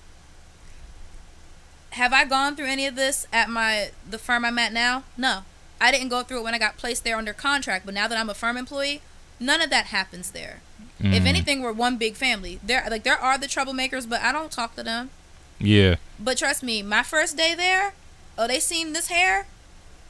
[1.91, 5.03] Have I gone through any of this at my the firm I'm at now?
[5.17, 5.43] No,
[5.79, 7.85] I didn't go through it when I got placed there under contract.
[7.85, 9.01] But now that I'm a firm employee,
[9.39, 10.61] none of that happens there.
[10.99, 11.27] If Mhm.
[11.27, 12.59] anything, we're one big family.
[12.63, 15.09] There, like there are the troublemakers, but I don't talk to them.
[15.57, 17.93] yeah, But trust me, my first day there,
[18.37, 19.47] oh, they seen this hair,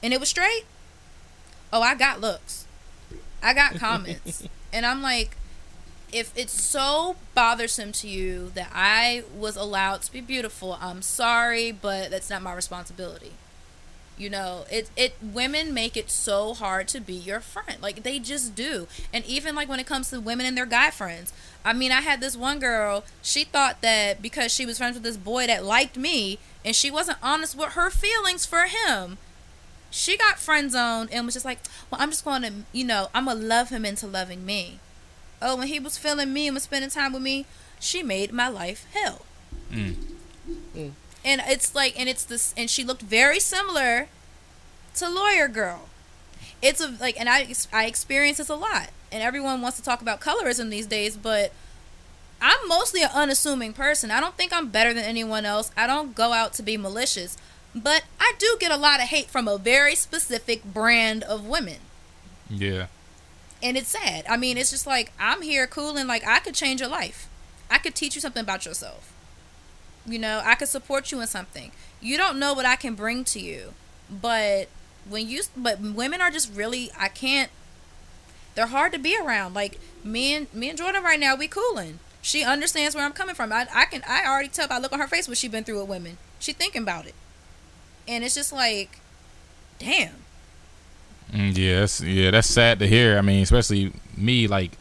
[0.06, 0.66] and it was straight.
[1.74, 2.66] Oh, I got looks,
[3.42, 5.36] I got comments, and I'm like,
[6.14, 11.72] if it's so bothersome to you that I was allowed to be beautiful, I'm sorry,
[11.72, 13.32] but that's not my responsibility.
[14.16, 17.82] You know, it it women make it so hard to be your friend.
[17.82, 18.88] Like they just do.
[19.12, 21.34] And even like when it comes to women and their guy friends.
[21.66, 25.04] I mean, I had this one girl, she thought that because she was friends with
[25.04, 29.18] this boy that liked me and she wasn't honest with her feelings for him,
[29.96, 31.60] she got friend zoned and was just like,
[31.90, 34.80] Well, I'm just gonna you know, I'm gonna love him into loving me.
[35.42, 37.46] Oh, when he was feeling me and was spending time with me,
[37.80, 39.26] she made my life hell.
[39.72, 39.96] Mm.
[41.24, 44.10] and it's like and it's this and she looked very similar
[44.96, 45.88] to lawyer girl.
[46.62, 48.90] It's a like and i i experience this a lot.
[49.14, 51.54] And everyone wants to talk about colorism these days but
[52.42, 54.12] i'm mostly an unassuming person.
[54.12, 55.72] I don't think i'm better than anyone else.
[55.78, 57.38] I don't go out to be malicious
[57.76, 61.78] but i do get a lot of hate from a very specific brand of women.
[62.50, 62.88] Yeah.
[63.64, 64.24] and it's sad.
[64.30, 67.28] I mean it's just like i'm here cool and like i could change your life.
[67.70, 69.12] I could teach you something about yourself.
[70.06, 71.72] You know i could support you in something.
[72.02, 73.74] You don't know what i can bring to you.
[74.10, 74.68] But
[75.10, 77.52] when you but women are just really i can't
[78.54, 79.54] they're hard to be around.
[79.54, 82.00] Like me and me and jordan right now we cooling.
[82.22, 83.52] She understands where i'm coming from.
[83.52, 85.80] I, I can i already tell by look on her face what she's been through
[85.80, 86.18] with women.
[86.40, 87.16] She thinking about it
[88.08, 89.00] and it's just like
[89.80, 90.12] damn
[91.34, 93.18] Yes, yeah, that's, sad to hear.
[93.18, 94.72] I mean, especially me, like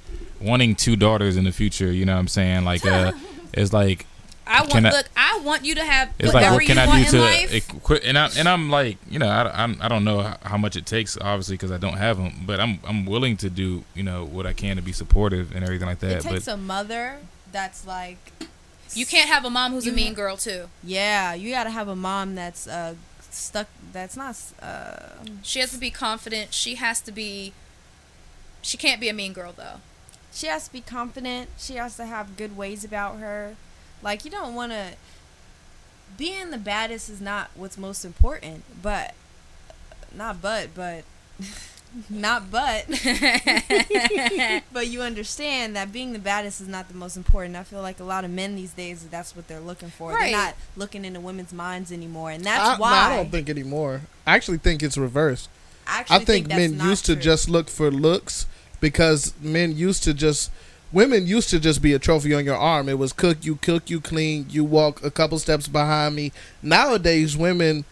[0.41, 1.91] wanting two daughters in the future.
[1.91, 2.65] You know what I'm saying?
[2.65, 3.13] Like, uh,
[3.53, 4.07] it's like
[4.47, 5.07] I want I- look.
[5.17, 7.29] I want you to have it's like what can you I want do in to
[7.29, 7.55] life.
[7.55, 8.03] equip?
[8.05, 10.77] And I and I'm like, you know, I I'm, I don't know how, how much
[10.77, 12.33] it takes, obviously, because I don't have them.
[12.47, 15.65] But I'm I'm willing to do, you know, what I can to be supportive and
[15.65, 16.11] everything like that.
[16.19, 17.17] it takes But a mother
[17.51, 18.19] that's like
[18.95, 20.69] you can't have a mom who's a mean ha- girl too.
[20.85, 22.95] yeah you gotta have a mom that's uh
[23.35, 26.55] stuck that's not uh She has to be confident.
[26.55, 27.55] She has to be.
[28.63, 29.81] She can't be a mean girl though.
[30.33, 33.57] she has to be confident she has to have good ways about her
[34.03, 34.95] like you don't want to
[36.17, 39.15] being the baddest is not what's most important but
[40.15, 41.05] not but but
[42.11, 42.87] not but
[44.73, 47.57] but you understand that being the baddest is not the most important.
[47.57, 50.11] I feel like a lot of men these days that's what they're looking for.
[50.13, 50.33] Right.
[50.33, 53.49] They're not looking into women's minds anymore, and that's I, no, why I don't think
[53.49, 54.03] anymore.
[54.27, 55.49] I actually think it's reversed.
[55.87, 58.47] I actually I think, that's men not used to just look for looks
[58.81, 60.51] because men used to just
[60.93, 62.89] women used to just be a trophy on your arm.
[62.89, 64.47] It was cook you, cook you, clean.
[64.49, 66.33] You walk a couple steps behind me.
[66.63, 67.85] Nowadays, women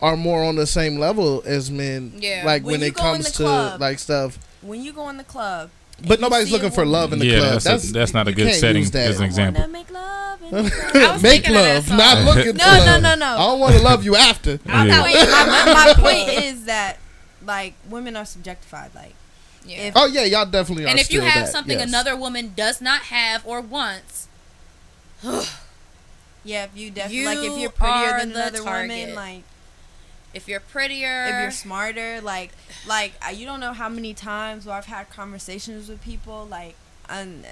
[0.00, 2.12] are more on the same level as men.
[2.18, 2.42] Yeah.
[2.46, 4.38] like When when, it comes to club, like stuff.
[4.62, 5.70] when you go in the club.
[6.06, 7.60] But nobody's looking for love in the Yeah, club.
[7.62, 9.62] that's a- that's not a good setting as an example.
[9.62, 10.94] wanna make love in the club.
[10.94, 13.02] I was Make thinking of that love, not looking No, for no, love.
[13.02, 13.26] no, no.
[13.26, 14.60] I don't want to love you after.
[14.64, 15.02] My, Yeah.
[15.02, 16.98] point, my, my point is that
[17.44, 18.94] like women are subjectified.
[18.94, 19.14] Like
[19.66, 19.88] Yeah.
[19.88, 20.88] If- Oh yeah, y'all definitely are.
[20.88, 21.88] and if you have that, something yes.
[21.88, 24.28] another woman does not have or wants,
[26.44, 29.14] yeah, if you definitely You like if you're prettier than the another woman, target.
[29.16, 29.42] like
[30.34, 32.50] if you're prettier, if you're smarter like
[32.86, 36.74] like uh, you don't know how many times where i've had conversations with people like
[37.08, 37.46] and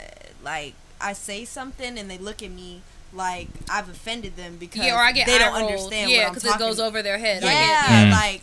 [0.44, 2.82] like i say something and they look at me
[3.14, 5.64] like i've offended them because yeah, or I get they don't rolled.
[5.70, 7.42] understand Yeah, because it goes over their head.
[7.42, 8.10] yeah I get Mm.
[8.12, 8.42] like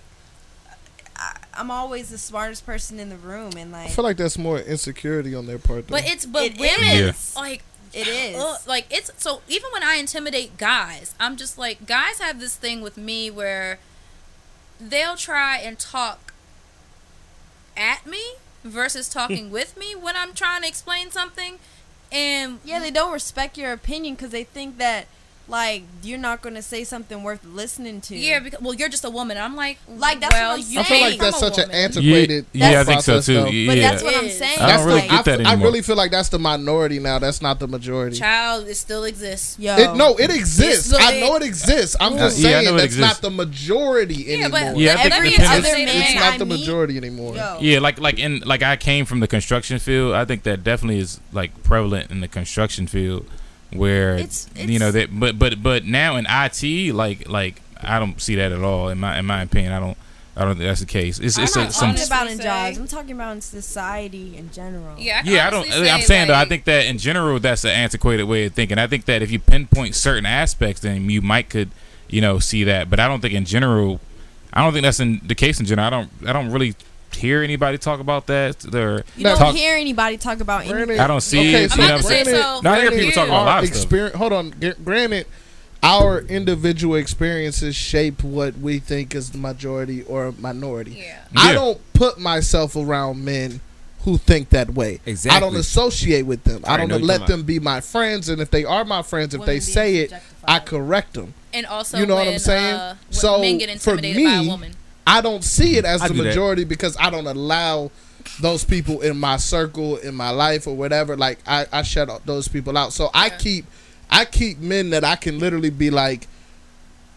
[1.15, 4.17] I, i'm always the smartest person in the room and like I like feel like
[4.17, 5.87] that's more insecurity on their part.
[5.87, 5.95] Though.
[5.97, 7.35] But it's but It women is.
[7.35, 11.85] like it is Ugh, like it's so even when I intimidate guys, I'm just like
[11.85, 13.77] guys have this thing with me where
[14.89, 16.33] they'll try and talk
[17.75, 21.59] at me versus talking with me when I'm trying to explain something.
[22.11, 25.07] And yeah they don't respect your opinion because they think that
[25.49, 29.03] like you're not going to say something worth listening to yeah, because well, you're just
[29.03, 29.37] a woman.
[29.37, 32.45] I'm like, Like, that's well, what I'm you I feel like that's such an antiquated.
[32.53, 33.33] yeah, yeah, I think so process, too.
[33.33, 33.45] though.
[33.47, 33.67] Yeah.
[33.73, 35.95] but that's what i'm saying I don't really like, get that I, I really feel
[35.97, 37.19] like that's the minority now.
[37.19, 38.17] That's not the majority.
[38.17, 39.59] Child, it still exists.
[39.59, 40.93] yo It, no, it exists.
[40.93, 41.95] It's- I know it exists.
[41.99, 43.01] I'm just yeah, saying that's exists.
[43.13, 44.49] not the majority Yeah, anymore.
[44.73, 47.35] but Yeah, I every other Other man, it's not I the meet- majority anymore.
[47.35, 50.13] yo Yeah, like like in like I came from the construction field.
[50.15, 53.25] I think that definitely is like prevalent in the construction field,
[53.75, 55.17] where It's- you know that.
[55.19, 58.89] But but but now in IT, like like I don't see that at all.
[58.89, 59.97] In my in my opinion, I don't
[60.35, 61.19] I don't think that's the case.
[61.19, 61.89] It's I'm it's not a, some.
[61.95, 62.77] talking about in jobs.
[62.77, 64.95] I'm talking about in society in general.
[64.97, 65.61] Yeah, I Yeah, I don't.
[65.65, 68.53] honestly I'm say, saying though, I think that in general, that's an antiquated way of
[68.53, 68.77] thinking.
[68.79, 71.69] I think that if you pinpoint certain aspects, then you might could,
[72.09, 72.89] you know, see that.
[72.89, 73.99] But I don't think in general,
[74.53, 75.85] I don't think that's in the case in general.
[75.87, 76.09] I don't.
[76.27, 76.75] I don't really
[77.15, 78.65] hear anybody talk about that.
[78.73, 80.99] Or You don't talk, hear anybody talk about anything.
[80.99, 82.43] I don't see it, I'm you know about to what I'm say saying?
[82.43, 82.61] so.
[82.61, 84.13] No, I hear people you- talking about Our a lot of stuff.
[84.13, 84.53] Hold on.
[84.83, 85.27] Granted,
[85.81, 90.91] our individual experiences shape what we think is the majority or minority.
[91.05, 91.19] Yeah.
[91.35, 93.59] I don't put myself around men
[94.03, 94.99] who think that way.
[95.05, 95.35] Exactly.
[95.37, 96.61] I don't associate with them.
[96.65, 98.27] I I don't let them be my friends.
[98.29, 100.13] And if they are my friends, if Women they say it,
[100.45, 101.33] I correct them.
[101.53, 102.75] And also, You know what I'm saying?
[102.75, 104.73] Uh, So, men get for intimidated by a me- woman.
[105.05, 106.29] I don't see it as I the do that.
[106.29, 107.91] majority because I don't allow
[108.39, 111.17] those people in my circle in my life or whatever.
[111.17, 112.93] Like I, I shut out those people out.
[112.93, 113.65] So I keep
[114.09, 116.27] I keep men that I can literally be like,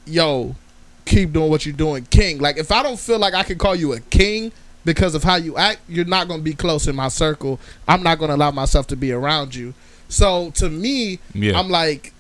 [0.05, 0.55] yo,
[1.05, 2.39] keep doing what you're doing, king.
[2.39, 4.51] Like if I don't feel like I can call you a king
[4.85, 7.61] because of how you act, you're not gonna be close in my circle.
[7.87, 9.75] I'm not gonna allow myself to be around you.
[10.09, 11.59] So to me, Yeah.
[11.59, 12.13] I'm like,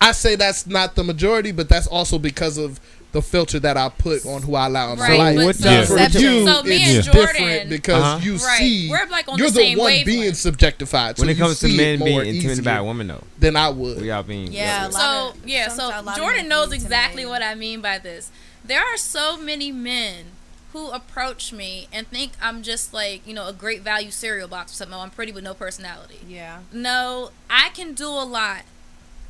[0.00, 2.78] I say that's not the majority, but that's also because of
[3.14, 5.36] the filter that I put on who I allow in my life.
[5.36, 5.84] but what so, Yeah.
[5.86, 8.18] For you, so me it's and different Jordan, because Uh-huh.
[8.22, 8.58] you Right.
[8.58, 10.36] see We're, like, on you're the the, same one being wavelength.
[10.36, 11.18] subjectified.
[11.18, 14.00] when it comes to men being more intimidated by easier women, though, than I would.
[14.02, 17.80] we all being Yeah, a So of- yeah, so Jordan knows exactly what I mean
[17.80, 18.30] by this.
[18.64, 20.24] There are so many men
[20.72, 24.72] who approach me and think I'm just like you know a great value cereal box
[24.72, 24.96] or something.
[24.98, 26.18] Oh, I'm pretty with no personality.
[26.28, 26.58] Yeah.
[26.72, 28.62] No, I can do a lot.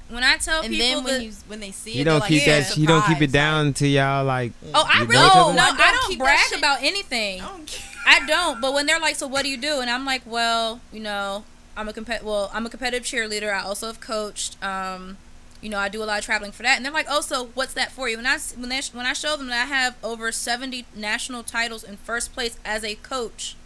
[0.08, 2.12] When I tell And people then when that, you when they see You it, don't
[2.14, 2.76] they're like, keep yeah, that.
[2.76, 4.52] You don't keep it surprised, down to y'all like.
[4.74, 7.40] oh, I really no, no, I I don't don't keep brag about anything.
[7.40, 7.82] I don't.
[8.06, 8.60] I don't.
[8.60, 11.44] But when they're like, "So what do you do?" and I'm like, "Well, you know,
[11.76, 12.22] I'm a compet.
[12.22, 13.52] Well, I'm a competitive cheerleader.
[13.52, 14.62] I also have coached.
[14.62, 15.16] Um,
[15.62, 17.46] you know, I do a lot of traveling for that." And they're like, "Oh, so
[17.54, 19.74] what's that for you?" And I s- when they when I show them that I
[19.74, 23.56] have over 70 national titles in first place as a coach,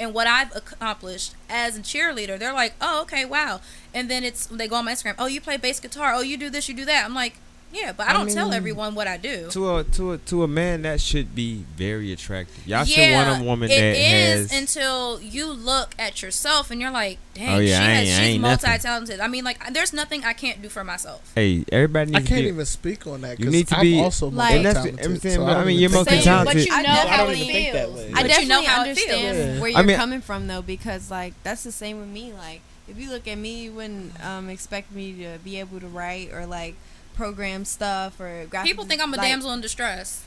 [0.00, 3.60] and what I've accomplished as a cheerleader, they're like, "Oh, okay, wow."
[3.94, 5.14] And then it's they go on my Instagram.
[5.18, 6.14] Oh, you play bass guitar.
[6.14, 7.04] Oh, you do this, you do that.
[7.04, 7.34] I'm like,
[7.72, 9.48] yeah, but I I don't tell everyone what I do.
[9.50, 12.66] To a to a to a man that should be very attractive.
[12.66, 14.60] Y'all should want a woman it that is has.
[14.60, 18.20] until you look at yourself and you're like, dang, Oh, yeah, she I has, ain't-
[18.20, 19.20] I she's multi-talented.
[19.20, 21.30] I mean, like, there's nothing I can't do for myself.
[21.34, 22.48] hey, everybody I can't to be.
[22.48, 23.38] even speak on that.
[23.38, 25.34] You 'cause need to I'm be- also Like- multi-talented, everything.
[25.36, 26.54] so but, I don't mean, you're multi-talented.
[26.56, 27.96] But you I know how definitely it think that feels.
[27.96, 28.04] way.
[28.06, 29.60] I But you definitely know how understand Yeah.
[29.60, 32.32] where you're mean- coming from though, because like that's the same with me.
[32.32, 35.86] Like if you look at me, you wouldn't um, expect me to be able to
[35.86, 36.74] write or like
[37.14, 38.70] program stuff or graphic.
[38.70, 40.24] People think I'm a like, damsel in distress.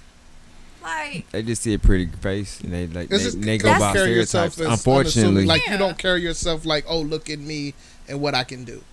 [0.81, 4.59] Like They just see a pretty face and they like they, they go by stereotypes.
[4.59, 7.73] Unfortunately, unassuming, like you don't carry yourself like, oh, look at me
[8.07, 8.83] and what I can do.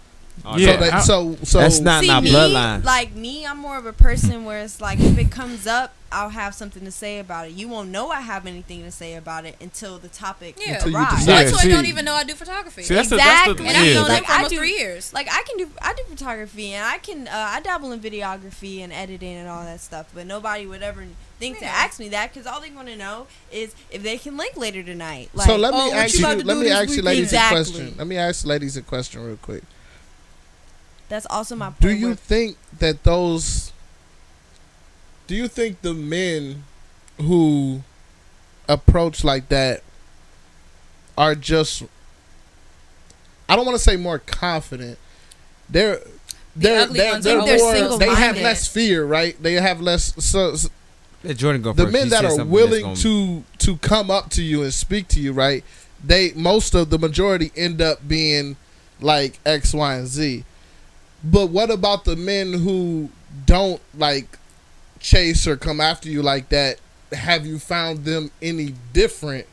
[0.44, 2.84] Oh, Yeah, so, that, so so That's not- see in our me, bloodline.
[2.84, 6.30] like me, I'm more of a person where it's like if it comes up, I'll
[6.30, 7.52] have something to say about it.
[7.52, 10.74] You won't know I have anything to say about it until the topic Yeah.
[10.74, 11.18] Until you arrives.
[11.20, 11.30] decide.
[11.30, 12.82] Yeah, That's why I don't even know I do photography.
[12.82, 13.68] See, that's the, that's the, Exactly.
[13.68, 15.12] and I've yeah, known that- them for almost do- three years.
[15.14, 18.80] Like I can do, I do photography and I can, uh, I dabble in videography
[18.82, 20.06] and editing and all that stuff.
[20.12, 21.04] But nobody would ever
[21.38, 24.36] think to ask me that because all they want to know is if they can
[24.36, 25.30] link later tonight.
[25.32, 26.42] Like, so let me oh, ask you you.
[26.42, 27.60] Let me ask you, ladies, Exactly.
[27.60, 27.94] a question.
[27.98, 29.62] Let me ask ladies a question real quick.
[31.10, 31.80] That's also my point.
[31.80, 33.72] Do you where- think that those?
[35.26, 36.64] Do you think the men
[37.18, 37.82] who
[38.68, 39.82] approach like that
[41.18, 41.82] are just?
[43.48, 44.98] I don't want to say more confident.
[45.68, 46.00] They're
[46.56, 47.98] they're ugly they're, they're They're more.
[47.98, 49.40] They have less fear, right?
[49.42, 50.14] They have less.
[50.24, 50.68] So, so
[51.22, 51.92] Let Jordan go the first.
[51.92, 55.20] men She that are willing gonna- to to come up to you and speak to
[55.20, 55.64] you, right?
[56.02, 58.56] They most of the majority end up being
[59.00, 60.44] like X, Y, and Z.
[61.22, 63.10] But what about the men who
[63.46, 64.38] don't like
[64.98, 66.80] chase or come after you like that?
[67.12, 69.46] Have you found them any different?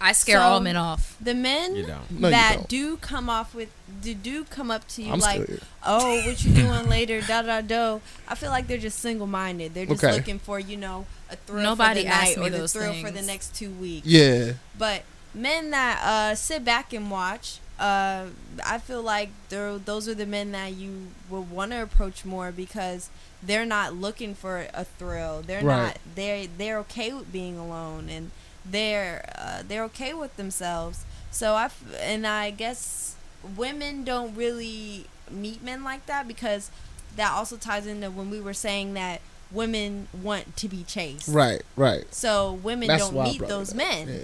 [0.00, 1.16] I scare So- all men off.
[1.20, 3.00] the men No, that don't.
[3.00, 3.70] come off with
[4.02, 7.40] do, do come up to you I'm like still oh what you doing later da
[7.40, 10.12] da da i feel like they're just single-minded they're just Okay.
[10.14, 12.72] looking for you know a thrill Nobody for the asked night me or the those
[12.74, 17.60] thrill for the next two weeks Yeah, but men that uh, sit back and watch
[17.84, 18.26] uh,
[18.64, 20.92] i feel like those are the men that you
[21.30, 23.10] would want to approach more because
[23.42, 25.86] they're not looking for a thrill they're Right.
[25.88, 28.30] not they're they're okay with being alone and
[28.64, 33.16] they're uh, they're okay with themselves so i f- and i guess
[33.56, 36.70] women don't really meet men like that because
[37.16, 39.20] that also ties into when we were saying that
[39.52, 42.04] women want to be chased right, right.
[42.14, 43.76] so women That's don't meet those up.
[43.76, 44.18] men Yeah.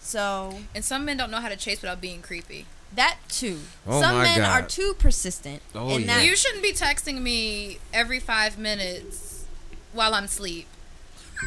[0.00, 2.66] so And some men don't know how to chase without being creepy.
[2.94, 3.58] That too.
[3.86, 4.64] Oh Some men God.
[4.64, 5.62] are too persistent.
[5.74, 6.06] Oh, in yeah.
[6.18, 9.44] that You shouldn't be texting me every five minutes
[9.92, 10.66] while I'm asleep.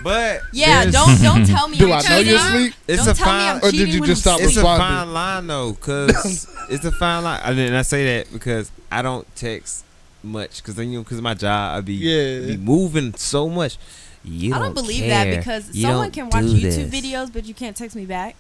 [0.04, 2.74] But yeah, don't don't tell me Do I'm I know you're I'm- asleep?
[2.88, 3.56] It's don't a tell me fine.
[3.56, 6.92] I'm Or did you just I'm stop It's a fine line though, cause it's a
[6.94, 7.42] fine line.
[7.44, 9.84] I and I say that because I don't text
[10.24, 12.48] much, cause then you know, cause of my job, I be Yeah.
[12.56, 13.78] be moving so much.
[14.24, 15.26] You I don't believe care.
[15.26, 17.02] that because You someone can watch YouTube this.
[17.04, 18.36] videos, but you can't text me back.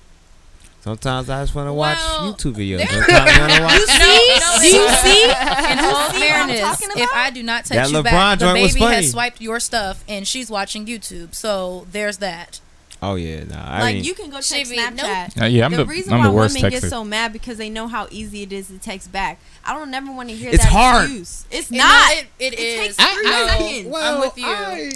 [0.81, 2.87] Sometimes I just want to watch Well, YouTube videos.
[2.87, 3.73] Sometimes I want to watch.
[3.79, 4.39] You see?
[4.39, 5.23] no, Do you see?
[5.25, 7.09] In all see what I'm fairness, if?
[7.13, 8.95] I do not That text you LeBron back, the joint was baby funny.
[8.95, 11.35] has swiped your stuff and she's watching YouTube.
[11.35, 12.59] So there's that.
[13.03, 13.63] Oh yeah, nah.
[13.63, 15.41] I like mean, you can go check Should be- Snapchat.
[15.41, 16.81] Uh, yeah, I'm the, the, reason I'm why the worst women texter.
[16.81, 19.39] get so mad because they know how easy it is to text back.
[19.65, 21.03] I don't never want to hear It's that hard.
[21.05, 21.45] excuse.
[21.49, 22.11] It's It- not.
[22.11, 22.97] It, it It is.
[22.97, 23.95] takes three No, seconds.
[23.99, 24.45] I'm with you.
[24.47, 24.91] I,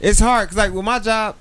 [0.00, 1.36] It's hard because like with my job,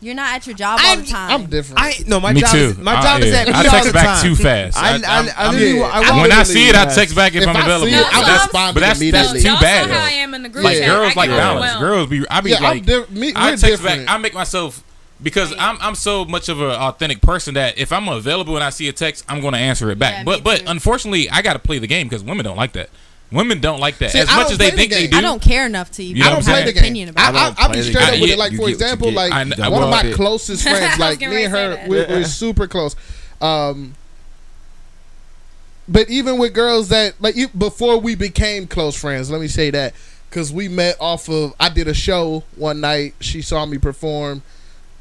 [0.00, 1.30] You're not at your job all I'm- the time.
[1.30, 1.80] I'm different.
[1.80, 2.58] I no my Me job too.
[2.58, 3.40] is my I- job is yeah.
[3.40, 4.22] at me I all text the back time.
[4.22, 4.76] too fast.
[4.76, 5.82] I, I, I- I, I'm- I, yeah.
[5.84, 6.94] I, I when I literally- see it, I Yes.
[6.94, 7.86] text back if, if I'm I available.
[7.86, 9.10] see No, it, I'm so but that's- immediately.
[9.10, 10.06] that's too Y'all bad, saw how though.
[10.06, 10.86] I am in the group like chat.
[10.86, 11.74] girls I like get balance.
[11.76, 11.80] overwhelmed.
[11.80, 14.00] Girls be I be yeah, I'm like diff- me, I we're text back.
[14.06, 14.84] I make myself
[15.22, 18.68] because I'm I'm so much of an authentic person that if I'm available and I
[18.68, 20.12] see a text, I'm going to answer it back.
[20.12, 20.64] Yeah, me but but too.
[20.68, 22.90] unfortunately, I got to play the game because women don't like that.
[23.32, 25.16] Women don't like that See, as I much as they the think they do.
[25.16, 26.82] I don't care enough to even You know I don't I'm play the game.
[26.84, 28.38] opinion about I I, don't I'll be straight up with it.
[28.38, 29.90] Like you for get example, like I I one of will.
[29.90, 32.94] my closest friends, like me and her, we're, we're super close.
[33.40, 33.94] Um,
[35.88, 39.70] but even with girls that like you, before we became close friends, let me say
[39.70, 39.94] that
[40.30, 43.14] because we met off of I did a show one night.
[43.20, 44.42] She saw me perform.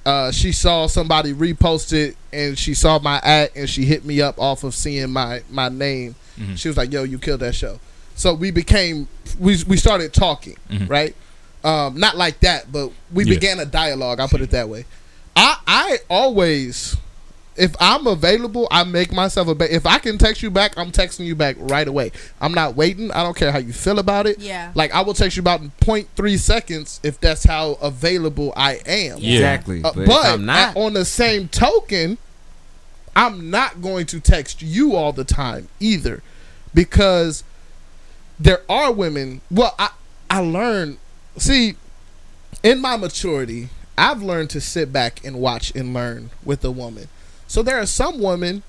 [0.05, 4.21] Uh, she saw somebody repost it and she saw my act and she hit me
[4.21, 6.13] up off of seeing my my name.
[6.39, 6.57] Mhm.
[6.57, 7.79] She was like, "Yo, you killed that show."
[8.15, 9.07] So we became
[9.39, 10.89] we we started talking, Mhm.
[10.89, 11.15] right?
[11.63, 13.29] Um, not like that, but we Yeah.
[13.35, 14.19] began a dialogue.
[14.19, 14.85] I'll put it that way.
[15.35, 16.95] I I always,
[17.57, 19.73] if I'm available, I make myself a.
[19.75, 22.11] If I can text you back, I'm texting you back right away.
[22.39, 23.11] I'm not waiting.
[23.11, 24.39] I don't care how you feel about it.
[24.39, 24.71] Yeah.
[24.75, 29.17] Like I will text you about in 0.3 seconds if that's how available I am.
[29.19, 29.35] Yeah.
[29.39, 29.81] Exactly.
[29.83, 30.69] Uh, but, but I'm not.
[30.69, 32.17] at- on the same token,
[33.15, 36.21] I'm not going to text you all the time either,
[36.73, 37.43] because
[38.39, 39.41] there are women.
[39.51, 39.89] Well, I
[40.29, 40.97] I learned.
[41.37, 41.75] See,
[42.63, 47.07] in my maturity, I've learned to sit back and watch and learn with a woman.
[47.47, 48.63] So there are some women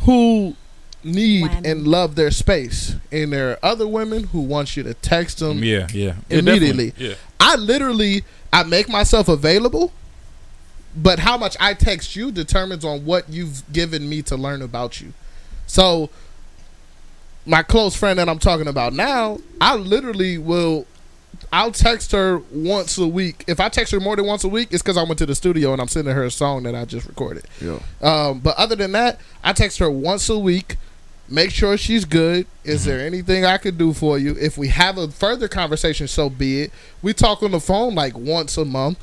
[0.00, 0.56] who
[1.04, 1.66] need Whammy.
[1.70, 5.62] and love their space, and there are other women who want you to text them
[5.62, 6.14] Yeah, yeah.
[6.28, 6.90] Yeah, Immediately.
[6.90, 7.08] definitely.
[7.10, 7.14] Yeah.
[7.38, 9.92] I literally I make myself available,
[10.96, 15.00] but how much I text you determines on what you've given me to learn about
[15.00, 15.12] you.
[15.66, 16.10] So
[17.46, 20.86] my close friend that I'm talking about now, I literally will
[21.52, 23.44] I'll text her once a week.
[23.46, 25.34] If I text her more than once a week, it's because I went to the
[25.34, 27.44] studio and I'm sending her a song that I just recorded.
[27.60, 27.80] Yo.
[28.02, 30.76] Um, but other than that, I text her once a week.
[31.28, 32.46] Make sure she's good.
[32.62, 34.36] Is there anything I could do for you?
[34.38, 36.72] If we have a further conversation, so be it.
[37.02, 38.98] We talk on the phone like once a month,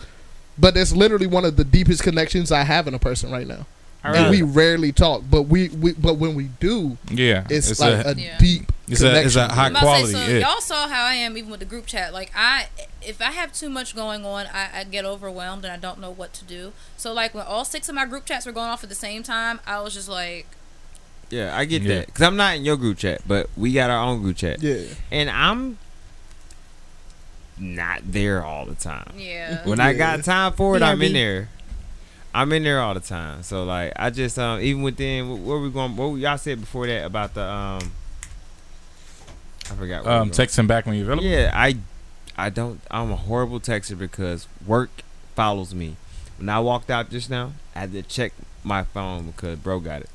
[0.58, 3.66] but it's literally one of the deepest connections I have in a person right now.
[4.04, 7.46] And we rarely talk, but we, we but when we do, Yeah.
[7.50, 8.38] it's, like a, Yeah.
[8.38, 10.40] deep It's a- it's a high I'm about to quality, say, so yeah.
[10.50, 12.12] y'all saw how I am even with the group chat.
[12.14, 12.68] Like I,
[13.02, 16.12] if I have too much going on, I, I get overwhelmed and I don't know
[16.12, 16.74] what to do.
[16.98, 19.24] So like when all six of my group chats were going off at the same
[19.24, 20.48] time, I was just like,
[21.30, 22.00] Yeah, I get Yeah.
[22.00, 22.06] that.
[22.08, 24.62] Because I'm not in your group chat, but we got our own group chat.
[24.62, 24.82] Yeah.
[25.12, 25.78] And I'm
[27.58, 29.14] not there all the time.
[29.16, 29.66] yeah.
[29.68, 31.50] When I got time for it, I'm in there.
[32.34, 33.44] I'm in there all the time.
[33.44, 35.96] So like, I just um even within wh- where we going?
[35.96, 37.92] What y'all said before that about the um.
[39.72, 40.04] I forgot.
[40.04, 40.32] where we Um, going.
[40.32, 41.26] text him back when you're available.
[41.28, 41.78] Yeah, I,
[42.38, 42.82] I don't.
[42.92, 44.90] I'm a horrible texter because work
[45.36, 45.96] follows me.
[46.38, 50.02] When I walked out just now, I had to check my phone because bro got
[50.02, 50.10] it.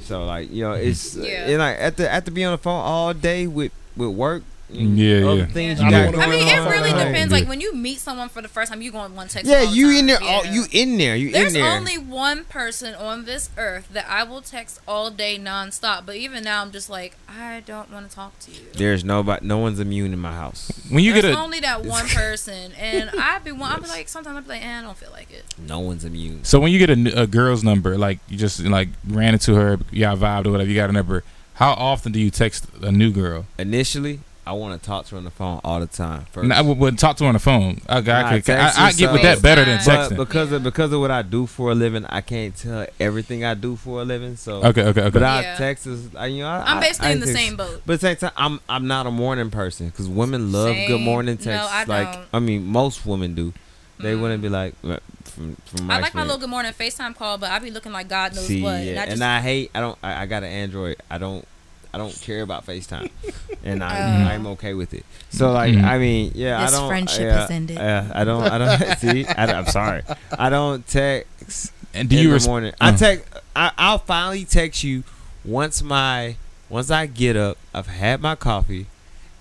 [0.00, 1.48] So like you know, it's Yeah.
[1.48, 4.42] and like at the at to be on the phone all day with with work.
[4.70, 5.46] And Yeah, other yeah.
[5.46, 5.84] things Yeah.
[5.86, 7.32] you got I going don't I mean, it really depends.
[7.32, 7.38] Yeah.
[7.38, 9.50] Like when you meet someone for the first time, you go on one text.
[9.50, 10.18] Yeah, all the you in there.
[10.22, 11.16] All, you in there.
[11.16, 11.70] You There's in there.
[11.76, 16.04] only one person on this earth that I will text all day nonstop.
[16.06, 18.60] But even now, I'm just like, I don't want to talk to you.
[18.74, 19.46] There's nobody.
[19.46, 20.70] No one's immune in my house.
[20.90, 23.72] When you There's get a only that one person, and I'd be one.
[23.72, 25.44] I'd be like, sometimes I'd be like, eh, I don't feel like it.
[25.58, 26.44] No one's immune.
[26.44, 30.16] so when you get a girl's number, like you just like ran into her, y'all
[30.16, 31.24] vibed or whatever, you got a number.
[31.54, 33.46] How often do you text a new girl?
[33.58, 36.24] Initially, I want to talk to her on the phone all the time.
[36.32, 36.48] First.
[36.48, 37.80] Nah, I would, would talk to her on the phone.
[37.88, 40.10] I, I, Nah, could, text I, I is get with that better than But- But
[40.10, 40.16] texting.
[40.16, 43.54] because of because of what I do for a living, I can't tell everything I
[43.54, 44.36] do for a living.
[44.36, 45.10] So Okay, okay, okay.
[45.10, 47.82] But I text is, you know, I, I'm basically I in the text- same boat.
[47.86, 50.88] But at the same time, I'm I'm not a morning person because women love good
[50.96, 51.02] Same.
[51.04, 51.70] morning No, texts.
[51.72, 52.26] I like don't.
[52.32, 53.52] I mean, most women do.
[54.00, 54.20] They Mm.
[54.22, 57.36] wouldn't be like uh, from from my I like my little good morning FaceTime call,
[57.36, 58.80] but I be looking like God knows See, what.
[58.82, 59.70] yeah, and I and I hate.
[59.74, 59.98] I don't.
[60.04, 60.96] I, I got an Android.
[61.10, 61.44] I don't.
[61.92, 63.10] I don't care about FaceTime,
[63.64, 64.28] and I Oh.
[64.34, 65.04] I'm okay with it.
[65.30, 65.84] So like, Mhm.
[65.84, 66.88] I mean, yeah, This I don't.
[66.88, 67.76] friendship yeah, has ended.
[67.78, 68.42] Yeah, I don't.
[68.44, 69.26] I don't see.
[69.26, 70.02] I, am sorry.
[70.38, 72.72] I don't text and do in you the res- morning.
[72.80, 72.96] I uh.
[72.96, 73.24] text.
[73.56, 75.02] I, I'll finally text you
[75.44, 76.36] once my
[76.68, 77.56] once I get up.
[77.74, 78.86] I've had my coffee,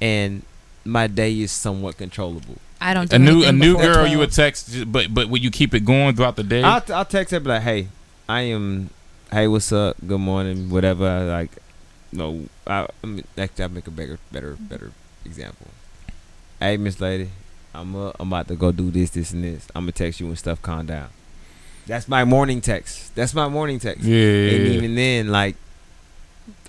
[0.01, 0.41] and
[0.85, 2.55] my day is somewhat controllable.
[2.79, 5.43] I don't do a new a new before girl you would text, but but would
[5.43, 6.63] you keep it going throughout the day?
[6.63, 7.87] I'll, I'll text her be like, "Hey,
[8.29, 8.89] I am.
[9.31, 9.97] Hey, what's up?
[10.07, 10.69] Good morning.
[10.69, 11.25] Whatever.
[11.25, 11.51] Like,
[12.11, 12.45] no.
[12.65, 14.91] I, I mean, actually, I'll make a better, better, better
[15.25, 15.67] example.
[16.59, 17.29] Hey, Miss Lady,
[17.73, 19.67] I'm uh, I'm about to go do this, this, and this.
[19.75, 21.09] I'm gonna text you when stuff calm down.
[21.85, 23.15] That's my morning text.
[23.15, 24.03] That's my morning text.
[24.03, 25.55] yeah, yeah, And even then, like,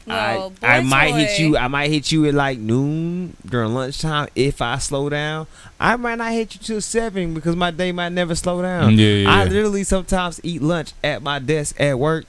[0.07, 1.57] Well, I I boy might hit you.
[1.57, 5.47] I might hit you at like noon during lunchtime if I slow down.
[5.81, 8.97] I might not hit you till seven because my day might never slow down.
[8.99, 12.27] Yeah, yeah, I literally sometimes eat lunch at my desk at work,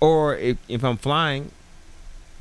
[0.00, 1.50] or if, if I'm flying,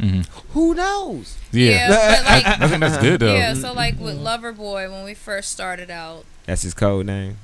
[0.03, 0.27] Mhm.
[0.53, 1.37] who knows?
[1.51, 1.69] Yeah.
[1.71, 3.35] Yeah, but like I think that's good though.
[3.35, 3.53] yeah.
[3.53, 7.37] So like with Loverboy, when we first started out, That's his code name.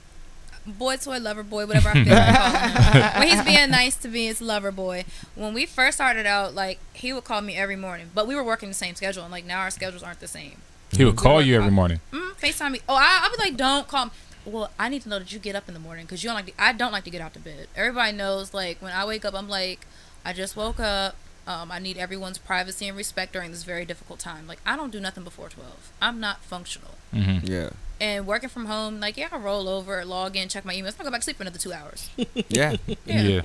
[0.68, 4.08] boy toy lover boy whatever i feel like calling him when he's being nice to
[4.08, 7.76] me it's lover boy when we first started out like he would call me every
[7.78, 10.28] morning but we were working the same schedule and like now our schedules aren't the
[10.28, 10.58] same
[10.92, 12.00] He would call you every work- morning.
[12.12, 14.12] mm, facetime me oh I, i'll be like don't call me
[14.46, 16.36] well i need to know that you get up in the morning because you don't
[16.36, 19.04] like to, i don't like to get out to bed everybody knows like when i
[19.06, 19.88] wake up i'm like
[20.24, 21.16] i just woke up
[21.50, 24.92] um, i need everyone's privacy and respect during this very difficult time like i don't
[24.92, 29.28] do nothing before 12 i'm not functional hmm Yeah, and working from home like yeah
[29.32, 31.60] i roll over log in check my emails i'll go back to sleep for another
[31.60, 32.10] two hours
[32.50, 32.76] yeah.
[33.06, 33.22] Yeah.
[33.22, 33.42] Yeah.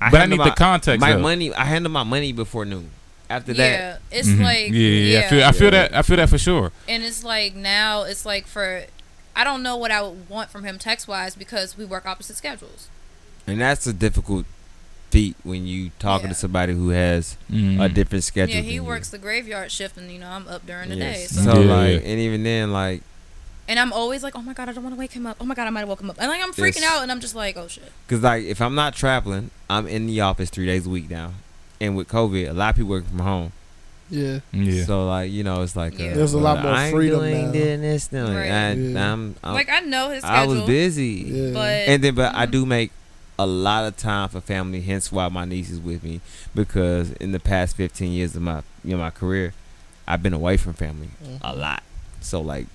[0.00, 1.00] I But I need my, the context.
[1.02, 1.18] My though.
[1.20, 1.52] money.
[1.52, 2.90] I handle my money before noon.
[3.28, 4.42] After that, yeah, it's Mhm.
[4.42, 5.26] like yeah, yeah, yeah.
[5.26, 5.94] I feel, I feel that.
[5.94, 6.72] I feel that for sure.
[6.88, 8.84] and it's like now it's like for
[9.36, 12.36] I don't know what I would want from him text wise because we work opposite
[12.36, 12.88] schedules.
[13.46, 14.46] and that's a difficult
[15.12, 16.32] feat when you talking Yeah.
[16.32, 17.84] to somebody who has Mhm.
[17.84, 18.54] a different schedule.
[18.54, 18.84] yeah, than he you.
[18.84, 21.26] works the graveyard shift, and you know I'm up during the day.
[21.28, 23.02] So, So Yeah, like, and even then, like,
[23.68, 25.36] and I'm always like, oh my god, I don't want to wake him up.
[25.40, 26.92] Oh my god, I might wake him up, and like I'm freaking Yes.
[26.92, 27.92] out, and I'm just like, oh shit.
[28.08, 31.32] cause like if I'm not traveling, I'm in the office three days a week now,
[31.80, 33.52] and with COVID, a lot of people working from home.
[34.10, 34.40] Yeah.
[34.52, 34.84] Yeah.
[34.84, 36.10] So like, you know, it's like Yeah.
[36.12, 37.52] uh, There's a lot well, more I ain't freedom doing now.
[37.52, 38.50] this, doing Right.
[38.50, 39.12] I, Yeah.
[39.12, 40.28] I'm, I'm like I know his Oh.
[40.28, 41.24] I was busy.
[41.28, 41.50] Yeah.
[41.52, 42.50] but and then but I Mm.
[42.50, 42.90] do make
[43.42, 46.20] a lot of time for family hence why my niece is with me
[46.54, 49.52] because in the past 15 years of my you know my career
[50.06, 51.10] I've been away from family
[51.42, 51.82] a lot
[52.20, 52.66] so like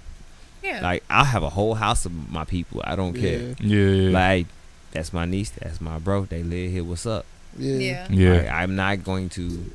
[0.63, 3.77] yeah, like I'll have a whole house of my people I don't care yeah.
[3.77, 4.09] Yeah.
[4.11, 4.47] like
[4.91, 7.25] that's my niece that's my bro they live here what's up
[7.57, 7.77] Yeah.
[7.79, 8.37] yeah, yeah.
[8.41, 9.71] Like, I'm not going to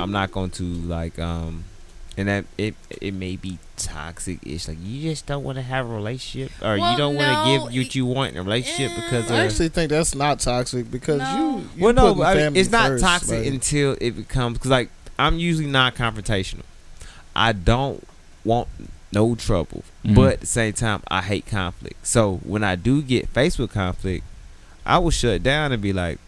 [0.00, 1.64] I'm not going to like um
[2.16, 5.84] and that it it may be toxic ish like you just don't want to have
[5.86, 8.90] a relationship or Well, you don't want to give what you want in a relationship
[8.96, 11.36] eh, because I actually think that's not toxic because No.
[11.36, 14.70] you, you well, no, I mean, it's not first, toxic like- until it becomes because,
[14.70, 14.88] like,
[15.18, 16.62] I'm usually not confrontational.
[17.34, 18.06] I don't
[18.44, 18.68] want
[19.12, 20.14] no trouble, Mhm.
[20.14, 22.06] but at the same time, I hate conflict.
[22.06, 24.24] So when I do get faced with conflict,
[24.86, 26.18] I will shut down and be like,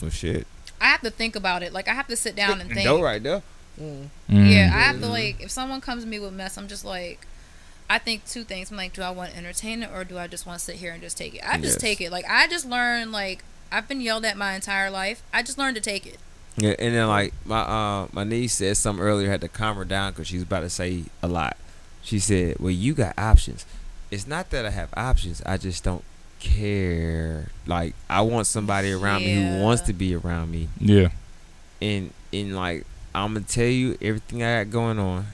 [0.00, 0.46] "Well, shit,
[0.80, 1.72] I have to think about it.
[1.72, 2.84] Like I have to sit down and think.
[2.84, 3.42] no, right there."
[3.80, 4.08] Mm.
[4.28, 7.26] Yeah, I have to like if someone comes to me with mess, I'm just like
[7.88, 8.70] I think two things.
[8.70, 10.76] I'm like, do I want to entertain it or do I just want to sit
[10.76, 11.42] here and just take it?
[11.48, 11.80] I just Yes.
[11.82, 12.10] take it.
[12.10, 15.22] Like I just learned like I've been yelled at my entire life.
[15.32, 16.18] I just learned to take it.
[16.56, 19.84] Yeah, and then like my uh my niece said something earlier, had to calm her
[19.84, 21.56] down because she's about to say a lot.
[22.02, 23.66] She said, "Well, you got options.
[24.10, 25.42] It's not that I have options.
[25.44, 26.02] I just don't
[26.40, 27.48] care.
[27.66, 31.08] Like I want somebody around me who wants to be around me, Yeah.
[31.82, 32.86] and and like
[33.24, 35.26] I'm gonna tell you everything I got going on,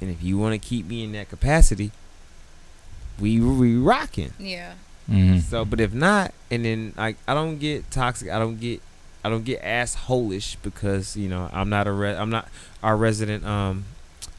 [0.00, 1.90] and if you want to keep me in that capacity,
[3.18, 4.32] we we rocking.
[4.38, 4.74] Yeah.
[5.10, 5.42] Mhm.
[5.42, 8.30] So, but if not, and then like I don't get toxic.
[8.30, 8.80] I don't get
[9.24, 12.48] I don't get assholish because you know I'm not a re- I'm not
[12.82, 13.84] our resident um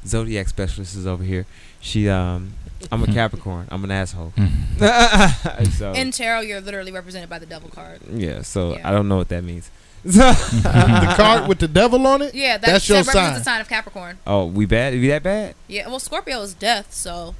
[0.06, 1.46] zodiac specialist is over here.
[1.80, 2.54] She um
[2.92, 3.68] I'm a Capricorn.
[3.72, 4.34] I'm an asshole.
[5.78, 8.00] So In tarot, you're literally represented by the devil card.
[8.12, 8.88] yeah, so Yeah.
[8.88, 9.70] I don't know what that means.
[10.06, 12.34] The card with the devil on it.
[12.36, 13.40] Yeah, that, That's your that represents sign.
[13.40, 14.18] the sign of Capricorn.
[14.28, 14.94] oh, we bad?
[14.94, 15.56] Are We that bad?
[15.68, 15.88] Yeah.
[15.88, 17.36] Well, Scorpio is death, so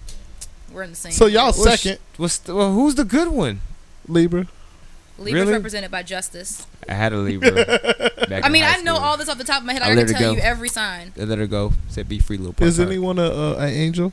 [0.74, 1.12] we're in the same.
[1.12, 3.62] So y'all What's- second What's the, well, who's the good one?
[4.08, 4.48] Libra.
[5.18, 5.54] Libra's really?
[5.54, 6.68] represented by justice.
[6.90, 7.52] I had a Libra.
[8.30, 9.82] back I in mean, high I know all this off the top of my head.
[9.82, 10.36] I I, let can tell go.
[10.38, 11.14] you every sign.
[11.18, 11.72] I let her go.
[11.88, 12.52] Said be free, little.
[12.54, 12.90] part Is part.
[12.90, 14.12] anyone a, a an angel?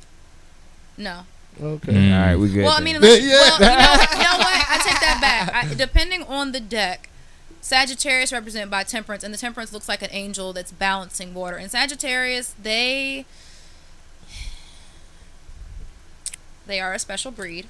[0.97, 1.23] No.
[1.61, 1.93] Okay.
[1.93, 2.15] Mm.
[2.15, 2.63] All right, we good.
[2.65, 3.33] Well, I mean, unless, Yeah.
[3.33, 3.73] well, you know,
[4.19, 4.65] you know what?
[4.69, 5.53] I take that back.
[5.55, 7.09] I, depending on the deck,
[7.63, 11.57] Sagittarius represented by Temperance, and the Temperance looks like an angel that's balancing water.
[11.57, 13.25] And Sagittarius, they
[16.67, 17.67] they are a special breed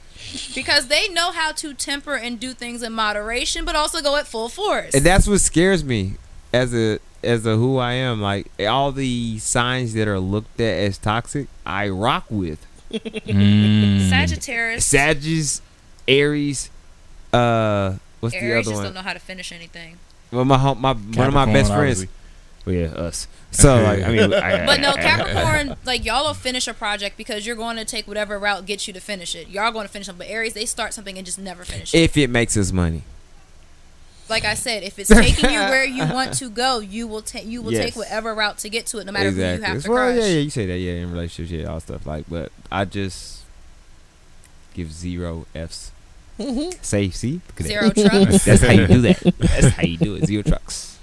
[0.54, 4.26] because they know how to temper and do things in moderation, but also go at
[4.26, 4.94] full force.
[4.94, 6.14] and that's what scares me
[6.52, 8.20] as a as a who I am.
[8.20, 12.66] Like all the signs that are looked at as toxic, I rock with.
[13.24, 14.10] Mm.
[14.10, 15.62] Sagittarius, Sagittarius,
[16.06, 16.68] Aries,
[17.32, 18.84] uh, what's Aries the other just one?
[18.84, 19.98] don't know how to finish anything.
[20.30, 22.00] Well, my hom- my one of my Capricorn, best friends.
[22.02, 22.08] obviously.
[22.64, 23.26] Well, yeah, us.
[23.50, 27.44] So like, I mean, I, But no, Capricorn, like y'all will finish a project because
[27.46, 29.48] you're going to take whatever route gets you to finish it.
[29.48, 30.26] Y'all going to finish something.
[30.26, 31.98] But Aries, they start something and just never finish it.
[31.98, 33.02] if it makes us money.
[34.28, 37.44] Like I said, if it's taking you where you want to go, you will take
[37.44, 37.84] you will Yes.
[37.86, 40.16] take whatever route to get to it, no matter who you have to well, crush.
[40.24, 42.24] yeah, yeah, you say that, yeah, in relationships, yeah, all stuff like.
[42.30, 43.42] But I just
[44.74, 45.91] give zero Fs.
[46.82, 47.66] Say, see, Look at that.
[47.66, 47.90] Zero
[48.26, 48.44] trucks.
[48.44, 49.34] That's how you do that.
[49.38, 50.26] That's how you do it.
[50.26, 50.98] Zero trucks.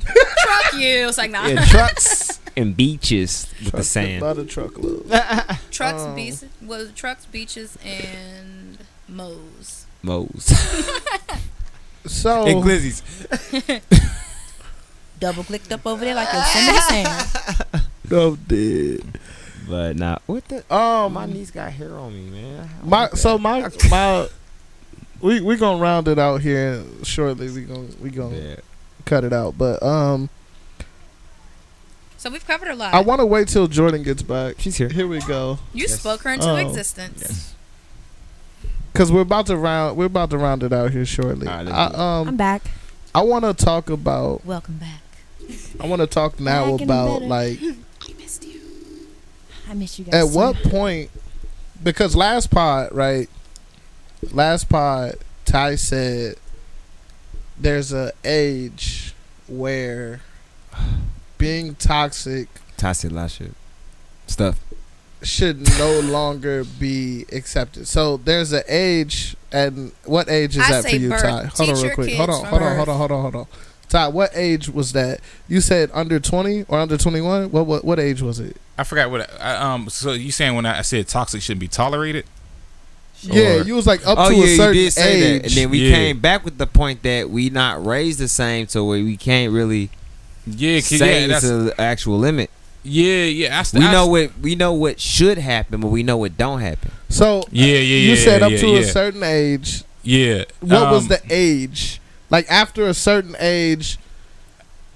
[0.00, 1.08] Fuck you.
[1.08, 1.46] It's like nah.
[1.46, 4.22] Yeah, trucks and beaches with the sand.
[4.22, 5.08] Not a truckload.
[5.70, 6.14] trucks, Oh.
[6.14, 9.86] beaches, was trucks, beaches, and mows.
[10.02, 10.46] Moles.
[12.06, 13.02] So and glizzies.
[15.20, 17.80] Double clicked up over there like Yosemite Sam.
[18.10, 19.20] I'm dead.
[19.68, 20.74] But nah, what the?
[20.74, 22.68] Um, My niece got hair on me, man.
[22.82, 24.26] My so my my
[25.20, 27.50] we we gonna round it out here shortly.
[27.50, 28.56] We gonna we gonna Yeah.
[29.04, 30.28] cut it out, but um,
[32.16, 32.92] So we've covered a lot.
[32.92, 34.56] I want to wait till Jordan gets back.
[34.58, 34.88] She's here.
[34.90, 35.98] Here we go, you Yes.
[36.00, 36.56] spoke her into Oh.
[36.56, 37.22] existence.
[37.22, 37.54] Yes.
[38.92, 41.46] cause we're about to round we're about to round it out here shortly.
[41.46, 41.98] All right, let's I, do it.
[41.98, 42.62] I'm um, back.
[43.14, 44.44] I want to talk about.
[44.44, 45.00] Welcome back.
[45.80, 48.60] I want to talk now Back about like I missed you.
[49.68, 50.14] I miss you guys.
[50.14, 50.36] at too.
[50.36, 51.10] what point
[51.82, 53.28] because last pod right
[54.32, 56.36] last pod ty said
[57.58, 59.14] there's a age
[59.48, 60.20] where
[61.38, 63.52] being toxic Toxic last shit.
[64.26, 64.58] Stuff.
[65.22, 70.90] should no longer be accepted so there's an age and what age is I that
[70.90, 71.22] for you birth.
[71.22, 73.46] ty hold on real quick hold on hold on hold on hold on hold on
[73.88, 77.98] ty what age was that you said under 20 or under 21 what what, what
[77.98, 79.30] age was it I forgot what.
[79.38, 79.90] I, um.
[79.90, 82.24] So you saying when I said toxic shouldn't be tolerated?
[83.22, 85.42] Yeah Or- you was like up oh to yeah, a certain you did say age
[85.42, 85.94] that, and then we Yeah.
[85.94, 89.52] came back with the point that we not raised the same, so we, we can't
[89.52, 89.90] really
[90.46, 92.50] Yeah, 'cause- say yeah, it's that's, an actual limit.
[92.82, 93.58] yeah, yeah.
[93.58, 96.16] I, st- We I know st- what we know what should happen, but we know
[96.16, 96.90] what don't happen.
[97.08, 98.24] so Yeah, yeah, yeah you yeah.
[98.24, 98.78] said up yeah, to yeah.
[98.78, 99.84] a certain age.
[100.02, 100.44] Yeah.
[100.60, 102.00] What was um, the age?
[102.30, 103.98] Like after a certain age,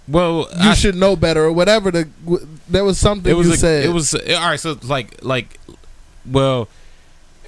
[0.08, 1.90] Well, you I, should know better or whatever.
[1.90, 3.84] The w- there was something it was you a, said.
[3.84, 4.60] it was all right.
[4.60, 5.58] So like like,
[6.30, 6.68] well,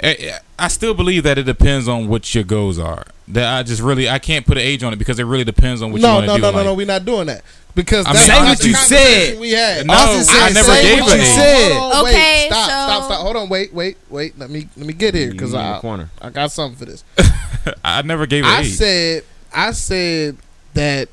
[0.02, 3.04] I, I still believe that it depends on what your goals are.
[3.28, 5.82] That I just really I can't put an age on it because it really depends
[5.82, 6.42] on what you no, want to no, do.
[6.42, 6.68] no, in no, no.
[6.70, 6.76] life.
[6.76, 7.42] We're not doing that
[7.74, 9.40] because I that's mean, not what you said.
[9.40, 9.86] We had.
[9.86, 11.28] No, Austin I never say gave what an you age.
[11.34, 11.72] said.
[11.78, 13.20] Hold on, Okay, wait, stop, so- stop, stop.
[13.22, 14.38] Hold on, wait, wait, wait.
[14.38, 16.10] Let me let me get here because You in the I corner.
[16.20, 17.02] I got something for this.
[17.84, 18.74] I never gave an I age.
[18.74, 20.36] said I said
[20.74, 21.08] that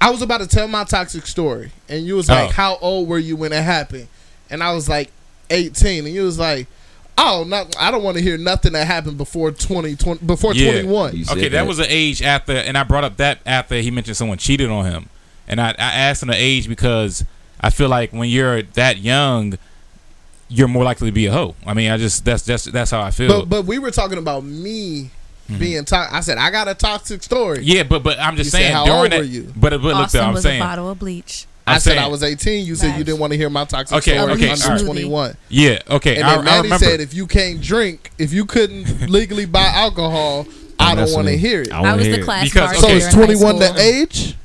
[0.00, 2.52] I was about to tell my toxic story, and you was like, Oh.
[2.52, 4.08] "How old were you when it happened?"
[4.48, 5.10] And I was like,
[5.50, 6.66] 18, and you was like,
[7.22, 10.82] "Oh, not, I don't want to hear nothing that happened before 20, 20 before Yeah.
[10.82, 14.16] 21." Okay, that was an age after, and I brought up that after he mentioned
[14.16, 15.08] someone cheated on him,
[15.48, 17.24] and I, I asked him the age because
[17.60, 19.58] I feel like when you're that young,
[20.48, 21.54] you're more likely to be a hoe.
[21.66, 23.28] I mean, I just that's that's that's how I feel.
[23.28, 25.10] But but we were talking about me
[25.50, 25.58] Mhm.
[25.58, 26.14] being toxic.
[26.14, 27.60] I said I got a toxic story.
[27.62, 29.18] yeah, but but I'm just You said, saying "How during old that.
[29.18, 31.46] were you?" But but look, Austin though, I'm was saying a bottle of bleach.
[31.74, 32.64] I'm said saying- I was 18.
[32.66, 34.84] You said you didn't want to hear my toxic Okay, story okay, under alright.
[34.84, 35.36] 21.
[35.48, 36.16] yeah, okay.
[36.16, 36.84] And I, then I Maddie remember.
[36.84, 40.46] said if you can't drink, if you couldn't legally buy alcohol,
[40.78, 41.72] I don't want to hear it.
[41.72, 42.24] I I was hear the it.
[42.24, 42.96] class Because- So okay.
[42.96, 44.36] is 21 the age?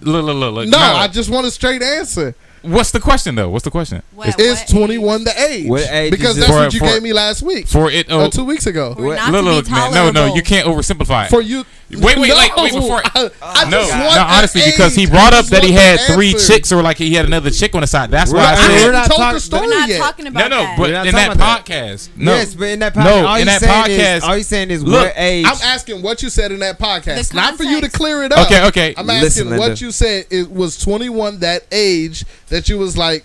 [0.00, 0.68] look, look, look, look.
[0.68, 2.34] No, I just want a straight answer.
[2.62, 3.50] What's the question though?
[3.50, 4.02] What's the question?
[4.14, 5.68] What, Is what 21 the age?
[5.68, 6.54] What age because that's it?
[6.54, 8.94] what you for- gave me last week For it, or oh, two weeks ago.
[8.94, 9.92] For it not look, to be look, man.
[10.14, 11.24] No, no, you can't oversimplify.
[11.26, 11.30] it.
[11.30, 14.62] For you, Wait, wait, like, wait, before- I, I no, just no, want the honestly,
[14.64, 16.54] because he brought up that he had three answer.
[16.54, 18.10] chicks, or like he had another chick on the side.
[18.10, 18.78] That's We're why not- I I We're said.
[18.78, 20.78] haven't not told talk- the story We're not talking about No, no, that.
[20.78, 23.46] but in that talking about podcast, no, Yes, but in that No, podcast, all in
[23.46, 25.44] that podcast- is, all you saying is Look, what age?
[25.46, 28.32] I'm asking what you said in that podcast, The not for you to clear it
[28.32, 28.46] up.
[28.46, 28.94] Okay, okay.
[28.96, 29.68] I'm asking Listen, Linda.
[29.68, 30.26] what you said.
[30.30, 33.24] It was 21 that age that you was like,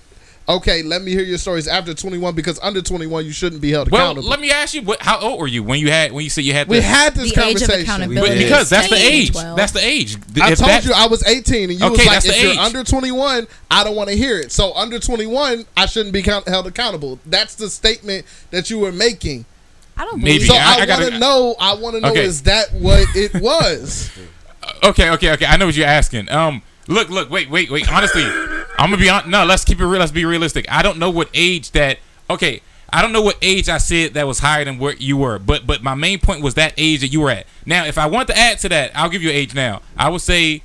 [0.49, 3.87] okay, let me hear your stories after 21 because under 21 you shouldn't be held
[3.87, 3.97] accountable.
[3.97, 4.29] Well, accountable.
[4.29, 5.01] let me ask you, what?
[5.01, 6.67] How old were you when you had when you said you had?
[6.67, 8.15] we had this The age of conversation.
[8.15, 9.31] But because that's the age.
[9.31, 9.57] 12.
[9.57, 10.15] That's the age.
[10.41, 12.53] I If told that- you I was 18, and you Okay, was like, if the
[12.53, 14.51] you're under 21, I don't want to hear it.
[14.51, 17.19] So under 21, I shouldn't be count- held accountable.
[17.25, 19.45] That's the statement that you were making.
[19.97, 20.45] I don't Maybe.
[20.45, 21.55] So I- I, I want to know.
[21.59, 22.23] I want to know Okay.
[22.23, 24.09] is that what it was?
[24.83, 25.45] Okay, okay, okay.
[25.45, 26.29] I know what you're asking.
[26.29, 27.89] Um, look, look, wait, wait, wait.
[27.91, 28.23] Honestly,
[28.77, 29.29] I'm gonna be on.
[29.29, 29.99] No, let's keep it real.
[29.99, 30.65] Let's be realistic.
[30.69, 31.99] I don't know what age that.
[32.29, 35.39] Okay, I don't know what age I said that was higher than where you were.
[35.39, 37.47] But but my main point was that age that you were at.
[37.65, 39.81] Now, if I want to add to that, I'll give you an age now.
[39.97, 40.61] I would say,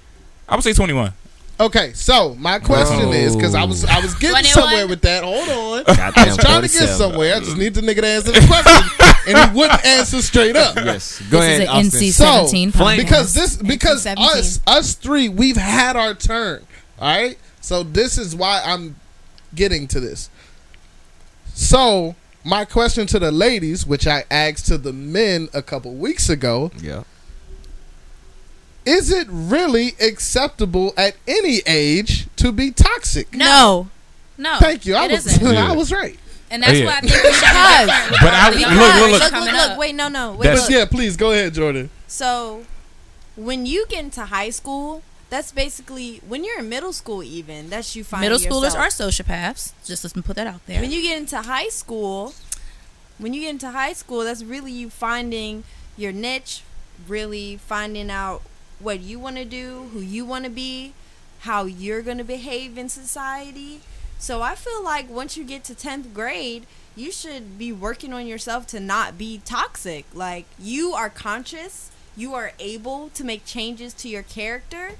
[0.48, 1.12] I would say 21.
[1.60, 3.12] Okay, so my question Bro.
[3.12, 4.44] is because I was I was getting 21?
[4.46, 5.22] somewhere with that.
[5.22, 7.36] Hold on, I was trying to get somewhere.
[7.36, 10.74] I just need the nigga to answer the question, and he wouldn't answer straight up.
[10.76, 12.96] Yes, go This ahead, is an NC-17 So, podcast.
[12.96, 16.66] because this because us us three we've had our turn.
[16.98, 18.96] All right, so this is why I'm
[19.54, 20.28] getting to this.
[21.54, 26.28] So my question to the ladies, which I asked to the men a couple weeks
[26.28, 27.04] ago, Yeah.
[28.84, 33.34] is it really acceptable at any age to be toxic?
[33.34, 33.88] no.
[34.38, 34.94] No, Thank you.
[34.96, 35.46] I it was isn't.
[35.56, 36.18] I was right.
[36.50, 36.86] and that's Yeah.
[36.86, 39.32] why I think we should be Because- But I- the look, look, look.
[39.44, 40.42] Look, look, wait, no, no, wait.
[40.42, 40.78] That's- But look.
[40.78, 41.90] yeah, please go ahead, Jordan.
[42.08, 42.64] So,
[43.36, 47.22] when you get into high school, that's basically when you're in middle school.
[47.22, 48.76] Even that's you find Middle schoolers yourself.
[48.76, 49.72] are sociopaths.
[49.82, 50.78] Just let's put that out there.
[50.78, 52.34] When you get into high school,
[53.16, 55.64] when you get into high school, that's really you finding
[55.96, 56.64] your niche,
[57.08, 58.42] really finding out
[58.78, 60.92] what you want to do, who you want to be,
[61.40, 63.80] how you're going to behave in society.
[64.18, 68.26] So I feel like once you get to 10th grade, you should be working on
[68.26, 70.04] yourself to not be toxic.
[70.12, 74.90] Like you are conscious, you are able to make changes to your character.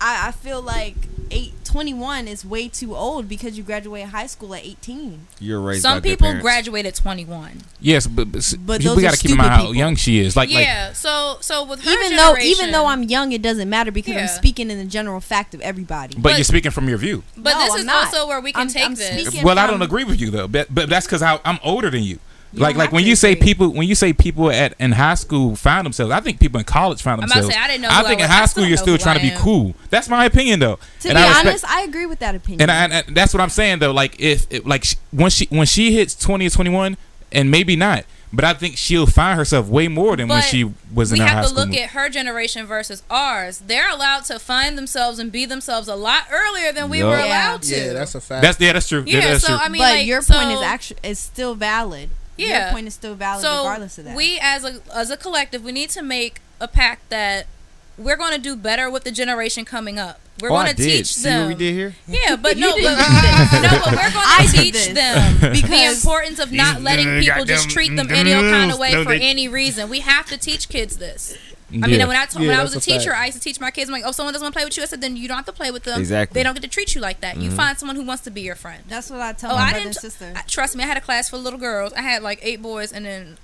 [0.00, 0.94] I, I feel like
[1.32, 5.26] eight, 21 is way too old because you graduate high school at 18.
[5.38, 5.80] You're right.
[5.80, 7.58] Some people graduate at 21.
[7.80, 9.74] Yes, but, but, But we those got to keep in mind stupid how people.
[9.76, 10.36] young she is.
[10.36, 10.92] Like, like yeah.
[10.92, 14.14] so so with her Even though even generation- though I'm young, it doesn't matter because
[14.14, 14.22] Yeah.
[14.22, 16.14] I'm speaking in the general fact of everybody.
[16.14, 17.22] but, But- you're speaking from your view.
[17.36, 18.04] But No, this I'm is not.
[18.06, 19.22] also where we can I'm- take I'm this.
[19.28, 22.02] speaking- Well, I don't agree with you though, but, but that's because I'm older than
[22.02, 22.18] you.
[22.52, 25.54] You like like when you say people when you say people at in high school
[25.54, 27.54] found themselves, I think people in college found I'm about to themselves.
[27.54, 29.32] say, I didn't know I think I in high school you're still trying to be
[29.36, 29.74] cool.
[29.90, 30.78] That's my opinion though.
[31.00, 32.62] to and be I respect- honest, I agree with that opinion.
[32.62, 33.92] and, I, and, and that's what I'm saying though.
[33.92, 36.96] Like if, if like sh- when she when she hits 20 or 21,
[37.32, 41.12] and maybe not, but I think she'll find herself way more than when she was
[41.12, 41.66] in we her high have to school.
[41.66, 43.58] look at her generation versus ours.
[43.64, 47.08] They're allowed to find themselves and be themselves a lot earlier than we Yup.
[47.10, 47.26] were Yeah.
[47.26, 47.76] allowed to.
[47.76, 48.42] Yeah, that's a fact.
[48.42, 49.04] that's yeah, that's true.
[49.06, 49.20] yeah.
[49.20, 49.56] that's so true.
[49.56, 52.10] I mean, but like, your so, point is actually is still valid.
[52.40, 52.64] Yeah.
[52.66, 54.16] Your point is still valid so regardless of that.
[54.16, 57.46] we as a as a collective, we need to make a pact that
[57.98, 60.20] we're going to do better with the generation coming up.
[60.40, 60.84] We're oh, going to did.
[60.84, 61.40] teach See them.
[61.42, 61.94] what we did here?
[62.08, 64.94] Yeah, but no, but, no, but we're going I to teach this.
[64.94, 68.92] them the importance of not letting people just treat them any old kind of way
[68.92, 69.90] no, for they- any reason.
[69.90, 71.36] We have to teach kids this.
[71.72, 71.86] I Yeah.
[71.98, 73.02] mean, when I told, Yeah, when I was a that's a fact.
[73.02, 73.88] teacher, I used to teach my kids.
[73.88, 74.82] I'm like, oh, someone doesn't want to play with you.
[74.82, 76.00] I said, then you don't have to play with them.
[76.00, 76.34] Exactly.
[76.38, 77.36] They don't get to treat you like that.
[77.36, 77.56] You mm-hmm.
[77.56, 78.82] find someone who wants to be your friend.
[78.88, 79.94] That's what I tell Oh, my I didn't.
[79.94, 80.32] sister.
[80.34, 81.92] I- trust me, I had a class for little girls.
[81.92, 83.38] I had like eight boys and then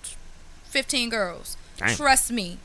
[0.65, 1.57] fifteen girls.
[1.79, 1.95] Dang.
[1.95, 2.59] Trust me.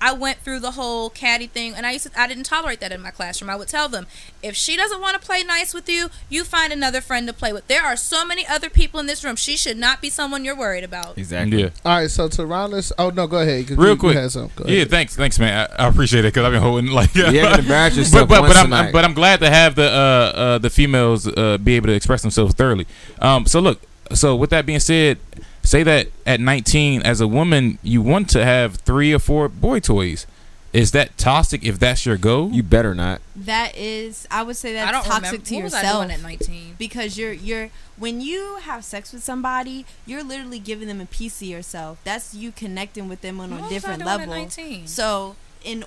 [0.00, 2.90] I went through the whole caddy thing, and I used to, I didn't tolerate that
[2.90, 3.50] in my classroom.
[3.50, 4.06] I would tell them,
[4.42, 7.52] if she doesn't want to play nice with you, you find another friend to play
[7.52, 7.66] with.
[7.68, 9.36] There are so many other people in this room.
[9.36, 11.18] She should not be someone you're worried about.
[11.18, 11.62] Exactly.
[11.64, 11.68] yeah.
[11.84, 13.68] All right, so to round this, oh no, go ahead.
[13.70, 14.16] Real you- you quick.
[14.16, 14.64] had something.
[14.64, 14.90] Go Yeah, ahead.
[14.90, 15.68] thanks, thanks, man.
[15.78, 17.14] I, I appreciate it because I've been holding like.
[17.14, 18.72] You haven't embarrassed yourself but but, but I'm.
[18.72, 21.92] I'm but I'm glad to have the uh, uh the females uh be able to
[21.94, 22.86] express themselves thoroughly.
[23.20, 23.80] Um, so look,
[24.14, 25.18] so with that being said,
[25.62, 29.80] say that at 19, as a woman, you want to have three or four boy
[29.80, 30.26] toys.
[30.72, 32.50] Is that toxic if that's your goal?
[32.52, 33.20] you better not.
[33.34, 35.46] that is, I would say I that's don't toxic remember.
[35.46, 36.04] to what was I yourself.
[36.04, 36.74] doing at 19?
[36.78, 41.42] because you're you're when you have sex with somebody, you're literally giving them a piece
[41.42, 41.98] of yourself.
[42.04, 44.34] That's you connecting with them on What a was I different doing at level.
[44.34, 44.86] 19?
[44.86, 45.84] So in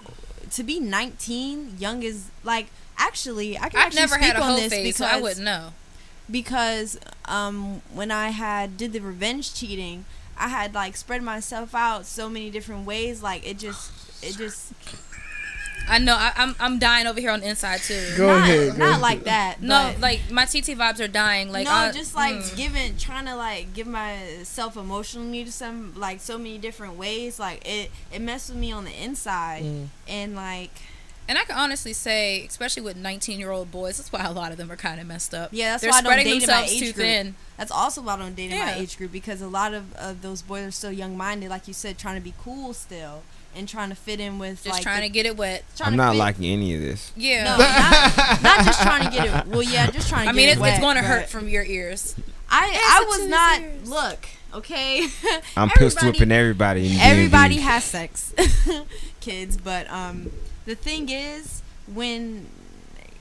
[0.52, 4.42] to be 19, young is like actually I can I've actually never speak had a
[4.42, 5.70] on whole this phase, because so I wouldn't know.
[6.30, 10.06] Because um when I had did the revenge cheating,
[10.38, 13.22] I had like spread myself out so many different ways.
[13.24, 13.92] Like it just
[14.24, 14.74] it just
[15.88, 16.16] I know.
[16.16, 18.14] I, I'm I'm dying over here on the inside too.
[18.16, 18.72] Go not, ahead.
[18.72, 19.02] go not ahead.
[19.02, 19.62] like that.
[19.62, 21.52] No, like my TT vibes are dying.
[21.52, 22.56] Like no, I- just like mm.
[22.56, 27.38] giving, trying to like give myself emotionally to some like so many different ways.
[27.38, 29.88] Like it, it messed with me on the inside, Mm.
[30.08, 30.72] and like
[31.28, 34.52] And I can honestly say, especially with 19 year old boys, that's why a lot
[34.52, 35.50] of them are kind of messed up.
[35.54, 36.96] yeah, that's They're why I don't date in my age group.
[36.96, 37.36] thin.
[37.58, 40.22] That's also why I don't date in my age group because a lot of, of
[40.22, 43.24] those boys are still young minded, like you said, trying to be cool still
[43.56, 45.64] and trying to fit in with Just like trying the- to get it wet.
[45.80, 47.12] I'm not fit- liking any of this.
[47.16, 47.44] Yeah.
[47.46, 49.48] No, not, not just trying to get it.
[49.48, 50.30] Well, yeah, just trying to.
[50.30, 52.16] I get mean, it it's, wet, it's going to hurt from your ears.
[52.50, 53.62] I Yes, I was not.
[53.62, 53.90] ears.
[53.90, 55.08] Look, okay.
[55.56, 56.92] I'm pistol Everybody- whipping everybody.
[56.96, 58.34] In everybody has sex
[59.22, 60.30] kids but um
[60.66, 61.62] the thing is
[61.94, 62.48] when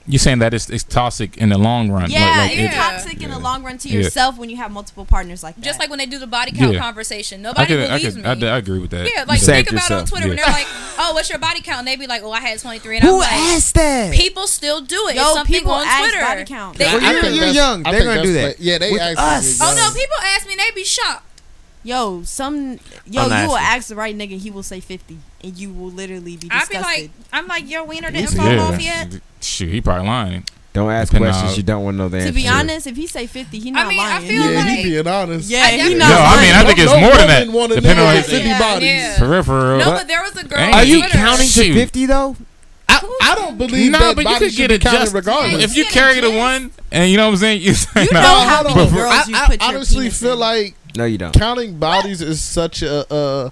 [0.05, 2.11] You're saying that it's, it's toxic in the long run.
[2.11, 2.91] yeah, like, like it's it- Yeah.
[2.91, 3.99] toxic in the long run to Yeah.
[4.01, 6.51] yourself when you have multiple partners like that Just like when they do the body
[6.51, 6.79] count Yeah.
[6.79, 7.39] conversation.
[7.39, 8.47] I Nobody could, I, believes could, me.
[8.49, 9.09] I, I agree with that.
[9.09, 10.09] yeah, like saved think about it on yourself.
[10.09, 12.41] Twitter when they're like, "Oh, what's your body count?" and they be like, "Oh, I
[12.41, 14.13] had 23," and I'm Who like, asked that?
[14.13, 15.15] "People still do it.
[15.15, 16.77] Yo, it's something people on ask Twitter." body count.
[16.77, 17.05] They I Well, do.
[17.07, 17.83] you're- think you're young.
[17.83, 18.43] They're gonna do that.
[18.47, 19.59] like- yeah, they With actually us.
[19.61, 21.23] Oh no, people ask me, they be shocked.
[21.83, 25.57] Yo some yo you not will ask the right nigga he will say 50 and
[25.57, 28.37] you will literally be I disgusted be like, I'm like, your wiener Me didn't too.
[28.37, 28.61] fall Yeah.
[28.63, 29.19] off yet.
[29.41, 30.45] Shoot, he probably lying.
[30.71, 32.29] Don't ask Depending questions on- you don't want to know the answer.
[32.29, 34.59] to be honest if he say 50 he not I mean, I lying feel Yeah,
[34.59, 35.49] like- he being honest.
[35.49, 37.47] yeah he definitely- not No, I mean, I think it's No more than that.
[37.49, 38.87] wanna Depending know on his his city Yeah, bodies.
[38.87, 39.17] yeah.
[39.19, 39.85] for real, for real.
[39.85, 40.59] No, but there was a girl.
[40.73, 41.17] Are you Twitter.
[41.17, 42.35] counting to 50 though?
[42.89, 45.63] I, I don't believe no, that but you could get be it counted just regardless.
[45.63, 47.61] if you You carry the one, and you know what I'm saying.
[47.63, 50.33] You, you know No, how many girls I, you I put your honestly penis feel
[50.33, 50.39] in.
[50.39, 51.33] like No, you don't.
[51.33, 53.51] counting bodies is such a a,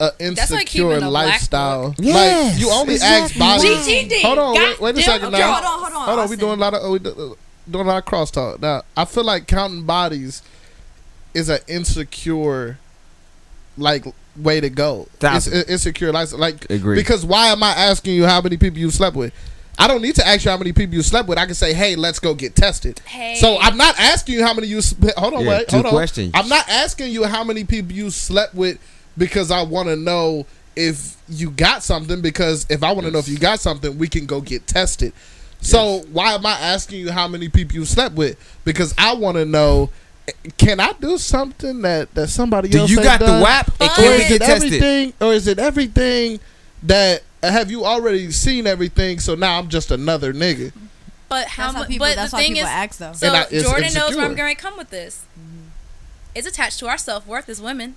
[0.00, 1.94] a That's like insecure keeping a black lifestyle.
[1.98, 3.86] Yes, like you only ask bodies.
[3.86, 4.22] GTD.
[4.22, 5.52] Hold on, wait, wait a second okay, now.
[5.54, 7.36] hold on hold on Hold on, we doing a lot of we do-
[7.70, 8.60] doing a lot of crosstalk.
[8.60, 10.42] Now, I feel like counting bodies
[11.34, 12.78] is an insecure,
[13.76, 14.04] like
[14.36, 15.02] way to go.
[15.12, 15.64] It's, Thousand.
[15.68, 16.40] insecure lifestyle.
[16.40, 16.96] Like Agree.
[16.96, 19.32] because why am I asking you how many people you slept with?
[19.78, 21.38] I don't need to ask you how many people you slept with.
[21.38, 23.00] I can say, hey, let's go get tested.
[23.06, 23.36] Hey.
[23.36, 24.80] So I'm not asking you how many you.
[24.84, 25.92] sp- Hold on, Yeah, wait, two hold on.
[25.92, 26.30] questions.
[26.34, 28.78] I'm not asking you how many people you slept with
[29.16, 32.20] because I want to know if you got something.
[32.20, 35.12] Because if I want to know if you got something, we can go get tested.
[35.60, 38.36] So why am I asking you how many people you slept with?
[38.64, 39.90] Because I want to know.
[40.58, 43.42] Can I do something that that somebody Do else you has got the done?
[43.42, 43.70] WAP?
[43.80, 44.66] And or can we is get it tested?
[44.74, 46.40] everything or is it everything
[46.84, 50.72] that have you already seen everything so now i'm just another nigga
[51.28, 51.88] But how That's how much?
[51.88, 52.06] people.
[52.06, 53.12] But That's the thing people is, ask though.
[53.14, 54.26] so And I- it's Jordan knows where.
[54.26, 55.24] I'm going to come with this.
[56.34, 57.96] It's attached to our self worth as women.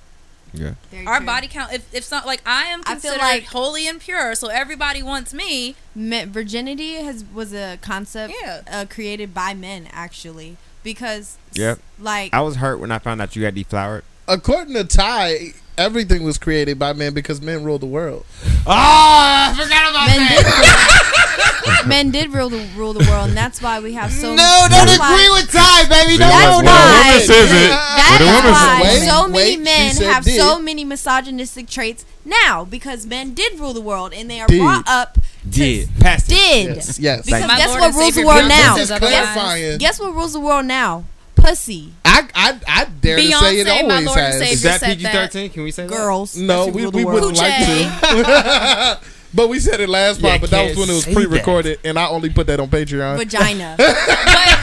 [0.53, 0.75] Yeah.
[0.89, 1.25] Very Our true.
[1.25, 1.73] body count.
[1.73, 5.03] If if not like I am I feel considered like- holy and pure, so everybody
[5.03, 5.75] wants me.
[5.93, 8.61] Me- virginity has was a concept Yeah.
[8.71, 11.79] uh, created by men actually because s- Yep.
[11.99, 14.05] like I was hurt when I found out you got deflowered.
[14.29, 18.25] according to ty everything was created by men because men rule the world
[18.67, 23.37] Oh, I forgot about men did rule, men did rule the rule the world and
[23.37, 26.11] that's why we have so many No, that's don't why- agree with Ty, baby.
[26.11, 29.27] When That's a- when a why- woman says it, That when a why Wait, so
[29.27, 30.39] many she men have did.
[30.39, 34.59] so many misogynistic traits now because men did rule the world and they are Did.
[34.61, 35.89] brought up Did.
[35.99, 38.91] Past did yes yes because My guess what rules the world now This is says
[39.01, 39.11] otherwise.
[39.33, 39.77] clarifying.
[39.77, 41.03] guess what rules the world now
[41.47, 44.61] pussy I, I i dare to say it Beyonce, my always Lord and has Is
[44.63, 45.49] that said PG thirteen?
[45.49, 45.95] Can we say that?
[45.95, 48.99] girls no That should we, we wouldn't like to
[49.33, 51.99] but we said it last Yeah, part but that was when it was pre-recorded and
[51.99, 53.95] i only put that on patreon vagina but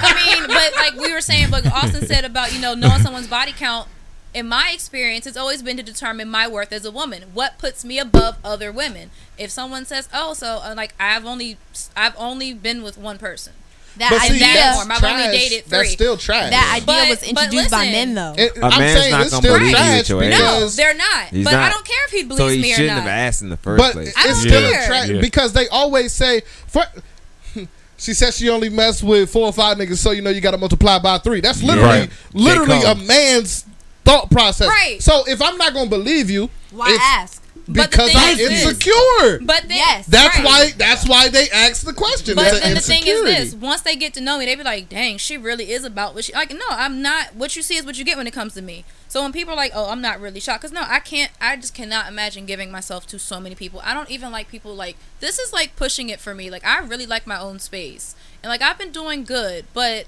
[0.05, 3.29] I mean, but like we were saying, but Austin said about you know knowing someone's
[3.29, 3.89] body count.
[4.35, 7.25] In my experience, it's always been to determine my worth as a woman.
[7.35, 9.11] What puts me above other women?
[9.37, 11.59] If someone says, "Oh, so uh, like I've only
[11.95, 13.53] I've only been with one person,"
[13.99, 15.33] that but see, idea that's that's I've only trash.
[15.51, 18.65] dated that's still trash that idea But- was but introduced by men though It- A
[18.65, 21.25] I'm man's saying not it's gonna still believe you trash at no, they're not.
[21.29, 23.43] He's but I don't care if he believes So he me or shouldn't have asked
[23.43, 24.15] in the first but place.
[24.17, 24.87] I it's still care.
[24.87, 25.21] trash Yeah.
[25.21, 26.85] because they always say for,
[27.99, 30.53] she says she only messed with four or five niggas so you know you got
[30.53, 32.11] to multiply by three that's literally Right.
[32.33, 32.91] literally J.
[32.91, 33.05] a Cole.
[33.05, 33.65] man's
[34.05, 35.01] thought process Right.
[35.03, 38.39] so if i'm not gonna believe you why it's ask But the because i'm is
[38.39, 38.65] this.
[38.65, 40.07] insecure But then, Yes.
[40.07, 40.45] that's right.
[40.45, 43.95] why that's why they ask the question But then the thing is this: once they
[43.97, 46.51] get to know me, they be like, "Dang, she really is about what she like."
[46.51, 47.35] No, I'm not.
[47.37, 48.85] What you see is what you get when it comes to me.
[49.09, 51.31] So when people are like, "Oh, I'm not really shocked," because no, I can't.
[51.41, 53.81] I just cannot imagine giving myself to so many people.
[53.85, 55.39] I don't even like people like this.
[55.39, 56.51] Is like pushing it for me.
[56.51, 60.07] Like I really like my own space, and like I've been doing good, but.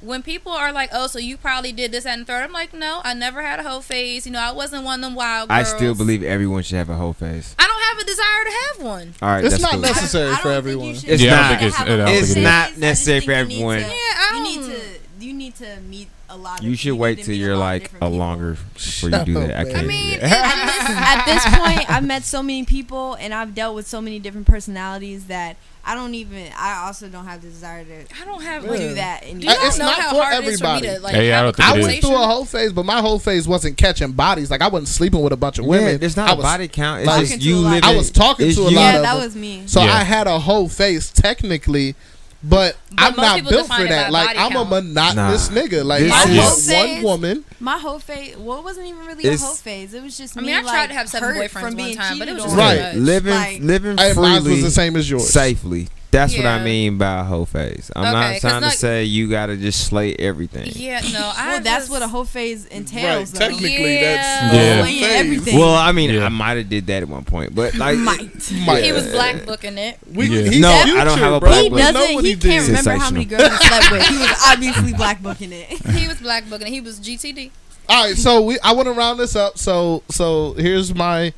[0.00, 2.52] When people are like, "Oh, so you probably did this that, and the third, I'm
[2.52, 4.26] like, "No, I never had a whole phase.
[4.26, 6.94] You know, I wasn't one of them wild I still believe everyone should have a
[6.94, 7.56] whole face.
[7.58, 9.14] I don't have a desire to have one.
[9.20, 9.80] All right, It's that's not cool.
[9.80, 10.30] necessary.
[10.30, 10.86] I for I don't think everyone.
[10.88, 12.44] you It's Yeah, don't it's- I don't think It's it is.
[12.44, 12.62] not phase.
[12.62, 13.76] I just necessary for everyone.
[13.78, 14.44] to- Yeah, I don't.
[14.52, 14.80] You need to
[15.20, 16.60] you need to meet a lot.
[16.60, 19.34] Of, You should need wait to till you're lot like a longer before you do
[19.34, 19.56] that.
[19.58, 19.78] I can't.
[19.78, 21.18] I mean, that.
[21.18, 24.46] at this point, I've met so many people and I've dealt with so many different
[24.46, 25.56] personalities that
[25.90, 26.48] I don't even.
[26.54, 28.76] I also don't have the desire to I don't have Yeah.
[28.76, 29.22] do that.
[29.22, 29.54] Do anymore.
[29.54, 30.96] you Uh, it's know not how for hard it is for me everybody.
[30.96, 33.18] to like Hey, I don't think I went through a whole phase, but my whole
[33.18, 34.50] phase wasn't catching bodies.
[34.50, 35.92] Like I wasn't sleeping with a bunch of women.
[35.92, 37.00] Yeah, there's not I a was, body count.
[37.00, 37.84] It's like- just you to a lot live.
[37.84, 38.76] of- I was talking it's to a you.
[38.76, 39.62] lot yeah, of that was me.
[39.66, 39.94] So Yeah.
[39.96, 41.94] I had a whole face technically,
[42.42, 44.12] but, But I'm not built for that.
[44.12, 45.60] Like I'm a monotonous Nah.
[45.60, 45.84] nigga.
[45.84, 46.36] Like This I is-
[46.68, 47.44] want Whole one woman.
[47.60, 48.36] My whole phase.
[48.36, 49.92] Well, it wasn't even really It's- a whole phase.
[49.94, 50.48] It was just I me.
[50.48, 52.52] mean, I tried like, to have seven boyfriends from one time, but it was just
[52.54, 52.58] on.
[52.60, 52.80] Right.
[52.80, 52.94] much.
[52.94, 55.28] living Like- living Hey, mine was the same as yours.
[55.30, 55.88] safely.
[56.10, 57.90] That's what I mean by a whole phase.
[57.94, 60.70] I'm Okay, not 'cause trying to like- say you gotta just slay everything.
[60.74, 63.04] Yeah, no, I Well, that's just- what a whole phase entails.
[63.04, 63.38] Right, though.
[63.50, 64.00] technically Yeah.
[64.16, 64.76] that's Yeah.
[64.76, 65.12] the Slaying phase.
[65.20, 65.58] everything.
[65.58, 66.24] Well, I mean, Yeah.
[66.24, 68.50] I might have did that at one point, but like, Might.
[68.52, 68.84] Might.
[68.84, 69.98] He was black booking it.
[70.10, 70.50] We, Yeah.
[70.50, 71.50] he's No, I future, don't have a bro.
[71.50, 71.76] black He book.
[71.76, 72.08] We doesn't.
[72.08, 72.66] He, he can't did.
[72.68, 74.06] remember how many girls he slept with.
[74.06, 75.68] He was obviously black booking it.
[75.94, 76.70] He was black booking it.
[76.70, 77.50] He was GTD.
[77.90, 79.58] All right, so we I want to round this up.
[79.58, 81.34] So so here's my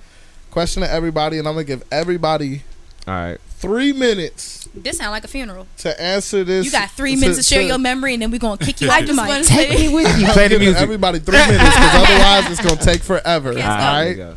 [0.52, 2.62] question to everybody, and I'm gonna give everybody
[3.08, 5.66] all right, three minutes This sound like a funeral.
[5.78, 6.64] to answer this.
[6.64, 8.94] You got three minutes to share your memory, and then we're gonna kick you I
[8.94, 9.28] off the just mic.
[9.28, 10.26] want to say, with you.
[10.26, 10.80] I'm Play the music.
[10.82, 13.50] everybody three minutes because otherwise it's gonna take forever.
[13.50, 14.34] Okay, all All right, right, here we go.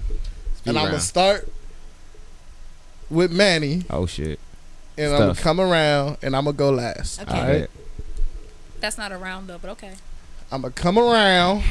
[0.55, 1.47] Speed and I'm gonna start
[3.09, 4.39] with Manny, Oh shit.
[4.97, 7.21] and I'm gonna come around, and I'm gonna go last.
[7.21, 7.31] Okay.
[7.31, 7.69] All All right, right.
[8.79, 9.93] That's not a round though, but okay.
[10.53, 11.63] I'm gonna come around.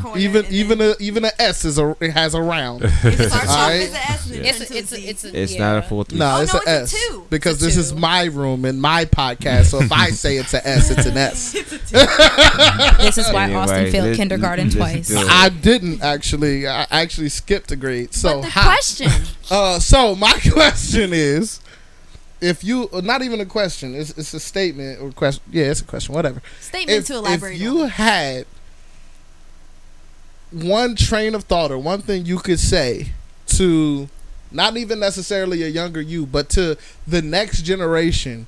[0.00, 0.16] cut.
[0.18, 2.82] Even even then a even a S is a it has a round.
[2.84, 2.90] it
[3.30, 5.06] starts off as an S and It's a, it's a a, Z.
[5.08, 5.58] it's a, It's yeah.
[5.58, 6.18] not a full three.
[6.18, 7.26] No, Oh, it's no, a it's a S two.
[7.30, 9.66] because It's a this is my room and my podcast.
[9.66, 11.52] So if I say it's an S, it's an S.
[12.98, 15.14] This is why Anyway, Austin failed lis- kindergarten listen twice.
[15.14, 16.66] I didn't actually.
[16.66, 18.12] I actually skipped a grade.
[18.14, 18.64] So But the how?
[18.64, 19.10] question.
[19.50, 21.60] Uh, so my question is,
[22.40, 25.42] if you uh, not even a question, it's, it's a statement or question.
[25.50, 26.14] Yeah, it's a question.
[26.14, 26.42] Whatever.
[26.60, 27.58] Statement If, to if elaborate.
[27.58, 27.88] you on.
[27.90, 28.46] had
[30.50, 33.08] one train of thought or one thing you could say
[33.46, 34.08] to
[34.50, 36.76] not even necessarily a younger you, but to
[37.06, 38.46] the next generation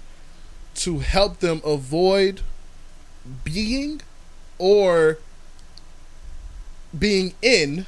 [0.76, 2.40] to help them avoid
[3.44, 4.00] being
[4.58, 5.18] or
[6.98, 7.86] being in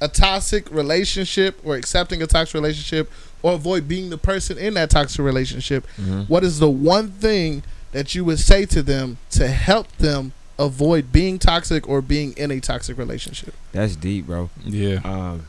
[0.00, 3.10] a toxic relationship or accepting a toxic relationship
[3.42, 5.86] or avoid being the person in that toxic relationship,
[6.28, 11.12] what is the one thing that you would say to them to help them avoid
[11.12, 13.54] being toxic or being in a toxic relationship?
[13.72, 14.50] That's deep, bro.
[14.64, 15.00] Yeah.
[15.04, 15.46] Um,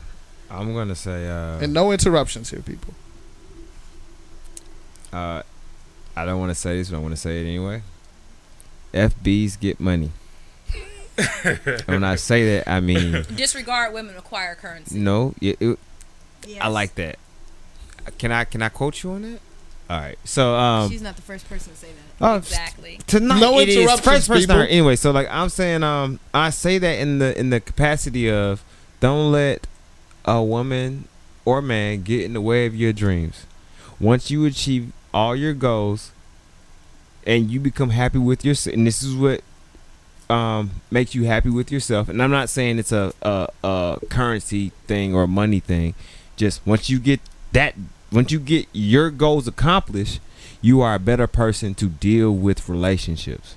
[0.50, 2.94] I'm gonna say, uh, And no interruptions here, people.
[5.12, 5.42] uh,
[6.16, 7.82] I don't want to say this, but I want to say it anyway.
[8.92, 10.10] FBs get money.
[11.86, 14.98] When I say that, I mean Disregard women acquire currency.
[14.98, 15.34] no.
[15.40, 15.78] It, it,
[16.46, 16.58] Yes.
[16.62, 17.18] I like that.
[18.18, 19.40] Can I can I quote you on that?
[19.90, 20.18] All right.
[20.24, 22.24] So um, She's not the first person to say that.
[22.26, 23.00] oh, Exactly.
[23.06, 24.48] tonight No it is interruptions, first person.
[24.48, 24.60] people.
[24.62, 28.62] Anyway, so like I'm saying, um, I say that in the in the capacity of
[29.00, 29.66] don't let
[30.26, 31.08] a woman
[31.46, 33.46] or man get in the way of your dreams.
[33.98, 36.12] Once you achieve all your goals
[37.26, 39.40] and you become happy with yourself, and this is what
[40.28, 42.10] um makes you happy with yourself.
[42.10, 45.94] And I'm not saying it's a a, a currency thing or a money thing.
[46.36, 47.20] Just once you get
[47.52, 47.74] that,
[48.12, 50.20] once you get your goals accomplished,
[50.62, 53.54] you are a better person to deal with relationships.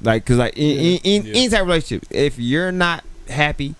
[0.00, 1.32] Like, cause like in, in, in Yeah.
[1.34, 3.74] any type of relationship, if you're not happy,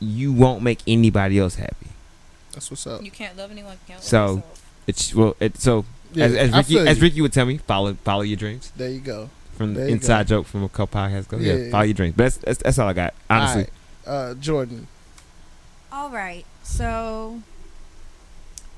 [0.00, 1.88] you won't make anybody else happy.
[2.52, 3.02] That's what's up.
[3.02, 3.72] You can't love anyone.
[3.72, 4.52] You can't love So- yourself.
[4.88, 7.00] It's well, it so Yeah, as, as Ricky as.
[7.00, 8.70] Ricky would tell me, follow follow your dreams.
[8.76, 9.30] There you go.
[9.56, 11.38] From the There you inside joke from a couple podcasts ago.
[11.38, 11.70] Yeah, Yeah, yeah.
[11.72, 12.14] follow your dreams.
[12.16, 13.14] But that's, that's that's all I got.
[13.28, 13.66] Honestly,
[14.06, 14.30] All right.
[14.30, 14.86] Uh, Jordan.
[15.90, 16.44] All right.
[16.62, 17.42] So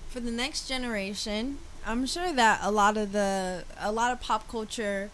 [0.08, 4.48] for the next generation, I'm sure that a lot of the a lot of pop
[4.48, 5.10] culture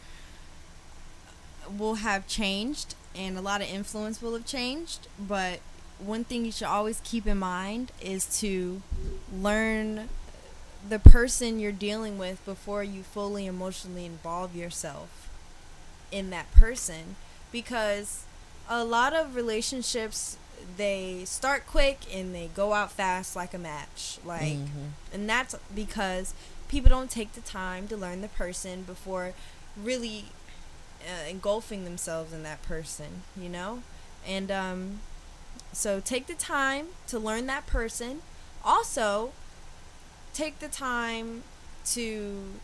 [1.78, 5.60] will have changed and a lot of influence will have changed, but
[5.98, 8.82] one thing you should always keep in mind is to
[9.32, 10.08] learn
[10.86, 15.28] the person you're dealing with before you fully emotionally involve yourself
[16.10, 17.16] in that person
[17.52, 18.24] because
[18.68, 20.36] a lot of relationships
[20.76, 24.18] they start quick and they go out fast like a match.
[24.25, 24.57] Like
[25.12, 26.34] and that's because
[26.68, 29.33] people don't take the time to learn the person before
[29.76, 30.26] really
[31.02, 33.83] uh, engulfing themselves in that person you know?
[34.26, 35.01] And um
[35.73, 38.23] so take the time to learn that person.
[38.65, 39.33] Also
[40.33, 41.43] take the time
[41.86, 42.55] to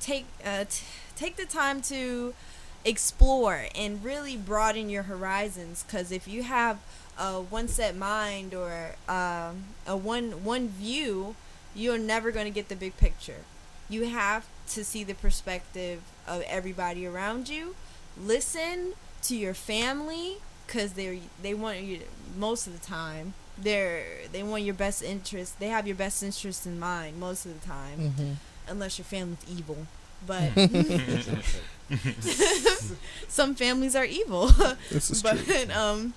[0.00, 0.84] take uh, t-
[1.16, 2.34] take the time to
[2.84, 6.78] explore and really broaden your horizons because if you have
[7.18, 11.34] a one set mind or um, a one one view
[11.74, 13.44] you're never going to get the big picture
[13.88, 17.74] you have to see the perspective of everybody around you
[18.18, 20.36] listen to your family
[20.66, 22.00] because they they want you
[22.36, 26.64] most of the time they're they want your best interest they have your best interest
[26.66, 28.32] in mind most of the time Mm-hmm.
[28.68, 29.86] unless your family's evil.
[30.26, 30.50] But
[33.28, 34.48] some families are evil.
[34.90, 35.72] This is but true.
[35.74, 36.14] um,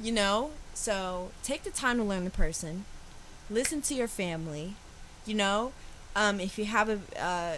[0.00, 2.84] you know, so take the time to learn the person,
[3.50, 4.74] listen to your family.
[5.26, 5.72] You know,
[6.16, 7.56] um, if you have a uh,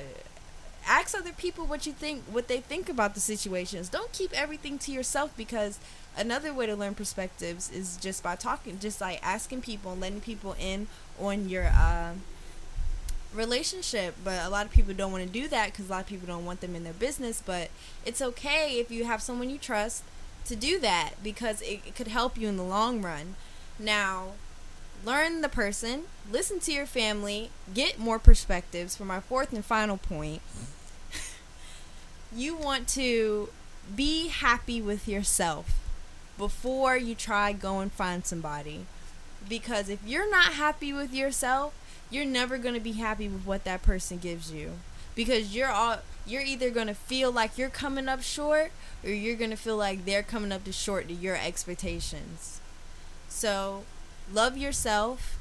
[0.87, 3.89] ask other people what you think, what they think about the situations.
[3.89, 5.79] Don't keep everything to yourself because
[6.17, 10.21] another way to learn perspectives is just by talking, just like asking people and letting
[10.21, 10.89] people in
[11.19, 12.13] on your uh,
[13.35, 14.15] relationship.
[14.23, 16.27] But a lot of people don't want to do that because a lot of people
[16.27, 17.43] don't want them in their business.
[17.45, 17.71] But
[18.05, 20.05] it's okay if you have someone you trust
[20.47, 23.37] to do that because it, it could help you in the long run.
[23.79, 24.33] Now,
[25.05, 28.97] learn the person, listen to your family, get more perspectives.
[28.97, 30.43] For my fourth and final point,
[32.35, 33.51] you want to
[33.95, 35.79] be happy with yourself
[36.39, 38.87] before you try go and find somebody.
[39.49, 41.75] Because if you're not happy with yourself,
[42.11, 44.73] you're never going to be happy with what that person gives you.
[45.15, 48.73] Because you're all you're either going to feel like you're coming up short
[49.03, 52.61] or you're going to feel like they're coming up to short to your expectations.
[53.29, 53.85] So,
[54.33, 55.39] love yourself,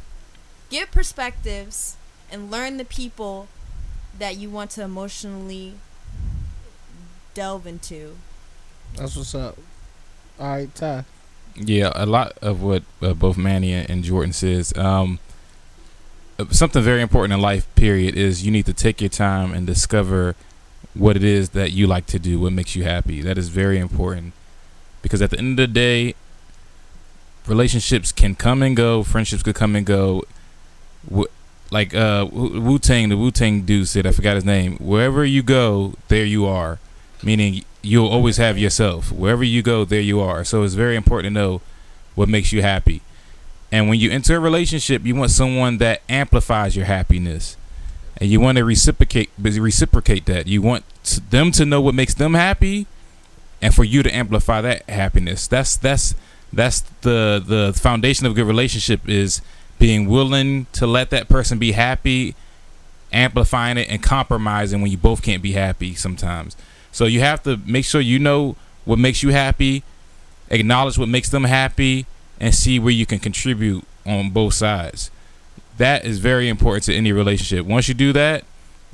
[0.70, 1.98] get perspectives,
[2.32, 3.48] and learn the people
[4.18, 5.76] that you want to emotionally
[7.34, 8.16] delve into.
[8.96, 9.58] That's what's up.
[10.40, 11.06] All right, Ty.
[11.56, 14.74] Yeah, a lot of what uh, both Manny and and Jordan says.
[14.78, 15.20] Um,
[16.52, 20.36] something very important in life, period, is you need to take your time and discover
[20.94, 23.22] what it is that you like to do, what makes you happy.
[23.22, 24.34] That is very important
[25.02, 26.16] because at the end of the day,
[27.48, 30.24] relationships can come and go, friendships could come and go.
[31.72, 34.78] Like uh, Wu Tang, the Wu Tang dude said, I forgot his name.
[34.78, 36.80] Wherever you go, there you are.
[37.24, 39.12] meaning you'll always have yourself.
[39.12, 40.44] Wherever you go, there you are.
[40.44, 41.62] So it's very important to know
[42.16, 43.02] what makes you happy.
[43.72, 47.56] And when you enter a relationship, you want someone that amplifies your happiness.
[48.18, 50.48] And you want to reciprocate reciprocate that.
[50.48, 50.84] You want
[51.30, 52.86] them to know what makes them happy
[53.62, 55.48] and for you to amplify that happiness.
[55.48, 56.16] That's that's
[56.52, 59.42] that's the the foundation of a good relationship is
[59.78, 62.36] being willing to let that person be happy,
[63.14, 66.58] amplifying it and compromising when you both can't be happy sometimes.
[66.92, 69.84] So you have to make sure you know what makes you happy,
[70.50, 72.06] acknowledge what makes them happy,
[72.40, 75.12] and see where you can contribute on both sides.
[75.78, 77.66] That is very important to any relationship.
[77.66, 78.44] Once you do that,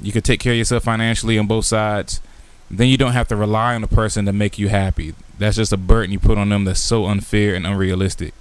[0.01, 2.21] you can take care of yourself financially on both sides.
[2.69, 5.13] Then you don't have to rely on the person to make you happy.
[5.37, 8.33] That's just a burden you put on them that's so unfair and unrealistic.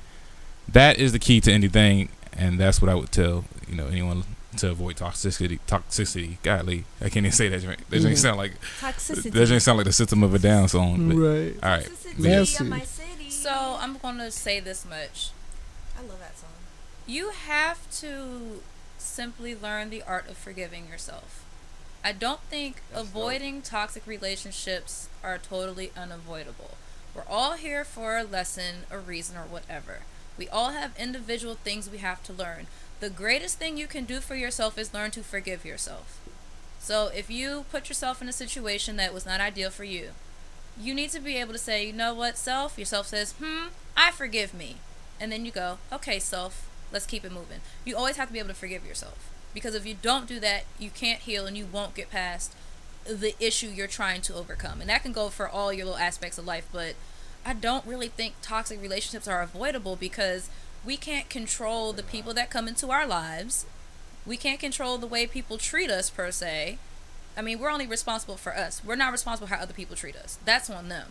[0.68, 4.24] That is the key to anything, and that's what I would tell you know anyone
[4.56, 5.58] to avoid toxicity.
[5.66, 7.60] Toxicity, godly, I can't even say that.
[7.62, 8.18] That doesn't Mhm.
[8.18, 9.22] sound like Toxicity.
[9.24, 11.08] that doesn't sound like the system of a down song.
[11.08, 11.54] But, Right.
[11.62, 12.22] All right, Toxicity
[13.44, 15.28] So I'm gonna say this much:
[15.98, 16.48] I love that song.
[17.06, 18.62] you have to
[18.96, 21.44] simply learn the art of forgiving yourself.
[22.02, 26.70] I don't think That's avoiding toxic relationships are totally unavoidable.
[27.14, 29.98] We're all here for a lesson, a reason, or whatever.
[30.38, 32.66] We all have individual things we have to learn.
[33.00, 36.18] The greatest thing you can do for yourself is learn to forgive yourself.
[36.78, 40.12] So if you put yourself in a situation that was not ideal for you,
[40.80, 42.78] you need to be able to say, you know what, self?
[42.78, 44.76] Yourself says, hmm, I forgive me.
[45.20, 47.60] And then you go, okay, self, let's keep it moving.
[47.84, 49.30] You always have to be able to forgive yourself.
[49.52, 52.54] Because if you don't do that, you can't heal and you won't get past
[53.04, 54.80] the issue you're trying to overcome.
[54.80, 56.94] And that can go for all your little aspects of life, but
[57.46, 60.48] I don't really think toxic relationships are avoidable because
[60.84, 63.66] we can't control the people that come into our lives.
[64.26, 66.78] We can't control the way people treat us per se.
[67.36, 68.82] I mean, we're only responsible for us.
[68.84, 70.38] We're not responsible for how other people treat us.
[70.44, 71.08] That's on them.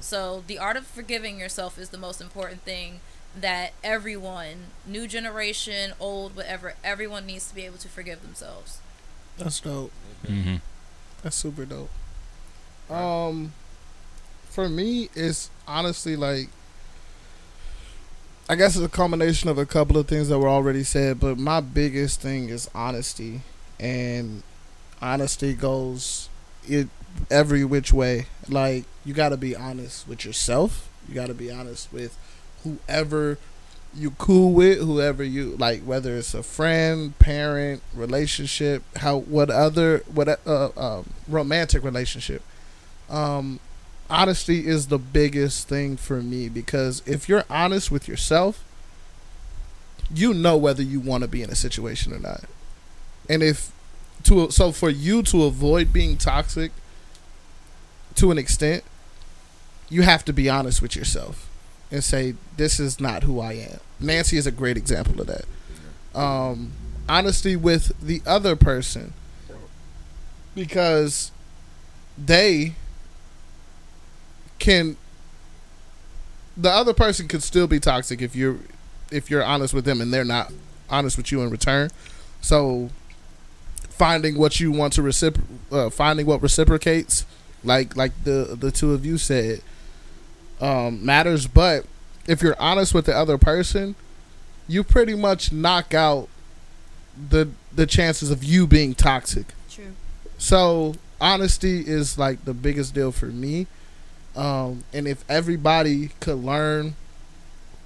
[0.00, 3.00] So the art of forgiving yourself is the most important thing
[3.38, 8.78] that everyone, new generation, old, whatever, everyone needs to be able to forgive themselves.
[9.36, 9.90] That's dope.
[10.24, 10.56] Mm-hmm.
[11.22, 11.90] That's super dope.
[12.90, 13.52] Um,
[14.48, 16.48] for me, it's honestly like,
[18.48, 21.38] I guess it's a combination of a couple of things that were already said, but
[21.38, 23.42] my biggest thing is honesty,
[23.78, 24.42] and
[25.00, 26.28] honesty goes
[26.66, 26.88] it
[27.30, 28.26] every which way.
[28.48, 30.88] Like you got to be honest with yourself.
[31.08, 32.16] You got to be honest with
[32.64, 33.38] whoever
[33.94, 40.02] you cool with, whoever you like, whether it's a friend, parent, relationship, how what other
[40.12, 42.42] what uh, um, romantic relationship.
[43.08, 43.60] Um,
[44.10, 48.62] honesty is the biggest thing for me because if you're honest with yourself,
[50.12, 52.44] you know whether you want to be in a situation or not,
[53.28, 53.72] and if
[54.24, 56.72] to so for you to avoid being toxic
[58.16, 58.84] to an extent,
[59.88, 61.48] you have to be honest with yourself
[61.90, 63.80] and say this is not who I am.
[64.00, 65.44] Nancy is a great example of that.
[66.18, 66.72] Um,
[67.08, 69.14] honesty with the other person
[70.54, 71.30] because
[72.16, 72.74] they
[74.58, 74.96] can
[76.56, 78.58] the other person could still be toxic if you're
[79.10, 80.52] if you're honest with them and they're not
[80.90, 81.90] honest with you in return.
[82.40, 82.90] So
[83.98, 87.26] finding what you want to recipro- uh, finding what reciprocates
[87.64, 89.60] like like the the two of you said
[90.60, 91.46] um, matters.
[91.46, 91.84] But
[92.26, 93.94] if you're honest with the other person,
[94.66, 96.28] you pretty much knock out
[97.30, 99.46] the the chances of you being toxic.
[99.70, 99.92] True.
[100.38, 103.66] So honesty is like the biggest deal for me.
[104.36, 106.94] Um, and if everybody could learn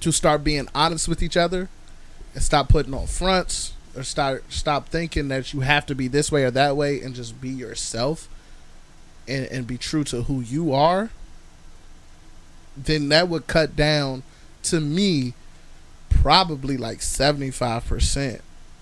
[0.01, 1.69] to start being honest with each other
[2.35, 6.33] and stop putting on fronts or start stop thinking that you have to be this
[6.33, 8.29] way or that way and just be yourself
[9.29, 11.11] and, and be true to who you are,
[12.77, 14.23] then that would cut down
[14.65, 15.35] to me
[16.11, 18.41] probably like 75%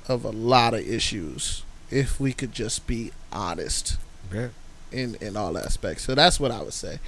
[0.09, 3.97] of a lot of issues if we could just be honest
[4.33, 4.49] Yeah.
[4.93, 6.05] in in all aspects.
[6.05, 6.99] So that's what I would say.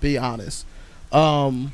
[0.00, 0.64] Be honest.
[1.10, 1.72] Um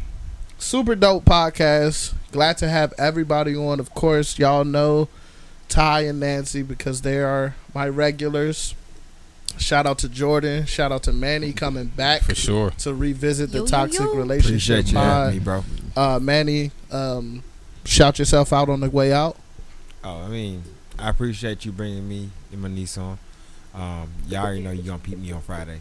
[0.59, 2.15] super dope podcast.
[2.33, 3.81] Glad to have everybody on.
[3.81, 5.09] Of course, y'all know
[5.69, 8.75] Ty and Nancy because they are my regulars.
[9.59, 10.67] Shout out to Jordan.
[10.67, 12.71] Shout out to Manny coming back for sure.
[12.79, 14.15] to revisit the Yo, yo, toxic yo.
[14.15, 15.65] relationship Appreciate you having me, bro.
[15.97, 17.43] Uh Manny, um
[17.85, 19.37] shout yourself out on the way out.
[20.05, 20.63] Oh, I mean,
[20.99, 23.19] I appreciate you bringing me and my niece on.
[23.75, 25.81] Um, y'all already know you're gonna peep me on Friday,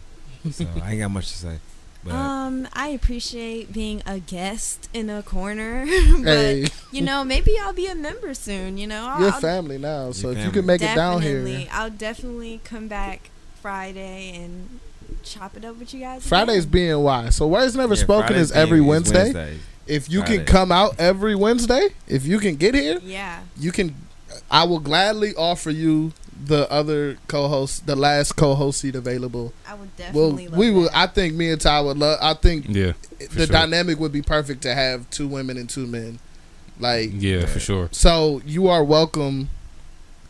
[0.50, 1.58] so I ain't got much to say.
[2.04, 5.84] But Um, I appreciate being a guest in a corner,
[6.22, 8.78] but Hey, you know, maybe I'll be a member soon.
[8.78, 11.56] You know, I'll, you're family now, so Your if you can make it down definitely,
[11.56, 14.78] here, I'll definitely come back Friday and
[15.24, 16.26] chop it up with you guys.
[16.26, 16.88] Friday's again.
[16.98, 17.32] BNY.
[17.32, 19.58] So words never Yeah, spoken Fridays is every being- Wednesday.
[19.86, 23.40] If you can come out every Wednesday, if you can get here, Yeah.
[23.58, 23.94] you can.
[24.50, 26.12] I will gladly offer you
[26.46, 29.52] the other co-host, the last co-host seat available.
[29.66, 30.48] I would Well, definitely.
[30.48, 30.90] love we would.
[30.94, 32.18] I think me and Ty would love.
[32.22, 33.46] I think Yeah, the sure.
[33.46, 36.18] dynamic would be perfect to have two women and two men.
[36.80, 37.88] Like yeah, for sure.
[37.90, 39.48] so, you are welcome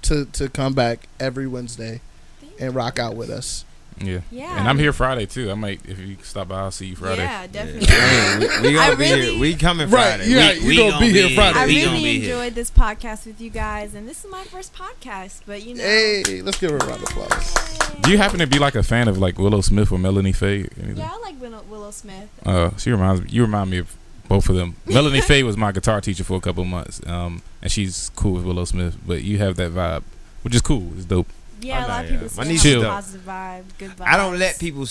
[0.03, 2.01] to to come back every Wednesday
[2.41, 2.79] Thank and you.
[2.79, 3.65] rock out with us.
[4.01, 4.21] Yeah.
[4.31, 4.59] Yeah.
[4.59, 5.51] And I'm here Friday too.
[5.51, 7.23] I might if you stop by, I'll see you Friday.
[7.23, 7.87] Yeah, definitely.
[7.89, 9.41] Yeah, we, we gonna I be really- here.
[9.41, 10.31] We coming Right, Friday.
[10.31, 11.59] yeah, we, you we gonna be here Friday.
[11.59, 12.35] I We gonna really be here.
[12.37, 15.41] enjoyed this podcast with you guys, and this is my first podcast.
[15.47, 17.55] But you know, Hey, let's give her a round of applause.
[18.03, 20.61] Do you happen to be like a fan of like Willow Smith or Melanie Faye?
[20.81, 20.97] Anything?
[20.97, 22.29] Yeah, I like Willow, Willow Smith.
[22.47, 23.29] Uh, she reminds me.
[23.31, 23.95] You remind me of
[24.29, 24.77] both of them.
[24.87, 27.01] Melanie Faye was my guitar teacher for a couple of months.
[27.07, 30.03] Um, and she's cool with Willow Smith, but you have that vibe,
[30.43, 30.93] which is cool.
[30.97, 31.27] It's dope.
[31.61, 34.07] Yeah, a lot of people My say I niece have is positive vibe, good vibes.
[34.07, 34.87] I don't let people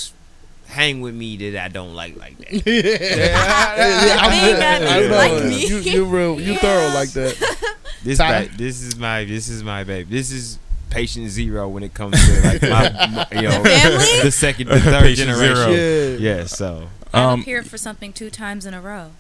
[0.68, 2.52] hang with me that I don't like like that.
[2.66, 5.66] yeah, I think that I you know like me.
[5.68, 6.58] You, you real, you Yeah.
[6.60, 7.74] thorough like that.
[8.04, 10.08] This ba- this is my this is my babe.
[10.10, 14.22] This is patient zero when it comes to like my, my you know Family?
[14.24, 15.56] the second the third Patient generation.
[15.74, 16.18] zero.
[16.20, 16.46] Yeah, Yeah.
[16.46, 19.12] So I'm Um, appeared for something two times in a row.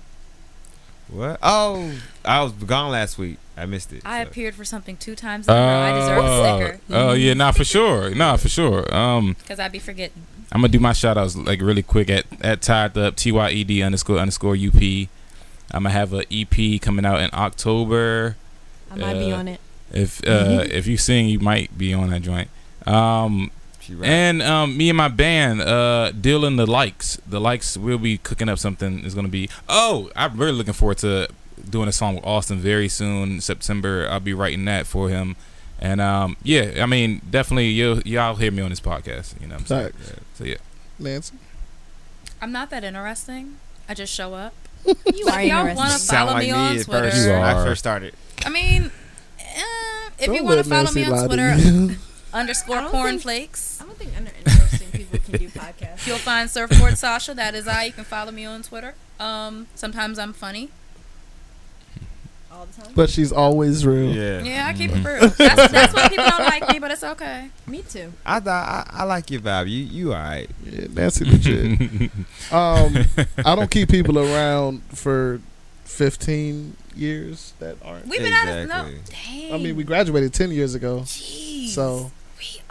[1.09, 1.40] what?
[1.42, 1.92] Oh,
[2.24, 3.38] I was gone last week.
[3.58, 4.03] I missed it.
[4.06, 4.30] I so.
[4.30, 5.61] appeared for something two times in a row.
[5.82, 8.94] I deserve a Oh, sticker oh yeah, nah, for sure, nah, for sure.
[8.95, 10.24] Um, because I'd be forgetting.
[10.52, 13.50] I'm gonna do my shout outs like really quick at at tied up T Y
[13.52, 15.10] E D underscore underscore U P.
[15.72, 18.38] I'm gonna have a EP coming out in October.
[18.92, 19.60] I might be Uh, on it.
[19.92, 22.50] If uh, if you sing, you might be on that joint.
[22.86, 24.08] Um, She right.
[24.10, 27.76] and um, me and my band, uh, Dylan the likes the likes.
[27.77, 29.03] We'll be cooking up something.
[29.03, 29.50] It's gonna be.
[29.68, 31.27] Oh, I'm really looking forward to
[31.68, 34.08] doing a song with Austin very soon, September.
[34.10, 35.36] I'll be writing that for him.
[35.80, 39.40] And um, yeah, I mean, definitely you y'all hear me on this podcast.
[39.40, 39.92] You know, what I'm saying?
[39.94, 40.14] Facts.
[40.36, 40.56] so yeah.
[41.00, 41.36] Nancy.
[42.42, 43.58] I'm not that interesting.
[43.90, 44.54] I just show up.
[44.86, 45.76] You But are if y'all interesting.
[45.76, 47.26] want to follow like me me on at Twitter, first.
[47.26, 47.64] You when I are.
[47.66, 48.14] first started.
[48.46, 48.92] I mean,
[49.40, 51.56] eh, if Don't you want to follow me on Twitter,
[52.34, 53.82] underscore I don't cornflakes.
[53.82, 56.08] I don't think uninteresting people can do podcasts.
[56.08, 57.34] You'll find Surfboard Sasha.
[57.34, 57.86] That is I.
[57.86, 58.96] You can follow me on Twitter.
[59.20, 60.70] Um, sometimes I'm funny.
[62.58, 62.92] All the time.
[62.95, 64.14] But she's always real.
[64.14, 64.42] Yeah.
[64.42, 65.30] Yeah, I keep it real.
[65.30, 67.50] That's, that's why people don't like me, but it's okay.
[67.68, 68.11] Me too.
[68.26, 69.69] I thought I, I like your vibe.
[69.69, 70.50] You you alright.
[70.64, 72.11] Yeah, Nancy legit.
[72.52, 73.06] um,
[73.45, 75.40] I don't keep people around for
[75.86, 78.08] 15 years that aren't.
[78.08, 78.90] We've been out of no.
[79.06, 79.53] Dang.
[79.53, 81.02] I mean, we graduated 10 years ago.
[81.02, 81.69] Jeez.
[81.69, 82.61] So We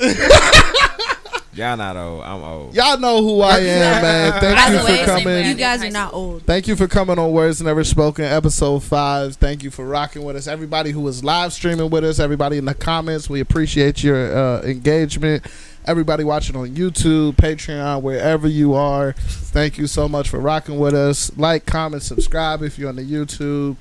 [1.54, 2.22] Y'all not old.
[2.22, 2.74] I'm old.
[2.74, 4.40] y'all know who I am, man.
[4.40, 5.46] Thank the you for same coming.
[5.46, 6.42] You guys are not old.
[6.42, 9.36] Thank you for coming on Words Never Spoken, episode five.
[9.36, 10.46] Thank you for rocking with us.
[10.46, 14.62] Everybody who was live streaming with us, everybody in the comments, we appreciate your uh,
[14.62, 15.46] engagement.
[15.86, 20.92] Everybody watching on YouTube, Patreon, wherever you are, thank you so much for rocking with
[20.94, 21.36] us.
[21.38, 23.76] Like, comment, subscribe if you're on the YouTube.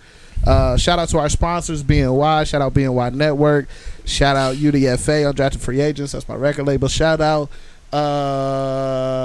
[0.46, 2.48] Uh, shout out to our sponsors, BNY.
[2.48, 3.68] Shout out BNY Network.
[4.08, 6.14] Shout out UDFA, Undrafted Free Agents.
[6.14, 6.88] That's my record label.
[6.88, 7.50] Shout out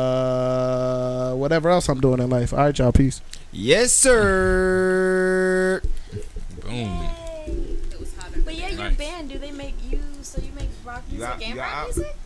[0.03, 2.53] uh, whatever else I'm doing in life.
[2.53, 2.91] All right, y'all.
[2.93, 3.21] Peace.
[3.53, 5.81] Yes, sir.
[6.63, 7.09] Boom.
[8.45, 8.97] But yeah, your Nice.
[8.97, 11.71] band, do they make you so you make rock You music got- and you rap
[11.73, 12.17] got- music?